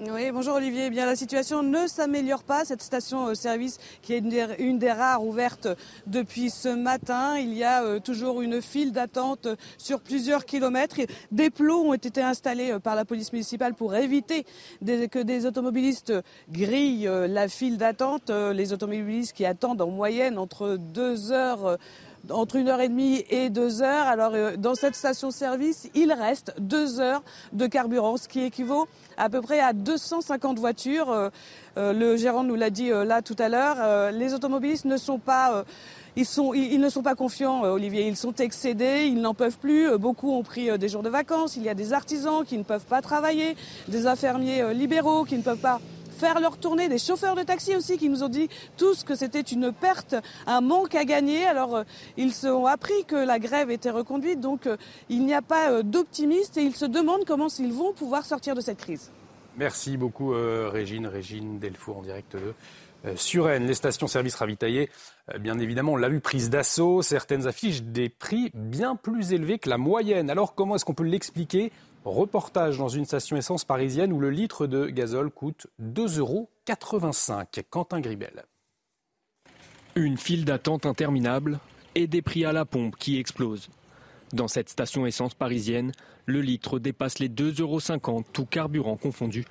Oui, 0.00 0.30
bonjour 0.32 0.56
Olivier. 0.56 0.86
Eh 0.86 0.90
bien, 0.90 1.06
la 1.06 1.16
situation 1.16 1.62
ne 1.62 1.86
s'améliore 1.86 2.42
pas. 2.42 2.64
Cette 2.64 2.82
station-service, 2.82 3.76
euh, 3.76 3.98
qui 4.00 4.14
est 4.14 4.18
une 4.58 4.78
des, 4.78 4.90
rares 4.90 5.24
ouvertes 5.24 5.68
depuis 6.06 6.50
ce 6.50 6.68
matin, 6.68 7.36
il 7.38 7.52
y 7.54 7.62
a 7.62 7.84
euh, 7.84 8.00
toujours 8.00 8.42
une 8.42 8.62
file 8.62 8.92
d'attente 8.92 9.48
sur 9.78 10.00
plusieurs 10.00 10.44
kilomètres. 10.44 10.96
Des 11.30 11.50
plots 11.50 11.82
ont 11.82 11.94
été 11.94 12.22
installés 12.22 12.72
euh, 12.72 12.78
par 12.78 12.94
la 12.94 13.04
police 13.04 13.32
municipale 13.32 13.74
pour 13.74 13.94
éviter 13.94 14.44
que 14.82 15.22
des 15.22 15.46
automobilistes 15.46 16.12
grillent 16.50 17.08
la 17.28 17.48
file 17.48 17.76
d'attente. 17.76 18.30
Les 18.30 18.72
automobilistes 18.72 19.34
qui 19.34 19.44
attendent 19.44 19.82
en 19.82 19.90
moyenne 19.90 20.38
entre 20.38 20.76
deux 20.76 21.32
heures 21.32 21.78
entre 22.30 22.56
une 22.56 22.68
heure 22.68 22.80
et 22.80 22.88
demie 22.88 23.24
et 23.30 23.50
deux 23.50 23.82
heures. 23.82 24.06
Alors 24.06 24.32
euh, 24.34 24.56
dans 24.56 24.74
cette 24.74 24.94
station-service, 24.94 25.88
il 25.94 26.12
reste 26.12 26.54
deux 26.58 27.00
heures 27.00 27.22
de 27.52 27.66
carburant, 27.66 28.16
ce 28.16 28.28
qui 28.28 28.42
équivaut 28.42 28.86
à 29.16 29.28
peu 29.28 29.40
près 29.40 29.60
à 29.60 29.72
250 29.72 30.58
voitures. 30.58 31.10
Euh, 31.10 31.28
euh, 31.78 31.92
le 31.92 32.16
gérant 32.16 32.44
nous 32.44 32.54
l'a 32.54 32.70
dit 32.70 32.90
là 32.90 33.22
tout 33.22 33.36
à 33.38 33.48
l'heure. 33.48 34.12
les 34.12 34.34
automobilistes 34.34 34.84
ne 34.84 34.96
sont 34.96 35.18
pas 35.18 35.64
ils, 36.16 36.26
sont, 36.26 36.52
ils, 36.52 36.78
ne 36.78 36.90
sont 36.90 37.02
pas 37.02 37.14
confiants, 37.14 37.62
Olivier. 37.62 38.06
Ils 38.06 38.16
sont 38.18 38.34
excédés, 38.34 39.06
ils 39.06 39.20
n'en 39.20 39.32
peuvent 39.32 39.56
plus. 39.56 39.96
Beaucoup 39.96 40.32
ont 40.32 40.42
pris 40.42 40.76
des 40.78 40.88
jours 40.90 41.02
de 41.02 41.08
vacances. 41.08 41.56
Il 41.56 41.62
y 41.62 41.70
a 41.70 41.74
des 41.74 41.94
artisans 41.94 42.44
qui 42.44 42.58
ne 42.58 42.62
peuvent 42.62 42.84
pas 42.84 43.00
travailler, 43.00 43.56
des 43.88 44.06
infirmiers 44.06 44.74
libéraux 44.74 45.24
qui 45.24 45.38
ne 45.38 45.42
peuvent 45.42 45.56
pas 45.56 45.80
faire 46.12 46.40
leur 46.40 46.58
tournée, 46.58 46.88
des 46.88 46.98
chauffeurs 46.98 47.34
de 47.34 47.42
taxi 47.42 47.74
aussi 47.76 47.98
qui 47.98 48.08
nous 48.08 48.22
ont 48.22 48.28
dit 48.28 48.48
tous 48.76 49.04
que 49.04 49.14
c'était 49.14 49.40
une 49.40 49.72
perte, 49.72 50.14
un 50.46 50.60
manque 50.60 50.94
à 50.94 51.04
gagner. 51.04 51.44
Alors 51.46 51.76
euh, 51.76 51.82
ils 52.16 52.32
se 52.32 52.46
ont 52.46 52.66
appris 52.66 53.04
que 53.06 53.16
la 53.16 53.38
grève 53.38 53.70
était 53.70 53.90
reconduite, 53.90 54.40
donc 54.40 54.66
euh, 54.66 54.76
il 55.08 55.24
n'y 55.24 55.34
a 55.34 55.42
pas 55.42 55.70
euh, 55.70 55.82
d'optimistes 55.82 56.56
et 56.58 56.62
ils 56.62 56.76
se 56.76 56.84
demandent 56.84 57.24
comment 57.26 57.48
ils 57.58 57.72
vont 57.72 57.92
pouvoir 57.92 58.24
sortir 58.24 58.54
de 58.54 58.60
cette 58.60 58.78
crise. 58.78 59.10
Merci 59.56 59.98
beaucoup 59.98 60.30
Régine, 60.30 61.06
Régine 61.06 61.58
Delfour 61.58 61.98
en 61.98 62.02
direct 62.02 62.34
de 62.36 62.54
Suresnes. 63.16 63.66
Les 63.66 63.74
stations-service 63.74 64.34
ravitaillées, 64.36 64.88
bien 65.40 65.58
évidemment, 65.58 65.92
on 65.92 65.96
l'a 65.96 66.08
vu, 66.08 66.20
prise 66.20 66.48
d'assaut. 66.48 67.02
Certaines 67.02 67.46
affichent 67.46 67.82
des 67.82 68.08
prix 68.08 68.50
bien 68.54 68.96
plus 68.96 69.34
élevés 69.34 69.58
que 69.58 69.68
la 69.68 69.76
moyenne. 69.76 70.30
Alors 70.30 70.54
comment 70.54 70.76
est-ce 70.76 70.86
qu'on 70.86 70.94
peut 70.94 71.04
l'expliquer 71.04 71.70
Reportage 72.04 72.78
dans 72.78 72.88
une 72.88 73.04
station 73.04 73.36
essence 73.36 73.64
parisienne 73.64 74.12
où 74.12 74.18
le 74.18 74.30
litre 74.30 74.66
de 74.66 74.86
gazole 74.86 75.30
coûte 75.30 75.68
2,85 75.80 76.18
euros. 76.18 76.50
Quentin 77.70 78.00
Gribel. 78.00 78.44
Une 79.94 80.16
file 80.16 80.44
d'attente 80.44 80.84
interminable 80.84 81.60
et 81.94 82.08
des 82.08 82.20
prix 82.20 82.44
à 82.44 82.52
la 82.52 82.64
pompe 82.64 82.96
qui 82.96 83.18
explosent. 83.18 83.68
Dans 84.32 84.48
cette 84.48 84.68
station 84.68 85.06
essence 85.06 85.34
parisienne, 85.34 85.92
le 86.26 86.40
litre 86.40 86.80
dépasse 86.80 87.20
les 87.20 87.28
2,50 87.28 87.60
euros, 87.60 88.24
tout 88.32 88.46
carburant 88.46 88.96
confondu. 88.96 89.44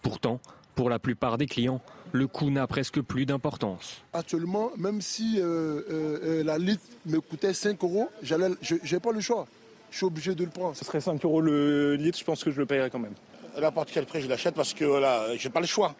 Pourtant, 0.00 0.40
pour 0.74 0.90
la 0.90 0.98
plupart 0.98 1.38
des 1.38 1.46
clients, 1.46 1.82
le 2.10 2.26
coût 2.26 2.50
n'a 2.50 2.66
presque 2.66 3.00
plus 3.00 3.26
d'importance. 3.26 4.02
Actuellement, 4.12 4.70
même 4.76 5.00
si 5.00 5.38
euh, 5.38 5.82
euh, 5.88 6.18
euh, 6.24 6.44
la 6.44 6.58
litre 6.58 6.82
me 7.06 7.20
coûtait 7.20 7.54
5 7.54 7.80
euros, 7.84 8.08
je 8.22 8.34
n'ai 8.34 9.00
pas 9.00 9.12
le 9.12 9.20
choix 9.20 9.46
je 9.92 9.98
suis 9.98 10.06
obligé 10.06 10.34
de 10.34 10.42
le 10.42 10.50
prendre. 10.50 10.74
Ce 10.74 10.84
serait 10.84 11.00
5 11.00 11.22
euros 11.24 11.40
le 11.42 11.94
litre, 11.96 12.18
je 12.18 12.24
pense 12.24 12.42
que 12.42 12.50
je 12.50 12.58
le 12.58 12.66
payerais 12.66 12.90
quand 12.90 12.98
même. 12.98 13.12
À 13.56 13.60
n'importe 13.60 13.90
quel 13.92 14.06
prix, 14.06 14.22
je 14.22 14.28
l'achète 14.28 14.54
parce 14.54 14.72
que 14.72 14.86
voilà, 14.86 15.36
j'ai 15.36 15.50
pas 15.50 15.60
le 15.60 15.66
choix. 15.66 15.94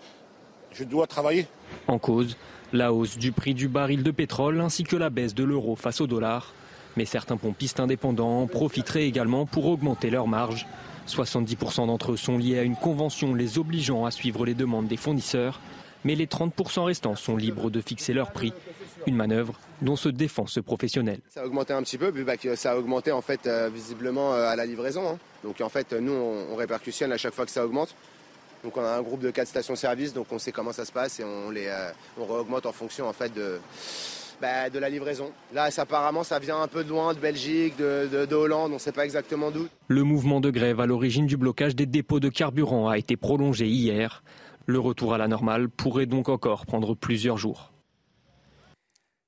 Je 0.72 0.84
dois 0.84 1.07
travailler. 1.07 1.47
En 1.86 1.99
cause, 1.99 2.38
la 2.72 2.95
hausse 2.95 3.18
du 3.18 3.32
prix 3.32 3.53
du 3.53 3.68
baril 3.68 4.03
de 4.03 4.11
pétrole 4.11 4.61
ainsi 4.62 4.84
que 4.84 4.97
la 4.97 5.11
baisse 5.11 5.34
de 5.34 5.45
l'euro 5.45 5.76
face 5.76 6.01
au 6.01 6.07
dollar. 6.07 6.55
Mais 6.97 7.05
certains 7.05 7.36
pompistes 7.36 7.80
indépendants 7.80 8.47
profiteraient 8.47 9.07
également 9.07 9.45
pour 9.45 9.66
augmenter 9.66 10.09
leurs 10.09 10.26
marges. 10.26 10.66
70% 11.07 11.86
d'entre 11.86 12.12
eux 12.12 12.16
sont 12.16 12.38
liés 12.38 12.59
à 12.59 12.62
une 12.62 12.76
convention 12.76 13.34
les 13.34 13.59
obligeant 13.59 14.07
à 14.07 14.11
suivre 14.11 14.47
les 14.47 14.55
demandes 14.55 14.88
des 14.88 14.97
fournisseurs, 14.97 15.61
mais 16.05 16.14
les 16.14 16.26
30% 16.26 16.84
restants 16.84 17.16
sont 17.16 17.36
libres 17.36 17.70
de 17.70 17.82
fixer 17.82 18.14
leur 18.14 18.30
prix. 18.30 18.55
Une 19.07 19.16
manœuvre 19.16 19.59
dont 19.80 19.96
se 19.96 20.09
défend 20.09 20.46
ce 20.46 20.61
professionnel. 20.61 21.20
Ça 21.28 21.42
a 21.42 21.46
augmenté 21.46 21.72
un 21.72 21.82
petit 21.82 21.98
peu, 21.98 22.11
vu 22.11 22.24
bah, 22.24 22.36
que 22.36 22.55
ça 22.55 22.72
a 22.72 22.76
augmenté 22.76 23.12
en 23.12 23.20
fait 23.20 23.46
euh, 23.46 23.68
visiblement 23.72 24.32
euh, 24.32 24.48
à 24.48 24.57
la 24.57 24.64
livraison. 24.64 25.09
Hein. 25.09 25.18
Donc 25.42 25.61
en 25.61 25.68
fait, 25.68 25.92
nous, 25.92 26.12
on, 26.12 26.55
répercussionne 26.57 27.12
à 27.12 27.16
chaque 27.16 27.34
fois 27.34 27.44
que 27.44 27.50
ça 27.50 27.64
augmente. 27.64 27.94
Donc 28.62 28.76
on 28.76 28.82
a 28.82 28.90
un 28.96 29.03
groupe 29.03 29.20
de 29.20 29.30
quatre 29.30 29.48
stations-service, 29.48 30.14
donc 30.14 30.26
on 30.30 30.38
sait 30.38 30.53
comment 30.53 30.72
ça 30.72 30.84
se 30.84 30.92
passe 30.92 31.18
et 31.18 31.24
on 31.24 31.50
les 31.50 31.66
euh, 31.66 31.90
on 32.16 32.24
réaugmente 32.24 32.64
en 32.66 32.72
fonction 32.72 33.09
en 33.09 33.12
fait 33.12 33.34
de, 33.34 33.59
bah, 34.40 34.70
de 34.70 34.78
la 34.78 34.88
livraison. 34.88 35.32
Là, 35.53 35.68
apparemment, 35.76 36.22
ça 36.22 36.38
vient 36.38 36.62
un 36.62 36.68
peu 36.68 36.84
de 36.84 36.88
loin, 36.88 37.12
de 37.12 37.18
Belgique, 37.18 37.76
de, 37.76 38.09
de, 38.12 38.24
de 38.24 38.34
Hollande, 38.36 38.70
on 38.70 38.74
ne 38.74 38.80
sait 38.80 38.92
pas 38.92 39.05
exactement 39.05 39.50
d'où. 39.50 39.66
Le 39.88 40.05
mouvement 40.05 40.40
de 40.40 40.50
grève 40.50 40.78
à 40.78 40.86
l'origine 40.86 41.26
du 41.26 41.36
blocage 41.36 41.74
des 41.74 41.86
dépôts 41.86 42.20
de 42.20 42.28
carburant 42.28 42.88
a 42.88 42.98
été 42.98 43.16
prolongé 43.16 43.66
hier. 43.66 44.22
Le 44.66 44.78
retour 44.78 45.12
à 45.12 45.18
la 45.18 45.26
normale 45.26 45.68
pourrait 45.68 46.07
donc 46.07 46.28
encore 46.28 46.66
prendre 46.66 46.94
plusieurs 46.94 47.36
jours. 47.36 47.72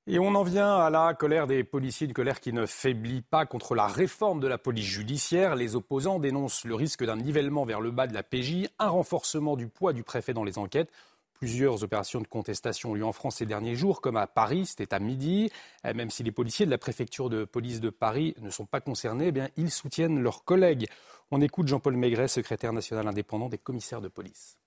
Et 0.07 0.19
on 0.19 0.35
en 0.35 0.43
vient 0.43 0.75
à 0.75 0.91
la 0.91 1.15
colère 1.15 1.47
des 1.47 1.63
policiers, 1.63 2.05
une 2.05 2.13
colère 2.13 2.39
qui 2.39 2.53
ne 2.53 2.67
faiblit 2.67 3.23
pas 3.23 3.47
contre 3.47 3.73
la 3.73 3.87
réforme 3.87 4.39
de 4.39 4.47
la 4.47 4.59
police 4.59 4.85
judiciaire. 4.85 5.55
Les 5.55 5.75
opposants 5.75 6.19
dénoncent 6.19 6.63
le 6.63 6.75
risque 6.75 7.03
d'un 7.03 7.15
nivellement 7.15 7.65
vers 7.65 7.81
le 7.81 7.89
bas 7.89 8.05
de 8.05 8.13
la 8.13 8.21
PJ, 8.21 8.67
un 8.77 8.89
renforcement 8.89 9.55
du 9.55 9.67
poids 9.67 9.93
du 9.93 10.03
préfet 10.03 10.35
dans 10.35 10.43
les 10.43 10.59
enquêtes. 10.59 10.91
Plusieurs 11.33 11.83
opérations 11.83 12.21
de 12.21 12.27
contestation 12.27 12.91
ont 12.91 12.93
lieu 12.93 13.03
en 13.03 13.13
France 13.13 13.37
ces 13.37 13.47
derniers 13.47 13.75
jours, 13.75 13.99
comme 13.99 14.15
à 14.15 14.27
Paris, 14.27 14.67
c'était 14.67 14.93
à 14.93 14.99
midi. 14.99 15.49
Eh, 15.83 15.93
même 15.95 16.11
si 16.11 16.21
les 16.21 16.31
policiers 16.31 16.67
de 16.67 16.71
la 16.71 16.77
préfecture 16.77 17.31
de 17.31 17.43
police 17.43 17.81
de 17.81 17.89
Paris 17.89 18.35
ne 18.41 18.51
sont 18.51 18.67
pas 18.67 18.81
concernés, 18.81 19.33
eh 19.35 19.41
ils 19.57 19.71
soutiennent 19.71 20.21
leurs 20.21 20.43
collègues. 20.43 20.85
On 21.31 21.41
écoute 21.41 21.67
Jean-Paul 21.67 21.97
Maigret, 21.97 22.27
secrétaire 22.27 22.73
national 22.73 23.07
indépendant 23.07 23.49
des 23.49 23.57
commissaires 23.57 24.01
de 24.01 24.07
police. 24.07 24.59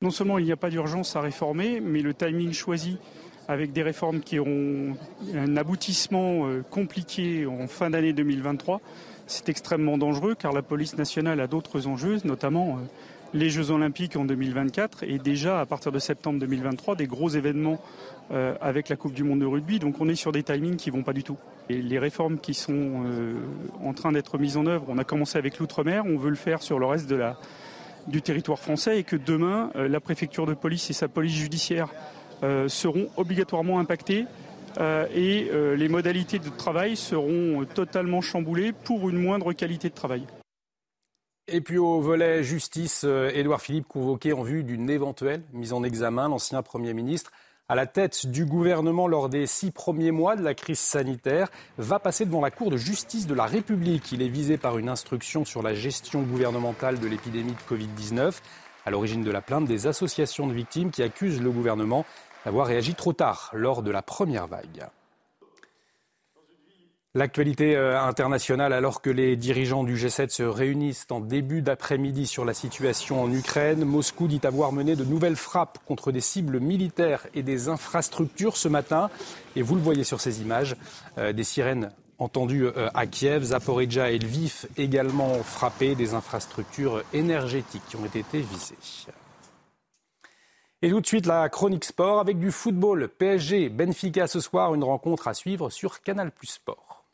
Non 0.00 0.10
seulement 0.10 0.38
il 0.38 0.46
n'y 0.46 0.52
a 0.52 0.56
pas 0.56 0.70
d'urgence 0.70 1.14
à 1.14 1.20
réformer, 1.20 1.80
mais 1.80 2.00
le 2.00 2.14
timing 2.14 2.52
choisi 2.52 2.98
avec 3.48 3.72
des 3.72 3.82
réformes 3.82 4.20
qui 4.20 4.38
auront 4.38 4.96
un 5.34 5.56
aboutissement 5.56 6.46
euh, 6.46 6.64
compliqué 6.68 7.46
en 7.46 7.66
fin 7.66 7.90
d'année 7.90 8.12
2023. 8.12 8.80
C'est 9.26 9.48
extrêmement 9.48 9.98
dangereux 9.98 10.34
car 10.34 10.52
la 10.52 10.62
police 10.62 10.96
nationale 10.96 11.40
a 11.40 11.46
d'autres 11.46 11.86
enjeux, 11.86 12.18
notamment 12.24 12.78
euh, 12.78 12.80
les 13.34 13.50
Jeux 13.50 13.70
olympiques 13.70 14.16
en 14.16 14.24
2024 14.24 15.04
et 15.04 15.18
déjà 15.18 15.60
à 15.60 15.66
partir 15.66 15.92
de 15.92 15.98
septembre 15.98 16.38
2023 16.40 16.96
des 16.96 17.06
gros 17.06 17.28
événements 17.28 17.80
euh, 18.32 18.54
avec 18.60 18.88
la 18.88 18.96
Coupe 18.96 19.12
du 19.12 19.22
Monde 19.22 19.40
de 19.40 19.46
rugby. 19.46 19.78
Donc 19.78 20.00
on 20.00 20.08
est 20.08 20.16
sur 20.16 20.32
des 20.32 20.42
timings 20.42 20.76
qui 20.76 20.90
vont 20.90 21.02
pas 21.02 21.12
du 21.12 21.22
tout. 21.22 21.38
Et 21.68 21.80
les 21.82 21.98
réformes 21.98 22.38
qui 22.38 22.54
sont 22.54 23.02
en 23.84 23.92
train 23.92 24.12
d'être 24.12 24.38
mises 24.38 24.56
en 24.56 24.66
œuvre, 24.66 24.84
on 24.88 24.98
a 24.98 25.04
commencé 25.04 25.36
avec 25.36 25.58
l'outre-mer, 25.58 26.04
on 26.06 26.16
veut 26.16 26.30
le 26.30 26.36
faire 26.36 26.62
sur 26.62 26.78
le 26.78 26.86
reste 26.86 27.10
de 27.10 27.16
la, 27.16 27.36
du 28.06 28.22
territoire 28.22 28.60
français 28.60 29.00
et 29.00 29.02
que 29.02 29.16
demain 29.16 29.72
la 29.74 29.98
préfecture 29.98 30.46
de 30.46 30.54
police 30.54 30.90
et 30.90 30.92
sa 30.92 31.08
police 31.08 31.34
judiciaire 31.34 31.88
seront 32.68 33.08
obligatoirement 33.16 33.78
impactés 33.78 34.26
euh, 34.78 35.06
et 35.14 35.48
euh, 35.50 35.74
les 35.74 35.88
modalités 35.88 36.38
de 36.38 36.50
travail 36.50 36.96
seront 36.96 37.64
totalement 37.64 38.20
chamboulées 38.20 38.72
pour 38.72 39.08
une 39.08 39.18
moindre 39.18 39.52
qualité 39.52 39.88
de 39.88 39.94
travail. 39.94 40.26
Et 41.48 41.60
puis 41.60 41.78
au 41.78 42.00
volet 42.00 42.42
justice, 42.42 43.04
Édouard 43.32 43.60
Philippe 43.60 43.86
convoqué 43.86 44.32
en 44.32 44.42
vue 44.42 44.64
d'une 44.64 44.90
éventuelle 44.90 45.42
mise 45.52 45.72
en 45.72 45.84
examen, 45.84 46.28
l'ancien 46.28 46.60
Premier 46.62 46.92
ministre 46.92 47.30
à 47.68 47.74
la 47.74 47.86
tête 47.86 48.26
du 48.26 48.44
gouvernement 48.46 49.08
lors 49.08 49.28
des 49.28 49.46
six 49.46 49.72
premiers 49.72 50.12
mois 50.12 50.36
de 50.36 50.42
la 50.42 50.54
crise 50.54 50.78
sanitaire, 50.78 51.48
va 51.78 51.98
passer 51.98 52.24
devant 52.24 52.40
la 52.40 52.52
Cour 52.52 52.70
de 52.70 52.76
justice 52.76 53.26
de 53.26 53.34
la 53.34 53.46
République. 53.46 54.12
Il 54.12 54.22
est 54.22 54.28
visé 54.28 54.56
par 54.56 54.78
une 54.78 54.88
instruction 54.88 55.44
sur 55.44 55.62
la 55.62 55.74
gestion 55.74 56.22
gouvernementale 56.22 57.00
de 57.00 57.06
l'épidémie 57.08 57.54
de 57.54 57.74
Covid-19. 57.74 58.40
À 58.84 58.90
l'origine 58.90 59.24
de 59.24 59.32
la 59.32 59.40
plainte, 59.40 59.66
des 59.66 59.88
associations 59.88 60.46
de 60.46 60.52
victimes 60.52 60.92
qui 60.92 61.02
accusent 61.02 61.42
le 61.42 61.50
gouvernement 61.50 62.06
d'avoir 62.46 62.68
réagi 62.68 62.94
trop 62.94 63.12
tard 63.12 63.50
lors 63.54 63.82
de 63.82 63.90
la 63.90 64.02
première 64.02 64.46
vague. 64.46 64.86
L'actualité 67.12 67.74
euh, 67.74 68.00
internationale, 68.00 68.72
alors 68.72 69.02
que 69.02 69.10
les 69.10 69.34
dirigeants 69.34 69.82
du 69.82 69.96
G7 69.96 70.28
se 70.28 70.44
réunissent 70.44 71.08
en 71.10 71.18
début 71.18 71.60
d'après-midi 71.60 72.24
sur 72.26 72.44
la 72.44 72.54
situation 72.54 73.20
en 73.20 73.32
Ukraine, 73.32 73.84
Moscou 73.84 74.28
dit 74.28 74.40
avoir 74.44 74.70
mené 74.70 74.94
de 74.94 75.02
nouvelles 75.02 75.34
frappes 75.34 75.78
contre 75.86 76.12
des 76.12 76.20
cibles 76.20 76.60
militaires 76.60 77.26
et 77.34 77.42
des 77.42 77.68
infrastructures 77.68 78.56
ce 78.56 78.68
matin. 78.68 79.10
Et 79.56 79.62
vous 79.62 79.74
le 79.74 79.80
voyez 79.80 80.04
sur 80.04 80.20
ces 80.20 80.40
images, 80.40 80.76
euh, 81.18 81.32
des 81.32 81.42
sirènes 81.42 81.90
entendues 82.18 82.66
euh, 82.66 82.88
à 82.94 83.06
Kiev, 83.06 83.42
Zaporizhia 83.42 84.12
et 84.12 84.18
Lviv 84.18 84.66
également 84.76 85.32
ont 85.32 85.42
frappé 85.42 85.96
des 85.96 86.14
infrastructures 86.14 87.02
énergétiques 87.12 87.82
qui 87.88 87.96
ont 87.96 88.04
été 88.04 88.40
visées. 88.40 88.76
Et 90.86 90.90
tout 90.90 91.00
de 91.00 91.06
suite, 91.08 91.26
la 91.26 91.48
chronique 91.48 91.84
sport 91.84 92.20
avec 92.20 92.38
du 92.38 92.52
football. 92.52 93.08
PSG, 93.08 93.70
Benfica 93.70 94.28
ce 94.28 94.38
soir, 94.38 94.72
une 94.72 94.84
rencontre 94.84 95.26
à 95.26 95.34
suivre 95.34 95.68
sur 95.68 96.00
Canal 96.00 96.30
Plus 96.30 96.46
Sport. 96.46 97.04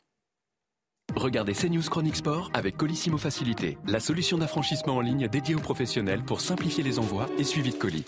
Regardez 1.15 1.53
CNews 1.53 1.81
Chronique 1.89 2.17
Sport 2.17 2.51
avec 2.53 2.77
Colissimo 2.77 3.17
Facilité, 3.17 3.79
la 3.87 3.99
solution 3.99 4.37
d'affranchissement 4.37 4.97
en 4.97 5.01
ligne 5.01 5.27
dédiée 5.27 5.55
aux 5.55 5.59
professionnels 5.59 6.21
pour 6.23 6.39
simplifier 6.39 6.83
les 6.83 6.99
envois 6.99 7.25
et 7.39 7.43
suivi 7.43 7.71
de 7.71 7.77
colis. 7.77 8.05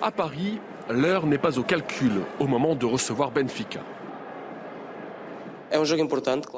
À 0.00 0.12
Paris, 0.12 0.60
l'heure 0.88 1.26
n'est 1.26 1.36
pas 1.36 1.58
au 1.58 1.64
calcul 1.64 2.12
au 2.38 2.46
moment 2.46 2.76
de 2.76 2.86
recevoir 2.86 3.32
Benfica. 3.32 3.80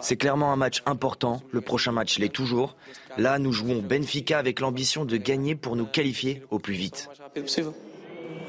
C'est 0.01 0.17
clairement 0.17 0.53
un 0.53 0.57
match 0.57 0.83
important. 0.87 1.43
Le 1.51 1.61
prochain 1.61 1.93
match 1.93 2.19
l'est 2.19 2.33
toujours. 2.33 2.77
Là, 3.17 3.39
nous 3.39 3.53
jouons 3.53 3.81
Benfica 3.81 4.39
avec 4.39 4.61
l'ambition 4.61 5.05
de 5.05 5.17
gagner 5.17 5.55
pour 5.55 5.77
nous 5.77 5.87
qualifier 5.87 6.43
au 6.51 6.59
plus 6.59 6.75
vite. 6.75 7.09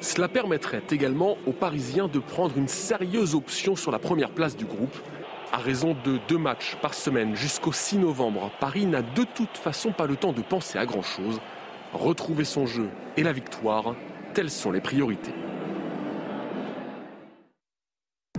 Cela 0.02 0.28
permettrait 0.28 0.84
également 0.92 1.38
aux 1.46 1.52
Parisiens 1.52 2.08
de 2.08 2.20
prendre 2.20 2.58
une 2.58 2.68
sérieuse 2.68 3.36
option 3.36 3.76
sur 3.76 3.92
la 3.92 4.00
première 4.00 4.32
place 4.32 4.56
du 4.56 4.66
groupe. 4.66 4.98
À 5.52 5.58
raison 5.58 5.96
de 6.06 6.20
deux 6.28 6.38
matchs 6.38 6.78
par 6.82 6.94
semaine 6.94 7.36
jusqu'au 7.36 7.72
6 7.72 7.98
novembre, 7.98 8.52
Paris 8.60 8.86
n'a 8.86 9.02
de 9.02 9.24
toute 9.24 9.58
façon 9.58 9.92
pas 9.92 10.06
le 10.06 10.16
temps 10.16 10.32
de 10.32 10.42
penser 10.42 10.78
à 10.78 10.86
grand-chose. 10.86 11.42
Retrouver 11.94 12.46
son 12.46 12.68
jeu 12.68 12.90
et 13.18 13.24
la 13.24 13.34
victoire, 13.34 13.96
telles 14.34 14.52
sont 14.52 14.72
les 14.72 14.82
priorités. 14.82 15.34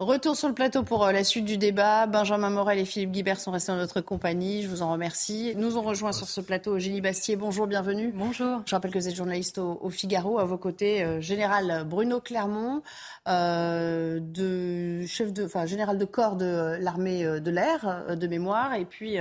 Retour 0.00 0.36
sur 0.36 0.46
le 0.46 0.54
plateau 0.54 0.84
pour 0.84 1.04
euh, 1.04 1.10
la 1.10 1.24
suite 1.24 1.44
du 1.44 1.58
débat. 1.58 2.06
Benjamin 2.06 2.50
Morel 2.50 2.78
et 2.78 2.84
Philippe 2.84 3.10
Guibert 3.10 3.40
sont 3.40 3.50
restés 3.50 3.72
dans 3.72 3.78
notre 3.78 4.00
compagnie. 4.00 4.62
Je 4.62 4.68
vous 4.68 4.82
en 4.82 4.92
remercie. 4.92 5.54
Nous 5.56 5.76
ont 5.76 5.82
rejoint 5.82 6.12
sur 6.12 6.28
ce 6.28 6.40
plateau 6.40 6.76
Eugénie 6.76 7.00
Bastier. 7.00 7.34
Bonjour, 7.34 7.66
bienvenue. 7.66 8.12
Bonjour. 8.14 8.62
Je 8.64 8.76
rappelle 8.76 8.92
que 8.92 8.98
vous 9.00 9.08
êtes 9.08 9.16
journaliste 9.16 9.58
au, 9.58 9.90
Figaro. 9.90 10.38
À 10.38 10.44
vos 10.44 10.56
côtés, 10.56 11.02
euh, 11.02 11.20
général 11.20 11.84
Bruno 11.84 12.20
Clermont, 12.20 12.80
euh, 13.26 14.20
de 14.22 15.04
chef 15.04 15.32
de, 15.32 15.46
enfin, 15.46 15.66
général 15.66 15.98
de 15.98 16.04
corps 16.04 16.36
de 16.36 16.76
l'armée 16.78 17.24
de 17.24 17.50
l'air 17.50 18.04
de 18.16 18.26
mémoire, 18.28 18.74
et 18.74 18.84
puis 18.84 19.16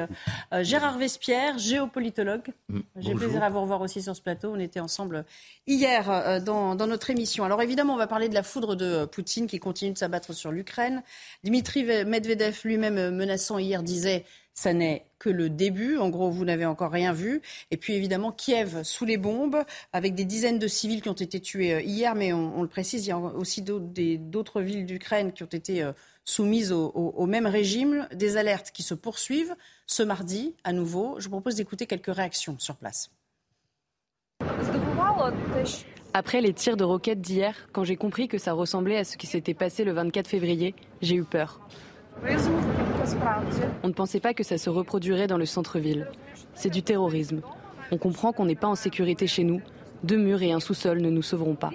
Gérard 0.61 0.99
Vespierre, 0.99 1.57
géopolitologue. 1.57 2.53
Mm, 2.69 2.79
J'ai 2.97 3.15
plaisir 3.15 3.41
à 3.41 3.49
vous 3.49 3.61
revoir 3.61 3.81
aussi 3.81 4.03
sur 4.03 4.15
ce 4.15 4.21
plateau. 4.21 4.51
On 4.53 4.59
était 4.59 4.79
ensemble 4.79 5.25
hier 5.65 6.39
dans, 6.43 6.75
dans 6.75 6.85
notre 6.85 7.09
émission. 7.09 7.45
Alors 7.45 7.63
évidemment, 7.63 7.95
on 7.95 7.97
va 7.97 8.05
parler 8.05 8.29
de 8.29 8.35
la 8.35 8.43
foudre 8.43 8.75
de 8.75 9.05
Poutine 9.05 9.47
qui 9.47 9.57
continue 9.57 9.93
de 9.93 9.97
s'abattre 9.97 10.33
sur 10.33 10.51
l'Ukraine. 10.51 10.66
Dimitri 11.43 11.83
Medvedev 11.83 12.59
lui-même 12.63 13.15
menaçant 13.15 13.57
hier 13.57 13.83
disait 13.83 14.25
ça 14.57 14.73
n'est 14.73 15.05
que 15.19 15.29
le 15.29 15.51
début. 15.51 15.97
En 15.97 16.09
gros, 16.09 16.31
vous 16.31 16.43
n'avez 16.43 16.65
encore 16.65 16.91
rien 16.91 17.13
vu. 17.13 17.43
Et 17.69 17.77
puis 17.77 17.93
évidemment, 17.93 18.31
Kiev 18.31 18.81
sous 18.83 19.05
les 19.05 19.17
bombes, 19.17 19.63
avec 19.93 20.15
des 20.15 20.25
dizaines 20.25 20.57
de 20.57 20.67
civils 20.67 21.03
qui 21.03 21.09
ont 21.09 21.13
été 21.13 21.39
tués 21.39 21.75
euh, 21.75 21.81
hier, 21.81 22.15
mais 22.15 22.33
on, 22.33 22.63
le 22.63 22.67
précise, 22.67 23.05
il 23.05 23.09
y 23.09 23.11
a 23.11 23.17
aussi 23.19 23.61
d'autres 23.61 24.61
villes 24.61 24.87
d'Ukraine 24.87 25.31
qui 25.31 25.43
ont 25.43 25.45
été 25.45 25.83
euh, 25.83 25.91
soumises 26.25 26.71
au, 26.71 27.25
même 27.27 27.45
régime. 27.45 28.07
Des 28.13 28.37
alertes 28.37 28.71
qui 28.71 28.81
se 28.81 28.95
poursuivent 28.95 29.55
ce 29.85 30.01
mardi 30.01 30.55
à 30.63 30.73
nouveau. 30.73 31.19
Je 31.19 31.25
vous 31.25 31.31
propose 31.31 31.55
d'écouter 31.55 31.85
quelques 31.85 32.13
réactions 32.13 32.57
sur 32.57 32.77
place. 32.77 33.11
Après 36.17 36.41
les 36.41 36.51
tirs 36.51 36.77
de 36.77 36.83
roquettes 36.83 37.21
d'hier, 37.21 37.53
quand 37.73 37.83
j'ai 37.83 37.95
compris 37.95 38.27
que 38.27 38.39
ça 38.39 38.53
ressemblait 38.53 38.97
à 38.97 39.03
ce 39.03 39.17
qui 39.17 39.27
s'était 39.27 39.53
passé 39.53 39.83
le 39.83 39.91
24 39.91 40.27
février, 40.27 40.73
j'ai 40.99 41.13
eu 41.13 41.23
peur. 41.23 41.61
On 43.83 43.87
ne 43.87 43.93
pensait 43.93 44.19
pas 44.19 44.33
que 44.33 44.41
ça 44.41 44.57
se 44.57 44.71
reproduirait 44.71 45.27
dans 45.27 45.37
le 45.37 45.45
centre-ville. 45.45 46.09
C'est 46.55 46.71
du 46.71 46.81
terrorisme. 46.81 47.41
On 47.91 47.99
comprend 47.99 48.33
qu'on 48.33 48.45
n'est 48.45 48.55
pas 48.55 48.65
en 48.65 48.73
sécurité 48.73 49.27
chez 49.27 49.43
nous. 49.43 49.61
Deux 50.01 50.17
murs 50.17 50.41
et 50.41 50.51
un 50.51 50.59
sous-sol 50.59 51.01
ne 51.01 51.11
nous 51.11 51.21
sauveront 51.21 51.53
pas. 51.53 51.69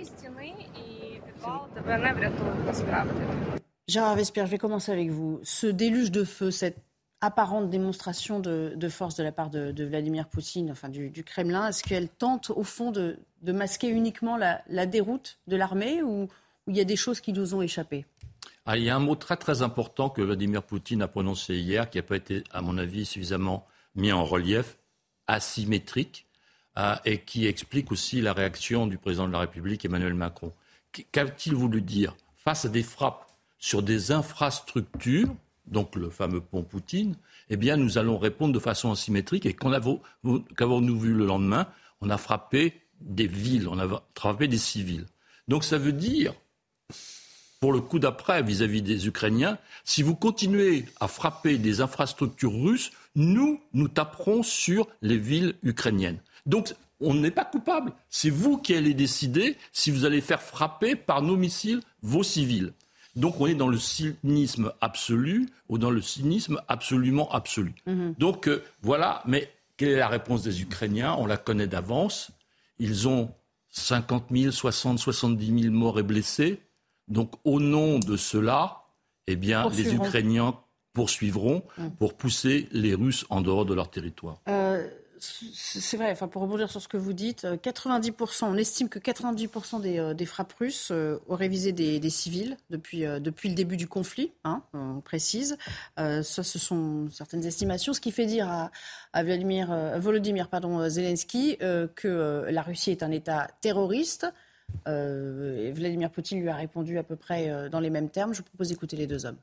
Gérard 3.86 4.18
je 4.18 4.40
vais 4.40 4.58
commencer 4.58 4.90
avec 4.90 5.10
vous. 5.10 5.38
Ce 5.44 5.68
déluge 5.68 6.10
de 6.10 6.24
feu, 6.24 6.50
cette 6.50 6.78
apparente 7.22 7.70
démonstration 7.70 8.40
de, 8.40 8.88
force 8.88 9.14
de 9.14 9.22
la 9.22 9.32
part 9.32 9.48
de, 9.48 9.84
Vladimir 9.84 10.28
Poutine, 10.28 10.70
enfin 10.70 10.88
du, 10.88 11.24
Kremlin, 11.24 11.68
est-ce 11.68 11.82
qu'elle 11.82 12.08
tente 12.08 12.50
au 12.50 12.64
fond 12.64 12.90
de, 12.90 13.16
masquer 13.42 13.88
uniquement 13.88 14.36
la, 14.36 14.86
déroute 14.86 15.38
de 15.46 15.56
l'armée 15.56 16.02
ou, 16.02 16.28
il 16.68 16.76
y 16.76 16.80
a 16.80 16.84
des 16.84 16.96
choses 16.96 17.20
qui 17.20 17.32
nous 17.32 17.54
ont 17.54 17.62
échappé 17.62 18.06
ah, 18.66 18.76
Il 18.76 18.84
y 18.84 18.90
a 18.90 18.94
un 18.94 19.00
mot 19.00 19.16
très 19.16 19.36
très 19.36 19.62
important 19.62 20.10
que 20.10 20.22
Vladimir 20.22 20.62
Poutine 20.62 21.02
a 21.02 21.08
prononcé 21.08 21.56
hier, 21.56 21.90
qui 21.90 21.98
n'a 21.98 22.02
pas 22.02 22.16
été, 22.16 22.44
à 22.52 22.60
mon 22.60 22.78
avis, 22.78 23.04
suffisamment 23.04 23.66
mis 23.96 24.12
en 24.12 24.24
relief, 24.24 24.78
asymétrique, 25.26 26.26
euh, 26.78 26.94
et 27.04 27.18
qui 27.18 27.46
explique 27.46 27.90
aussi 27.92 28.20
la 28.20 28.32
réaction 28.32 28.86
du 28.86 28.98
président 28.98 29.26
de 29.26 29.32
la 29.32 29.40
République, 29.40 29.84
Emmanuel 29.84 30.14
Macron. 30.14 30.52
Qu'a-t-il 31.10 31.54
voulu 31.54 31.82
dire? 31.82 32.16
Face 32.36 32.64
à 32.64 32.68
des 32.68 32.82
frappes 32.82 33.26
sur 33.58 33.82
des 33.82 34.10
infrastructures, 34.12 35.28
donc 35.66 35.96
le 35.96 36.10
fameux 36.10 36.40
pont 36.40 36.62
Poutine, 36.62 37.16
eh 37.50 37.56
bien, 37.56 37.76
nous 37.76 37.98
allons 37.98 38.18
répondre 38.18 38.52
de 38.52 38.58
façon 38.58 38.92
asymétrique. 38.92 39.46
Et 39.46 39.54
qu'avons-nous 39.54 40.98
vu 40.98 41.12
le 41.12 41.26
lendemain? 41.26 41.68
On 42.00 42.10
a 42.10 42.18
frappé 42.18 42.82
des 43.00 43.26
villes, 43.26 43.68
on 43.68 43.78
a 43.78 44.02
frappé 44.14 44.48
des 44.48 44.58
civils. 44.58 45.06
Donc 45.48 45.64
ça 45.64 45.78
veut 45.78 45.92
dire, 45.92 46.34
pour 47.60 47.72
le 47.72 47.80
coup 47.80 47.98
d'après 47.98 48.42
vis-à-vis 48.42 48.82
des 48.82 49.06
Ukrainiens, 49.06 49.58
si 49.84 50.02
vous 50.02 50.14
continuez 50.14 50.86
à 51.00 51.08
frapper 51.08 51.58
des 51.58 51.80
infrastructures 51.80 52.54
russes, 52.54 52.90
nous, 53.14 53.60
nous 53.72 53.88
taperons 53.88 54.42
sur 54.42 54.88
les 55.00 55.18
villes 55.18 55.54
ukrainiennes. 55.62 56.18
Donc 56.46 56.74
on 57.00 57.14
n'est 57.14 57.30
pas 57.30 57.44
coupable. 57.44 57.92
C'est 58.08 58.30
vous 58.30 58.58
qui 58.58 58.74
allez 58.74 58.94
décider 58.94 59.56
si 59.72 59.90
vous 59.90 60.04
allez 60.04 60.20
faire 60.20 60.42
frapper 60.42 60.96
par 60.96 61.22
nos 61.22 61.36
missiles 61.36 61.82
vos 62.02 62.22
civils. 62.22 62.72
Donc 63.14 63.40
on 63.40 63.46
est 63.46 63.54
dans 63.54 63.68
le 63.68 63.78
cynisme 63.78 64.72
absolu 64.80 65.48
ou 65.68 65.78
dans 65.78 65.90
le 65.90 66.00
cynisme 66.00 66.60
absolument 66.68 67.30
absolu. 67.30 67.74
Mhm. 67.86 68.14
Donc 68.18 68.48
euh, 68.48 68.62
voilà, 68.82 69.22
mais 69.26 69.50
quelle 69.76 69.90
est 69.90 69.96
la 69.96 70.08
réponse 70.08 70.42
des 70.42 70.62
Ukrainiens? 70.62 71.14
On 71.18 71.26
la 71.26 71.36
connaît 71.36 71.66
d'avance. 71.66 72.30
Ils 72.78 73.08
ont 73.08 73.30
50 73.70 74.26
000, 74.30 74.52
60, 74.52 74.98
70 74.98 75.62
000 75.62 75.74
morts 75.74 75.98
et 75.98 76.02
blessés. 76.02 76.60
Donc 77.08 77.32
au 77.44 77.60
nom 77.60 77.98
de 77.98 78.16
cela, 78.16 78.82
eh 79.26 79.36
bien, 79.36 79.68
les 79.70 79.94
Ukrainiens 79.94 80.54
poursuivront 80.92 81.62
mhm. 81.78 81.90
pour 81.92 82.14
pousser 82.14 82.68
les 82.72 82.94
Russes 82.94 83.24
en 83.30 83.40
dehors 83.40 83.64
de 83.64 83.74
leur 83.74 83.90
territoire. 83.90 84.40
Euh, 84.48 84.61
c'est 85.22 85.96
vrai, 85.96 86.10
enfin, 86.10 86.26
pour 86.26 86.42
rebondir 86.42 86.68
sur 86.68 86.82
ce 86.82 86.88
que 86.88 86.96
vous 86.96 87.12
dites, 87.12 87.44
90%, 87.44 88.44
euh, 88.44 88.48
on 88.48 88.56
estime 88.56 88.88
que 88.88 88.98
90% 88.98 89.80
des, 89.80 89.98
euh, 89.98 90.14
des, 90.14 90.26
frappes 90.26 90.52
russes 90.54 90.90
euh, 90.90 91.18
auraient 91.28 91.48
visé 91.48 91.70
des, 91.70 92.10
civils 92.10 92.56
depuis, 92.70 93.04
depuis 93.20 93.48
le 93.48 93.54
début 93.54 93.76
du 93.76 93.86
conflit, 93.86 94.32
hein, 94.44 94.62
on 94.74 95.00
précise. 95.00 95.56
ça, 95.96 96.22
ce 96.22 96.58
sont 96.58 97.08
certaines 97.10 97.44
estimations, 97.44 97.92
ce 97.92 98.00
qui 98.00 98.10
fait 98.10 98.26
dire 98.26 98.48
à, 99.12 99.22
Vladimir, 99.22 99.98
Volodymyr 99.98 100.48
pardon, 100.48 100.88
Zelensky 100.88 101.56
que 101.58 102.46
la 102.48 102.62
Russie 102.62 102.90
est 102.90 103.02
un 103.02 103.10
État 103.10 103.48
terroriste. 103.60 104.26
Vladimir 104.86 106.10
Poutine 106.10 106.40
lui 106.40 106.48
a 106.48 106.56
répondu 106.56 106.98
à 106.98 107.02
peu 107.02 107.16
près 107.16 107.70
dans 107.70 107.80
les 107.80 107.90
mêmes 107.90 108.10
termes. 108.10 108.32
Je 108.32 108.38
vous 108.38 108.48
propose 108.48 108.68
d'écouter 108.68 108.96
les 108.96 109.06
deux 109.06 109.24
hommes. 109.24 109.38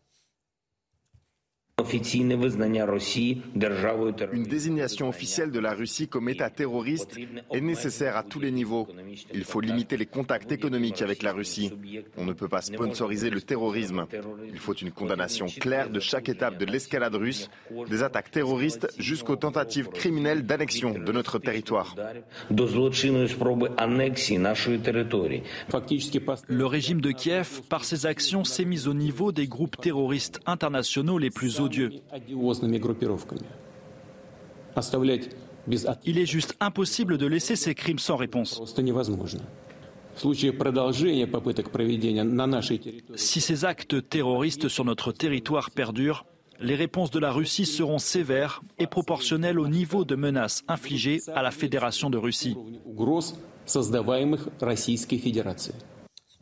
Une 4.31 4.43
désignation 4.43 5.09
officielle 5.09 5.51
de 5.51 5.59
la 5.59 5.73
Russie 5.73 6.07
comme 6.07 6.29
État 6.29 6.49
terroriste 6.49 7.17
est 7.51 7.61
nécessaire 7.61 8.17
à 8.17 8.23
tous 8.23 8.39
les 8.39 8.51
niveaux. 8.51 8.87
Il 9.33 9.43
faut 9.43 9.61
limiter 9.61 9.97
les 9.97 10.05
contacts 10.05 10.51
économiques 10.51 11.01
avec 11.01 11.23
la 11.23 11.31
Russie. 11.31 11.71
On 12.17 12.25
ne 12.25 12.33
peut 12.33 12.47
pas 12.47 12.61
sponsoriser 12.61 13.29
le 13.29 13.41
terrorisme. 13.41 14.05
Il 14.51 14.59
faut 14.59 14.73
une 14.73 14.91
condamnation 14.91 15.45
claire 15.47 15.89
de 15.89 15.99
chaque 15.99 16.29
étape 16.29 16.57
de 16.57 16.65
l'escalade 16.65 17.15
russe, 17.15 17.49
des 17.89 18.03
attaques 18.03 18.31
terroristes 18.31 18.87
jusqu'aux 18.97 19.35
tentatives 19.35 19.89
criminelles 19.89 20.45
d'annexion 20.45 20.97
de 20.97 21.11
notre 21.11 21.39
territoire. 21.39 21.95
Le 26.47 26.65
régime 26.65 27.01
de 27.01 27.11
Kiev, 27.11 27.61
par 27.69 27.83
ses 27.83 28.05
actions, 28.05 28.43
s'est 28.43 28.65
mis 28.65 28.87
au 28.87 28.93
niveau 28.93 29.31
des 29.31 29.47
groupes 29.47 29.77
terroristes 29.77 30.39
internationaux 30.45 31.17
les 31.17 31.29
plus 31.29 31.59
il 36.05 36.17
est 36.17 36.25
juste 36.25 36.55
impossible 36.59 37.17
de 37.17 37.25
laisser 37.25 37.55
ces 37.55 37.75
crimes 37.75 37.99
sans 37.99 38.15
réponse. 38.15 38.61
Si 43.15 43.41
ces 43.41 43.65
actes 43.65 44.09
terroristes 44.09 44.67
sur 44.67 44.85
notre 44.85 45.11
territoire 45.11 45.71
perdurent, 45.71 46.25
les 46.59 46.75
réponses 46.75 47.11
de 47.11 47.19
la 47.19 47.31
Russie 47.31 47.65
seront 47.65 47.99
sévères 47.99 48.61
et 48.79 48.87
proportionnelles 48.87 49.59
au 49.59 49.67
niveau 49.67 50.03
de 50.03 50.15
menaces 50.15 50.63
infligées 50.67 51.19
à 51.33 51.41
la 51.41 51.51
Fédération 51.51 52.09
de 52.09 52.17
Russie. 52.17 52.55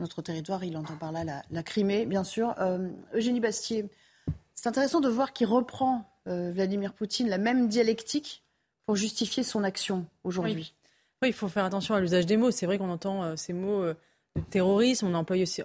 Notre 0.00 0.22
territoire, 0.22 0.64
il 0.64 0.76
entend 0.76 0.96
par 0.96 1.12
là 1.12 1.24
la, 1.50 1.62
Crimée, 1.62 2.06
bien 2.06 2.24
sûr. 2.24 2.54
Euh, 2.60 2.88
Eugénie 3.14 3.40
Bastier, 3.40 3.86
c'est 4.60 4.68
intéressant 4.68 4.98
de 4.98 5.08
voir 5.08 5.32
qu'il 5.32 5.46
reprend, 5.46 6.02
euh, 6.26 6.50
Vladimir 6.52 6.92
Poutine, 6.92 7.28
la 7.28 7.38
même 7.38 7.68
dialectique 7.68 8.42
pour 8.86 8.96
justifier 8.96 9.44
son 9.44 9.62
action 9.62 10.04
aujourd'hui. 10.24 10.74
Oui. 11.22 11.28
il 11.28 11.32
faut 11.32 11.46
faire 11.46 11.64
attention 11.64 11.94
à 11.94 12.00
l'usage 12.00 12.26
des 12.26 12.36
mots. 12.36 12.50
C'est 12.50 12.66
vrai 12.66 12.76
qu'on 12.76 12.90
entend 12.90 13.22
euh, 13.22 13.36
ces 13.36 13.52
mots 13.52 13.84
euh, 13.84 13.94
de 14.34 14.40
terrorisme, 14.40 15.06
on 15.06 15.14
emploie 15.14 15.36
aussi, 15.36 15.62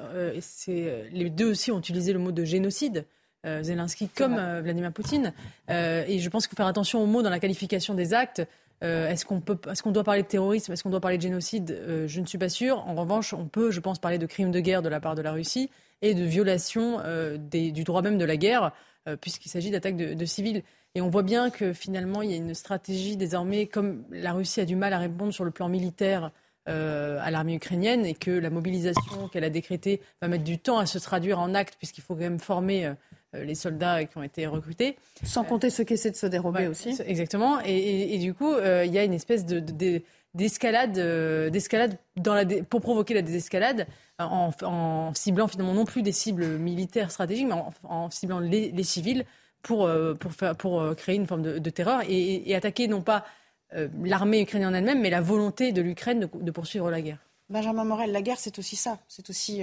les 1.11 1.29
deux 1.31 1.49
aussi 1.49 1.71
ont 1.71 1.79
utilisé 1.79 2.13
le 2.13 2.19
mot 2.19 2.31
de 2.31 2.43
génocide. 2.43 3.05
Zelensky 3.45 4.07
comme 4.07 4.35
Vladimir 4.61 4.93
Poutine. 4.93 5.33
et 5.67 6.19
je 6.19 6.29
pense 6.29 6.47
qu'il 6.47 6.51
faut 6.51 6.61
faire 6.61 6.65
attention 6.65 7.03
aux 7.03 7.05
mots 7.05 7.21
dans 7.21 7.29
la 7.29 7.41
qualification 7.41 7.93
des 7.93 8.13
actes. 8.13 8.41
est-ce 8.81 9.25
qu'on 9.25 9.41
peut, 9.41 9.57
est-ce 9.69 9.83
qu'on 9.83 9.91
doit 9.91 10.05
parler 10.05 10.23
de 10.23 10.27
terrorisme, 10.27 10.71
est-ce 10.71 10.81
qu'on 10.81 10.89
doit 10.89 11.01
parler 11.01 11.17
de 11.17 11.23
génocide? 11.23 12.05
Je 12.07 12.21
ne 12.21 12.25
suis 12.25 12.37
pas 12.37 12.47
sûre. 12.47 12.87
En 12.87 12.95
revanche, 12.95 13.33
on 13.33 13.45
peut, 13.45 13.69
je 13.69 13.81
pense, 13.81 13.99
parler 13.99 14.17
de 14.17 14.25
crimes 14.25 14.51
de 14.51 14.61
guerre 14.61 14.81
de 14.81 14.87
la 14.87 15.01
part 15.01 15.15
de 15.15 15.21
la 15.21 15.33
Russie 15.33 15.69
et 16.03 16.13
de 16.13 16.23
violation 16.23 17.01
du 17.49 17.83
droit 17.83 18.03
même 18.03 18.19
de 18.19 18.25
la 18.25 18.37
guerre, 18.37 18.71
puisqu'il 19.21 19.49
s'agit 19.49 19.71
d'attaques 19.71 19.97
de, 19.97 20.13
de 20.13 20.25
civils. 20.25 20.61
Et 20.95 21.01
on 21.01 21.09
voit 21.09 21.23
bien 21.23 21.49
que 21.49 21.73
finalement, 21.73 22.21
il 22.21 22.29
y 22.29 22.33
a 22.33 22.37
une 22.37 22.53
stratégie 22.53 23.17
désormais, 23.17 23.65
comme 23.65 24.03
la 24.11 24.33
Russie 24.33 24.61
a 24.61 24.65
du 24.65 24.75
mal 24.75 24.93
à 24.93 24.99
répondre 24.99 25.33
sur 25.33 25.43
le 25.43 25.49
plan 25.49 25.67
militaire 25.67 26.31
euh, 26.69 27.19
à 27.21 27.29
l'armée 27.29 27.55
ukrainienne 27.55 28.05
et 28.05 28.13
que 28.13 28.31
la 28.31 28.49
mobilisation 28.49 29.27
qu'elle 29.27 29.43
a 29.43 29.49
décrétée 29.49 29.99
va 30.21 30.29
mettre 30.29 30.45
du 30.45 30.59
temps 30.59 30.77
à 30.77 30.85
se 30.85 30.97
traduire 30.97 31.39
en 31.39 31.55
actes 31.55 31.75
puisqu'il 31.77 31.99
faut 31.99 32.13
quand 32.13 32.21
même 32.21 32.39
former 32.39 32.85
euh, 32.85 33.43
les 33.43 33.55
soldats 33.55 34.05
qui 34.05 34.17
ont 34.17 34.23
été 34.23 34.47
recrutés. 34.47 34.95
Sans 35.23 35.43
compter 35.43 35.69
ceux 35.69 35.83
qui 35.83 35.95
essaient 35.95 36.11
de 36.11 36.15
se 36.15 36.25
dérober 36.25 36.67
aussi. 36.67 36.95
Exactement. 37.05 37.59
Et, 37.65 38.17
du 38.19 38.33
coup, 38.33 38.53
euh, 38.53 38.85
il 38.85 38.93
y 38.93 38.97
a 38.97 39.03
une 39.03 39.13
espèce 39.13 39.45
de, 39.45 40.01
d'escalade, 40.33 40.99
d'escalade 41.51 41.97
dans 42.15 42.33
la 42.33 42.45
pour 42.45 42.81
provoquer 42.81 43.13
la 43.13 43.21
désescalade 43.21 43.87
en, 44.19 45.11
ciblant 45.13 45.47
finalement 45.47 45.73
non 45.73 45.85
plus 45.85 46.01
des 46.01 46.11
cibles 46.11 46.57
militaires 46.57 47.11
stratégiques, 47.11 47.47
mais 47.47 47.55
en, 47.83 48.09
ciblant 48.09 48.39
les 48.39 48.83
civils 48.83 49.25
pour, 49.63 49.85
euh, 49.85 50.13
pour, 50.13 50.31
faire, 50.33 50.55
pour 50.55 50.81
euh, 50.81 50.93
créer 50.93 51.15
une 51.15 51.25
forme 51.25 51.41
de, 51.41 51.69
terreur 51.69 52.01
et, 52.07 52.53
attaquer 52.53 52.87
non 52.87 53.01
pas 53.01 53.25
euh, 53.73 53.87
l'armée 54.03 54.41
ukrainienne 54.41 54.75
elle-même, 54.75 55.01
mais 55.01 55.09
la 55.09 55.21
volonté 55.21 55.71
de 55.71 55.81
l'Ukraine 55.81 56.29
de, 56.31 56.51
poursuivre 56.51 56.91
la 56.91 57.01
guerre. 57.01 57.17
Benjamin 57.49 57.85
Morel, 57.85 58.11
la 58.11 58.21
guerre, 58.21 58.37
c'est 58.37 58.59
aussi 58.59 58.75
ça. 58.75 58.99
C'est 59.07 59.29
aussi 59.29 59.61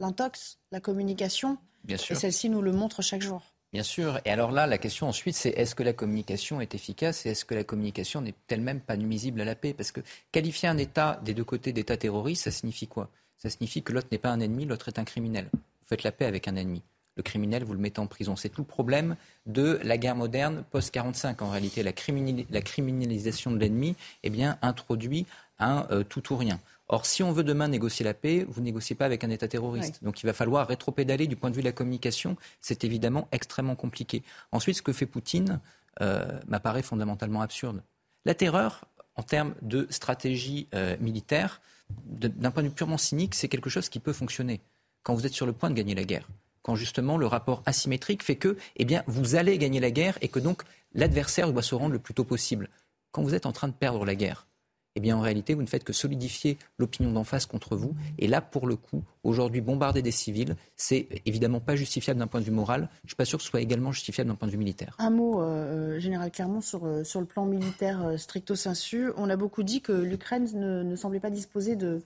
l'intox, 0.00 0.58
la 0.72 0.80
communication. 0.80 1.56
Bien 1.84 1.96
sûr. 1.96 2.14
Et 2.14 2.18
celle-ci 2.18 2.50
nous 2.50 2.60
le 2.60 2.72
montre 2.72 3.02
chaque 3.02 3.22
jour. 3.22 3.42
Bien 3.72 3.82
sûr. 3.82 4.20
Et 4.24 4.30
alors 4.30 4.52
là, 4.52 4.66
la 4.66 4.78
question 4.78 5.08
ensuite, 5.08 5.36
c'est 5.36 5.50
est-ce 5.50 5.74
que 5.74 5.82
la 5.82 5.92
communication 5.92 6.60
est 6.60 6.74
efficace 6.74 7.26
et 7.26 7.30
est-ce 7.30 7.44
que 7.44 7.54
la 7.54 7.64
communication 7.64 8.20
n'est 8.20 8.34
elle-même 8.48 8.80
pas 8.80 8.96
nuisible 8.96 9.40
à 9.40 9.44
la 9.44 9.54
paix? 9.54 9.74
Parce 9.74 9.92
que 9.92 10.00
qualifier 10.32 10.68
un 10.68 10.78
État 10.78 11.20
des 11.24 11.34
deux 11.34 11.44
côtés 11.44 11.72
d'État 11.72 11.96
terroriste, 11.96 12.44
ça 12.44 12.50
signifie 12.50 12.86
quoi? 12.86 13.10
Ça 13.36 13.50
signifie 13.50 13.82
que 13.82 13.92
l'autre 13.92 14.08
n'est 14.10 14.18
pas 14.18 14.30
un 14.30 14.40
ennemi, 14.40 14.64
l'autre 14.64 14.88
est 14.88 14.98
un 14.98 15.04
criminel. 15.04 15.50
Vous 15.52 15.86
faites 15.86 16.04
la 16.04 16.12
paix 16.12 16.24
avec 16.24 16.48
un 16.48 16.56
ennemi 16.56 16.82
le 17.16 17.22
criminel, 17.22 17.64
vous 17.64 17.72
le 17.72 17.78
mettez 17.78 18.00
en 18.00 18.06
prison. 18.06 18.36
C'est 18.36 18.50
tout 18.50 18.60
le 18.60 18.66
problème 18.66 19.16
de 19.46 19.80
la 19.82 19.96
guerre 19.98 20.16
moderne 20.16 20.64
post-45. 20.70 21.42
En 21.42 21.50
réalité, 21.50 21.82
la, 21.82 21.92
criminalisation 21.92 23.50
de 23.50 23.58
l'ennemi 23.58 23.96
eh 24.22 24.30
introduit 24.62 25.26
un 25.58 25.86
euh, 25.90 26.04
tout 26.04 26.32
ou 26.32 26.36
rien. 26.36 26.60
Or, 26.88 27.04
si 27.04 27.22
on 27.22 27.32
veut 27.32 27.42
demain 27.42 27.68
négocier 27.68 28.04
la 28.04 28.14
paix, 28.14 28.46
vous 28.48 28.60
ne 28.60 28.66
négociez 28.66 28.94
pas 28.94 29.06
avec 29.06 29.24
un 29.24 29.30
État 29.30 29.48
terroriste. 29.48 30.04
Donc, 30.04 30.22
il 30.22 30.26
va 30.26 30.32
falloir 30.32 30.68
rétropédaler 30.68 31.26
du 31.26 31.34
point 31.34 31.50
de 31.50 31.56
vue 31.56 31.62
de 31.62 31.66
la 31.66 31.72
communication. 31.72 32.36
C'est 32.60 32.84
évidemment 32.84 33.26
extrêmement 33.32 33.74
compliqué. 33.74 34.22
Ensuite, 34.52 34.76
ce 34.76 34.82
que 34.82 34.92
fait 34.92 35.06
Poutine 35.06 35.60
euh, 36.00 36.24
m'apparaît 36.46 36.82
fondamentalement 36.82 37.42
absurde. 37.42 37.82
La 38.24 38.34
terreur, 38.34 38.84
en 39.16 39.22
termes 39.22 39.54
de 39.62 39.88
stratégie 39.90 40.68
euh, 40.74 40.96
militaire, 41.00 41.60
d'un 42.04 42.50
point 42.50 42.62
de 42.62 42.68
vue 42.68 42.74
purement 42.74 42.98
cynique, 42.98 43.34
c'est 43.34 43.48
quelque 43.48 43.70
chose 43.70 43.88
qui 43.88 43.98
peut 43.98 44.12
fonctionner 44.12 44.60
quand 45.02 45.14
vous 45.14 45.26
êtes 45.26 45.34
sur 45.34 45.46
le 45.46 45.52
point 45.52 45.70
de 45.70 45.74
gagner 45.74 45.94
la 45.94 46.04
guerre 46.04 46.28
quand 46.66 46.74
justement 46.74 47.16
le 47.16 47.28
rapport 47.28 47.62
asymétrique 47.64 48.24
fait 48.24 48.34
que 48.34 48.56
eh 48.74 48.84
bien, 48.84 49.04
vous 49.06 49.36
allez 49.36 49.56
gagner 49.56 49.78
la 49.78 49.92
guerre 49.92 50.18
et 50.20 50.26
que 50.26 50.40
donc 50.40 50.64
l'adversaire 50.94 51.52
doit 51.52 51.62
se 51.62 51.76
rendre 51.76 51.92
le 51.92 52.00
plus 52.00 52.12
tôt 52.12 52.24
possible. 52.24 52.70
Quand 53.12 53.22
vous 53.22 53.36
êtes 53.36 53.46
en 53.46 53.52
train 53.52 53.68
de 53.68 53.72
perdre 53.72 54.04
la 54.04 54.16
guerre, 54.16 54.48
eh 54.96 55.00
bien, 55.00 55.16
en 55.16 55.20
réalité, 55.20 55.54
vous 55.54 55.62
ne 55.62 55.66
faites 55.66 55.84
que 55.84 55.92
solidifier 55.92 56.58
l'opinion 56.78 57.12
d'en 57.12 57.22
face 57.22 57.46
contre 57.46 57.76
vous. 57.76 57.94
Et 58.18 58.26
là, 58.26 58.40
pour 58.40 58.66
le 58.66 58.76
coup, 58.76 59.04
aujourd'hui, 59.22 59.60
bombarder 59.60 60.02
des 60.02 60.10
civils, 60.10 60.56
c'est 60.74 61.06
évidemment 61.26 61.60
pas 61.60 61.76
justifiable 61.76 62.18
d'un 62.18 62.26
point 62.26 62.40
de 62.40 62.46
vue 62.46 62.50
moral. 62.50 62.88
Je 63.02 63.04
ne 63.04 63.08
suis 63.10 63.16
pas 63.16 63.26
sûr 63.26 63.38
que 63.38 63.44
ce 63.44 63.50
soit 63.50 63.60
également 63.60 63.92
justifiable 63.92 64.30
d'un 64.30 64.36
point 64.36 64.48
de 64.48 64.52
vue 64.52 64.58
militaire. 64.58 64.96
Un 64.98 65.10
mot, 65.10 65.42
euh, 65.42 65.98
Général 65.98 66.30
Clermont, 66.30 66.62
sur, 66.62 66.86
euh, 66.86 67.04
sur 67.04 67.20
le 67.20 67.26
plan 67.26 67.44
militaire 67.44 68.02
euh, 68.04 68.16
stricto 68.16 68.54
sensu. 68.54 69.10
On 69.16 69.28
a 69.28 69.36
beaucoup 69.36 69.62
dit 69.62 69.82
que 69.82 69.92
l'Ukraine 69.92 70.48
ne, 70.54 70.96
semblait 70.96 71.20
pas 71.20 71.30
disposer 71.30 71.76
de, 71.76 72.00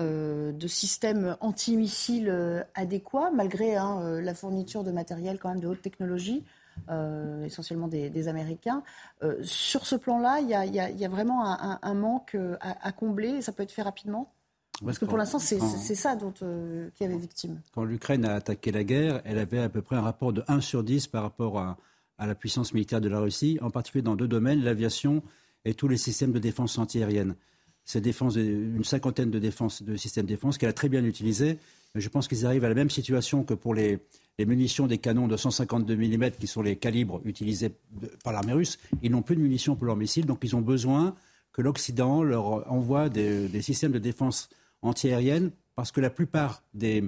euh, 0.00 0.50
de 0.50 0.66
systèmes 0.66 1.36
antimissiles 1.40 2.28
euh, 2.28 2.64
adéquats, 2.74 3.30
malgré 3.30 3.76
hein, 3.76 4.00
euh, 4.02 4.20
la 4.20 4.34
fourniture 4.34 4.82
de 4.82 4.90
matériel 4.90 5.38
quand 5.38 5.50
même 5.50 5.60
de 5.60 5.68
haute 5.68 5.82
technologie, 5.82 6.42
essentiellement 7.44 7.88
des, 7.88 8.28
Américains. 8.28 8.82
sur 9.42 9.86
ce 9.86 9.96
plan-là, 9.96 10.40
il 10.40 10.48
y, 10.48 11.04
a, 11.04 11.08
vraiment 11.08 11.44
un, 11.44 11.94
manque 11.94 12.36
à, 12.60 12.92
combler, 12.92 13.28
et 13.28 13.42
ça 13.42 13.52
peut 13.52 13.62
être 13.62 13.72
fait 13.72 13.82
rapidement? 13.82 14.32
Parce 14.84 14.98
que 14.98 15.04
pour 15.04 15.18
l'instant, 15.18 15.38
c'est 15.38 15.94
ça 15.94 16.16
dont 16.16 16.32
qui 16.94 17.04
avait 17.04 17.16
victime. 17.16 17.60
Quand 17.74 17.84
l'Ukraine 17.84 18.24
a 18.24 18.34
attaqué 18.34 18.72
la 18.72 18.84
guerre, 18.84 19.20
elle 19.24 19.38
avait 19.38 19.60
à 19.60 19.68
peu 19.68 19.82
près 19.82 19.96
un 19.96 20.02
rapport 20.02 20.32
de 20.32 20.42
1 20.48 20.60
sur 20.60 20.82
10 20.82 21.06
par 21.06 21.22
rapport 21.22 21.58
à, 21.58 21.76
à 22.18 22.26
la 22.26 22.34
puissance 22.34 22.74
militaire 22.74 23.00
de 23.00 23.08
la 23.08 23.20
Russie, 23.20 23.58
en 23.62 23.70
particulier 23.70 24.02
dans 24.02 24.16
deux 24.16 24.28
domaines, 24.28 24.62
l'aviation 24.62 25.22
et 25.64 25.74
tous 25.74 25.88
les 25.88 25.96
systèmes 25.96 26.32
de 26.32 26.38
défense 26.38 26.78
antiaérienne 26.78 27.34
défense, 27.96 28.36
une 28.36 28.84
cinquantaine 28.84 29.30
de, 29.30 29.38
défense, 29.38 29.82
de 29.82 29.96
systèmes 29.96 30.24
de 30.24 30.30
défense 30.30 30.58
qu'elle 30.58 30.70
a 30.70 30.74
très 30.74 30.88
bien 30.88 31.04
utilisés. 31.04 31.58
Mais 31.94 32.00
je 32.00 32.08
pense 32.08 32.28
qu'ils 32.28 32.46
arrivent 32.46 32.64
à 32.64 32.68
la 32.68 32.74
même 32.74 32.90
situation 32.90 33.44
que 33.44 33.54
pour 33.54 33.74
les, 33.74 33.98
munitions 34.38 34.86
des 34.86 34.98
canons 34.98 35.28
de 35.28 35.36
152 35.36 35.96
mm 35.96 36.30
qui 36.32 36.46
sont 36.46 36.62
les 36.62 36.76
calibres 36.76 37.20
utilisés 37.24 37.72
par 38.24 38.32
l'armée 38.32 38.52
russe. 38.52 38.78
Ils 39.02 39.10
n'ont 39.10 39.22
plus 39.22 39.36
de 39.36 39.40
munitions 39.40 39.76
pour 39.76 39.86
leurs 39.86 39.96
missiles, 39.96 40.26
donc 40.26 40.38
ils 40.42 40.56
ont 40.56 40.60
besoin 40.60 41.14
que 41.52 41.62
l'Occident 41.62 42.22
leur 42.22 42.70
envoie 42.70 43.08
des, 43.08 43.62
systèmes 43.62 43.92
de 43.92 43.98
défense 43.98 44.48
antiaérienne 44.82 45.50
parce 45.76 45.92
que 45.92 46.00
la 46.00 46.10
plupart 46.10 46.62
des, 46.74 47.04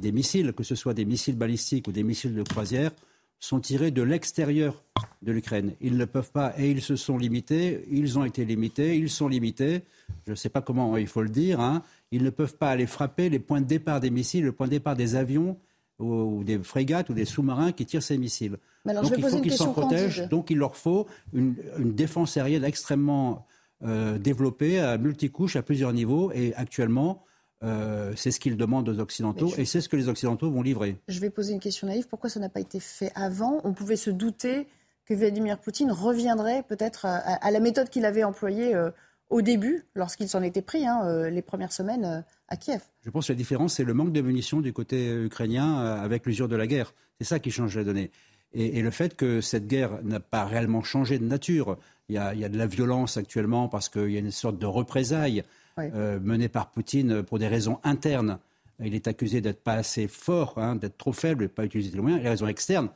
des 0.00 0.12
missiles, 0.12 0.52
que 0.52 0.64
ce 0.64 0.74
soit 0.74 0.94
des 0.94 1.04
missiles 1.04 1.36
balistiques 1.36 1.86
ou 1.88 1.92
des 1.92 2.02
missiles 2.02 2.34
de 2.34 2.42
croisière, 2.42 2.90
sont 3.38 3.60
tirés 3.60 3.90
de 3.90 4.02
l'extérieur 4.02 4.82
de 5.22 5.32
l'Ukraine. 5.32 5.72
Ils 5.80 5.96
ne 5.96 6.04
peuvent 6.04 6.30
pas, 6.30 6.54
et 6.58 6.70
ils 6.70 6.82
se 6.82 6.96
sont 6.96 7.18
limités, 7.18 7.84
ils 7.90 8.18
ont 8.18 8.24
été 8.24 8.44
limités, 8.44 8.96
ils 8.96 9.10
sont 9.10 9.28
limités, 9.28 9.82
je 10.26 10.32
ne 10.32 10.36
sais 10.36 10.48
pas 10.48 10.62
comment 10.62 10.96
il 10.96 11.06
faut 11.06 11.22
le 11.22 11.28
dire, 11.28 11.60
hein. 11.60 11.82
ils 12.10 12.22
ne 12.22 12.30
peuvent 12.30 12.56
pas 12.56 12.70
aller 12.70 12.86
frapper 12.86 13.28
les 13.28 13.38
points 13.38 13.60
de 13.60 13.66
départ 13.66 14.00
des 14.00 14.10
missiles, 14.10 14.44
le 14.44 14.52
point 14.52 14.66
de 14.66 14.72
départ 14.72 14.96
des 14.96 15.14
avions 15.14 15.56
ou, 15.98 16.42
des 16.44 16.58
frégates 16.58 17.10
ou 17.10 17.14
des 17.14 17.24
sous-marins 17.24 17.72
qui 17.72 17.86
tirent 17.86 18.02
ces 18.02 18.18
missiles. 18.18 18.56
donc 18.84 19.12
il 19.16 19.24
faut 19.24 19.40
qu'ils 19.40 19.52
s'en 19.52 19.72
protègent, 19.72 20.28
donc 20.28 20.50
il 20.50 20.58
leur 20.58 20.76
faut 20.76 21.06
une, 21.32 21.54
défense 21.78 22.36
aérienne 22.36 22.64
extrêmement 22.64 23.46
euh, 23.84 24.18
développée, 24.18 24.80
à 24.80 24.98
multicouches, 24.98 25.56
à 25.56 25.62
plusieurs 25.62 25.92
niveaux, 25.92 26.32
et 26.32 26.54
actuellement, 26.54 27.24
euh, 27.62 28.12
c'est 28.16 28.30
ce 28.30 28.40
qu'ils 28.40 28.56
demandent 28.56 28.88
aux 28.88 28.98
Occidentaux 28.98 29.50
et 29.56 29.64
c'est 29.64 29.80
ce 29.80 29.88
que 29.88 29.96
les 29.96 30.08
Occidentaux 30.08 30.50
vont 30.50 30.62
livrer. 30.62 30.98
Je 31.08 31.20
vais 31.20 31.30
poser 31.30 31.54
une 31.54 31.60
question 31.60 31.86
naïve. 31.86 32.06
Pourquoi 32.08 32.28
ça 32.28 32.40
n'a 32.40 32.48
pas 32.48 32.60
été 32.60 32.80
fait 32.80 33.10
avant? 33.14 33.60
On 33.64 33.72
pouvait 33.72 33.96
se 33.96 34.10
douter 34.10 34.66
que 35.06 35.14
Vladimir 35.14 35.58
Poutine 35.58 35.92
reviendrait 35.92 36.62
peut-être 36.62 37.06
à, 37.06 37.50
la 37.50 37.60
méthode 37.60 37.88
qu'il 37.88 38.04
avait 38.04 38.24
employée 38.24 38.74
euh, 38.74 38.90
au 39.30 39.42
début, 39.42 39.84
lorsqu'il 39.94 40.28
s'en 40.28 40.42
était 40.42 40.62
pris, 40.62 40.86
hein, 40.86 41.28
les 41.28 41.42
premières 41.42 41.72
semaines 41.72 42.24
à 42.48 42.56
Kiev. 42.56 42.82
Je 43.04 43.10
pense 43.10 43.26
que 43.26 43.32
la 43.32 43.36
différence, 43.36 43.74
c'est 43.74 43.84
le 43.84 43.94
manque 43.94 44.12
de 44.12 44.20
munitions 44.20 44.60
du 44.60 44.72
côté 44.72 45.12
ukrainien 45.12 45.78
avec 45.78 46.26
l'usure 46.26 46.48
de 46.48 46.56
la 46.56 46.66
guerre. 46.66 46.94
C'est 47.18 47.26
ça 47.26 47.38
qui 47.38 47.50
change 47.50 47.76
la 47.76 47.84
donnée. 47.84 48.10
Et, 48.52 48.82
le 48.82 48.90
fait 48.90 49.16
que 49.16 49.40
cette 49.40 49.66
guerre 49.66 49.98
n'a 50.04 50.20
pas 50.20 50.44
réellement 50.44 50.82
changé 50.82 51.18
de 51.18 51.24
nature. 51.24 51.76
Il 52.08 52.14
y, 52.14 52.18
a, 52.18 52.34
il 52.34 52.40
y 52.40 52.44
a 52.44 52.48
de 52.48 52.56
la 52.56 52.66
violence 52.66 53.16
actuellement 53.16 53.68
parce 53.68 53.88
qu'il 53.88 54.10
y 54.10 54.16
a 54.16 54.20
une 54.20 54.30
sorte 54.30 54.58
de 54.58 54.66
représailles 54.66 55.42
euh, 55.78 56.20
mené 56.20 56.48
par 56.48 56.70
Poutine 56.70 57.24
pour 57.24 57.40
des 57.40 57.48
raisons 57.48 57.80
internes. 57.82 58.38
Il 58.80 58.94
est 58.94 59.08
accusé 59.08 59.40
d'être 59.40 59.62
pas 59.62 59.74
assez 59.74 60.06
fort, 60.06 60.54
hein, 60.56 60.76
d'être 60.76 60.96
trop 60.96 61.12
faible, 61.12 61.40
de 61.40 61.44
ne 61.44 61.48
pas 61.48 61.64
utiliser 61.64 61.90
les 61.94 62.00
moyens. 62.00 62.22
Les 62.22 62.28
raisons 62.28 62.46
externes, 62.46 62.90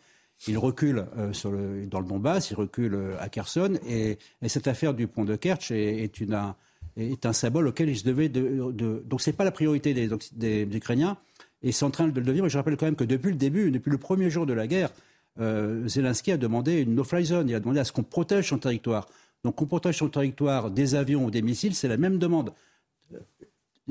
il 0.47 0.59
recule 0.59 1.07
euh, 1.17 1.33
sur 1.33 1.51
le, 1.51 1.87
dans 1.87 2.01
le 2.01 2.07
Donbass, 2.07 2.51
il 2.51 2.55
recule 2.55 2.95
euh, 2.95 3.21
à 3.21 3.29
Kherson, 3.29 3.79
et, 3.89 4.19
cette 4.47 4.69
affaire 4.69 4.95
du 4.95 5.09
pont 5.09 5.25
de 5.25 5.35
Kerch 5.35 5.73
est, 5.73 6.21
une, 6.21 6.35
un, 6.35 6.55
est 6.99 7.27
un 7.27 7.33
symbole 7.33 7.69
auquel 7.69 7.89
il 7.89 7.97
se 7.97 8.05
devait 8.05 8.29
de. 8.29 8.73
de 8.73 9.03
donc 9.07 9.21
c'est 9.21 9.33
pas 9.33 9.45
la 9.45 9.51
priorité 9.51 9.95
des, 9.95 10.09
des, 10.33 10.77
Ukrainiens, 10.77 11.17
et 11.63 11.73
c'est 11.73 11.85
en 11.85 11.91
train 11.91 12.09
de 12.09 12.21
le 12.21 12.33
vivre. 12.33 12.47
Et 12.47 12.51
je 12.51 12.59
rappelle 12.59 12.77
quand 12.77 12.87
même 12.87 12.97
que 12.97 13.05
depuis 13.05 13.31
le 13.31 13.37
début, 13.37 13.71
depuis 13.71 13.91
le 13.91 13.99
premier 13.99 14.31
jour 14.31 14.47
de 14.47 14.53
la 14.53 14.67
guerre, 14.67 14.91
Zelensky 15.39 16.33
a 16.33 16.37
demandé 16.37 16.83
une 16.83 16.97
no-fly 16.97 17.25
zone, 17.25 17.49
il 17.49 17.55
a 17.55 17.61
demandé 17.61 17.79
à 17.79 17.85
ce 17.85 17.93
qu'on 17.93 18.03
protège 18.03 18.49
son 18.49 18.59
territoire. 18.59 19.09
Donc 19.45 19.55
qu'on 19.55 19.67
protège 19.67 19.99
son 19.99 20.09
territoire 20.09 20.71
des 20.71 20.97
avions 20.97 21.25
ou 21.25 21.31
des 21.31 21.43
missiles, 21.43 21.77
c'est 21.77 21.87
la 21.87 21.97
même 21.97 22.19
demande 22.19 22.53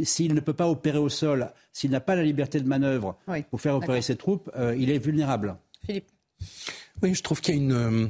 s'il 0.03 0.33
ne 0.33 0.39
peut 0.39 0.53
pas 0.53 0.69
opérer 0.69 0.97
au 0.97 1.09
sol, 1.09 1.51
s'il 1.71 1.91
n'a 1.91 1.99
pas 1.99 2.15
la 2.15 2.23
liberté 2.23 2.59
de 2.59 2.67
manœuvre 2.67 3.17
pour 3.49 3.61
faire 3.61 3.75
opérer 3.75 4.01
ses 4.01 4.15
troupes, 4.15 4.49
euh, 4.55 4.75
il 4.77 4.89
est 4.89 4.99
vulnérable. 4.99 5.57
Philippe. 5.85 6.09
Oui, 7.03 7.13
je 7.13 7.21
trouve 7.21 7.41
qu'il 7.41 7.55
y 7.55 7.57
a 7.57 7.61
une. 7.61 7.71
Euh, 7.71 8.07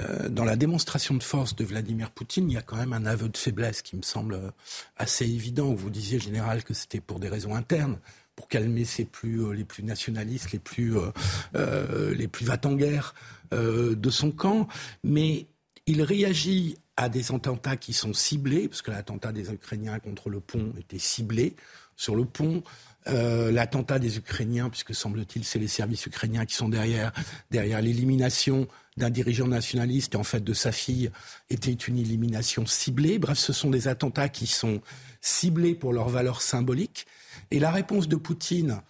euh, 0.00 0.28
dans 0.28 0.44
la 0.44 0.56
démonstration 0.56 1.14
de 1.14 1.22
force 1.22 1.54
de 1.54 1.64
Vladimir 1.64 2.10
Poutine, 2.10 2.50
il 2.50 2.54
y 2.54 2.56
a 2.56 2.62
quand 2.62 2.76
même 2.76 2.92
un 2.92 3.06
aveu 3.06 3.28
de 3.28 3.36
faiblesse 3.36 3.80
qui 3.82 3.96
me 3.96 4.02
semble 4.02 4.52
assez 4.96 5.24
évident. 5.24 5.72
Vous 5.72 5.90
disiez, 5.90 6.18
général, 6.18 6.64
que 6.64 6.74
c'était 6.74 7.00
pour 7.00 7.20
des 7.20 7.28
raisons 7.28 7.54
internes, 7.54 7.98
pour 8.34 8.48
calmer 8.48 8.84
les 8.96 9.64
plus 9.64 9.84
nationalistes, 9.84 10.50
les 10.50 10.58
plus, 10.58 10.96
les 11.54 12.26
plus 12.26 12.44
va-t-en-guerre 12.44 13.14
de 13.52 14.10
son 14.10 14.32
camp. 14.32 14.66
Mais 15.04 15.46
il 15.86 16.02
réagit 16.02 16.76
à 16.96 17.08
des 17.08 17.32
attentats 17.32 17.76
qui 17.76 17.92
sont 17.92 18.12
ciblés, 18.12 18.68
parce 18.68 18.82
que 18.82 18.90
l'attentat 18.90 19.32
des 19.32 19.52
Ukrainiens 19.52 19.98
contre 20.00 20.28
le 20.28 20.40
pont 20.40 20.72
était 20.78 20.98
ciblé. 20.98 21.54
Sur 21.96 22.16
le 22.16 22.24
pont, 22.24 22.64
euh, 23.08 23.52
l'attentat 23.52 23.98
des 23.98 24.16
Ukrainiens, 24.16 24.70
puisque 24.70 24.94
semble-t-il 24.94 25.44
c'est 25.44 25.58
les 25.58 25.68
services 25.68 26.06
ukrainiens 26.06 26.46
qui 26.46 26.54
sont 26.54 26.68
derrière, 26.68 27.12
derrière 27.50 27.82
l'élimination 27.82 28.66
d'un 28.96 29.10
dirigeant 29.10 29.48
nationaliste 29.48 30.14
et 30.14 30.16
en 30.16 30.24
fait 30.24 30.42
de 30.42 30.54
sa 30.54 30.72
fille 30.72 31.10
était 31.50 31.72
une 31.72 31.98
élimination 31.98 32.64
ciblée. 32.64 33.18
Bref, 33.18 33.38
ce 33.38 33.52
sont 33.52 33.70
des 33.70 33.88
attentats 33.88 34.28
qui 34.28 34.46
sont 34.46 34.80
ciblés 35.20 35.74
pour 35.74 35.92
leur 35.92 36.08
valeur 36.08 36.40
symbolique. 36.40 37.06
Et 37.50 37.58
la 37.58 37.70
réponse 37.70 38.08
de 38.08 38.16
Poutine, 38.16 38.80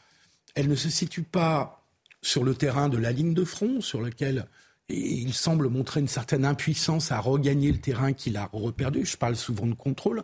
elle 0.55 0.69
ne 0.69 0.77
se 0.77 0.91
situe 0.91 1.23
pas 1.23 1.85
sur 2.23 2.45
le 2.45 2.55
terrain 2.55 2.89
de 2.89 2.99
la 2.99 3.13
ligne 3.13 3.35
de 3.35 3.45
front, 3.45 3.81
sur 3.81 4.01
lequel 4.01 4.47
il 4.89 5.33
semble 5.33 5.69
montrer 5.69 6.01
une 6.01 6.09
certaine 6.09 6.45
impuissance 6.45 7.11
à 7.11 7.19
regagner 7.19 7.73
le 7.73 7.79
terrain 7.79 8.13
qu'il 8.13 8.37
a 8.37 8.51
reperdu. 8.53 9.05
Je 9.07 9.17
parle 9.17 9.37
souvent 9.37 9.67
de 9.67 9.75
contrôle. 9.75 10.23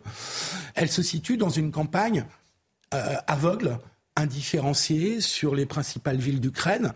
Elle 0.75 0.89
se 0.89 1.01
situe 1.01 1.37
dans 1.37 1.49
une 1.49 1.71
campagne 1.71 2.25
euh, 2.93 3.15
aveugle, 3.27 3.77
indifférenciée 4.15 5.21
sur 5.21 5.55
les 5.55 5.65
principales 5.65 6.17
villes 6.17 6.41
d'Ukraine 6.41 6.93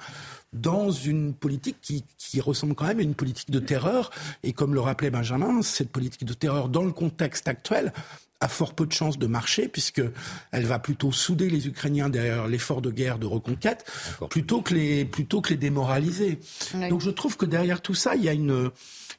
dans 0.54 0.92
une 0.92 1.34
politique 1.34 1.78
qui, 1.82 2.04
qui, 2.18 2.40
ressemble 2.40 2.76
quand 2.76 2.86
même 2.86 3.00
à 3.00 3.04
une 3.04 3.16
politique 3.16 3.52
de 3.52 3.60
terreur. 3.60 4.10
Et 4.44 4.54
comme 4.54 4.74
le 4.74 4.80
rappelait 4.80 5.10
Benjamin, 5.10 5.62
cette 5.62 5.90
politique 5.90 6.26
de 6.26 6.34
terreur, 6.34 6.70
dans 6.70 6.84
le 6.84 6.94
contexte 6.94 7.48
actuel, 7.48 7.92
a 8.42 8.48
fort 8.48 8.74
peu 8.74 8.86
de 8.86 8.92
chances 8.92 9.18
de 9.18 9.28
marcher, 9.28 9.68
puisqu'elle 9.68 10.66
va 10.66 10.80
plutôt 10.80 11.12
souder 11.12 11.50
les 11.50 11.68
Ukrainiens 11.68 12.10
derrière 12.10 12.48
l'effort 12.48 12.82
de 12.82 12.92
guerre 12.92 13.18
de 13.18 13.26
reconquête, 13.26 13.90
plutôt 14.30 14.62
que, 14.62 14.74
les, 14.74 15.06
plutôt 15.06 15.42
que 15.42 15.50
les 15.50 15.58
démoraliser. 15.58 16.40
Donc 16.90 17.02
je 17.02 17.10
trouve 17.10 17.38
que 17.38 17.46
derrière 17.46 17.82
tout 17.82 17.96
ça, 17.96 18.16
il 18.16 18.24
y 18.24 18.30
a 18.30 18.34
une, 18.34 18.72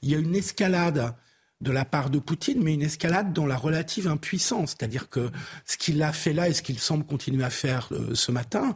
il 0.03 0.11
y 0.11 0.14
a 0.14 0.18
une 0.18 0.35
escalade 0.35 1.14
de 1.61 1.72
la 1.72 1.84
part 1.84 2.11
de 2.11 2.18
Poutine, 2.18 2.62
mais 2.62 2.74
une 2.74 2.82
escalade 2.82 3.32
dans 3.32 3.46
la 3.46 3.57
relative 3.57 4.09
impuissance. 4.09 4.70
C'est-à-dire 4.70 5.09
que 5.09 5.30
ce 5.64 5.76
qu'il 5.76 6.02
a 6.02 6.12
fait 6.12 6.32
là 6.32 6.48
et 6.48 6.52
ce 6.52 6.62
qu'il 6.62 6.78
semble 6.78 7.04
continuer 7.04 7.44
à 7.44 7.50
faire 7.50 7.88
euh, 7.92 8.14
ce 8.14 8.30
matin 8.30 8.74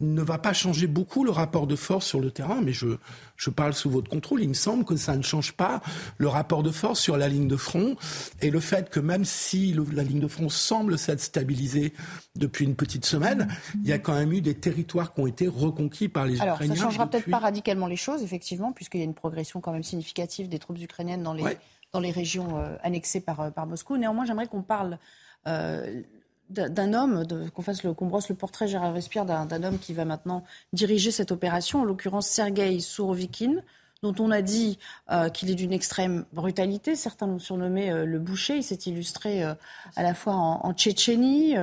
ne 0.00 0.22
va 0.22 0.38
pas 0.38 0.52
changer 0.52 0.86
beaucoup 0.86 1.24
le 1.24 1.30
rapport 1.30 1.66
de 1.66 1.76
force 1.76 2.06
sur 2.06 2.20
le 2.20 2.30
terrain, 2.30 2.60
mais 2.62 2.72
je, 2.72 2.88
je 3.36 3.50
parle 3.50 3.74
sous 3.74 3.90
votre 3.90 4.08
contrôle. 4.08 4.42
Il 4.42 4.48
me 4.48 4.54
semble 4.54 4.84
que 4.84 4.96
ça 4.96 5.14
ne 5.14 5.22
change 5.22 5.52
pas 5.52 5.82
le 6.16 6.26
rapport 6.26 6.62
de 6.62 6.70
force 6.70 7.00
sur 7.00 7.18
la 7.18 7.28
ligne 7.28 7.48
de 7.48 7.56
front 7.56 7.96
et 8.40 8.50
le 8.50 8.60
fait 8.60 8.88
que 8.88 8.98
même 8.98 9.26
si 9.26 9.76
la 9.92 10.02
ligne 10.02 10.20
de 10.20 10.28
front 10.28 10.48
semble 10.48 10.98
s'être 10.98 11.20
stabilisée 11.20 11.92
depuis 12.34 12.64
une 12.64 12.76
petite 12.76 13.04
semaine, 13.04 13.48
il 13.82 13.88
y 13.88 13.92
a 13.92 13.98
quand 13.98 14.14
même 14.14 14.32
eu 14.32 14.40
des 14.40 14.54
territoires 14.54 15.12
qui 15.12 15.20
ont 15.20 15.26
été 15.26 15.46
reconquis 15.46 16.08
par 16.08 16.24
les 16.24 16.40
Alors, 16.40 16.54
Ukrainiens. 16.54 16.76
Ça 16.76 16.82
changera 16.82 17.06
peut-être 17.06 17.30
pas 17.30 17.38
radicalement 17.38 17.86
les 17.86 17.96
choses, 17.96 18.22
effectivement, 18.22 18.72
puisqu'il 18.72 18.98
y 18.98 19.02
a 19.02 19.04
une 19.04 19.14
progression 19.14 19.60
quand 19.60 19.72
même 19.72 19.82
significative 19.82 20.48
des 20.48 20.58
troupes 20.58 20.80
ukrainiennes 20.80 21.22
dans 21.22 21.34
les, 21.34 21.44
dans 21.92 22.00
les 22.00 22.10
régions 22.10 22.58
euh, 22.58 22.76
annexées 22.82 23.20
par, 23.20 23.40
euh, 23.40 23.50
par 23.50 23.66
Moscou. 23.66 23.96
Néanmoins, 23.96 24.24
j'aimerais 24.24 24.46
qu'on 24.46 24.62
parle. 24.62 24.98
Euh, 25.46 26.02
d'un 26.50 26.94
homme, 26.94 27.24
qu'on 27.54 27.62
fasse 27.62 27.84
le, 27.84 27.94
qu'on 27.94 28.06
brosse 28.06 28.28
le 28.28 28.34
portrait 28.34 28.66
Gérard 28.66 28.92
Respire 28.92 29.24
d'un 29.24 29.62
homme 29.62 29.78
qui 29.78 29.94
va 29.94 30.04
maintenant 30.04 30.42
diriger 30.72 31.12
cette 31.12 31.30
opération, 31.30 31.82
en 31.82 31.84
l'occurrence 31.84 32.26
Sergei 32.26 32.80
Sourovikine, 32.80 33.62
dont 34.02 34.14
on 34.18 34.30
a 34.30 34.40
dit 34.40 34.78
euh, 35.10 35.28
qu'il 35.28 35.50
est 35.50 35.54
d'une 35.54 35.72
extrême 35.72 36.24
brutalité. 36.32 36.96
Certains 36.96 37.26
l'ont 37.26 37.38
surnommé 37.38 37.90
euh, 37.90 38.06
le 38.06 38.18
boucher. 38.18 38.56
Il 38.56 38.62
s'est 38.62 38.78
illustré 38.86 39.44
euh, 39.44 39.54
à 39.94 40.02
la 40.02 40.14
fois 40.14 40.32
en, 40.32 40.72
Tchétchénie, 40.72 41.56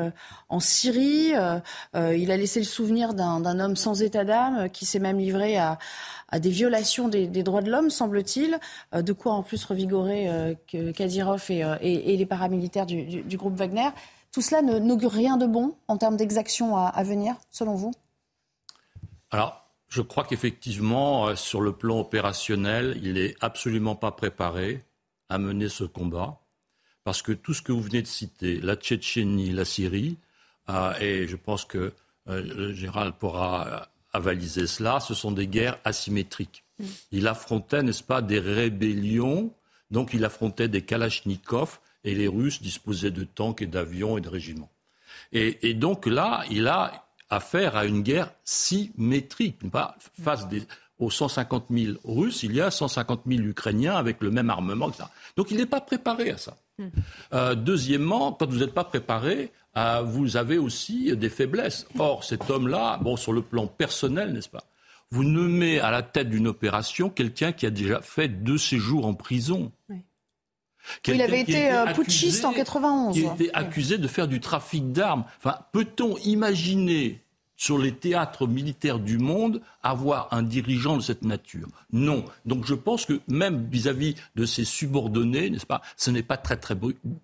en 0.49 0.59
Syrie. 0.59 1.31
il 1.95 2.31
a 2.31 2.37
laissé 2.37 2.59
le 2.59 2.65
souvenir 2.65 3.13
d'un 3.13 3.59
homme 3.59 3.75
sans 3.75 4.01
état 4.01 4.25
d'âme 4.25 4.69
qui 4.69 4.85
s'est 4.85 4.99
même 4.99 5.17
livré 5.17 5.57
à, 5.57 5.79
des 6.39 6.49
violations 6.49 7.07
des, 7.07 7.27
droits 7.27 7.61
de 7.61 7.71
l'homme, 7.71 7.89
semble-t-il. 7.89 8.59
de 8.93 9.13
quoi 9.13 9.33
en 9.33 9.43
plus 9.43 9.63
revigorer 9.63 10.57
Kadyrov 10.95 11.49
et, 11.49 12.17
les 12.17 12.25
paramilitaires 12.25 12.85
du, 12.85 13.37
groupe 13.37 13.55
Wagner. 13.55 13.89
Tout 14.31 14.41
cela 14.41 14.61
n'augure 14.61 15.11
rien 15.11 15.37
de 15.37 15.47
bon 15.47 15.75
en 15.87 15.97
termes 15.97 16.17
d'exactions 16.17 16.75
à, 16.75 16.87
à, 16.87 17.03
venir, 17.03 17.35
selon 17.49 17.75
vous? 17.75 17.91
Alors, 19.31 19.66
je 19.89 20.01
crois 20.01 20.25
qu'effectivement, 20.25 21.27
euh, 21.27 21.35
sur 21.35 21.61
le 21.61 21.71
plan 21.71 21.99
opérationnel, 21.99 22.99
il 23.01 23.13
n'est 23.13 23.35
absolument 23.41 23.95
pas 23.95 24.11
préparé 24.11 24.83
à 25.29 25.37
mener 25.37 25.69
ce 25.69 25.83
combat. 25.83 26.39
Parce 27.03 27.21
que 27.21 27.31
tout 27.31 27.53
ce 27.53 27.61
que 27.61 27.71
vous 27.71 27.81
venez 27.81 28.01
de 28.01 28.07
citer, 28.07 28.59
la 28.59 28.75
Tchétchénie, 28.75 29.51
la 29.51 29.63
Syrie, 29.63 30.17
euh, 30.69 30.93
et 30.99 31.27
je 31.27 31.37
pense 31.37 31.63
que 31.63 31.93
euh, 32.27 32.41
le 32.41 32.73
général 32.73 33.13
pourra 33.17 33.87
avaliser 34.11 34.67
cela, 34.67 34.99
ce 34.99 35.13
sont 35.13 35.31
des 35.31 35.47
guerres 35.47 35.79
asymétriques. 35.85 36.65
Mm. 36.79 36.85
Il 37.11 37.27
affrontait, 37.27 37.83
n'est-ce 37.83 38.03
pas, 38.03 38.21
des 38.21 38.39
rébellions, 38.39 39.53
donc 39.89 40.13
il 40.13 40.25
affrontait 40.25 40.67
des 40.67 40.81
Kalachnikovs, 40.81 41.79
et 42.03 42.13
les 42.13 42.27
Russes 42.27 42.61
disposaient 42.61 43.11
de 43.11 43.23
tanks 43.23 43.61
et 43.61 43.67
d'avions 43.67 44.17
et 44.17 44.21
de 44.21 44.29
régiments. 44.29 44.71
Et, 45.31 45.69
et, 45.69 45.73
donc 45.73 46.05
là, 46.05 46.43
il 46.49 46.67
a 46.67 47.06
affaire 47.29 47.75
à 47.75 47.85
une 47.85 48.01
guerre 48.01 48.31
symétrique. 48.43 49.69
Pas 49.69 49.97
face 50.21 50.47
des, 50.47 50.63
aux 50.99 51.11
150 51.11 51.65
000 51.69 51.93
Russes, 52.03 52.43
il 52.43 52.55
y 52.55 52.61
a 52.61 52.71
150 52.71 53.21
000 53.27 53.41
Ukrainiens 53.43 53.95
avec 53.95 54.21
le 54.21 54.31
même 54.31 54.49
armement. 54.49 54.89
Etc. 54.89 55.03
Donc 55.35 55.51
il 55.51 55.57
n'est 55.57 55.65
pas 55.65 55.81
préparé 55.81 56.31
à 56.31 56.37
ça. 56.37 56.57
Mmh. 56.79 56.87
Euh, 57.33 57.55
deuxièmement, 57.55 58.33
quand 58.33 58.49
vous 58.49 58.59
n'êtes 58.59 58.73
pas 58.73 58.83
préparé, 58.83 59.51
euh, 59.77 60.01
vous 60.01 60.37
avez 60.37 60.57
aussi 60.57 61.15
des 61.15 61.29
faiblesses. 61.29 61.87
Or, 61.99 62.23
cet 62.23 62.49
homme-là, 62.49 62.97
bon, 63.01 63.15
sur 63.15 63.33
le 63.33 63.41
plan 63.41 63.67
personnel, 63.67 64.33
n'est-ce 64.33 64.49
pas 64.49 64.63
Vous 65.11 65.23
nommez 65.23 65.79
à 65.79 65.91
la 65.91 66.03
tête 66.03 66.29
d'une 66.29 66.47
opération 66.47 67.09
quelqu'un 67.09 67.51
qui 67.51 67.65
a 67.65 67.69
déjà 67.69 68.01
fait 68.01 68.27
deux 68.27 68.57
séjours 68.57 69.05
en 69.05 69.13
prison. 69.13 69.71
Oui. 69.89 69.97
Il 71.07 71.21
avait 71.21 71.41
été 71.41 71.71
euh, 71.71 71.85
putschiste 71.93 72.45
en 72.45 72.53
91. 72.53 73.13
Qui 73.13 73.25
était 73.25 73.53
accusé 73.53 73.97
de 73.97 74.07
faire 74.07 74.27
du 74.27 74.39
trafic 74.39 74.91
d'armes. 74.91 75.25
Enfin, 75.37 75.59
peut-on 75.71 76.17
imaginer 76.17 77.21
sur 77.55 77.79
les 77.79 77.93
théâtres 77.93 78.47
militaires 78.47 78.99
du 78.99 79.17
monde 79.17 79.61
avoir 79.81 80.27
un 80.31 80.43
dirigeant 80.43 80.97
de 80.97 81.01
cette 81.01 81.23
nature? 81.23 81.67
Non. 81.91 82.25
Donc 82.45 82.65
je 82.65 82.73
pense 82.73 83.05
que 83.05 83.19
même 83.27 83.67
vis-à-vis 83.69 84.15
de 84.35 84.45
ses 84.45 84.65
subordonnés, 84.65 85.49
n'est-ce 85.49 85.65
pas, 85.65 85.81
ce 85.95 86.11
n'est 86.11 86.23
pas 86.23 86.37
très 86.37 86.57
très 86.57 86.75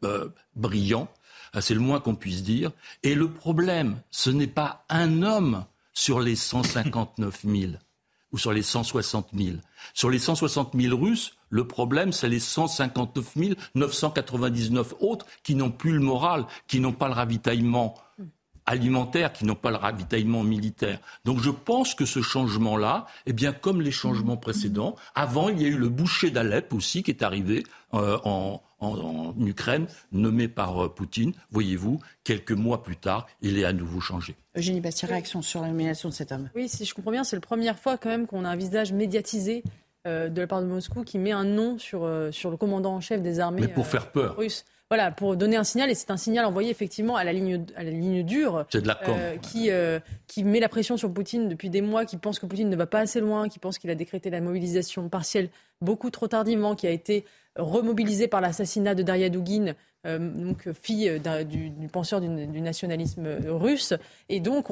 euh, 0.03 0.29
brillant. 0.55 1.07
Euh, 1.55 1.61
c'est 1.61 1.73
le 1.73 1.79
moins 1.79 1.99
qu'on 1.99 2.15
puisse 2.15 2.43
dire. 2.43 2.71
Et 3.03 3.15
le 3.15 3.29
problème, 3.29 3.97
ce 4.11 4.29
n'est 4.29 4.47
pas 4.47 4.85
un 4.89 5.21
homme 5.21 5.65
sur 5.93 6.19
les 6.19 6.35
159 6.35 7.41
000 7.45 7.73
ou 8.33 8.37
sur 8.37 8.51
les 8.51 8.63
160 8.63 9.29
000. 9.33 9.57
Sur 9.93 10.09
les 10.09 10.19
160 10.19 10.71
000 10.77 10.97
Russes, 10.97 11.37
le 11.49 11.67
problème, 11.67 12.11
c'est 12.11 12.27
les 12.27 12.39
159 12.39 13.35
999 13.75 14.95
autres 14.99 15.25
qui 15.43 15.55
n'ont 15.55 15.71
plus 15.71 15.93
le 15.93 15.99
moral, 15.99 16.45
qui 16.67 16.79
n'ont 16.79 16.91
pas 16.91 17.07
le 17.07 17.13
ravitaillement 17.13 17.95
alimentaire, 18.65 19.33
qui 19.33 19.45
n'ont 19.45 19.55
pas 19.55 19.71
le 19.71 19.77
ravitaillement 19.77 20.43
militaire. 20.43 20.99
Donc 21.25 21.39
je 21.39 21.49
pense 21.49 21.95
que 21.95 22.05
ce 22.05 22.21
changement-là, 22.21 23.05
eh 23.25 23.33
bien 23.33 23.51
comme 23.51 23.81
les 23.81 23.91
changements 23.91 24.37
précédents, 24.37 24.95
avant 25.15 25.49
il 25.49 25.61
y 25.61 25.65
a 25.65 25.67
eu 25.67 25.77
le 25.77 25.89
boucher 25.89 26.31
d'Alep 26.31 26.73
aussi 26.73 27.03
qui 27.03 27.11
est 27.11 27.23
arrivé 27.23 27.65
euh, 27.93 28.17
en, 28.23 28.61
en, 28.83 29.33
en, 29.37 29.45
Ukraine, 29.45 29.87
nommé 30.11 30.47
par 30.47 30.83
euh, 30.83 30.89
Poutine. 30.89 31.33
Voyez-vous, 31.51 31.99
quelques 32.23 32.51
mois 32.51 32.83
plus 32.83 32.97
tard, 32.97 33.27
il 33.41 33.57
est 33.57 33.65
à 33.65 33.73
nouveau 33.73 33.99
changé. 33.99 34.35
Eugénie 34.55 34.81
Bastien, 34.81 35.07
réaction 35.07 35.41
sur 35.41 35.61
la 35.61 35.67
nomination 35.67 36.09
de 36.09 36.13
cet 36.13 36.31
homme. 36.31 36.49
Oui, 36.55 36.69
si 36.69 36.85
je 36.85 36.93
comprends 36.93 37.11
bien, 37.11 37.23
c'est 37.23 37.35
la 37.35 37.41
première 37.41 37.79
fois 37.79 37.97
quand 37.97 38.09
même 38.09 38.27
qu'on 38.27 38.45
a 38.45 38.49
un 38.49 38.55
visage 38.55 38.93
médiatisé 38.93 39.63
euh, 40.05 40.29
de 40.29 40.41
la 40.41 40.47
part 40.47 40.61
de 40.61 40.67
Moscou 40.67 41.03
qui 41.03 41.17
met 41.17 41.31
un 41.31 41.45
nom 41.45 41.77
sur, 41.77 42.03
euh, 42.03 42.31
sur 42.31 42.51
le 42.51 42.57
commandant 42.57 42.95
en 42.95 43.01
chef 43.01 43.21
des 43.21 43.39
armées 43.39 43.61
Mais 43.61 43.67
pour 43.67 43.87
faire 43.87 44.11
peur. 44.11 44.35
russes. 44.37 44.65
Voilà, 44.93 45.09
pour 45.09 45.35
donner 45.35 45.55
un 45.55 45.63
signal, 45.63 45.89
et 45.89 45.95
c'est 45.95 46.11
un 46.11 46.17
signal 46.17 46.45
envoyé 46.45 46.69
effectivement 46.69 47.15
à 47.15 47.23
la 47.23 47.33
ligne, 47.33 47.65
à 47.75 47.83
la 47.83 47.89
ligne 47.89 48.21
dure, 48.21 48.67
de 48.71 48.79
la 48.87 48.99
euh, 49.09 49.37
qui, 49.37 49.71
euh, 49.71 49.99
qui 50.27 50.43
met 50.43 50.59
la 50.59 50.69
pression 50.69 50.97
sur 50.97 51.11
Poutine 51.11 51.49
depuis 51.49 51.71
des 51.71 51.81
mois, 51.81 52.05
qui 52.05 52.17
pense 52.17 52.37
que 52.37 52.45
Poutine 52.45 52.69
ne 52.69 52.75
va 52.75 52.85
pas 52.85 52.99
assez 52.99 53.19
loin, 53.19 53.49
qui 53.49 53.57
pense 53.57 53.79
qu'il 53.79 53.89
a 53.89 53.95
décrété 53.95 54.29
la 54.29 54.39
mobilisation 54.39 55.09
partielle 55.09 55.49
beaucoup 55.81 56.11
trop 56.11 56.27
tardivement, 56.27 56.75
qui 56.75 56.85
a 56.85 56.91
été 56.91 57.25
remobilisé 57.57 58.27
par 58.27 58.41
l'assassinat 58.41 58.95
de 58.95 59.03
Daria 59.03 59.29
Dugin, 59.29 59.73
euh, 60.05 60.19
donc 60.19 60.71
fille 60.73 61.21
du, 61.47 61.69
du, 61.69 61.87
penseur 61.87 62.19
du, 62.19 62.47
du, 62.47 62.61
nationalisme 62.61 63.27
russe. 63.47 63.93
Et 64.29 64.39
donc, 64.39 64.67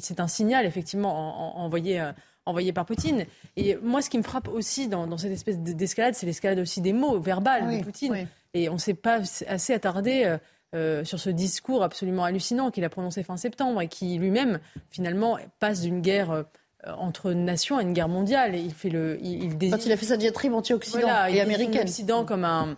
c'est 0.00 0.20
un 0.20 0.28
signal 0.28 0.66
effectivement 0.66 1.14
en, 1.14 1.58
en, 1.58 1.64
envoyé 1.64 2.02
envoyé 2.46 2.72
par 2.72 2.86
Poutine. 2.86 3.26
Et 3.56 3.76
moi, 3.82 4.00
ce 4.00 4.08
qui 4.08 4.18
me 4.18 4.22
frappe 4.22 4.48
aussi 4.48 4.88
dans, 4.88 5.06
dans 5.06 5.18
cette 5.18 5.32
espèce 5.32 5.58
d'escalade, 5.58 6.14
c'est 6.14 6.26
l'escalade 6.26 6.60
aussi 6.60 6.80
des 6.80 6.92
mots 6.92 7.18
verbales 7.18 7.64
oui, 7.66 7.80
de 7.80 7.84
Poutine. 7.84 8.12
Oui. 8.12 8.26
Et 8.54 8.68
on 8.68 8.74
ne 8.74 8.78
s'est 8.78 8.94
pas 8.94 9.20
assez 9.48 9.74
attardé 9.74 10.22
euh, 10.24 10.38
euh, 10.74 11.04
sur 11.04 11.18
ce 11.18 11.28
discours 11.28 11.82
absolument 11.82 12.24
hallucinant 12.24 12.70
qu'il 12.70 12.84
a 12.84 12.88
prononcé 12.88 13.22
fin 13.22 13.36
septembre 13.36 13.82
et 13.82 13.88
qui 13.88 14.16
lui-même, 14.16 14.60
finalement, 14.90 15.38
passe 15.58 15.82
d'une 15.82 16.00
guerre. 16.00 16.46
Euh, 16.86 16.92
entre 16.98 17.32
nations 17.32 17.78
à 17.78 17.82
une 17.82 17.92
guerre 17.92 18.08
mondiale. 18.08 18.54
Et 18.54 18.60
il 18.60 18.72
fait 18.72 18.88
le, 18.88 19.18
il, 19.22 19.44
il 19.44 19.58
désigne... 19.58 19.76
Quand 19.76 19.86
il 19.86 19.92
a 19.92 19.96
fait 19.96 20.06
sa 20.06 20.16
diatribe 20.16 20.54
anti-Occident 20.54 21.00
voilà, 21.00 21.30
et 21.30 21.40
américaine. 21.40 21.82
L'Occident 21.82 22.24
comme 22.24 22.44
un, 22.44 22.76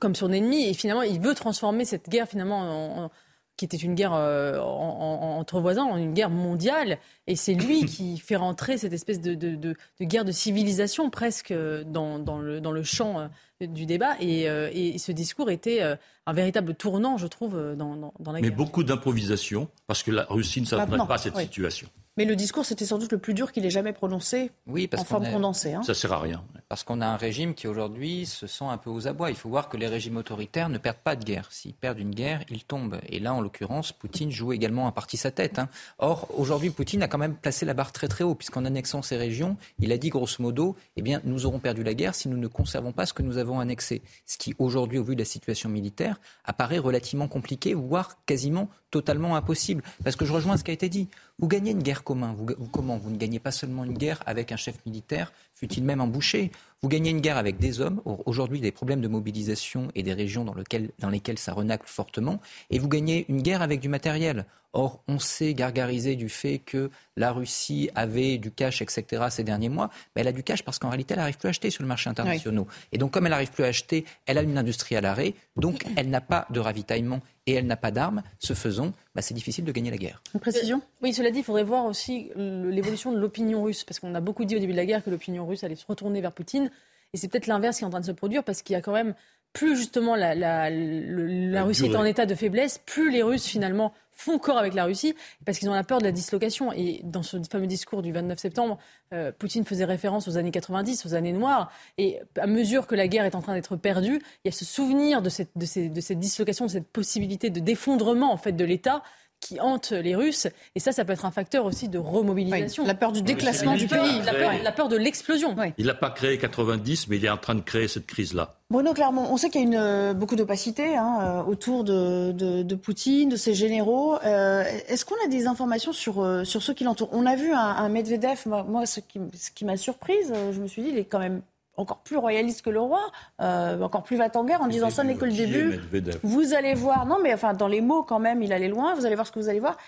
comme 0.00 0.14
son 0.14 0.32
ennemi. 0.32 0.68
Et 0.68 0.74
finalement, 0.74 1.02
il 1.02 1.20
veut 1.20 1.34
transformer 1.34 1.84
cette 1.84 2.08
guerre 2.08 2.28
finalement 2.28 2.58
en, 2.58 3.04
en 3.04 3.10
qui 3.56 3.64
était 3.64 3.76
une 3.76 3.96
guerre 3.96 4.12
entre 4.12 5.60
voisins, 5.60 5.96
une 5.96 6.14
guerre 6.14 6.30
mondiale. 6.30 6.98
Et 7.26 7.34
c'est 7.34 7.54
lui 7.54 7.84
qui 7.86 8.16
fait 8.18 8.36
rentrer 8.36 8.78
cette 8.78 8.92
espèce 8.92 9.20
de, 9.20 9.34
de, 9.34 9.74
guerre 10.00 10.24
de 10.24 10.30
civilisation 10.30 11.10
presque 11.10 11.52
dans, 11.86 12.20
dans, 12.20 12.38
le, 12.38 12.60
dans 12.60 12.70
le 12.70 12.84
champ 12.84 13.28
du 13.60 13.84
débat. 13.84 14.14
Et, 14.20 14.44
et 14.44 14.96
ce 14.98 15.10
discours 15.10 15.50
était 15.50 15.82
un 15.82 16.32
véritable 16.32 16.74
tournant, 16.74 17.16
je 17.16 17.26
trouve, 17.26 17.74
dans, 17.76 17.96
dans, 17.96 18.32
la 18.32 18.40
guerre. 18.40 18.50
Mais 18.50 18.56
beaucoup 18.56 18.84
d'improvisation, 18.84 19.68
parce 19.88 20.04
que 20.04 20.12
la 20.12 20.24
Russie 20.30 20.60
ne 20.60 20.66
s'attendait 20.66 20.96
pas 21.08 21.14
à 21.14 21.18
cette 21.18 21.36
situation. 21.36 21.88
Mais 22.18 22.24
le 22.24 22.34
discours, 22.34 22.64
c'était 22.64 22.84
sans 22.84 22.98
doute 22.98 23.12
le 23.12 23.18
plus 23.18 23.32
dur 23.32 23.52
qu'il 23.52 23.64
ait 23.64 23.70
jamais 23.70 23.92
prononcé 23.92 24.50
oui, 24.66 24.88
parce 24.88 25.04
en 25.04 25.06
forme 25.06 25.30
condensée. 25.30 25.74
Hein. 25.74 25.84
Ça 25.84 25.94
sert 25.94 26.12
à 26.12 26.18
rien. 26.18 26.42
Parce 26.68 26.82
qu'on 26.82 27.00
a 27.00 27.06
un 27.06 27.16
régime 27.16 27.54
qui 27.54 27.68
aujourd'hui 27.68 28.26
se 28.26 28.48
sent 28.48 28.64
un 28.64 28.76
peu 28.76 28.90
aux 28.90 29.06
abois. 29.06 29.30
Il 29.30 29.36
faut 29.36 29.48
voir 29.48 29.68
que 29.68 29.76
les 29.76 29.86
régimes 29.86 30.16
autoritaires 30.16 30.68
ne 30.68 30.78
perdent 30.78 30.96
pas 30.96 31.14
de 31.14 31.24
guerre. 31.24 31.46
S'ils 31.52 31.74
perdent 31.74 32.00
une 32.00 32.12
guerre, 32.12 32.42
ils 32.50 32.64
tombent. 32.64 32.98
Et 33.08 33.20
là, 33.20 33.34
en 33.34 33.40
l'occurrence, 33.40 33.92
Poutine 33.92 34.32
joue 34.32 34.52
également 34.52 34.88
un 34.88 34.90
parti 34.90 35.16
sa 35.16 35.30
tête. 35.30 35.60
Hein. 35.60 35.68
Or, 35.98 36.26
aujourd'hui, 36.36 36.70
Poutine 36.70 37.04
a 37.04 37.08
quand 37.08 37.18
même 37.18 37.36
placé 37.36 37.64
la 37.64 37.72
barre 37.72 37.92
très 37.92 38.08
très 38.08 38.24
haut, 38.24 38.34
puisqu'en 38.34 38.64
annexant 38.64 39.00
ces 39.00 39.16
régions, 39.16 39.56
il 39.78 39.92
a 39.92 39.96
dit 39.96 40.08
grosso 40.08 40.42
modo, 40.42 40.74
eh 40.96 41.02
bien, 41.02 41.20
nous 41.22 41.46
aurons 41.46 41.60
perdu 41.60 41.84
la 41.84 41.94
guerre 41.94 42.16
si 42.16 42.28
nous 42.28 42.36
ne 42.36 42.48
conservons 42.48 42.90
pas 42.90 43.06
ce 43.06 43.12
que 43.12 43.22
nous 43.22 43.38
avons 43.38 43.60
annexé. 43.60 44.02
Ce 44.26 44.38
qui, 44.38 44.56
aujourd'hui, 44.58 44.98
au 44.98 45.04
vu 45.04 45.14
de 45.14 45.20
la 45.20 45.24
situation 45.24 45.68
militaire, 45.68 46.20
apparaît 46.44 46.78
relativement 46.78 47.28
compliqué, 47.28 47.74
voire 47.74 48.16
quasiment 48.26 48.68
totalement 48.90 49.36
impossible. 49.36 49.84
Parce 50.02 50.16
que 50.16 50.24
je 50.24 50.32
rejoins 50.32 50.56
ce 50.56 50.64
qui 50.64 50.70
a 50.70 50.74
été 50.74 50.88
dit. 50.88 51.08
Vous 51.40 51.46
gagnez 51.46 51.70
une 51.70 51.82
guerre 51.84 52.02
commun. 52.02 52.34
Vous, 52.36 52.46
comment 52.72 52.98
Vous 52.98 53.10
ne 53.10 53.16
gagnez 53.16 53.38
pas 53.38 53.52
seulement 53.52 53.84
une 53.84 53.96
guerre 53.96 54.20
avec 54.26 54.50
un 54.50 54.56
chef 54.56 54.74
militaire, 54.84 55.32
fut-il 55.54 55.84
même 55.84 56.00
embouché. 56.00 56.50
Vous 56.82 56.88
gagnez 56.88 57.10
une 57.10 57.20
guerre 57.20 57.36
avec 57.36 57.58
des 57.58 57.80
hommes. 57.80 58.02
Aujourd'hui, 58.04 58.60
des 58.60 58.72
problèmes 58.72 59.00
de 59.00 59.08
mobilisation 59.08 59.88
et 59.94 60.02
des 60.02 60.14
régions 60.14 60.44
dans 60.44 61.10
lesquelles 61.10 61.38
ça 61.38 61.52
renacle 61.52 61.86
fortement. 61.86 62.40
Et 62.70 62.80
vous 62.80 62.88
gagnez 62.88 63.24
une 63.28 63.42
guerre 63.42 63.62
avec 63.62 63.78
du 63.78 63.88
matériel. 63.88 64.46
Or, 64.74 65.02
on 65.08 65.18
s'est 65.18 65.54
gargarisé 65.54 66.14
du 66.14 66.28
fait 66.28 66.58
que 66.58 66.90
la 67.16 67.32
Russie 67.32 67.88
avait 67.94 68.36
du 68.36 68.50
cash, 68.50 68.82
etc. 68.82 69.24
ces 69.30 69.42
derniers 69.42 69.70
mois. 69.70 69.88
Mais 70.14 70.20
elle 70.20 70.28
a 70.28 70.32
du 70.32 70.42
cash 70.42 70.62
parce 70.62 70.78
qu'en 70.78 70.90
réalité, 70.90 71.14
elle 71.14 71.20
n'arrive 71.20 71.38
plus 71.38 71.48
à 71.48 71.50
acheter 71.50 71.70
sur 71.70 71.82
le 71.82 71.88
marché 71.88 72.10
international. 72.10 72.64
Et 72.92 72.98
donc, 72.98 73.12
comme 73.12 73.24
elle 73.24 73.30
n'arrive 73.30 73.50
plus 73.50 73.64
à 73.64 73.68
acheter, 73.68 74.04
elle 74.26 74.36
a 74.36 74.42
une 74.42 74.58
industrie 74.58 74.94
à 74.96 75.00
l'arrêt. 75.00 75.34
Donc, 75.56 75.84
elle 75.96 76.10
n'a 76.10 76.20
pas 76.20 76.46
de 76.50 76.60
ravitaillement 76.60 77.20
et 77.46 77.54
elle 77.54 77.66
n'a 77.66 77.76
pas 77.76 77.90
d'armes. 77.90 78.22
Ce 78.38 78.52
faisant, 78.52 78.92
bah, 79.14 79.22
c'est 79.22 79.34
difficile 79.34 79.64
de 79.64 79.72
gagner 79.72 79.90
la 79.90 79.96
guerre. 79.96 80.22
Une 80.34 80.40
précision? 80.40 80.82
Oui, 81.02 81.14
cela 81.14 81.30
dit, 81.30 81.38
il 81.38 81.44
faudrait 81.44 81.64
voir 81.64 81.86
aussi 81.86 82.30
l'évolution 82.36 83.12
de 83.12 83.18
l'opinion 83.18 83.64
russe. 83.64 83.84
Parce 83.84 83.98
qu'on 84.00 84.14
a 84.14 84.20
beaucoup 84.20 84.44
dit 84.44 84.54
au 84.54 84.58
début 84.58 84.72
de 84.72 84.78
la 84.78 84.86
guerre 84.86 85.02
que 85.02 85.10
l'opinion 85.10 85.46
russe 85.46 85.64
allait 85.64 85.76
se 85.76 85.86
retourner 85.86 86.20
vers 86.20 86.32
Poutine. 86.32 86.70
Et 87.14 87.16
c'est 87.16 87.28
peut-être 87.28 87.46
l'inverse 87.46 87.78
qui 87.78 87.84
est 87.84 87.86
en 87.86 87.90
train 87.90 88.00
de 88.00 88.06
se 88.06 88.12
produire 88.12 88.44
parce 88.44 88.60
qu'il 88.60 88.74
y 88.74 88.76
a 88.76 88.82
quand 88.82 88.92
même 88.92 89.14
plus 89.54 89.78
justement 89.78 90.14
la, 90.14 90.34
la 90.34 91.64
Russie 91.64 91.86
est 91.86 91.96
en 91.96 92.04
état 92.04 92.26
de 92.26 92.34
faiblesse, 92.34 92.82
plus 92.84 93.10
les 93.10 93.22
Russes 93.22 93.46
finalement 93.46 93.94
font 94.18 94.38
corps 94.38 94.58
avec 94.58 94.74
la 94.74 94.84
Russie 94.84 95.14
parce 95.46 95.58
qu'ils 95.58 95.70
ont 95.70 95.74
la 95.74 95.84
peur 95.84 95.98
de 95.98 96.04
la 96.04 96.12
dislocation. 96.12 96.72
Et 96.72 97.00
dans 97.04 97.22
ce 97.22 97.38
fameux 97.50 97.66
discours 97.66 98.02
du 98.02 98.12
29 98.12 98.38
septembre, 98.38 98.78
euh, 99.14 99.32
Poutine 99.32 99.64
faisait 99.64 99.84
référence 99.84 100.28
aux 100.28 100.36
années 100.36 100.50
90, 100.50 101.06
aux 101.06 101.14
années 101.14 101.32
noires. 101.32 101.70
Et 101.96 102.20
à 102.36 102.46
mesure 102.46 102.86
que 102.86 102.94
la 102.94 103.08
guerre 103.08 103.24
est 103.24 103.34
en 103.34 103.42
train 103.42 103.54
d'être 103.54 103.76
perdue, 103.76 104.20
il 104.44 104.48
y 104.48 104.48
a 104.48 104.52
ce 104.52 104.64
souvenir 104.64 105.22
de 105.22 105.28
cette, 105.28 105.56
de, 105.56 105.88
de 105.88 106.00
cette 106.00 106.18
dislocation, 106.18 106.66
de 106.66 106.70
cette 106.70 106.88
possibilité 106.88 107.50
de 107.50 107.60
d'effondrement 107.60 108.32
en 108.32 108.36
fait 108.36 108.52
de 108.52 108.64
l'État 108.64 109.02
qui 109.40 109.60
hante 109.60 109.92
les 109.92 110.14
Russes. 110.14 110.46
Et 110.74 110.80
ça, 110.80 110.92
ça 110.92 111.04
peut 111.04 111.12
être 111.12 111.24
un 111.24 111.30
facteur 111.30 111.64
aussi 111.64 111.88
de 111.88 111.98
remobilisation. 111.98 112.84
la 112.84 112.94
peur 112.94 113.12
du 113.12 113.22
déclassement 113.22 113.76
du 113.76 113.86
pays. 113.86 114.22
La 114.62 114.72
peur, 114.72 114.88
de 114.88 114.96
l'explosion. 114.96 115.54
Il 115.76 115.86
n'a 115.86 115.94
pas 115.94 116.10
créé 116.10 116.38
90, 116.38 117.08
mais 117.08 117.16
il 117.16 117.24
est 117.24 117.30
en 117.30 117.36
train 117.36 117.54
de 117.54 117.60
créer 117.60 117.88
cette 117.88 118.06
crise-là. 118.06 118.54
Bruno 118.70 118.92
Clermont, 118.92 119.26
on 119.30 119.36
sait 119.36 119.48
qu'il 119.48 119.62
y 119.62 119.64
a 119.64 119.66
une, 119.66 119.74
euh, 119.76 120.14
beaucoup 120.14 120.36
d'opacité 120.36 120.96
hein, 120.96 121.18
euh, 121.20 121.42
autour 121.42 121.84
de, 121.84 122.32
de, 122.32 122.74
Poutine, 122.74 123.28
de 123.30 123.36
ses 123.36 123.54
généraux. 123.54 124.16
Euh, 124.24 124.62
est-ce 124.88 125.04
qu'on 125.04 125.16
a 125.24 125.28
des 125.28 125.46
informations 125.46 125.92
sur, 125.92 126.26
sur 126.44 126.62
ceux 126.62 126.74
qui 126.74 126.84
l'entourent? 126.84 127.10
On 127.12 127.26
a 127.26 127.34
vu 127.34 127.52
un, 127.52 127.88
Medvedev, 127.88 128.46
moi, 128.46 128.86
ce 128.86 129.00
qui, 129.00 129.20
ce 129.34 129.50
qui 129.50 129.64
m'a 129.64 129.76
surprise, 129.76 130.32
je 130.52 130.60
me 130.60 130.66
suis 130.66 130.82
dit, 130.82 130.88
il 130.90 130.98
est 130.98 131.04
quand 131.04 131.18
même 131.18 131.42
encore 131.78 131.98
plus 131.98 132.16
royaliste 132.16 132.62
que 132.62 132.70
le 132.70 132.80
roi, 132.80 133.10
euh, 133.40 133.80
encore 133.80 134.02
plus 134.02 134.16
va 134.16 134.28
en 134.34 134.44
guerre 134.44 134.60
en 134.60 134.66
disant 134.66 134.90
ça 134.90 135.04
n'est 135.04 135.14
que 135.14 135.24
le 135.24 135.32
début. 135.32 135.80
Vous 136.22 136.52
allez 136.52 136.74
voir, 136.74 137.06
non 137.06 137.18
mais 137.22 137.32
enfin 137.32 137.54
dans 137.54 137.68
les 137.68 137.80
mots 137.80 138.02
quand 138.02 138.18
même, 138.18 138.42
il 138.42 138.52
allait 138.52 138.68
loin. 138.68 138.94
Vous 138.94 139.06
allez 139.06 139.14
voir 139.14 139.26
ce 139.26 139.32
que 139.32 139.38
vous 139.38 139.48
allez 139.48 139.60
voir. 139.60 139.78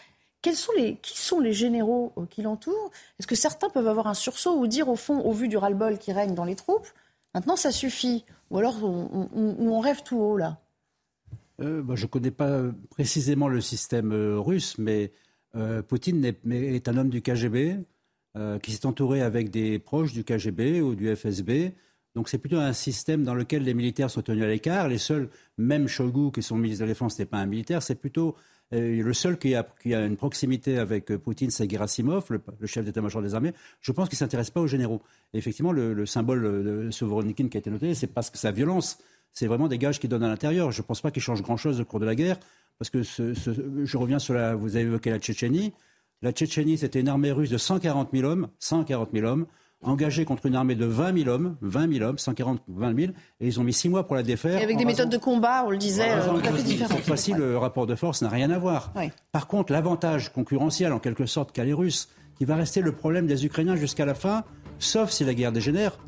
Quels 0.41 0.57
sont 0.57 0.73
les, 0.77 0.97
qui 0.97 1.19
sont 1.21 1.41
les 1.41 1.53
généraux 1.53 2.13
euh, 2.17 2.25
qui 2.31 2.41
l'entourent? 2.41 2.91
Est-ce 3.19 3.27
que 3.27 3.35
certains 3.35 3.69
peuvent 3.69 3.89
avoir 3.89 4.07
un 4.07 4.15
sursaut 4.15 4.57
ou 4.57 4.67
dire 4.67 4.89
au 4.89 4.97
fond, 4.97 5.21
au 5.21 5.33
vu 5.33 5.49
du 5.49 5.59
ras-le-bol 5.59 5.99
qui 5.99 6.13
règne 6.13 6.35
dans 6.35 6.47
les 6.47 6.55
troupes, 6.55 6.87
maintenant 7.35 7.57
ça 7.57 7.73
suffit? 7.73 8.25
Ou 8.51 8.59
alors 8.59 8.83
on, 8.83 9.81
rêve 9.81 10.03
tout 10.03 10.19
haut 10.19 10.39
là? 10.39 10.59
Euh, 11.61 11.83
bah, 11.83 11.95
Je 11.97 12.05
ne 12.05 12.09
connais 12.09 12.31
pas 12.31 12.63
précisément 12.89 13.49
le 13.49 13.61
système 13.61 14.13
russe, 14.39 14.79
mais 14.79 15.13
Poutine 15.89 16.25
est, 16.25 16.39
est, 16.51 16.89
un 16.89 16.97
homme 16.97 17.11
du 17.11 17.21
KGB. 17.21 17.77
Euh, 18.37 18.61
qui 18.61 18.71
s'est 18.71 18.87
entouré 18.87 19.23
avec 19.23 19.51
des 19.51 19.81
proches 19.81 20.13
du 20.13 20.23
KGB 20.23 20.81
ou 20.83 20.95
du 20.95 21.17
FSB. 21.17 21.73
Donc 22.15 22.29
c'est 22.29 22.39
plutôt 22.39 22.59
un 22.59 22.73
système 22.73 23.25
dans 23.25 23.35
lequel 23.35 23.65
les 23.65 23.75
militaires 23.75 24.09
sont 24.09 24.23
tenus 24.23 24.45
à 24.45 24.47
l'écart. 24.47 24.87
Les 24.87 24.99
seuls, 24.99 25.31
même 25.59 25.89
Shoigu, 25.89 26.31
qui 26.31 26.41
sont 26.41 26.57
ministre 26.57 26.85
de 26.85 26.85
la 26.85 26.93
Défense, 26.93 27.19
n'est 27.19 27.25
pas 27.25 27.39
un 27.39 27.47
militaire, 27.47 27.83
c'est 27.83 27.97
plutôt 27.97 28.37
euh, 28.73 29.03
le 29.03 29.13
seul 29.15 29.37
qui 29.37 29.57
a, 29.57 29.67
une 29.85 30.17
proximité 30.17 30.79
avec 30.79 31.11
euh, 31.11 31.19
Poutine, 31.19 31.51
c'est 31.51 31.69
Gerasimov, 31.69 32.27
le, 32.31 32.67
chef 32.69 32.85
d'état-major 32.85 33.21
des 33.21 33.35
armées. 33.35 33.53
Je 33.81 33.91
pense 33.91 34.09
qu'il 34.09 34.15
ne 34.15 34.21
s'intéresse 34.21 34.51
pas 34.51 34.61
aux 34.61 34.69
généraux. 34.69 35.03
effectivement, 35.35 35.73
le, 35.73 36.07
symbole 36.07 36.63
de 36.63 36.91
Sovoronikin 36.93 37.49
qui 37.49 37.57
a 37.57 37.59
été 37.59 37.71
noté, 37.71 37.97
c'est 37.97 38.07
parce 38.07 38.31
que 38.31 38.39
sa 38.39 38.53
violence, 38.53 38.99
c'est 39.33 39.49
vraiment 39.49 39.67
des 39.67 39.79
gages 39.79 39.99
qu'il 39.99 40.09
donne 40.09 40.23
à 40.23 40.29
l'intérieur. 40.29 40.71
Je 40.71 40.83
ne 40.83 40.87
pense 40.87 41.01
pas 41.01 41.11
qu'il 41.11 41.21
change 41.23 41.43
grand-chose 41.43 41.81
au 41.81 41.85
cours 41.85 41.99
de 41.99 42.07
la 42.07 42.15
guerre, 42.15 42.39
parce 42.79 42.91
que 42.91 43.03
je 43.03 43.97
reviens 43.97 44.21
sur 44.21 44.35
la, 44.35 44.55
vous 44.55 44.77
avez 44.77 44.85
évoqué 44.85 45.11
la 45.11 45.19
Tchétchénie. 45.19 45.73
La 46.23 46.33
Tchétchénie, 46.33 46.77
c'était 46.77 47.01
une 47.01 47.09
armée 47.09 47.33
russe 47.33 47.49
de 47.49 47.57
140 47.57 48.11
000 48.13 48.29
hommes, 48.29 48.49
140 48.59 49.09
000 49.15 49.27
hommes, 49.27 49.47
engagés 49.83 50.27
contre 50.27 50.45
une 50.45 50.55
armée 50.55 50.75
de 50.75 50.85
20 50.85 51.17
000 51.17 51.31
hommes, 51.31 51.57
20 51.63 51.95
000 51.95 52.05
hommes, 52.05 52.19
140, 52.19 52.61
20 52.69 53.01
000, 53.01 53.13
et 53.41 53.47
ils 53.47 53.59
ont 53.59 53.65
mis 53.65 53.73
six 53.73 53.89
mois 53.89 54.07
pour 54.07 54.17
la 54.17 54.23
défaire. 54.23 54.61
Et 54.61 54.65
avec 54.65 54.77
des 54.77 54.85
méthodes 54.85 55.09
de 55.09 55.17
combat, 55.17 55.65
on 55.67 55.71
le 55.71 55.79
disait, 55.79 56.11
euh, 56.11 56.29
tout 56.29 56.47
à 56.47 56.53
fait 56.53 56.63
différentes. 56.63 56.99
Cette 56.99 57.07
fois-ci, 57.07 57.33
le 57.33 57.57
rapport 57.57 57.87
de 57.87 57.95
force 57.95 58.21
n'a 58.21 58.29
rien 58.29 58.51
à 58.51 58.59
voir. 58.59 58.93
Par 59.33 59.47
contre, 59.47 59.73
l'avantage 59.73 60.31
concurrentiel, 60.31 60.93
en 60.93 60.99
quelque 60.99 61.25
sorte, 61.25 61.53
qu'a 61.53 61.65
les 61.65 61.73
Russes, 61.73 62.11
qui 62.37 62.45
va 62.45 62.55
rester 62.55 62.83
le 62.83 62.93
problème 62.93 63.27
des 63.27 63.47
Ukrainiens 63.47 63.77
jusqu'à 63.77 64.05
la 64.05 64.15
fin, 64.15 64.45
sauf 64.79 65.09
si 65.09 65.25
la 65.25 65.33
guerre 65.33 65.53
dégénère, 65.53 65.99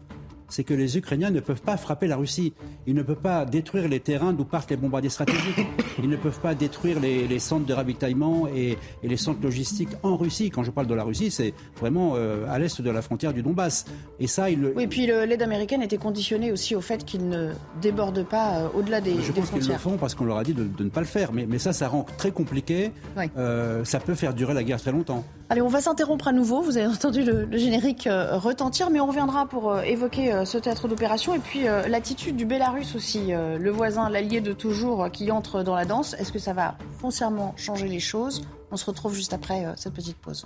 c'est 0.52 0.64
que 0.64 0.74
les 0.74 0.98
Ukrainiens 0.98 1.30
ne 1.30 1.40
peuvent 1.40 1.62
pas 1.62 1.78
frapper 1.78 2.06
la 2.06 2.16
Russie. 2.16 2.52
Ils 2.86 2.94
ne 2.94 3.02
peuvent 3.02 3.16
pas 3.16 3.46
détruire 3.46 3.88
les 3.88 4.00
terrains 4.00 4.34
d'où 4.34 4.44
partent 4.44 4.70
les 4.70 4.76
bombardiers 4.76 5.08
stratégiques. 5.08 5.66
Ils 5.98 6.10
ne 6.10 6.16
peuvent 6.16 6.40
pas 6.40 6.54
détruire 6.54 7.00
les, 7.00 7.38
centres 7.38 7.64
de 7.64 7.72
ravitaillement 7.72 8.46
et, 8.54 8.76
les 9.02 9.16
centres 9.16 9.42
logistiques 9.42 9.88
en 10.02 10.16
Russie. 10.16 10.50
Quand 10.50 10.62
je 10.62 10.70
parle 10.70 10.86
de 10.86 10.94
la 10.94 11.04
Russie, 11.04 11.30
c'est 11.30 11.54
vraiment 11.80 12.12
euh, 12.16 12.44
à 12.50 12.58
l'est 12.58 12.82
de 12.82 12.90
la 12.90 13.00
frontière 13.00 13.32
du 13.32 13.42
Donbass. 13.42 13.86
Et 14.20 14.26
ça, 14.26 14.50
il... 14.50 14.72
Oui, 14.76 14.86
puis 14.86 15.06
l'aide 15.06 15.40
américaine 15.40 15.80
était 15.80 15.96
conditionnée 15.96 16.52
aussi 16.52 16.76
au 16.76 16.82
fait 16.82 17.02
qu'ils 17.02 17.28
ne 17.28 17.52
débordent 17.80 18.24
pas 18.24 18.58
euh, 18.58 18.68
au-delà 18.74 19.00
des, 19.00 19.22
je 19.22 19.32
pense 19.32 19.50
qu'ils 19.50 19.66
le 19.66 19.78
font 19.78 19.96
parce 19.96 20.14
qu'on 20.14 20.26
leur 20.26 20.36
a 20.36 20.44
dit 20.44 20.52
de, 20.52 20.68
ne 20.84 20.90
pas 20.90 21.00
le 21.00 21.06
faire. 21.06 21.32
Mais, 21.32 21.46
mais, 21.48 21.58
ça, 21.58 21.72
ça 21.72 21.88
rend 21.88 22.04
très 22.18 22.30
compliqué. 22.30 22.92
Euh, 23.38 23.86
ça 23.86 24.00
peut 24.00 24.14
faire 24.14 24.34
durer 24.34 24.52
la 24.52 24.64
guerre 24.64 24.80
très 24.80 24.92
longtemps. 24.92 25.24
Allez, 25.48 25.62
on 25.62 25.68
va 25.68 25.80
s'interrompre 25.80 26.28
à 26.28 26.32
nouveau. 26.32 26.60
Vous 26.60 26.76
avez 26.76 26.86
entendu 26.86 27.24
le, 27.24 27.48
générique 27.56 28.08
retentir, 28.32 28.90
mais 28.90 29.00
on 29.00 29.06
reviendra 29.06 29.46
pour 29.46 29.78
évoquer 29.80 30.41
ce 30.44 30.58
théâtre 30.58 30.88
d'opération 30.88 31.34
et 31.34 31.38
puis 31.38 31.64
l'attitude 31.64 32.36
du 32.36 32.44
Bélarus 32.44 32.94
aussi, 32.94 33.28
le 33.28 33.70
voisin, 33.70 34.08
l'allié 34.08 34.40
de 34.40 34.52
toujours 34.52 35.10
qui 35.10 35.30
entre 35.30 35.62
dans 35.62 35.74
la 35.74 35.84
danse. 35.84 36.14
Est-ce 36.14 36.32
que 36.32 36.38
ça 36.38 36.52
va 36.52 36.76
foncièrement 36.98 37.54
changer 37.56 37.88
les 37.88 38.00
choses? 38.00 38.42
On 38.70 38.76
se 38.76 38.84
retrouve 38.86 39.14
juste 39.14 39.32
après 39.32 39.66
cette 39.76 39.94
petite 39.94 40.16
pause. 40.16 40.44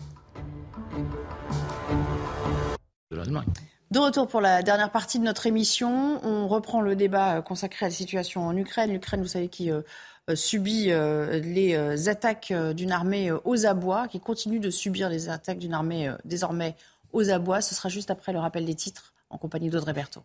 De 3.90 3.98
retour 4.00 4.26
pour 4.26 4.40
la 4.40 4.62
dernière 4.62 4.90
partie 4.90 5.18
de 5.18 5.24
notre 5.24 5.46
émission, 5.46 6.20
on 6.24 6.48
reprend 6.48 6.80
le 6.80 6.96
débat 6.96 7.40
consacré 7.40 7.86
à 7.86 7.88
la 7.88 7.94
situation 7.94 8.44
en 8.44 8.56
Ukraine. 8.56 8.92
L'Ukraine, 8.92 9.22
vous 9.22 9.28
savez, 9.28 9.48
qui 9.48 9.70
euh, 9.70 9.82
subit 10.34 10.90
euh, 10.90 11.38
les 11.38 11.76
euh, 11.76 12.10
attaques 12.10 12.52
d'une 12.74 12.90
armée 12.90 13.30
aux 13.30 13.64
abois, 13.64 14.08
qui 14.08 14.18
continue 14.18 14.58
de 14.58 14.70
subir 14.70 15.08
les 15.08 15.28
attaques 15.28 15.58
d'une 15.58 15.72
armée 15.72 16.12
désormais 16.24 16.74
aux 17.12 17.30
abois. 17.30 17.60
Ce 17.60 17.76
sera 17.76 17.88
juste 17.88 18.10
après 18.10 18.32
le 18.32 18.40
rappel 18.40 18.64
des 18.64 18.74
titres 18.74 19.14
en 19.30 19.38
compagnie 19.38 19.70
d'Audrey 19.70 19.92
Berthaud. 19.92 20.24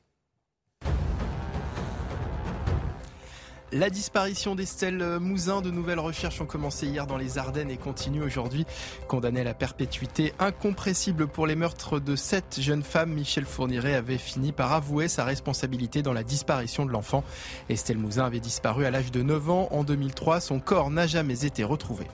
La 3.74 3.90
disparition 3.90 4.54
d'Estelle 4.54 5.18
Mouzin, 5.22 5.62
de 5.62 5.72
nouvelles 5.72 6.00
recherches 6.00 6.42
ont 6.42 6.46
commencé 6.46 6.88
hier 6.88 7.08
dans 7.08 7.16
les 7.16 7.38
Ardennes 7.38 7.72
et 7.72 7.78
continuent 7.78 8.24
aujourd'hui. 8.24 8.66
Condamnée 9.08 9.40
à 9.40 9.46
la 9.46 9.54
perpétuité 9.54 10.34
incompressible 10.40 11.26
pour 11.26 11.48
les 11.48 11.56
meurtres 11.56 12.02
de 12.02 12.18
sept 12.18 12.60
jeunes 12.60 12.84
femmes, 12.84 13.14
Michel 13.14 13.46
Fourniret 13.46 13.96
avait 13.96 14.18
fini 14.18 14.52
par 14.52 14.74
avouer 14.74 15.08
sa 15.08 15.24
responsabilité 15.24 16.02
dans 16.02 16.12
la 16.12 16.24
disparition 16.24 16.86
de 16.86 16.92
l'enfant. 16.92 17.24
Estelle 17.70 17.98
Mouzin 17.98 18.26
avait 18.26 18.42
disparu 18.42 18.86
à 18.86 18.92
l'âge 18.92 19.10
de 19.10 19.22
9 19.22 19.50
ans 19.50 19.70
en 19.72 19.86
2003. 19.86 20.42
Son 20.42 20.60
corps 20.60 20.90
n'a 20.90 21.08
jamais 21.08 21.46
été 21.46 21.64
retrouvé. 21.64 22.08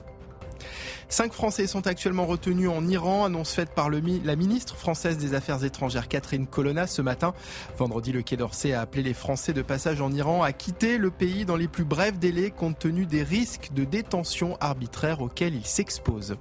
Cinq 1.10 1.32
Français 1.32 1.66
sont 1.66 1.86
actuellement 1.86 2.26
retenus 2.26 2.68
en 2.68 2.86
Iran, 2.86 3.24
annonce 3.24 3.54
faite 3.54 3.70
par 3.70 3.88
la 3.88 4.36
ministre 4.36 4.76
française 4.76 5.16
des 5.16 5.32
Affaires 5.32 5.64
étrangères 5.64 6.06
Catherine 6.06 6.46
Colonna 6.46 6.86
ce 6.86 7.00
matin. 7.00 7.32
Vendredi, 7.78 8.12
le 8.12 8.20
Quai 8.20 8.36
d'Orsay 8.36 8.74
a 8.74 8.82
appelé 8.82 9.02
les 9.02 9.14
Français 9.14 9.54
de 9.54 9.62
passage 9.62 10.02
en 10.02 10.12
Iran 10.12 10.42
à 10.42 10.52
quitter 10.52 10.98
le 10.98 11.10
pays 11.10 11.46
dans 11.46 11.56
les 11.56 11.66
plus 11.66 11.84
brefs 11.84 12.18
délais 12.18 12.50
compte 12.50 12.78
tenu 12.78 13.06
des 13.06 13.22
risques 13.22 13.70
de 13.72 13.84
détention 13.84 14.58
arbitraire 14.60 15.22
auxquels 15.22 15.54
ils 15.54 15.66
s'exposent. 15.66 16.36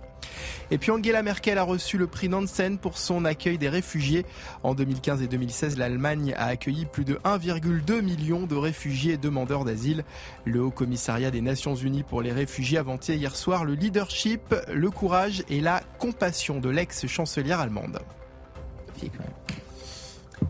Et 0.71 0.77
puis 0.77 0.91
Angela 0.91 1.23
Merkel 1.23 1.57
a 1.57 1.63
reçu 1.63 1.97
le 1.97 2.07
prix 2.07 2.29
Nansen 2.29 2.77
pour 2.77 2.97
son 2.97 3.25
accueil 3.25 3.57
des 3.57 3.69
réfugiés. 3.69 4.25
En 4.63 4.73
2015 4.75 5.21
et 5.21 5.27
2016, 5.27 5.77
l'Allemagne 5.77 6.33
a 6.37 6.47
accueilli 6.47 6.85
plus 6.85 7.05
de 7.05 7.15
1,2 7.23 8.01
million 8.01 8.45
de 8.45 8.55
réfugiés 8.55 9.13
et 9.13 9.17
demandeurs 9.17 9.65
d'asile. 9.65 10.03
Le 10.45 10.61
Haut 10.61 10.71
Commissariat 10.71 11.31
des 11.31 11.41
Nations 11.41 11.75
Unies 11.75 12.03
pour 12.03 12.21
les 12.21 12.31
réfugiés 12.31 12.77
a 12.77 12.83
vanté 12.83 13.15
hier 13.15 13.35
soir 13.35 13.65
le 13.65 13.73
leadership, 13.73 14.55
le 14.71 14.89
courage 14.91 15.43
et 15.49 15.61
la 15.61 15.81
compassion 15.99 16.59
de 16.59 16.69
l'ex-chancelière 16.69 17.59
allemande. 17.59 17.99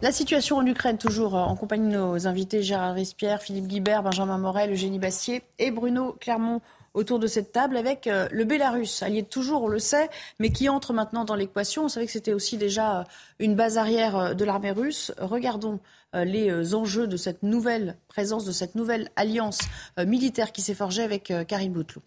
La 0.02 0.12
situation 0.12 0.58
en 0.58 0.66
Ukraine, 0.66 0.98
toujours 0.98 1.34
en 1.34 1.56
compagnie 1.56 1.92
de 1.92 1.98
nos 1.98 2.28
invités 2.28 2.62
Gérard 2.62 2.94
Rispierre, 2.94 3.42
Philippe 3.42 3.68
Guibert, 3.68 4.04
Benjamin 4.04 4.38
Morel, 4.38 4.72
Eugénie 4.72 5.00
Bastier 5.00 5.42
et 5.58 5.72
Bruno 5.72 6.16
Clermont 6.20 6.62
autour 6.98 7.20
de 7.20 7.28
cette 7.28 7.52
table 7.52 7.78
avec 7.78 8.08
euh, 8.08 8.28
le 8.32 8.44
Bélarus, 8.44 9.04
allié 9.04 9.22
toujours, 9.22 9.64
on 9.64 9.68
le 9.68 9.78
sait, 9.78 10.10
mais 10.40 10.50
qui 10.50 10.68
entre 10.68 10.94
maintenant 10.94 11.26
dans 11.26 11.36
l'équation. 11.36 11.86
On 11.86 11.90
savait 11.90 12.08
que 12.08 12.12
c'était 12.12 12.34
aussi 12.34 12.58
déjà 12.58 13.02
euh, 13.02 13.04
une 13.38 13.56
base 13.56 13.78
arrière 13.78 14.18
euh, 14.18 14.34
de 14.34 14.44
l'armée 14.44 14.72
russe. 14.72 15.14
Regardons 15.20 15.80
les 16.14 16.74
enjeux 16.74 17.06
de 17.06 17.18
cette 17.18 17.44
nouvelle 17.44 17.98
présence, 18.08 18.46
de 18.46 18.54
cette 18.54 18.76
nouvelle 18.76 19.10
alliance 19.18 19.60
militaire 20.00 20.54
qui 20.54 20.62
s'est 20.62 20.74
forgée 20.74 21.04
avec 21.04 21.32
Karim 21.48 21.74
Boutlou. 21.74 22.02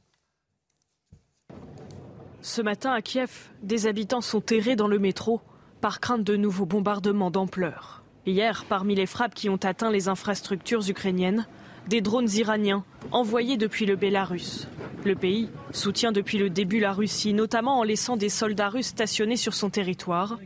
Ce 2.40 2.62
matin 2.62 2.92
à 2.92 3.02
Kiev, 3.02 3.50
des 3.62 3.86
habitants 3.86 4.22
sont 4.22 4.40
terrés 4.40 4.74
dans 4.74 4.88
le 4.88 4.98
métro 4.98 5.42
par 5.82 6.00
crainte 6.00 6.24
de 6.24 6.34
nouveaux 6.34 6.64
bombardements 6.64 7.30
d'ampleur. 7.30 8.02
Hier, 8.26 8.64
parmi 8.68 8.94
les 8.94 9.06
frappes 9.06 9.34
qui 9.34 9.50
ont 9.50 9.60
atteint 9.62 9.90
les 9.90 10.08
infrastructures 10.08 10.88
ukrainiennes, 10.88 11.46
des 11.90 12.00
drones 12.00 12.30
iraniens 12.36 12.84
envoyés 13.10 13.56
depuis 13.56 13.84
le 13.84 13.96
Bélarus. 13.96 14.68
Le 15.04 15.16
pays 15.16 15.48
soutient 15.72 16.12
depuis 16.12 16.38
le 16.38 16.48
début 16.48 16.78
la 16.78 16.92
Russie, 16.92 17.34
notamment 17.34 17.80
en 17.80 17.82
laissant 17.82 18.16
des 18.16 18.28
soldats 18.28 18.68
russes 18.68 18.86
stationnés 18.86 19.36
sur 19.36 19.54
son 19.54 19.70
territoire. 19.70 20.38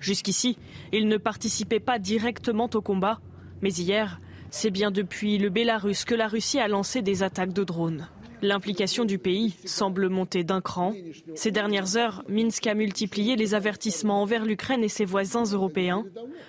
Jusqu'ici, 0.00 0.58
ils 0.92 1.06
ne 1.06 1.16
participaient 1.16 1.78
pas 1.78 2.00
directement 2.00 2.68
au 2.74 2.80
combat, 2.80 3.20
mais 3.62 3.72
hier, 3.72 4.20
c'est 4.50 4.72
bien 4.72 4.90
depuis 4.90 5.38
le 5.38 5.50
Bélarus 5.50 6.04
que 6.04 6.16
la 6.16 6.26
Russie 6.26 6.58
a 6.58 6.66
lancé 6.66 7.00
des 7.00 7.22
attaques 7.22 7.52
de 7.52 7.62
drones. 7.62 8.08
L'implication 8.42 9.04
du 9.04 9.18
pays 9.18 9.54
semble 9.64 10.08
monter 10.08 10.42
d'un 10.42 10.60
cran. 10.60 10.94
Ces 11.36 11.52
dernières 11.52 11.96
heures, 11.96 12.24
Minsk 12.28 12.66
a 12.66 12.74
multiplié 12.74 13.36
les 13.36 13.54
avertissements 13.54 14.22
envers 14.22 14.44
l'Ukraine 14.44 14.82
et 14.82 14.88
ses 14.88 15.04
voisins 15.04 15.44
européens, 15.44 16.04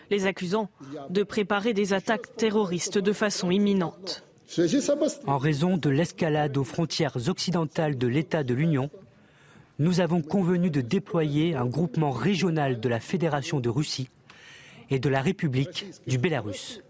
les 0.10 0.26
accusant 0.26 0.70
de 1.12 1.22
préparer 1.22 1.74
des 1.74 1.94
attaques 1.94 2.36
terroristes 2.36 2.98
de 2.98 3.14
façon 3.14 3.52
imminente. 3.52 4.24
En 5.28 5.38
raison 5.38 5.78
de 5.78 5.90
l'escalade 5.90 6.58
aux 6.58 6.64
frontières 6.64 7.18
occidentales 7.28 7.98
de 7.98 8.08
l'État 8.08 8.44
de 8.44 8.54
l'Union, 8.54 8.90
nous 9.78 10.00
avons 10.00 10.22
convenu 10.22 10.70
de 10.70 10.82
déployer 10.82 11.56
un 11.56 11.66
groupement 11.66 12.12
régional 12.12 12.80
de 12.80 12.90
la 12.90 13.00
Fédération 13.00 13.60
de 13.60 13.70
Russie 13.70 14.10
et 14.90 15.00
de 15.00 15.10
la 15.10 15.22
République 15.22 15.86
du 16.08 16.18
Bélarus. 16.18 16.82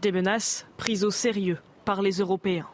Des 0.00 0.12
menaces 0.12 0.66
prises 0.76 1.04
au 1.04 1.10
sérieux 1.10 1.58
par 1.84 2.00
les 2.00 2.18
Européens. 2.18 2.68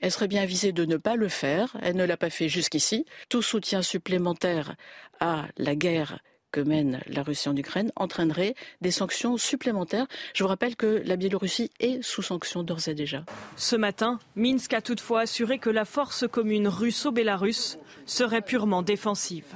Elle 0.00 0.10
serait 0.10 0.28
bien 0.28 0.42
avisée 0.42 0.72
de 0.72 0.84
ne 0.84 0.96
pas 0.96 1.14
le 1.16 1.28
faire. 1.28 1.76
Elle 1.82 1.96
ne 1.96 2.04
l'a 2.04 2.16
pas 2.16 2.30
fait 2.30 2.48
jusqu'ici. 2.48 3.04
Tout 3.28 3.42
soutien 3.42 3.82
supplémentaire 3.82 4.74
à 5.20 5.46
la 5.58 5.76
guerre 5.76 6.18
que 6.52 6.60
mène 6.60 7.00
la 7.06 7.22
Russie 7.22 7.48
en 7.48 7.56
Ukraine 7.56 7.90
entraînerait 7.96 8.54
des 8.80 8.90
sanctions 8.90 9.36
supplémentaires. 9.36 10.06
Je 10.34 10.42
vous 10.42 10.48
rappelle 10.48 10.76
que 10.76 11.02
la 11.04 11.16
Biélorussie 11.16 11.70
est 11.80 12.02
sous 12.02 12.22
sanctions 12.22 12.62
d'ores 12.62 12.88
et 12.88 12.94
déjà. 12.94 13.24
Ce 13.56 13.76
matin, 13.76 14.18
Minsk 14.36 14.72
a 14.72 14.80
toutefois 14.80 15.20
assuré 15.20 15.58
que 15.58 15.70
la 15.70 15.84
force 15.84 16.26
commune 16.28 16.68
russo-bélarusse 16.68 17.78
serait 18.06 18.42
purement 18.42 18.82
défensive. 18.82 19.54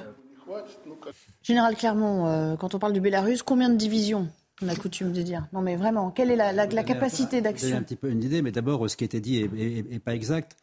Général 1.42 1.76
Clermont, 1.76 2.26
euh, 2.26 2.56
quand 2.56 2.74
on 2.74 2.78
parle 2.78 2.92
du 2.92 3.00
Bélarus, 3.00 3.42
combien 3.42 3.68
de 3.68 3.76
divisions 3.76 4.28
on 4.62 4.68
a 4.68 4.76
coutume 4.76 5.12
de 5.12 5.22
dire? 5.22 5.46
Non, 5.54 5.62
mais 5.62 5.76
vraiment, 5.76 6.10
quelle 6.10 6.30
est 6.30 6.36
la, 6.36 6.84
capacité 6.84 7.40
d'action? 7.40 7.76
un 7.78 7.82
petit 7.82 7.96
peu 7.96 8.10
une 8.10 8.22
idée, 8.22 8.42
mais 8.42 8.52
d'abord, 8.52 8.90
ce 8.90 8.96
qui 8.96 9.04
a 9.04 9.06
été 9.06 9.20
dit 9.20 9.48
n'est 9.48 9.98
pas 10.00 10.14
exact. 10.14 10.56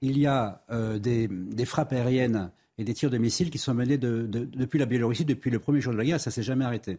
Il 0.00 0.18
y 0.18 0.26
a 0.26 0.64
euh, 0.70 0.98
des, 0.98 1.64
frappes 1.64 1.92
aériennes 1.92 2.50
et 2.78 2.84
des 2.84 2.94
tirs 2.94 3.10
de 3.10 3.18
missiles 3.18 3.50
qui 3.50 3.58
sont 3.58 3.74
menés 3.74 3.98
depuis 3.98 4.78
la 4.78 4.86
Biélorussie 4.86 5.24
depuis 5.24 5.50
le 5.50 5.58
premier 5.58 5.80
jour 5.80 5.92
de 5.92 5.98
la 5.98 6.04
guerre. 6.04 6.20
Ça 6.20 6.30
s'est 6.30 6.42
jamais 6.42 6.64
arrêté. 6.64 6.98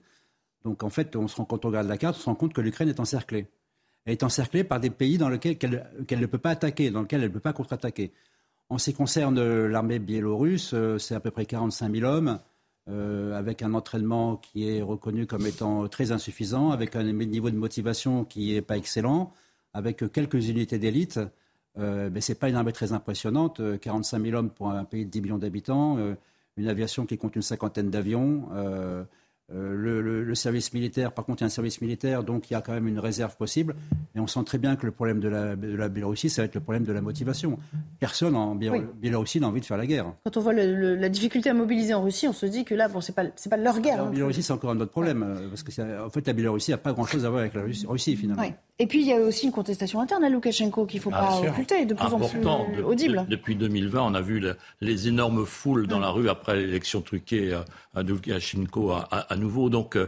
Donc 0.64 0.84
en 0.84 0.90
fait, 0.90 1.16
on 1.16 1.28
se 1.28 1.36
rend, 1.36 1.46
quand 1.46 1.66
on 1.66 1.70
regarde 1.70 1.88
la 1.88 1.98
carte, 1.98 2.18
on 2.18 2.20
se 2.20 2.26
rend 2.26 2.36
compte 2.36 2.54
que 2.54 2.62
l'Ukraine 2.62 2.90
est 2.90 3.00
encerclée. 3.00 3.48
Elle 4.06 4.14
est 4.14 4.24
encerclée 4.24 4.64
par 4.64 4.80
des 4.80 4.90
pays 4.90 5.18
dans 5.18 5.30
lesquels 5.30 5.58
qu'elle 5.58 6.20
ne 6.20 6.26
peut 6.26 6.38
pas 6.38 6.52
attaquer, 6.52 6.90
dans 6.90 7.02
lesquels 7.02 7.22
elle 7.22 7.30
ne 7.30 7.34
peut 7.34 7.40
pas 7.40 7.54
contre-attaquer. 7.54 8.12
En 8.70 8.78
ce 8.78 8.90
qui 8.90 8.96
concerne 8.96 9.66
l'armée 9.68 10.00
biélorusse, 10.00 10.74
euh, 10.74 10.98
c'est 10.98 11.16
à 11.16 11.20
peu 11.20 11.32
près 11.32 11.46
45 11.46 11.94
000 11.94 12.06
hommes, 12.06 12.40
euh, 12.90 13.38
avec 13.38 13.62
un 13.62 13.74
entraînement 13.74 14.38
qui 14.38 14.68
est 14.68 14.82
reconnu 14.82 15.26
comme 15.26 15.46
étant 15.46 15.88
très 15.88 16.12
insuffisant, 16.12 16.72
avec 16.72 16.96
un 16.96 17.04
niveau 17.04 17.50
de 17.50 17.56
motivation 17.56 18.26
qui 18.26 18.54
n'est 18.54 18.62
pas 18.62 18.78
excellent, 18.78 19.32
avec 19.74 20.12
quelques 20.12 20.50
unités 20.50 20.80
d'élite. 20.80 21.20
Euh, 21.80 22.10
ce 22.20 22.32
n'est 22.32 22.36
pas 22.36 22.50
une 22.50 22.56
armée 22.56 22.74
très 22.74 22.94
impressionnante. 22.94 23.62
45 23.80 24.18
euh, 24.18 24.24
000 24.24 24.38
hommes 24.38 24.50
pour 24.50 24.72
un 24.72 24.84
pays 24.84 25.06
de 25.06 25.12
10 25.12 25.22
millions 25.22 25.38
d'habitants, 25.38 25.98
euh, 25.98 26.16
une 26.58 26.68
aviation 26.68 27.06
qui 27.06 27.18
compte 27.18 27.36
une 27.36 27.42
cinquantaine 27.42 27.90
d'avions. 27.90 28.50
Euh, 29.54 30.24
le, 30.26 30.36
service 30.36 30.74
militaire, 30.74 31.14
par 31.14 31.24
contre, 31.24 31.42
il 31.42 31.44
y 31.44 31.46
a 31.46 31.48
un 31.48 31.50
service 31.50 31.80
militaire, 31.82 32.24
donc 32.24 32.50
il 32.50 32.54
y 32.54 32.56
a 32.56 32.62
quand 32.62 32.74
même 32.74 32.88
une 32.88 33.00
réserve 33.00 33.38
possible. 33.38 33.76
Et 34.14 34.20
on 34.20 34.28
sent 34.28 34.44
très 34.44 34.58
bien 34.58 34.76
que 34.76 34.86
le 34.86 34.92
problème 34.92 35.20
de 35.20 35.30
la, 35.30 35.56
de 35.56 35.74
la 35.76 35.88
Biélorussie, 35.88 36.30
ça 36.30 36.42
va 36.42 36.48
être 36.48 36.56
le 36.56 36.62
problème 36.62 36.84
de 36.84 36.92
la 36.92 37.02
motivation. 37.02 37.58
Personne 38.00 38.36
en 38.36 38.56
Biélorussie 38.56 39.40
n'a 39.40 39.48
envie 39.48 39.62
de 39.62 39.66
faire 39.66 39.78
la 39.78 39.88
guerre. 39.88 40.14
Quand 40.26 40.36
on 40.36 40.42
voit 40.42 40.54
la 40.54 41.10
difficulté 41.10 41.50
à 41.50 41.54
mobiliser 41.54 41.94
en 41.94 42.04
Russie, 42.04 42.28
on 42.28 42.34
se 42.34 42.46
dit 42.46 42.66
que 42.66 42.76
là, 42.76 42.90
bon, 42.90 43.00
c'est 43.00 43.16
pas, 43.16 43.24
pas 43.24 43.58
leur 43.58 43.80
guerre. 43.80 44.04
En 44.04 44.08
hein. 44.08 44.12
Biélorussie, 44.12 44.44
c'est 44.44 44.54
encore 44.54 44.72
un 44.72 44.80
autre 44.82 44.92
problème, 44.92 45.50
parce 45.50 45.64
que 45.64 46.06
en 46.06 46.10
fait, 46.10 46.28
la 46.28 46.34
Biélorussie 46.34 46.72
n'a 46.72 46.78
pas 46.78 46.92
grand-chose 46.92 47.26
à 47.26 47.30
voir 47.30 47.42
avec 47.42 47.54
la 47.54 47.64
Russie, 47.64 48.18
finalement. 48.18 48.44
Et 48.80 48.86
puis, 48.86 49.02
il 49.02 49.08
y 49.08 49.14
a 49.14 49.20
aussi 49.20 49.46
une 49.46 49.52
contestation 49.52 50.02
interne 50.02 50.24
à 50.24 50.30
Loukachenko 50.30 50.86
qu'il 50.86 51.00
ne 51.00 51.04
faut 51.04 51.10
pas 51.10 51.40
occulter, 51.40 51.86
de 51.86 51.94
plus 51.94 52.14
en 52.14 52.20
plus 52.20 52.84
audible. 52.84 53.26
depuis 53.30 53.56
2020, 53.56 54.02
on 54.02 54.14
a 54.14 54.22
vu 54.22 54.44
les 54.82 55.08
énormes 55.08 55.46
foules 55.46 55.88
dans 55.88 56.00
la 56.00 56.10
rue 56.10 56.30
après 56.30 56.58
l'élection 56.58 57.02
truquée 57.02 57.58
à 57.96 58.04
Loukachenko 58.04 58.92
à, 58.92 59.37
nouveau. 59.38 59.70
Donc, 59.70 59.96
euh, 59.96 60.08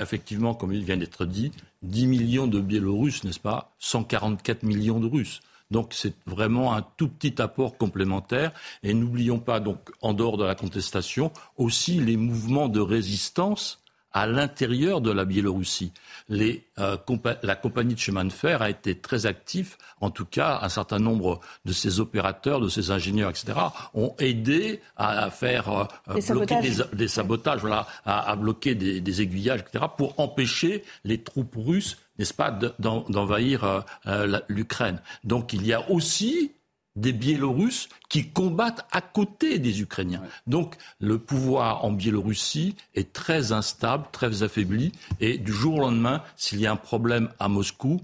effectivement, 0.00 0.54
comme 0.54 0.72
il 0.72 0.84
vient 0.84 0.96
d'être 0.96 1.24
dit, 1.24 1.52
10 1.82 2.06
millions 2.06 2.46
de 2.46 2.60
Biélorusses, 2.60 3.24
n'est-ce 3.24 3.40
pas? 3.40 3.74
144 3.78 4.62
millions 4.62 5.00
de 5.00 5.06
Russes. 5.06 5.40
Donc 5.70 5.94
c'est 5.94 6.14
vraiment 6.26 6.74
un 6.74 6.82
tout 6.96 7.08
petit 7.08 7.40
apport 7.42 7.76
complémentaire. 7.76 8.52
Et 8.82 8.94
n'oublions 8.94 9.38
pas, 9.38 9.60
donc, 9.60 9.90
en 10.00 10.14
dehors 10.14 10.36
de 10.36 10.44
la 10.44 10.54
contestation, 10.54 11.32
aussi 11.56 12.00
les 12.00 12.16
mouvements 12.16 12.68
de 12.68 12.80
résistance 12.80 13.82
à 14.16 14.26
l'intérieur 14.26 15.02
de 15.02 15.10
la 15.10 15.26
Biélorussie. 15.26 15.92
Les, 16.30 16.64
euh, 16.78 16.96
la 17.42 17.54
compagnie 17.54 17.92
de 17.92 17.98
chemin 17.98 18.24
de 18.24 18.32
fer 18.32 18.62
a 18.62 18.70
été 18.70 18.96
très 18.98 19.26
active, 19.26 19.76
en 20.00 20.08
tout 20.08 20.24
cas 20.24 20.58
un 20.62 20.70
certain 20.70 20.98
nombre 20.98 21.40
de 21.66 21.74
ses 21.74 22.00
opérateurs, 22.00 22.58
de 22.60 22.70
ses 22.70 22.90
ingénieurs, 22.90 23.28
etc., 23.28 23.52
ont 23.92 24.14
aidé 24.18 24.80
à, 24.96 25.30
faire 25.30 25.68
euh, 25.68 25.84
bloquer 26.06 26.22
sabotages. 26.22 26.88
Des, 26.94 27.08
sabotages, 27.08 27.60
voilà, 27.60 27.86
à, 28.06 28.34
bloquer 28.36 28.74
des, 28.74 29.20
aiguillages, 29.20 29.60
etc., 29.60 29.84
pour 29.98 30.18
empêcher 30.18 30.82
les 31.04 31.22
troupes 31.22 31.54
russes 31.54 31.98
n'est-ce 32.18 32.32
pas, 32.32 32.58
d'envahir 32.78 33.84
euh, 34.06 34.40
l'Ukraine. 34.48 35.02
Donc 35.24 35.52
il 35.52 35.66
y 35.66 35.74
a 35.74 35.90
aussi 35.90 36.52
des 36.96 37.12
Biélorusses 37.12 37.88
qui 38.08 38.28
combattent 38.28 38.86
à 38.90 39.00
côté 39.00 39.58
des 39.58 39.80
Ukrainiens. 39.80 40.22
Donc 40.46 40.76
le 40.98 41.18
pouvoir 41.18 41.84
en 41.84 41.92
Biélorussie 41.92 42.74
est 42.94 43.12
très 43.12 43.52
instable, 43.52 44.06
très 44.12 44.42
affaibli, 44.42 44.92
et 45.20 45.38
du 45.38 45.52
jour 45.52 45.76
au 45.76 45.80
lendemain, 45.80 46.22
s'il 46.36 46.60
y 46.60 46.66
a 46.66 46.72
un 46.72 46.76
problème 46.76 47.28
à 47.38 47.48
Moscou, 47.48 48.00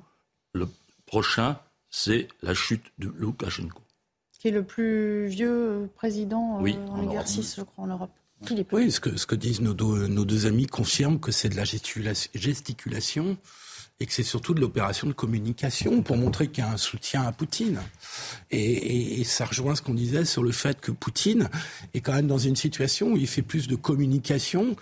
le 0.53 0.69
prochain, 1.07 1.59
c'est 1.91 2.29
la 2.43 2.55
chute 2.55 2.85
de 2.99 3.13
Loukachenko. 3.19 3.81
Qui 4.39 4.49
est 4.49 4.53
le 4.53 4.65
plus 4.65 5.27
vieux 5.27 5.89
président 5.95 6.65
euh, 6.65 6.73
en, 6.89 7.03
exercice, 7.05 7.57
je 7.57 7.63
crois, 7.63 7.85
en 7.85 7.89
Europe. 7.89 8.11
Oui, 8.73 8.91
ce 8.91 8.99
que, 8.99 9.17
ce 9.17 9.25
que 9.25 9.37
disent 9.37 9.61
nos 9.61 9.75
nos 9.75 10.25
deux 10.25 10.47
amis 10.47 10.67
confirme 10.67 11.21
que 11.21 11.31
c'est 11.31 11.49
de 11.49 11.55
la 11.55 11.63
gesticulation 12.35 13.37
et 14.03 14.07
que 14.07 14.13
c'est 14.13 14.25
surtout 14.25 14.53
de 14.53 14.61
l'opération 14.61 15.07
de 15.07 15.13
communication 15.13 16.03
pour 16.03 16.17
montrer 16.17 16.49
qu'il 16.49 16.65
y 16.65 16.67
a 16.67 16.71
un 16.73 16.77
soutien 16.77 17.23
à 17.23 17.31
Poutine. 17.31 17.81
Et, 18.51 19.23
ça 19.23 19.45
rejoint 19.45 19.77
ce 19.77 19.83
qu'on 19.83 19.95
disait 19.95 20.25
sur 20.25 20.43
le 20.43 20.51
fait 20.51 20.81
que 20.81 20.91
Poutine 20.91 21.49
est 21.95 22.01
quand 22.01 22.13
même 22.13 22.27
dans 22.27 22.39
une 22.39 22.57
situation 22.57 23.13
où 23.13 23.17
il 23.17 23.29
fait 23.29 23.43
plus 23.43 23.69
de 23.69 23.77
communication 23.77 24.75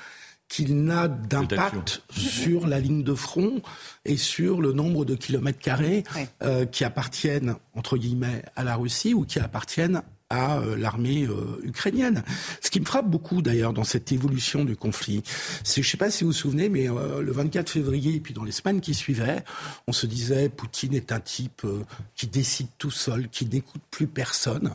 qu'il 0.49 0.85
n'a 0.85 1.07
d'impact 1.07 2.03
sur 2.11 2.67
la 2.67 2.81
ligne 2.81 3.05
de 3.05 3.15
front 3.15 3.61
et 4.07 4.17
sur 4.17 4.63
le 4.63 4.73
nombre 4.73 5.05
de 5.05 5.15
kilomètres 5.15 5.61
carrés 5.61 6.03
euh, 6.43 6.65
qui 6.65 6.85
appartiennent, 6.85 7.57
entre 7.75 7.99
guillemets, 7.99 8.43
à 8.57 8.65
la 8.65 8.75
Russie 8.75 9.13
ou 9.13 9.27
qui 9.27 9.39
appartiennent 9.39 10.03
à 10.31 10.59
euh, 10.59 10.77
l'armée 10.77 11.25
euh, 11.25 11.61
ukrainienne. 11.65 12.23
Ce 12.61 12.71
qui 12.71 12.81
me 12.81 12.85
frappe 12.85 13.09
beaucoup 13.09 13.43
d'ailleurs 13.43 13.73
dans 13.73 13.85
cette 13.85 14.13
évolution 14.13 14.65
du 14.65 14.77
conflit, 14.77 15.23
c'est, 15.65 15.83
je 15.83 15.89
ne 15.89 15.91
sais 15.91 15.97
pas 15.97 16.11
si 16.11 16.25
vous 16.25 16.31
vous 16.31 16.37
souvenez, 16.37 16.69
mais 16.69 16.87
le 16.87 17.33
24 17.33 17.69
février 17.69 18.17
et 18.17 18.21
puis 18.21 18.35
dans 18.35 18.45
les 18.45 18.53
semaines 18.53 18.81
qui 18.81 18.95
suivaient, 18.95 19.45
on 19.87 19.93
se 19.93 20.07
disait 20.07 20.49
Poutine 20.49 20.95
est 20.95 21.13
un 21.13 21.21
type 21.21 21.67
qui 22.15 22.27
décide 22.27 22.69
tout 22.79 22.91
seul, 22.91 23.29
qui 23.29 23.47
n'écoute 23.47 23.83
plus 23.91 24.07
personne, 24.07 24.73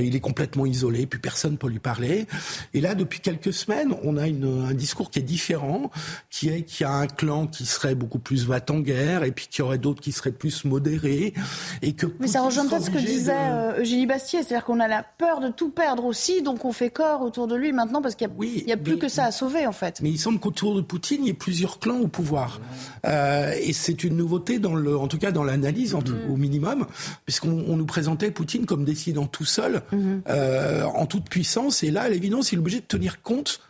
il 0.00 0.14
est 0.14 0.20
complètement 0.20 0.66
isolé, 0.66 1.06
plus 1.06 1.18
personne 1.18 1.58
peut 1.58 1.68
lui 1.68 1.78
parler. 1.78 2.26
Et 2.74 2.80
là, 2.80 2.94
depuis 2.94 3.20
quelques 3.20 3.52
semaines, 3.52 3.94
on 4.02 4.16
a 4.16 4.26
une, 4.26 4.66
un 4.68 4.74
discours 4.74 5.10
qui 5.10 5.18
est 5.20 5.22
différent, 5.22 5.90
qui 6.30 6.48
est 6.48 6.62
qu'il 6.62 6.84
y 6.84 6.88
a 6.88 6.92
un 6.92 7.06
clan 7.06 7.46
qui 7.46 7.66
serait 7.66 7.94
beaucoup 7.94 8.18
plus 8.18 8.46
va 8.46 8.60
en 8.70 8.80
guerre 8.80 9.24
et 9.24 9.32
puis 9.32 9.46
qu'il 9.48 9.60
y 9.60 9.62
aurait 9.62 9.78
d'autres 9.78 10.00
qui 10.00 10.12
seraient 10.12 10.32
plus 10.32 10.64
modérés 10.64 11.34
et 11.82 11.92
que 11.92 12.06
mais 12.20 12.26
ça 12.26 12.42
rejoint 12.42 12.66
peut-être 12.66 12.84
ce 12.84 12.90
que 12.90 12.98
disait 12.98 13.32
euh, 13.34 13.80
Eugénie 13.80 14.06
Bastier, 14.06 14.42
c'est-à-dire 14.42 14.64
qu'on 14.72 14.80
a 14.80 14.88
la 14.88 15.02
peur 15.02 15.40
de 15.40 15.48
tout 15.50 15.70
perdre 15.70 16.06
aussi, 16.06 16.40
donc 16.40 16.64
on 16.64 16.72
fait 16.72 16.88
corps 16.88 17.20
autour 17.20 17.46
de 17.46 17.54
lui 17.54 17.72
maintenant 17.72 18.00
parce 18.00 18.14
qu'il 18.14 18.28
n'y 18.28 18.70
a, 18.70 18.74
a, 18.74 18.76
plus 18.78 18.96
que 18.96 19.08
ça 19.08 19.24
à 19.26 19.30
sauver 19.30 19.66
en 19.66 19.72
fait. 19.72 20.00
Mais 20.00 20.08
il 20.08 20.18
semble 20.18 20.40
qu'autour 20.40 20.74
de 20.74 20.80
Poutine, 20.80 21.24
il 21.24 21.26
y 21.26 21.30
ait 21.30 21.34
plusieurs 21.34 21.78
clans 21.78 21.98
au 21.98 22.08
pouvoir. 22.08 22.60
Euh, 23.06 23.52
et 23.60 23.74
c'est 23.74 24.02
une 24.02 24.16
nouveauté, 24.16 24.58
dans 24.58 24.74
le, 24.74 24.96
en 24.96 25.08
tout 25.08 25.18
cas 25.18 25.30
dans 25.30 25.44
l'analyse 25.44 25.94
mm. 25.94 26.30
au 26.30 26.36
minimum, 26.36 26.86
puisqu'on 27.26 27.48
nous 27.48 27.84
présentait 27.84 28.30
Poutine 28.30 28.64
comme 28.64 28.84
décidant 28.84 29.26
tout 29.26 29.44
seul, 29.44 29.82
mm-hmm. 29.92 30.20
euh, 30.28 30.84
en 30.84 31.04
toute 31.04 31.28
puissance. 31.28 31.82
Et 31.82 31.90
là, 31.90 32.02
à 32.02 32.08
l'évidence, 32.08 32.52
il 32.52 32.56
est 32.56 32.60
obligé 32.60 32.80
de 32.80 32.86
tenir 32.86 33.20
compte 33.20 33.60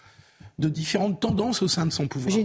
de 0.61 0.69
différentes 0.69 1.19
tendances 1.19 1.63
au 1.63 1.69
sein 1.69 1.85
de 1.85 1.93
son 1.93 2.07
pouvoir. 2.07 2.37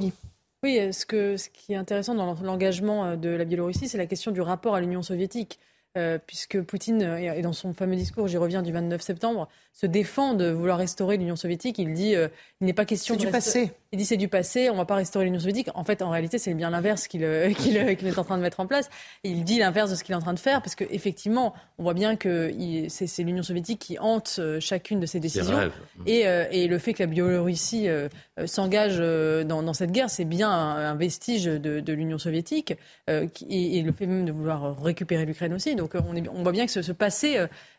Oui, 0.64 0.80
ce, 0.92 1.06
que, 1.06 1.38
ce 1.38 1.50
qui 1.50 1.74
est 1.74 1.76
intéressant 1.76 2.16
dans 2.16 2.34
l'engagement 2.42 3.16
de 3.16 3.30
la 3.30 3.46
Biélorussie, 3.46 3.88
c'est 3.88 4.00
la 4.00 4.08
question 4.08 4.32
du 4.32 4.42
rapport 4.42 4.74
à 4.74 4.82
l'Union 4.82 5.04
soviétique. 5.04 5.60
Euh, 5.98 6.20
puisque 6.26 6.62
Poutine, 6.62 7.02
et 7.02 7.42
dans 7.42 7.54
son 7.54 7.74
fameux 7.74 7.96
discours, 7.96 8.28
j'y 8.28 8.38
reviens 8.38 8.62
du 8.62 8.72
29 8.72 9.02
septembre, 9.02 9.50
se 9.80 9.86
défend 9.86 10.34
de 10.34 10.50
vouloir 10.50 10.80
restaurer 10.80 11.18
l'Union 11.18 11.36
soviétique. 11.36 11.78
Il 11.78 11.94
dit 11.94 12.16
euh, 12.16 12.30
il 12.62 12.66
n'est 12.66 12.74
pas 12.74 12.86
question 12.86 13.16
de. 13.16 13.20
du 13.20 13.28
passé. 13.28 13.74
Il 13.92 14.00
dit 14.00 14.06
c'est 14.06 14.18
du 14.18 14.28
passé, 14.28 14.70
on 14.70 14.74
ne 14.74 14.80
va 14.80 14.86
pas 14.86 14.96
restaurer 14.96 15.26
l'Union 15.26 15.40
soviétique. 15.40 15.70
En 15.76 15.84
fait, 15.84 16.02
en 16.02 16.10
réalité, 16.10 16.40
c'est 16.40 16.54
bien 16.56 16.72
l'inverse 16.72 17.08
qu'il 17.08 17.24
est 17.24 18.18
en 18.18 18.24
train 18.24 18.38
de 18.38 18.42
mettre 18.42 18.60
en 18.60 18.66
place. 18.66 18.90
il 19.24 19.44
dit 19.44 19.60
l'inverse 19.60 19.92
de 19.92 19.96
ce 19.96 20.04
qu'il 20.04 20.14
est 20.14 20.18
en 20.18 20.22
train 20.22 20.34
de 20.34 20.40
faire, 20.40 20.64
parce 20.64 20.74
qu'effectivement, 20.74 21.54
on 21.78 21.84
voit 21.84 21.94
bien 21.94 22.16
que 22.16 22.52
c'est 22.90 23.24
l'Union 23.24 23.44
soviétique 23.44 23.80
qui 23.80 24.00
hante 24.00 24.38
euh, 24.40 24.60
chacune 24.60 25.00
de 25.00 25.06
ses 25.06 25.20
décisions. 25.20 25.70
Et, 26.08 26.28
euh, 26.28 26.46
et, 26.52 26.68
le 26.68 26.80
fait 26.80 26.94
que 26.94 27.04
la 27.04 27.08
Biélorussie 27.08 27.88
s'engage 28.46 28.98
dans, 28.98 29.74
cette 29.74 29.92
guerre, 29.92 30.10
c'est 30.10 30.26
bien 30.26 30.50
un, 30.50 30.96
vestige 30.96 31.46
de, 31.46 31.94
l'Union 31.94 32.18
soviétique, 32.18 32.74
et, 33.08 33.82
le 33.84 33.92
fait 33.92 34.08
même 34.08 34.26
de 34.26 34.32
vouloir 34.32 34.82
récupérer 34.82 35.26
l'Ukraine 35.26 35.54
aussi. 35.54 35.76
Donc 35.76 35.94
on, 35.94 36.16
on, 36.36 36.44
voit 36.44 36.52
bien 36.52 36.66
que 36.66 36.72
ce, 36.72 36.82
ce 36.82 36.92
passé 36.92 37.38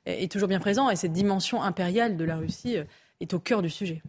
est 0.09 0.31
toujours 0.31 0.49
bien 0.49 0.61
présent 0.61 0.91
et 0.91 0.97
cette 0.97 1.13
dimension 1.13 1.63
impériale 1.63 2.17
de 2.17 2.25
la 2.25 2.37
Russie 2.37 2.79
euh, 2.79 2.85
est 3.21 3.35
au 3.35 3.39
cœur 3.39 3.63
du 3.63 3.71
sujet. 3.71 4.03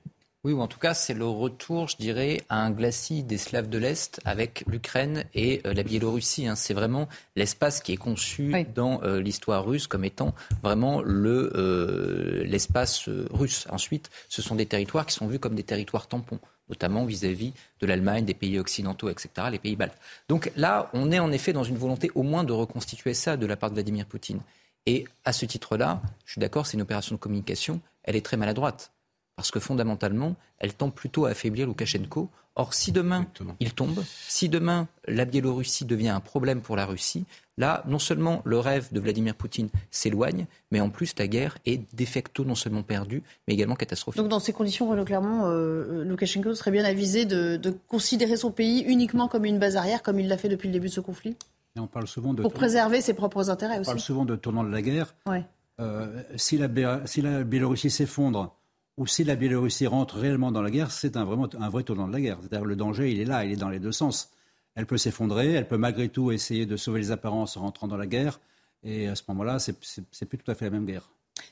Oui, 0.45 0.53
ou 0.53 0.61
en 0.61 0.67
tout 0.67 0.79
cas, 0.79 0.93
c'est 0.93 1.13
le 1.13 1.25
retour, 1.25 1.89
je 1.89 1.97
dirais, 1.97 2.41
à 2.47 2.63
un 2.63 2.71
glacis 2.71 3.23
des 3.23 3.37
Slaves 3.37 3.67
de 3.67 3.77
l'Est 3.77 4.21
avec 4.23 4.63
l'Ukraine 4.67 5.25
et 5.33 5.61
euh, 5.65 5.73
la 5.73 5.83
Biélorussie. 5.83 6.47
Hein. 6.47 6.55
C'est 6.55 6.73
vraiment 6.73 7.09
l'espace 7.35 7.81
qui 7.81 7.91
est 7.91 7.97
conçu 7.97 8.53
dans 8.73 9.03
euh, 9.03 9.19
l'histoire 9.19 9.65
russe 9.65 9.87
comme 9.87 10.05
étant 10.05 10.33
vraiment 10.63 11.01
le, 11.01 12.43
l'espace 12.45 13.09
russe. 13.31 13.67
Ensuite, 13.69 14.09
ce 14.29 14.41
sont 14.41 14.55
des 14.55 14.65
territoires 14.65 15.05
qui 15.05 15.13
sont 15.13 15.27
vus 15.27 15.39
comme 15.39 15.55
des 15.55 15.63
territoires 15.63 16.07
tampons 16.07 16.39
notamment 16.69 17.03
vis-à-vis 17.03 17.51
de 17.81 17.87
l'Allemagne, 17.87 18.25
des 18.25 18.35
pays 18.35 18.59
occidentaux, 18.59 19.09
etc., 19.09 19.47
les 19.51 19.57
pays 19.57 19.75
baltes. 19.75 19.97
Donc 20.27 20.51
là, 20.55 20.89
on 20.93 21.11
est 21.11 21.17
en 21.17 21.31
effet 21.31 21.51
dans 21.51 21.63
une 21.63 21.77
volonté 21.77 22.11
au 22.13 22.21
moins 22.21 22.43
de 22.43 22.53
reconstituer 22.53 23.15
ça 23.15 23.37
de 23.37 23.45
la 23.47 23.57
part 23.57 23.71
de 23.71 23.75
Vladimir 23.75 24.05
Poutine. 24.05 24.39
Et 24.85 25.05
à 25.25 25.33
ce 25.33 25.45
titre-là, 25.45 26.01
je 26.25 26.33
suis 26.33 26.39
d'accord, 26.39 26.65
c'est 26.65 26.77
une 26.77 26.81
opération 26.81 27.15
de 27.15 27.19
communication, 27.19 27.81
elle 28.03 28.15
est 28.15 28.25
très 28.25 28.37
maladroite. 28.37 28.91
Parce 29.35 29.51
que 29.51 29.59
fondamentalement, 29.59 30.35
elle 30.57 30.73
tend 30.73 30.89
plutôt 30.89 31.25
à 31.25 31.29
affaiblir 31.29 31.65
Loukachenko. 31.65 32.29
Or, 32.55 32.73
si 32.73 32.91
demain 32.91 33.25
il 33.61 33.73
tombe, 33.73 34.03
si 34.27 34.49
demain 34.49 34.89
la 35.07 35.23
Biélorussie 35.23 35.85
devient 35.85 36.09
un 36.09 36.19
problème 36.19 36.59
pour 36.59 36.75
la 36.75 36.85
Russie, 36.85 37.23
là, 37.57 37.83
non 37.87 37.99
seulement 37.99 38.41
le 38.43 38.59
rêve 38.59 38.91
de 38.91 38.99
Vladimir 38.99 39.33
Poutine 39.33 39.69
s'éloigne, 39.91 40.45
mais 40.71 40.81
en 40.81 40.89
plus 40.89 41.13
la 41.17 41.27
guerre 41.27 41.57
est 41.65 41.81
de 41.95 42.05
facto 42.05 42.43
non 42.43 42.55
seulement 42.55 42.83
perdue, 42.83 43.23
mais 43.47 43.53
également 43.53 43.75
catastrophique. 43.75 44.21
Donc, 44.21 44.29
dans 44.29 44.41
ces 44.41 44.51
conditions, 44.51 44.89
Renaud 44.89 45.05
Clermont, 45.05 45.45
euh, 45.45 46.03
Loukachenko 46.03 46.53
serait 46.53 46.71
bien 46.71 46.83
avisé 46.83 47.23
de, 47.23 47.55
de 47.55 47.73
considérer 47.87 48.35
son 48.35 48.51
pays 48.51 48.81
uniquement 48.81 49.29
comme 49.29 49.45
une 49.45 49.59
base 49.59 49.77
arrière, 49.77 50.03
comme 50.03 50.19
il 50.19 50.27
l'a 50.27 50.37
fait 50.37 50.49
depuis 50.49 50.67
le 50.67 50.73
début 50.73 50.89
de 50.89 50.93
ce 50.93 50.99
conflit? 50.99 51.37
On 51.79 51.87
parle 51.87 52.07
souvent 52.07 52.33
de 52.33 52.41
Pour 52.41 52.53
préserver 52.53 53.01
ses 53.01 53.13
propres 53.13 53.49
intérêts 53.49 53.79
aussi. 53.79 53.89
On 53.89 53.93
parle 53.93 53.99
souvent 53.99 54.25
de 54.25 54.35
tournant 54.35 54.63
de 54.63 54.69
la 54.69 54.81
guerre. 54.81 55.15
Euh, 55.79 56.23
si, 56.35 56.57
la, 56.57 56.67
si 57.05 57.21
la 57.21 57.43
Biélorussie 57.43 57.89
s'effondre 57.89 58.55
ou 58.97 59.07
si 59.07 59.23
la 59.23 59.35
Biélorussie 59.35 59.87
rentre 59.87 60.17
réellement 60.17 60.51
dans 60.51 60.61
la 60.61 60.71
guerre, 60.71 60.91
c'est 60.91 61.15
un, 61.15 61.23
vraiment 61.23 61.47
un 61.57 61.69
vrai 61.69 61.83
tournant 61.83 62.07
de 62.07 62.13
la 62.13 62.19
guerre. 62.19 62.37
C'est-à-dire 62.41 62.65
le 62.65 62.75
danger, 62.75 63.11
il 63.11 63.19
est 63.21 63.25
là, 63.25 63.45
il 63.45 63.51
est 63.51 63.57
dans 63.57 63.69
les 63.69 63.79
deux 63.79 63.93
sens. 63.93 64.31
Elle 64.75 64.85
peut 64.85 64.97
s'effondrer, 64.97 65.53
elle 65.53 65.67
peut 65.67 65.77
malgré 65.77 66.09
tout 66.09 66.31
essayer 66.31 66.65
de 66.65 66.75
sauver 66.75 66.99
les 66.99 67.11
apparences 67.11 67.55
en 67.57 67.61
rentrant 67.61 67.87
dans 67.87 67.97
la 67.97 68.07
guerre. 68.07 68.39
Et 68.83 69.07
à 69.07 69.15
ce 69.15 69.23
moment-là, 69.29 69.59
c'est 69.59 70.25
plus 70.25 70.37
tout 70.37 70.51
à 70.51 70.55
fait 70.55 70.65
la 70.65 70.71
même 70.71 70.85
guerre. 70.85 71.09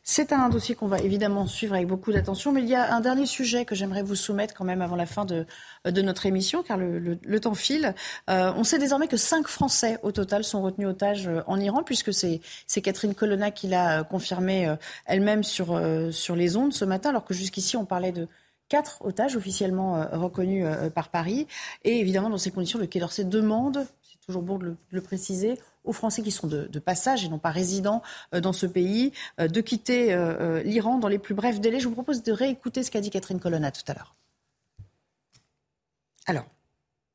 C'est 0.10 0.32
un 0.32 0.48
dossier 0.48 0.74
qu'on 0.74 0.88
va 0.88 1.00
évidemment 1.00 1.48
suivre 1.48 1.74
avec 1.74 1.86
beaucoup 1.86 2.14
d'attention, 2.14 2.54
mais 2.54 2.62
il 2.62 2.70
y 2.70 2.76
a 2.76 2.96
un 2.96 3.02
dernier 3.02 3.26
sujet 3.26 3.66
que 3.66 3.76
j'aimerais 3.76 4.04
vous 4.04 4.16
soumettre 4.16 4.54
quand 4.54 4.64
même 4.64 4.82
avant 4.82 4.96
la 4.96 5.06
fin 5.06 5.26
de, 5.26 5.46
notre 5.86 6.26
émission, 6.26 6.64
car 6.64 6.78
le, 6.78 7.40
temps 7.42 7.56
file. 7.56 7.94
Euh, 8.30 8.54
on 8.56 8.64
sait 8.64 8.80
désormais 8.80 9.10
que 9.10 9.18
cinq 9.18 9.50
Français 9.50 10.00
au 10.04 10.14
total 10.14 10.46
sont 10.46 10.62
retenus 10.62 10.88
otages 10.88 11.28
euh, 11.28 11.42
en 11.46 11.60
Iran, 11.60 11.84
puisque 11.84 12.14
c'est 12.14 12.40
Catherine 12.82 13.16
Colonna 13.16 13.52
qui 13.52 13.68
l'a 13.68 14.00
euh, 14.00 14.04
confirmé 14.06 14.74
elle-même 15.08 15.44
sur, 15.44 15.78
sur 16.12 16.38
les 16.38 16.56
ondes 16.56 16.72
ce 16.72 16.86
matin, 16.86 17.10
alors 17.10 17.26
que 17.26 17.34
jusqu'ici 17.34 17.76
on 17.76 17.84
parlait 17.84 18.14
de 18.14 18.30
quatre 18.70 19.04
otages 19.04 19.36
officiellement 19.36 20.08
reconnus 20.14 20.66
par 20.96 21.10
Paris. 21.10 21.48
Et 21.84 22.00
évidemment, 22.00 22.30
dans 22.30 22.38
ces 22.38 22.52
conditions, 22.52 22.80
le 22.80 22.88
Quai 22.88 23.02
d'Orsay 23.02 23.26
demande, 23.26 23.86
toujours 24.28 24.44
bon 24.44 24.58
de 24.58 24.76
le 24.92 25.02
préciser, 25.02 25.58
aux 25.86 25.94
Français 25.94 26.22
qui 26.22 26.32
sont 26.32 26.48
de, 26.48 26.80
passage 26.80 27.24
et 27.24 27.30
non 27.30 27.40
pas 27.40 27.50
résidents 27.50 28.04
euh, 28.36 28.42
dans 28.42 28.52
ce 28.52 28.66
pays 28.66 29.14
euh, 29.40 29.48
de 29.48 29.62
quitter 29.62 30.14
euh, 30.14 30.62
l'Iran 30.64 30.98
dans 30.98 31.08
les 31.08 31.18
plus 31.18 31.34
brefs 31.34 31.62
délais. 31.62 31.80
Je 31.80 31.88
vous 31.88 31.94
propose 31.94 32.24
de 32.24 32.34
réécouter 32.34 32.84
ce 32.84 32.92
qu'a 32.92 33.00
dit 33.00 33.10
Catherine 33.10 33.40
Colonna 33.40 33.72
tout 33.72 33.84
à 33.88 33.94
l'heure. 33.94 34.16
Alors, 36.26 36.46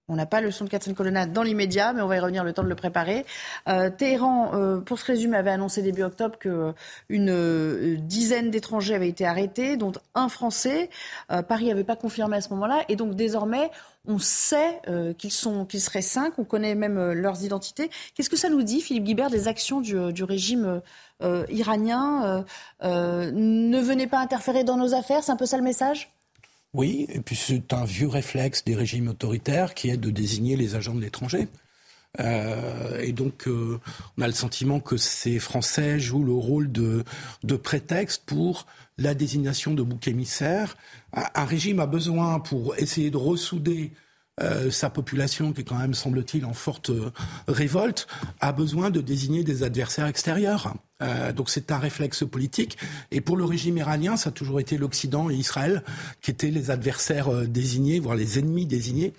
on 0.09 0.17
n'a 0.17 0.27
pas 0.27 0.41
le 0.41 0.51
son 0.51 0.65
de 0.65 0.71
Catherine 0.71 0.95
Colonna 0.95 1.27
dans 1.27 1.43
l'immédiat, 1.43 1.93
mais 1.93 2.03
on 2.03 2.07
va 2.07 2.17
y 2.17 2.21
revenir 2.21 2.45
le 2.45 2.53
temps 2.53 2.63
de 2.65 2.69
le 2.69 2.75
préparer. 2.75 3.25
Téhéran, 3.99 4.81
pour 4.85 4.99
ce 4.99 5.07
résumé, 5.07 5.37
avait 5.37 5.51
annoncé 5.51 5.83
début 5.83 6.03
octobre 6.03 6.39
qu'une 6.39 7.97
dizaine 7.97 8.51
d'étrangers 8.51 8.95
avaient 8.95 9.09
été 9.09 9.25
arrêtés, 9.25 9.77
dont 9.77 9.93
un 10.15 10.29
Français. 10.29 10.91
Paris 11.49 11.69
n'avait 11.69 11.85
pas 11.85 11.97
confirmé 11.97 12.37
à 12.37 12.41
ce 12.41 12.51
moment-là. 12.51 12.85
Et 12.89 12.97
donc 12.97 13.15
désormais, 13.15 13.71
on 14.07 14.19
sait 14.19 14.81
euh, 14.89 15.13
qu'ils 15.15 15.31
qu'ils 15.69 15.81
seraient 15.81 16.03
cinq. 16.03 16.39
On 16.39 16.45
connaît 16.45 16.75
même 16.75 16.99
euh, 16.99 17.15
leurs 17.15 17.45
identités. 17.45 17.91
Qu'est-ce 18.15 18.31
que 18.31 18.37
ça 18.37 18.49
nous 18.49 18.63
dit, 18.63 18.81
Philippe 18.81 19.05
Guibert, 19.05 19.31
des 19.31 19.49
actions 19.49 19.81
du, 19.81 19.97
euh, 19.97 20.13
régime 20.23 20.81
iranien 21.51 22.45
Ne 22.83 23.81
venez 23.81 24.07
pas 24.09 24.19
interférer 24.19 24.65
dans 24.65 24.77
nos 24.77 24.95
affaires? 24.95 25.23
C'est 25.23 25.33
un 25.33 25.37
peu 25.37 25.47
ça 25.47 25.57
le 25.57 25.63
message? 25.63 26.12
Oui, 26.75 27.07
et 27.11 27.21
puis 27.21 27.37
c'est 27.37 27.73
un 27.75 27.85
vieux 27.85 28.09
réflexe 28.09 28.65
des 28.65 28.75
régimes 28.75 29.09
autoritaires 29.09 29.75
qui 29.75 29.91
est 29.91 29.97
de 29.99 30.11
désigner 30.11 30.57
les 30.57 30.75
agents 30.75 30.95
de 30.95 31.01
l'étranger. 31.01 31.49
et 32.19 33.13
donc, 33.13 33.47
on 33.47 34.23
a 34.23 34.27
le 34.27 34.33
sentiment 34.33 34.81
que 34.81 34.97
ces 34.97 35.39
Français 35.39 35.99
jouent 35.99 36.25
le 36.25 36.33
rôle 36.33 36.73
de, 36.73 37.05
de 37.43 37.57
prétexte 37.57 38.25
pour 38.25 38.67
la 38.99 39.15
désignation 39.15 39.75
de 39.75 39.83
bouc 39.83 40.09
émissaire. 40.09 40.77
Un 41.13 41.45
régime 41.45 41.81
a 41.81 41.87
besoin, 41.87 42.41
pour 42.41 42.77
essayer 42.77 43.11
de 43.11 43.17
ressouder 43.19 43.93
euh, 44.41 44.71
sa 44.71 44.89
population, 44.89 45.53
qui 45.53 45.61
est 45.61 45.65
quand 45.65 45.77
même, 45.77 45.93
semble-t-il, 45.93 46.47
en 46.47 46.55
forte 46.55 46.89
euh, 46.89 47.13
révolte, 47.49 48.07
a 48.41 48.53
besoin 48.53 48.89
de 48.89 49.03
désigner 49.03 49.45
des 49.45 49.63
adversaires 49.63 50.07
extérieurs. 50.07 50.75
Euh, 51.03 51.33
donc 51.33 51.51
c'est 51.51 51.71
un 51.71 51.77
réflexe 51.77 52.25
politique. 52.25 52.79
Et 53.11 53.21
pour 53.21 53.37
le 53.37 53.45
régime 53.45 53.77
iranien, 53.77 54.17
ça 54.17 54.31
a 54.31 54.33
toujours 54.33 54.59
été 54.59 54.79
l'Occident 54.79 55.29
et 55.29 55.35
Israël 55.35 55.83
qui 56.23 56.31
étaient 56.31 56.51
les 56.51 56.71
adversaires 56.71 57.31
désignés, 57.47 58.01
voire 58.01 58.17
les 58.17 58.39
ennemis 58.39 58.65
désignés. 58.65 59.13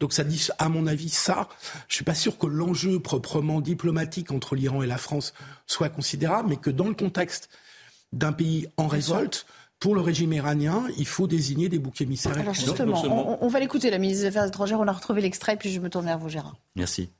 Donc 0.00 0.12
ça 0.12 0.24
dit, 0.24 0.48
à 0.58 0.68
mon 0.68 0.88
avis, 0.88 1.10
ça. 1.10 1.48
Je 1.86 1.94
suis 1.94 2.04
pas 2.04 2.14
sûr 2.14 2.36
que 2.36 2.48
l'enjeu 2.48 2.98
proprement 2.98 3.60
diplomatique 3.60 4.32
entre 4.32 4.56
l'Iran 4.56 4.82
et 4.82 4.88
la 4.88 4.98
France 4.98 5.32
soit 5.68 5.90
considérable, 5.90 6.48
mais 6.48 6.56
que 6.56 6.70
dans 6.70 6.88
le 6.88 6.94
contexte 6.94 7.50
d'un 8.12 8.32
pays 8.32 8.66
en 8.76 8.88
révolte, 8.88 9.46
pour 9.78 9.94
le 9.94 10.00
régime 10.00 10.32
iranien, 10.32 10.84
il 10.96 11.06
faut 11.06 11.26
désigner 11.26 11.68
des 11.68 11.78
boucs 11.78 12.00
émissaires. 12.00 12.38
Alors 12.38 12.54
justement, 12.54 13.38
on, 13.40 13.48
va 13.48 13.60
l'écouter, 13.60 13.90
la 13.90 13.98
ministre 13.98 14.22
des 14.22 14.28
Affaires 14.28 14.46
étrangères. 14.46 14.80
On 14.80 14.88
a 14.88 14.92
retrouvé 14.92 15.20
l'extrait, 15.20 15.56
puis 15.56 15.70
je 15.70 15.80
me 15.80 15.90
tourne 15.90 16.06
vers 16.06 16.18
vous, 16.18 16.28
Gérard. 16.28 16.56
Merci. 16.76 17.10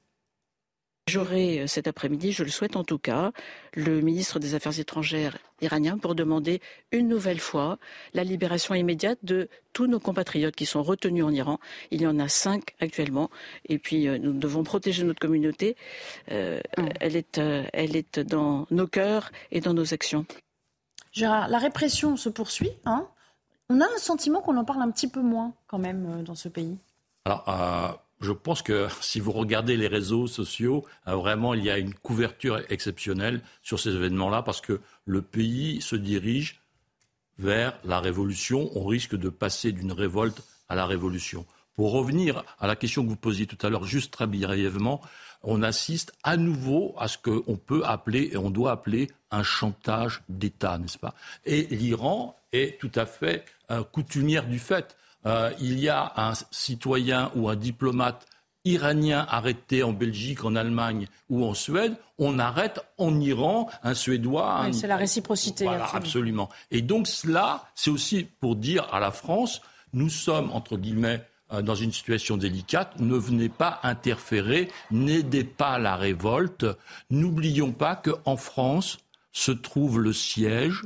J'aurai 1.08 1.60
euh, 1.60 1.66
cet 1.68 1.86
après-midi, 1.86 2.32
je 2.32 2.42
le 2.42 2.50
souhaite 2.50 2.74
en 2.74 2.82
tout 2.82 2.98
cas, 2.98 3.30
le 3.74 4.00
ministre 4.00 4.40
des 4.40 4.56
Affaires 4.56 4.76
étrangères 4.80 5.38
iranien 5.60 5.98
pour 5.98 6.16
demander 6.16 6.60
une 6.90 7.06
nouvelle 7.06 7.38
fois 7.38 7.78
la 8.12 8.24
libération 8.24 8.74
immédiate 8.74 9.20
de 9.22 9.48
tous 9.72 9.86
nos 9.86 10.00
compatriotes 10.00 10.56
qui 10.56 10.66
sont 10.66 10.82
retenus 10.82 11.22
en 11.22 11.30
Iran. 11.30 11.60
Il 11.92 12.02
y 12.02 12.08
en 12.08 12.18
a 12.18 12.28
cinq 12.28 12.74
actuellement. 12.80 13.30
Et 13.68 13.78
puis, 13.78 14.08
euh, 14.08 14.18
nous 14.18 14.32
devons 14.32 14.64
protéger 14.64 15.04
notre 15.04 15.20
communauté. 15.20 15.76
Euh, 16.32 16.58
mm. 16.76 16.88
elle, 16.98 17.14
est, 17.14 17.38
elle 17.38 17.94
est 17.94 18.18
dans 18.18 18.66
nos 18.72 18.88
cœurs 18.88 19.30
et 19.52 19.60
dans 19.60 19.74
nos 19.74 19.94
actions. 19.94 20.26
Gérard, 21.16 21.48
la 21.48 21.58
répression 21.58 22.18
se 22.18 22.28
poursuit. 22.28 22.70
Hein 22.84 23.08
on 23.70 23.80
a 23.80 23.84
un 23.84 23.98
sentiment 23.98 24.42
qu'on 24.42 24.56
en 24.58 24.64
parle 24.64 24.82
un 24.82 24.90
petit 24.90 25.08
peu 25.08 25.22
moins 25.22 25.54
quand 25.66 25.78
même 25.78 26.06
euh, 26.06 26.22
dans 26.22 26.34
ce 26.34 26.48
pays. 26.48 26.76
Alors, 27.24 27.48
euh, 27.48 27.88
je 28.20 28.32
pense 28.32 28.60
que 28.60 28.86
si 29.00 29.18
vous 29.18 29.32
regardez 29.32 29.78
les 29.78 29.88
réseaux 29.88 30.26
sociaux, 30.26 30.84
euh, 31.08 31.16
vraiment, 31.16 31.54
il 31.54 31.64
y 31.64 31.70
a 31.70 31.78
une 31.78 31.94
couverture 31.94 32.60
exceptionnelle 32.68 33.40
sur 33.62 33.80
ces 33.80 33.94
événements-là 33.94 34.42
parce 34.42 34.60
que 34.60 34.80
le 35.06 35.22
pays 35.22 35.80
se 35.80 35.96
dirige 35.96 36.60
vers 37.38 37.78
la 37.84 37.98
révolution. 37.98 38.70
On 38.74 38.84
risque 38.84 39.16
de 39.16 39.30
passer 39.30 39.72
d'une 39.72 39.92
révolte 39.92 40.42
à 40.68 40.74
la 40.74 40.84
révolution. 40.84 41.46
Pour 41.76 41.92
revenir 41.92 42.44
à 42.58 42.66
la 42.66 42.76
question 42.76 43.04
que 43.04 43.08
vous 43.08 43.16
posiez 43.16 43.46
tout 43.46 43.66
à 43.66 43.70
l'heure, 43.70 43.84
juste 43.84 44.12
très 44.12 44.26
brièvement, 44.26 45.00
on 45.42 45.62
assiste 45.62 46.12
à 46.22 46.36
nouveau 46.36 46.94
à 46.98 47.08
ce 47.08 47.18
qu'on 47.18 47.56
peut 47.56 47.82
appeler 47.84 48.30
et 48.32 48.36
on 48.36 48.50
doit 48.50 48.72
appeler 48.72 49.10
un 49.30 49.42
chantage 49.42 50.22
d'État, 50.28 50.78
n'est-ce 50.78 50.98
pas? 50.98 51.14
Et 51.44 51.62
l'Iran 51.70 52.38
est 52.52 52.78
tout 52.80 52.92
à 52.94 53.06
fait 53.06 53.44
coutumière 53.92 54.46
du 54.46 54.58
fait. 54.58 54.96
Euh, 55.26 55.50
il 55.60 55.78
y 55.80 55.88
a 55.88 56.12
un 56.16 56.32
citoyen 56.50 57.32
ou 57.34 57.48
un 57.48 57.56
diplomate 57.56 58.26
iranien 58.64 59.26
arrêté 59.28 59.82
en 59.82 59.92
Belgique, 59.92 60.44
en 60.44 60.56
Allemagne 60.56 61.06
ou 61.30 61.44
en 61.44 61.54
Suède, 61.54 61.96
on 62.18 62.38
arrête 62.38 62.80
en 62.98 63.20
Iran 63.20 63.68
un 63.82 63.94
Suédois. 63.94 64.68
c'est 64.72 64.86
la 64.88 64.96
réciprocité. 64.96 65.64
Voilà, 65.64 65.88
absolument. 65.92 66.48
Et 66.70 66.82
donc 66.82 67.06
cela, 67.06 67.64
c'est 67.74 67.90
aussi 67.90 68.24
pour 68.24 68.56
dire 68.56 68.92
à 68.92 68.98
la 68.98 69.12
France, 69.12 69.60
nous 69.92 70.08
sommes, 70.08 70.50
entre 70.52 70.76
guillemets, 70.76 71.14
euh, 71.14 71.20
dans 71.62 71.74
une 71.74 71.92
situation 71.92 72.36
délicate, 72.36 72.98
ne 73.00 73.16
venez 73.16 73.48
pas 73.48 73.80
interférer, 73.82 74.70
n'aidez 74.90 75.44
pas 75.44 75.78
la 75.78 75.96
révolte. 75.96 76.66
N'oublions 77.10 77.72
pas 77.72 77.96
qu'en 77.96 78.36
France 78.36 78.98
se 79.32 79.52
trouve 79.52 80.00
le 80.00 80.12
siège 80.12 80.82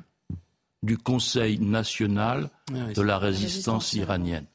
du 0.82 0.98
Conseil 0.98 1.58
national 1.58 2.50
de 2.70 3.02
la 3.02 3.18
résistance, 3.18 3.92
iranienne. 3.94 4.46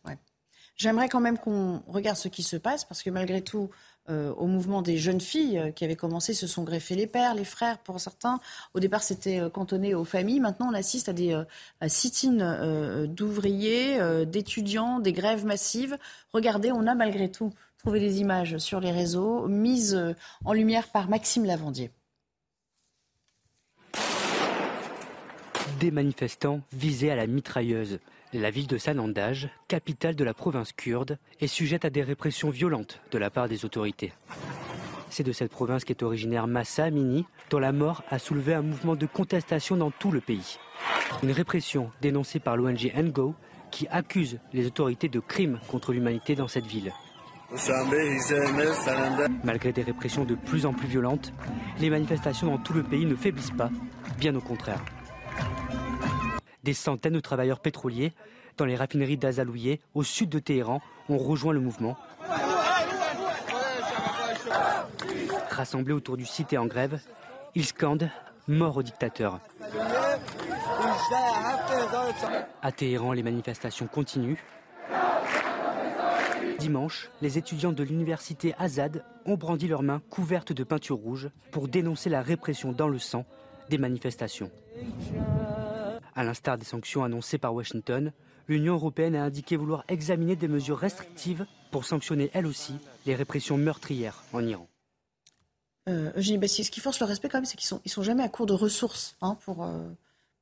J'aimerais 0.75 1.07
quand 1.07 1.21
même 1.21 1.37
qu'on 1.37 1.81
regarde 1.87 2.17
ce 2.17 2.27
qui 2.27 2.43
se 2.43 2.57
passe, 2.57 2.83
parce 2.83 3.01
que 3.01 3.09
malgré 3.09 3.41
tout, 3.41 3.69
euh, 4.09 4.31
au 4.33 4.45
mouvement 4.45 4.83
des 4.83 4.97
jeunes 4.97 5.19
filles 5.19 5.57
euh, 5.57 5.71
qui 5.71 5.83
avaient 5.83 5.95
commencé, 5.95 6.35
se 6.35 6.45
sont 6.45 6.63
greffés 6.63 6.93
les 6.93 7.07
pères, 7.07 7.33
les 7.33 7.43
frères 7.43 7.79
pour 7.79 7.99
certains. 7.99 8.39
Au 8.75 8.79
départ, 8.79 9.01
c'était 9.01 9.39
euh, 9.39 9.49
cantonné 9.49 9.95
aux 9.95 10.03
familles. 10.03 10.39
Maintenant, 10.39 10.69
on 10.69 10.75
assiste 10.75 11.09
à 11.09 11.13
des 11.13 11.35
sit-ins 11.87 13.05
d'ouvriers, 13.07 14.25
d'étudiants, 14.25 14.99
des 14.99 15.11
grèves 15.11 15.45
massives. 15.45 15.97
Regardez, 16.33 16.71
on 16.71 16.85
a 16.87 16.93
malgré 16.93 17.31
tout 17.31 17.51
trouvé 17.77 17.99
des 17.99 18.19
images 18.19 18.57
sur 18.57 18.79
les 18.79 18.91
réseaux, 18.91 19.47
mises 19.47 19.99
en 20.43 20.53
lumière 20.53 20.89
par 20.89 21.09
Maxime 21.09 21.45
Lavandier. 21.45 21.91
des 25.79 25.91
manifestants 25.91 26.61
visés 26.71 27.11
à 27.11 27.15
la 27.15 27.27
mitrailleuse. 27.27 27.99
La 28.37 28.51
ville 28.51 28.67
de 28.67 28.77
Sanandaj, 28.77 29.47
capitale 29.69 30.17
de 30.17 30.25
la 30.25 30.33
province 30.33 30.73
kurde, 30.73 31.17
est 31.39 31.47
sujette 31.47 31.85
à 31.85 31.89
des 31.89 32.03
répressions 32.03 32.49
violentes 32.49 32.99
de 33.11 33.17
la 33.17 33.29
part 33.29 33.47
des 33.47 33.63
autorités. 33.63 34.11
C'est 35.09 35.23
de 35.23 35.31
cette 35.31 35.51
province 35.51 35.85
qu'est 35.85 36.03
originaire 36.03 36.45
Massa 36.45 36.83
Amini, 36.83 37.25
dont 37.49 37.59
la 37.59 37.71
mort 37.71 38.03
a 38.09 38.19
soulevé 38.19 38.53
un 38.53 38.61
mouvement 38.61 38.97
de 38.97 39.05
contestation 39.05 39.77
dans 39.77 39.89
tout 39.89 40.11
le 40.11 40.19
pays. 40.19 40.57
Une 41.23 41.31
répression 41.31 41.91
dénoncée 42.01 42.39
par 42.39 42.57
l'ONG 42.57 42.91
NGO, 42.93 43.35
qui 43.71 43.87
accuse 43.87 44.37
les 44.51 44.67
autorités 44.67 45.07
de 45.07 45.21
crimes 45.21 45.61
contre 45.69 45.93
l'humanité 45.93 46.35
dans 46.35 46.49
cette 46.49 46.67
ville. 46.67 46.91
Malgré 49.45 49.71
des 49.71 49.83
répressions 49.83 50.25
de 50.25 50.35
plus 50.35 50.65
en 50.65 50.73
plus 50.73 50.89
violentes, 50.89 51.31
les 51.79 51.89
manifestations 51.89 52.47
dans 52.47 52.57
tout 52.57 52.73
le 52.73 52.83
pays 52.83 53.05
ne 53.05 53.15
faiblissent 53.15 53.51
pas, 53.51 53.69
bien 54.19 54.35
au 54.35 54.41
contraire. 54.41 54.83
Des 56.65 56.73
centaines 56.73 57.13
de 57.13 57.19
travailleurs 57.19 57.59
pétroliers 57.59 58.11
dans 58.57 58.65
les 58.65 58.75
raffineries 58.75 59.17
d'Azalouye, 59.17 59.79
au 59.93 60.01
sud 60.01 60.29
de 60.29 60.39
Téhéran, 60.39 60.81
ont 61.09 61.19
rejoint 61.19 61.53
le 61.53 61.59
mouvement. 61.59 61.95
Rassemblés 65.51 65.93
autour 65.93 66.17
du 66.17 66.25
site 66.25 66.53
et 66.53 66.57
en 66.57 66.65
grève, 66.65 66.99
ils 67.53 67.65
scandent 67.65 68.09
Mort 68.47 68.77
au 68.77 68.83
dictateur. 68.83 69.39
À 72.63 72.71
Téhéran, 72.71 73.13
les 73.13 73.21
manifestations 73.21 73.85
continuent. 73.85 74.39
Dimanche, 76.57 77.11
les 77.21 77.37
étudiants 77.37 77.73
de 77.73 77.83
l'université 77.83 78.55
Azad 78.57 79.05
ont 79.27 79.35
brandi 79.35 79.67
leurs 79.67 79.83
mains 79.83 80.01
couvertes 80.09 80.51
de 80.51 80.63
peinture 80.63 80.97
rouge 80.97 81.29
pour 81.51 81.67
dénoncer 81.67 82.09
la 82.09 82.23
répression 82.23 82.71
dans 82.71 82.87
le 82.87 82.97
sang 82.97 83.23
des 83.69 83.77
manifestations. 83.77 84.49
À 86.15 86.23
l'instar 86.23 86.57
des 86.57 86.65
sanctions 86.65 87.03
annoncées 87.03 87.37
par 87.37 87.53
Washington, 87.53 88.13
l'Union 88.47 88.75
européenne 88.75 89.15
a 89.15 89.23
indiqué 89.23 89.57
vouloir 89.57 89.83
examiner 89.89 90.37
des 90.37 90.47
mesures 90.47 90.77
restrictives 90.77 91.45
pour 91.71 91.83
sanctionner 91.83 92.31
elle 92.33 92.45
aussi 92.45 92.75
les 93.05 93.15
répressions 93.15 93.57
meurtrières 93.57 94.23
en 94.31 94.45
Iran. 94.45 94.67
Euh, 95.89 96.11
Eugénie 96.15 96.47
ce 96.47 96.71
qui 96.71 96.79
force 96.79 96.99
le 97.01 97.05
respect 97.05 97.27
quand 97.27 97.37
même, 97.37 97.45
c'est 97.45 97.57
qu'ils 97.57 97.67
sont, 97.67 97.81
ils 97.85 97.91
sont 97.91 98.01
jamais 98.01 98.23
à 98.23 98.29
court 98.29 98.45
de 98.45 98.53
ressources 98.53 99.17
hein, 99.21 99.37
pour, 99.43 99.63
euh, 99.63 99.87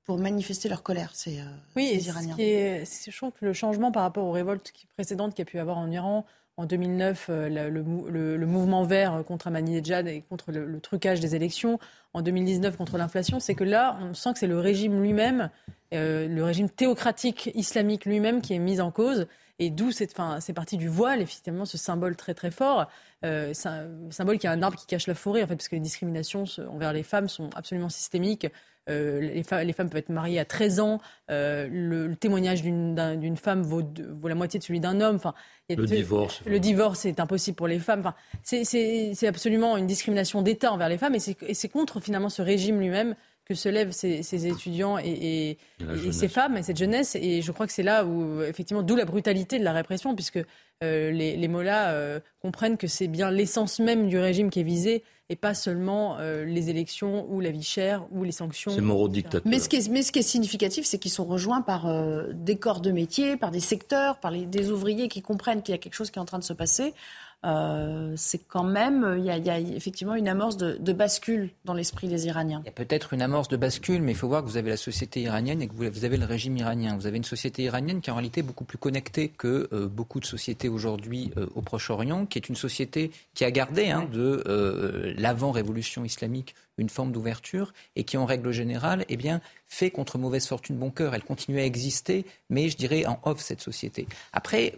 pour 0.05 0.19
manifester 0.19 0.69
leur 0.69 0.83
colère, 0.83 1.09
ces, 1.13 1.39
euh, 1.39 1.45
oui, 1.75 1.99
Iraniens. 2.05 2.37
je 2.37 3.17
trouve 3.17 3.31
que 3.31 3.43
le 3.43 3.53
changement 3.53 3.91
par 3.91 4.03
rapport 4.03 4.25
aux 4.25 4.31
révoltes 4.31 4.71
précédentes 4.93 5.33
qu'il 5.33 5.43
y 5.43 5.47
a 5.47 5.49
pu 5.49 5.57
y 5.57 5.59
avoir 5.59 5.77
en 5.77 5.89
Iran, 5.89 6.25
en 6.57 6.65
2009, 6.65 7.27
euh, 7.30 7.69
le, 7.69 8.45
mouvement 8.45 8.84
vert 8.84 9.23
contre 9.25 9.47
Ahmadinejad 9.47 10.07
et 10.07 10.21
contre 10.21 10.51
le, 10.51 10.80
trucage 10.80 11.19
des 11.19 11.35
élections. 11.35 11.80
En 12.13 12.21
2019, 12.21 12.77
contre 12.77 12.97
l'inflation. 12.97 13.39
C'est 13.39 13.55
que 13.55 13.63
là, 13.63 13.97
on 14.01 14.13
sent 14.13 14.34
que 14.34 14.39
c'est 14.39 14.47
le 14.47 14.59
régime 14.59 15.01
lui-même, 15.01 15.49
euh, 15.93 16.27
le 16.27 16.43
régime 16.43 16.69
théocratique 16.69 17.49
islamique 17.55 18.05
lui-même 18.05 18.41
qui 18.41 18.53
est 18.53 18.59
mis 18.59 18.81
en 18.81 18.91
cause. 18.91 19.27
Et 19.59 19.69
d'où 19.69 19.91
c'est 19.91 20.13
parti 20.53 20.77
du 20.77 20.88
voile, 20.88 21.21
effectivement, 21.21 21.65
ce 21.65 21.77
symbole 21.77 22.15
très 22.15 22.34
très 22.34 22.51
fort. 22.51 22.88
Euh, 23.23 23.53
symbole 23.53 24.38
qui 24.38 24.47
a 24.47 24.51
un 24.51 24.61
arbre 24.61 24.77
qui 24.77 24.85
cache 24.85 25.07
la 25.07 25.15
forêt, 25.15 25.43
en 25.43 25.47
fait, 25.47 25.55
parce 25.55 25.69
que 25.69 25.75
les 25.75 25.81
discriminations 25.81 26.43
envers 26.69 26.91
les 26.93 27.03
femmes 27.03 27.30
sont 27.30 27.49
absolument 27.55 27.89
systémiques. 27.89 28.47
Euh, 28.89 29.22
les, 29.22 29.43
femmes 29.43 29.89
peuvent 29.89 29.97
être 29.97 30.10
mariées 30.10 30.39
à 30.39 30.45
13 30.45 30.80
ans. 30.80 30.99
Euh, 31.31 31.68
le, 31.72 32.15
témoignage 32.15 32.61
d'une 32.64 33.38
femme 33.38 33.61
vaut, 33.61 33.84
la 34.23 34.35
moitié 34.35 34.60
de 34.60 34.64
celui 34.64 34.80
d'un 34.80 34.99
homme. 34.99 35.15
Enfin, 35.15 35.34
le 35.69 35.85
divorce. 35.85 36.41
Le 36.45 36.60
divorce 36.60 37.05
est 37.05 37.19
impossible 37.19 37.55
pour 37.55 37.68
les 37.68 37.80
femmes. 37.80 38.01
Enfin, 38.01 38.15
c'est 38.43 39.27
absolument 39.27 39.77
une 39.77 39.88
discrimination 39.88 40.41
d'État 40.41 40.72
envers 40.72 40.89
les 40.89 40.97
femmes 40.97 41.15
et 41.15 41.53
c'est 41.53 41.69
contre 41.69 41.99
finalement 41.99 42.30
ce 42.30 42.41
régime 42.41 42.80
lui-même 42.80 43.15
que 43.45 43.56
se 43.56 43.70
lèvent 43.70 43.91
ces, 43.91 44.48
étudiants 44.48 44.98
et, 44.98 45.57
ces 46.11 46.28
femmes 46.28 46.57
et 46.57 46.64
cette 46.64 46.78
jeunesse. 46.78 47.15
Et 47.15 47.41
je 47.41 47.52
crois 47.52 47.68
que 47.68 47.74
c'est 47.74 47.84
là 47.84 48.06
où, 48.06 48.41
effectivement, 48.41 48.84
d'où 48.84 48.95
la 48.95 49.06
brutalité 49.06 49.60
de 49.60 49.64
la 49.64 49.74
répression, 49.74 50.15
puisque 50.15 50.40
euh, 50.84 51.11
les, 51.11 51.36
les 51.36 51.48
mollahs 51.48 52.22
comprennent 52.41 52.78
que 52.78 52.88
c'est 52.88 53.07
bien 53.07 53.32
l'essence 53.32 53.80
même 53.80 54.07
du 54.07 54.18
régime 54.18 54.49
qui 54.49 54.60
est 54.61 54.64
visée 54.64 55.03
et 55.30 55.36
pas 55.36 55.53
seulement 55.53 56.18
euh, 56.20 56.44
les 56.44 56.70
élections 56.70 57.26
ou 57.30 57.40
la 57.40 57.49
vie 57.49 57.64
chère 57.64 58.06
ou 58.11 58.24
les 58.24 58.32
sanctions. 58.32 58.72
C'est 58.72 58.82
moraux 58.82 59.07
dictateur. 59.07 59.41
Mais 59.45 59.60
ce 59.60 59.70
qui 59.70 59.78
est, 59.78 59.90
mais 59.90 60.03
ce 60.03 60.11
qui 60.11 60.20
est 60.20 60.24
significatif, 60.24 60.86
c'est 60.86 60.99
qu'ils 60.99 61.11
sont 61.11 61.26
rejoints 61.26 61.61
par 61.61 61.88
euh, 61.88 62.28
des 62.34 62.57
corps 62.57 62.82
de 62.82 62.91
métier, 62.91 63.38
par 63.38 63.49
des 63.49 63.61
secteurs, 63.61 64.20
par 64.20 64.32
les, 64.32 64.45
des 64.45 64.70
ouvriers 64.70 65.07
qui 65.07 65.22
comprennent 65.22 65.64
qu'il 65.64 65.74
y 65.74 65.76
a 65.76 65.80
quelque 65.80 65.95
chose 65.95 66.11
qui 66.11 66.20
est 66.20 66.22
en 66.22 66.26
train 66.26 66.40
de 66.40 66.44
se 66.44 66.53
passer. 66.53 66.94
Euh, 67.45 68.14
c'est 68.15 68.48
quand 68.48 68.64
même, 68.64 69.15
il 69.18 69.26
y, 69.26 69.30
a, 69.30 69.60
effectivement 69.60 70.15
une 70.15 70.28
amorce 70.28 70.57
de, 70.57 70.94
bascule 70.94 71.49
dans 71.65 71.74
l'esprit 71.74 72.07
des 72.07 72.28
Iraniens. 72.28 72.61
Il 72.64 72.68
y 72.68 72.70
a 72.70 72.74
peut-être 72.74 73.14
une 73.14 73.22
amorce 73.22 73.48
de 73.48 73.57
bascule, 73.57 74.02
mais 74.02 74.11
il 74.11 74.18
faut 74.18 74.28
voir 74.28 74.44
que 74.44 74.48
vous 74.48 74.57
avez 74.57 74.70
la 74.70 74.78
société 74.78 75.22
iranienne 75.22 75.61
et 75.61 75.68
que 75.68 75.74
vous 75.74 76.06
avez 76.06 76.18
le 76.18 76.26
régime 76.26 76.56
iranien. 76.57 76.95
Vous 76.95 77.07
avez 77.07 77.18
une 77.18 77.24
société 77.24 77.64
iranienne 77.64 78.02
qui 78.02 78.10
est 78.10 78.14
en 78.14 78.18
réalité 78.18 78.44
beaucoup 78.44 78.64
plus 78.64 78.78
connectée 78.78 79.30
que 79.30 79.68
euh, 79.74 79.88
beaucoup 79.88 80.20
de 80.20 80.26
sociétés 80.26 80.70
aujourd'hui 80.70 81.32
euh, 81.38 81.48
au 81.56 81.61
Proche-Orient, 81.61 82.26
qui 82.26 82.38
est 82.38 82.48
une 82.48 82.56
société 82.56 83.11
qui 83.34 83.44
a 83.44 83.52
gardé 83.52 83.90
hein, 83.90 84.07
de 84.11 85.14
l'avant-révolution 85.18 86.06
islamique 86.06 86.56
une 86.78 86.90
forme 86.90 87.11
d'ouverture 87.11 87.74
et 87.95 88.03
qui, 88.03 88.18
en 88.18 88.26
règle 88.26 88.52
générale, 88.52 89.06
eh 89.10 89.18
bien, 89.18 89.41
fait 89.68 89.91
contre 89.91 90.18
mauvaise 90.18 90.48
fortune 90.48 90.78
bon 90.78 90.91
cœur. 90.91 91.14
Elle 91.14 91.24
continue 91.24 91.60
à 91.60 91.65
exister, 91.65 92.26
mais 92.49 92.70
je 92.70 92.78
dirais 92.78 93.06
en 93.06 93.20
off 93.24 93.40
cette 93.40 93.61
société. 93.61 94.07
Après, 94.32 94.74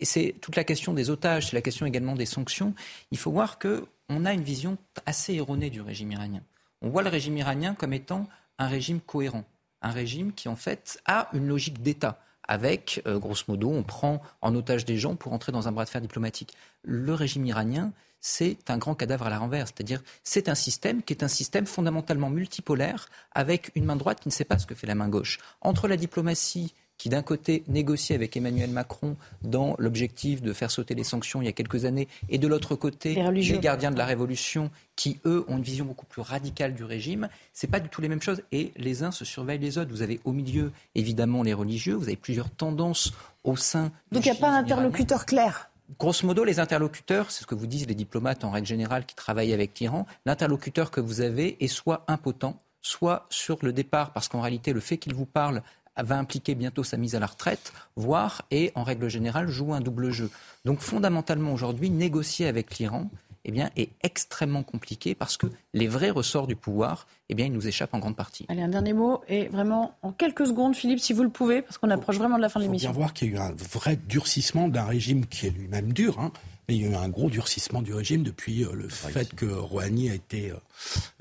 et 0.00 0.04
c'est 0.04 0.34
toute 0.40 0.56
la 0.56 0.64
question 0.64 0.94
des 0.94 1.10
otages, 1.10 1.48
c'est 1.50 1.56
la 1.56 1.62
question 1.62 1.86
également 1.86 2.14
des 2.14 2.26
sanctions. 2.26 2.74
Il 3.10 3.18
faut 3.18 3.30
voir 3.30 3.58
qu'on 3.58 4.24
a 4.24 4.32
une 4.32 4.42
vision 4.42 4.78
assez 5.06 5.34
erronée 5.34 5.70
du 5.70 5.82
régime 5.82 6.12
iranien. 6.12 6.42
On 6.82 6.88
voit 6.88 7.02
le 7.02 7.10
régime 7.10 7.36
iranien 7.36 7.74
comme 7.74 7.92
étant 7.92 8.26
un 8.58 8.66
régime 8.66 9.00
cohérent, 9.00 9.44
un 9.82 9.90
régime 9.90 10.32
qui 10.32 10.48
en 10.48 10.56
fait 10.56 11.00
a 11.04 11.28
une 11.34 11.46
logique 11.46 11.82
d'État 11.82 12.18
avec, 12.48 13.00
euh, 13.06 13.20
grosso 13.20 13.44
modo, 13.46 13.70
on 13.70 13.84
prend 13.84 14.20
en 14.40 14.56
otage 14.56 14.84
des 14.84 14.98
gens 14.98 15.14
pour 15.14 15.32
entrer 15.32 15.52
dans 15.52 15.68
un 15.68 15.72
bras 15.72 15.84
de 15.84 15.90
fer 15.90 16.00
diplomatique. 16.00 16.56
Le 16.82 17.14
régime 17.14 17.46
iranien, 17.46 17.92
c'est 18.20 18.70
un 18.70 18.78
grand 18.78 18.96
cadavre 18.96 19.26
à 19.26 19.30
la 19.30 19.38
renverse. 19.38 19.72
C'est-à-dire, 19.72 20.02
c'est 20.24 20.48
un 20.48 20.56
système 20.56 21.02
qui 21.02 21.12
est 21.12 21.22
un 21.22 21.28
système 21.28 21.64
fondamentalement 21.64 22.28
multipolaire, 22.28 23.08
avec 23.32 23.70
une 23.76 23.84
main 23.84 23.94
droite 23.94 24.18
qui 24.18 24.28
ne 24.28 24.32
sait 24.32 24.44
pas 24.44 24.58
ce 24.58 24.66
que 24.66 24.74
fait 24.74 24.88
la 24.88 24.96
main 24.96 25.08
gauche. 25.08 25.38
Entre 25.60 25.86
la 25.86 25.96
diplomatie 25.96 26.74
qui 27.00 27.08
d'un 27.08 27.22
côté 27.22 27.64
négocie 27.66 28.12
avec 28.12 28.36
Emmanuel 28.36 28.68
Macron 28.68 29.16
dans 29.40 29.74
l'objectif 29.78 30.42
de 30.42 30.52
faire 30.52 30.70
sauter 30.70 30.94
les 30.94 31.02
sanctions 31.02 31.40
il 31.40 31.46
y 31.46 31.48
a 31.48 31.52
quelques 31.52 31.86
années, 31.86 32.08
et 32.28 32.36
de 32.36 32.46
l'autre 32.46 32.74
côté 32.74 33.14
les, 33.32 33.58
gardiens 33.58 33.90
de 33.90 33.96
la 33.96 34.04
révolution 34.04 34.70
qui 34.96 35.18
eux 35.24 35.46
ont 35.48 35.56
une 35.56 35.62
vision 35.62 35.86
beaucoup 35.86 36.04
plus 36.04 36.20
radicale 36.20 36.74
du 36.74 36.84
régime, 36.84 37.30
c'est 37.54 37.68
pas 37.68 37.80
du 37.80 37.88
tout 37.88 38.02
les 38.02 38.08
mêmes 38.10 38.20
choses. 38.20 38.42
Et 38.52 38.72
les 38.76 39.02
uns 39.02 39.12
se 39.12 39.24
surveillent 39.24 39.58
les 39.58 39.78
autres. 39.78 39.90
Vous 39.90 40.02
avez 40.02 40.20
au 40.26 40.32
milieu 40.32 40.72
évidemment 40.94 41.42
les 41.42 41.54
religieux, 41.54 41.94
vous 41.94 42.04
avez 42.04 42.16
plusieurs 42.16 42.50
tendances 42.50 43.14
au 43.44 43.56
sein. 43.56 43.92
Donc 44.12 44.26
il 44.26 44.30
n'y 44.32 44.36
a 44.36 44.38
pas 44.38 44.50
d'interlocuteur 44.50 45.24
clair. 45.24 45.70
Grosso 45.98 46.26
modo, 46.26 46.44
les 46.44 46.60
interlocuteurs, 46.60 47.30
c'est 47.30 47.44
ce 47.44 47.46
que 47.46 47.54
vous 47.54 47.66
disent 47.66 47.86
les 47.86 47.94
diplomates 47.94 48.44
en 48.44 48.50
règle 48.50 48.66
générale 48.66 49.06
qui 49.06 49.14
travaillent 49.14 49.54
avec 49.54 49.80
l'Iran, 49.80 50.06
l'interlocuteur 50.26 50.90
que 50.90 51.00
vous 51.00 51.22
avez 51.22 51.56
est 51.64 51.68
soit 51.68 52.04
impotent, 52.08 52.60
soit 52.82 53.26
sur 53.30 53.58
le 53.62 53.72
départ, 53.72 54.12
parce 54.12 54.28
qu'en 54.28 54.42
réalité, 54.42 54.74
le 54.74 54.80
fait 54.80 54.98
qu'il 54.98 55.14
vous 55.14 55.24
parle 55.24 55.62
va 56.02 56.18
impliquer 56.18 56.54
bientôt 56.54 56.84
sa 56.84 56.96
mise 56.96 57.14
à 57.14 57.18
la 57.18 57.26
retraite, 57.26 57.72
voire, 57.96 58.42
et 58.50 58.72
en 58.74 58.82
règle 58.82 59.08
générale, 59.08 59.48
joue 59.48 59.74
un 59.74 59.80
double 59.80 60.10
jeu. 60.10 60.30
Donc 60.64 60.80
fondamentalement, 60.80 61.52
aujourd'hui, 61.52 61.90
négocier 61.90 62.46
avec 62.46 62.78
l'Iran, 62.78 63.10
eh 63.44 63.52
bien, 63.52 63.70
est 63.76 63.90
extrêmement 64.02 64.62
compliqué 64.62 65.14
parce 65.14 65.36
que 65.36 65.46
les 65.72 65.88
vrais 65.88 66.10
ressorts 66.10 66.46
du 66.46 66.56
pouvoir, 66.56 67.06
eh 67.28 67.34
bien, 67.34 67.46
ils 67.46 67.52
nous 67.52 67.66
échappent 67.66 67.94
en 67.94 67.98
grande 67.98 68.16
partie. 68.16 68.44
Allez, 68.48 68.62
un 68.62 68.68
dernier 68.68 68.92
mot, 68.92 69.22
et 69.28 69.48
vraiment 69.48 69.94
en 70.02 70.12
quelques 70.12 70.46
secondes, 70.46 70.74
Philippe, 70.74 71.00
si 71.00 71.12
vous 71.12 71.22
le 71.22 71.30
pouvez, 71.30 71.62
parce 71.62 71.78
qu'on 71.78 71.90
approche 71.90 72.18
vraiment 72.18 72.36
de 72.36 72.42
la 72.42 72.48
fin 72.48 72.60
de 72.60 72.64
l'émission. 72.64 72.90
Il 72.90 72.92
faut 72.92 72.98
bien 72.98 73.06
voir 73.06 73.14
qu'il 73.14 73.28
y 73.28 73.30
a 73.32 73.34
eu 73.34 73.38
un 73.38 73.54
vrai 73.72 73.96
durcissement 73.96 74.68
d'un 74.68 74.84
régime 74.84 75.26
qui 75.26 75.46
est 75.46 75.50
lui-même 75.50 75.92
dur. 75.92 76.18
Hein. 76.20 76.32
Il 76.70 76.82
y 76.82 76.86
a 76.86 76.90
eu 76.90 76.94
un 76.94 77.08
gros 77.08 77.30
durcissement 77.30 77.82
du 77.82 77.92
régime 77.92 78.22
depuis 78.22 78.64
euh, 78.64 78.72
le 78.72 78.88
fait 78.88 79.34
que 79.34 79.46
Rouhani 79.46 80.10
a 80.10 80.14
été 80.14 80.50
euh, 80.50 80.54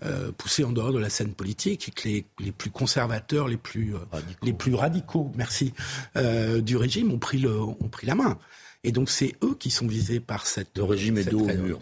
euh, 0.04 0.32
poussé 0.32 0.64
en 0.64 0.72
dehors 0.72 0.94
de 0.94 1.00
la 1.00 1.10
scène 1.10 1.34
politique 1.34 1.90
et 1.90 1.92
que 1.92 2.08
les, 2.08 2.26
les 2.40 2.52
plus 2.52 2.70
conservateurs, 2.70 3.48
les 3.48 3.58
plus, 3.58 3.96
radicaux. 4.12 4.46
les 4.46 4.54
plus 4.54 4.76
radicaux, 4.76 5.32
merci, 5.36 5.74
du 6.16 6.78
régime 6.78 7.12
ont 7.12 7.20
pris, 7.20 7.40
le, 7.40 7.60
ont 7.60 7.90
pris 7.90 8.06
la 8.06 8.16
main. 8.16 8.38
Et 8.84 8.92
donc 8.92 9.10
c'est 9.10 9.36
eux 9.44 9.56
qui 9.60 9.72
sont 9.72 9.88
visés 9.88 10.20
par 10.20 10.46
cette... 10.46 10.78
Le 10.78 10.84
régime 10.84 11.18
est 11.18 11.30
dos 11.30 11.42
au 11.42 11.58
mur. 11.58 11.80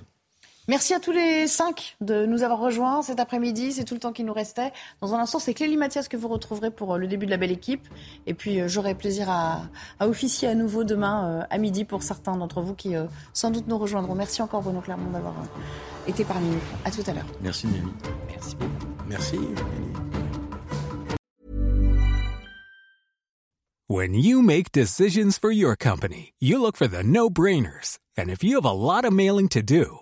Merci 0.70 0.94
à 0.94 1.00
tous 1.00 1.14
les 1.14 1.48
cinq 1.48 1.96
de 2.02 2.26
nous 2.26 2.44
avoir 2.44 2.60
rejoints 2.60 3.02
cet 3.02 3.22
après-midi. 3.22 3.72
C'est 3.72 3.86
tout 3.86 3.94
le 3.94 4.02
temps 4.02 4.12
qui 4.12 4.26
nous 4.26 4.34
restait. 4.34 4.74
Dans 5.00 5.16
un 5.16 5.20
instant, 5.20 5.40
c'est 5.40 5.54
Clélie 5.54 5.78
Mathias 5.78 6.10
que 6.10 6.18
vous 6.18 6.28
retrouverez 6.28 6.72
pour 6.72 6.94
euh, 6.94 6.98
le 6.98 7.08
début 7.08 7.26
de 7.26 7.32
la 7.32 7.38
belle 7.38 7.54
équipe. 7.54 7.88
Et 8.26 8.34
puis, 8.34 8.60
euh, 8.60 8.68
j'aurai 8.68 8.94
plaisir 8.94 9.30
à, 9.30 9.62
officier 10.02 10.50
à 10.50 10.56
nouveau 10.56 10.84
demain 10.84 11.26
euh, 11.26 11.44
à 11.50 11.58
midi 11.58 11.86
pour 11.86 12.04
certains 12.04 12.36
d'entre 12.36 12.60
vous 12.60 12.74
qui 12.74 12.96
sans 13.34 13.50
doute 13.50 13.68
nous 13.68 13.78
rejoindront. 13.78 14.14
Merci 14.14 14.42
encore, 14.42 14.62
Bruno 14.62 14.82
Clermont, 14.82 15.10
d'avoir 15.12 15.36
été 16.06 16.26
parmi 16.26 16.50
nous. 16.50 16.60
À 16.84 16.92
tout 16.92 17.04
à 17.08 17.14
l'heure. 17.14 17.26
Merci, 17.42 17.68
Nelly. 17.68 17.84
Merci 18.28 18.56
beaucoup. 18.58 18.88
Merci, 19.08 19.38
When 23.90 24.14
you 24.14 24.42
make 24.42 24.74
decisions 24.74 25.38
for 25.40 25.50
your 25.50 25.78
company, 25.78 26.34
you 26.42 26.62
look 26.62 26.76
for 26.76 26.90
the 26.90 27.04
no-brainers. 27.04 28.00
And 28.18 28.30
if 28.30 28.44
you 28.44 28.56
have 28.56 28.66
a 28.66 28.74
lot 28.74 29.06
of 29.06 29.14
mailing 29.14 29.48
to 29.50 29.62
do, 29.62 30.02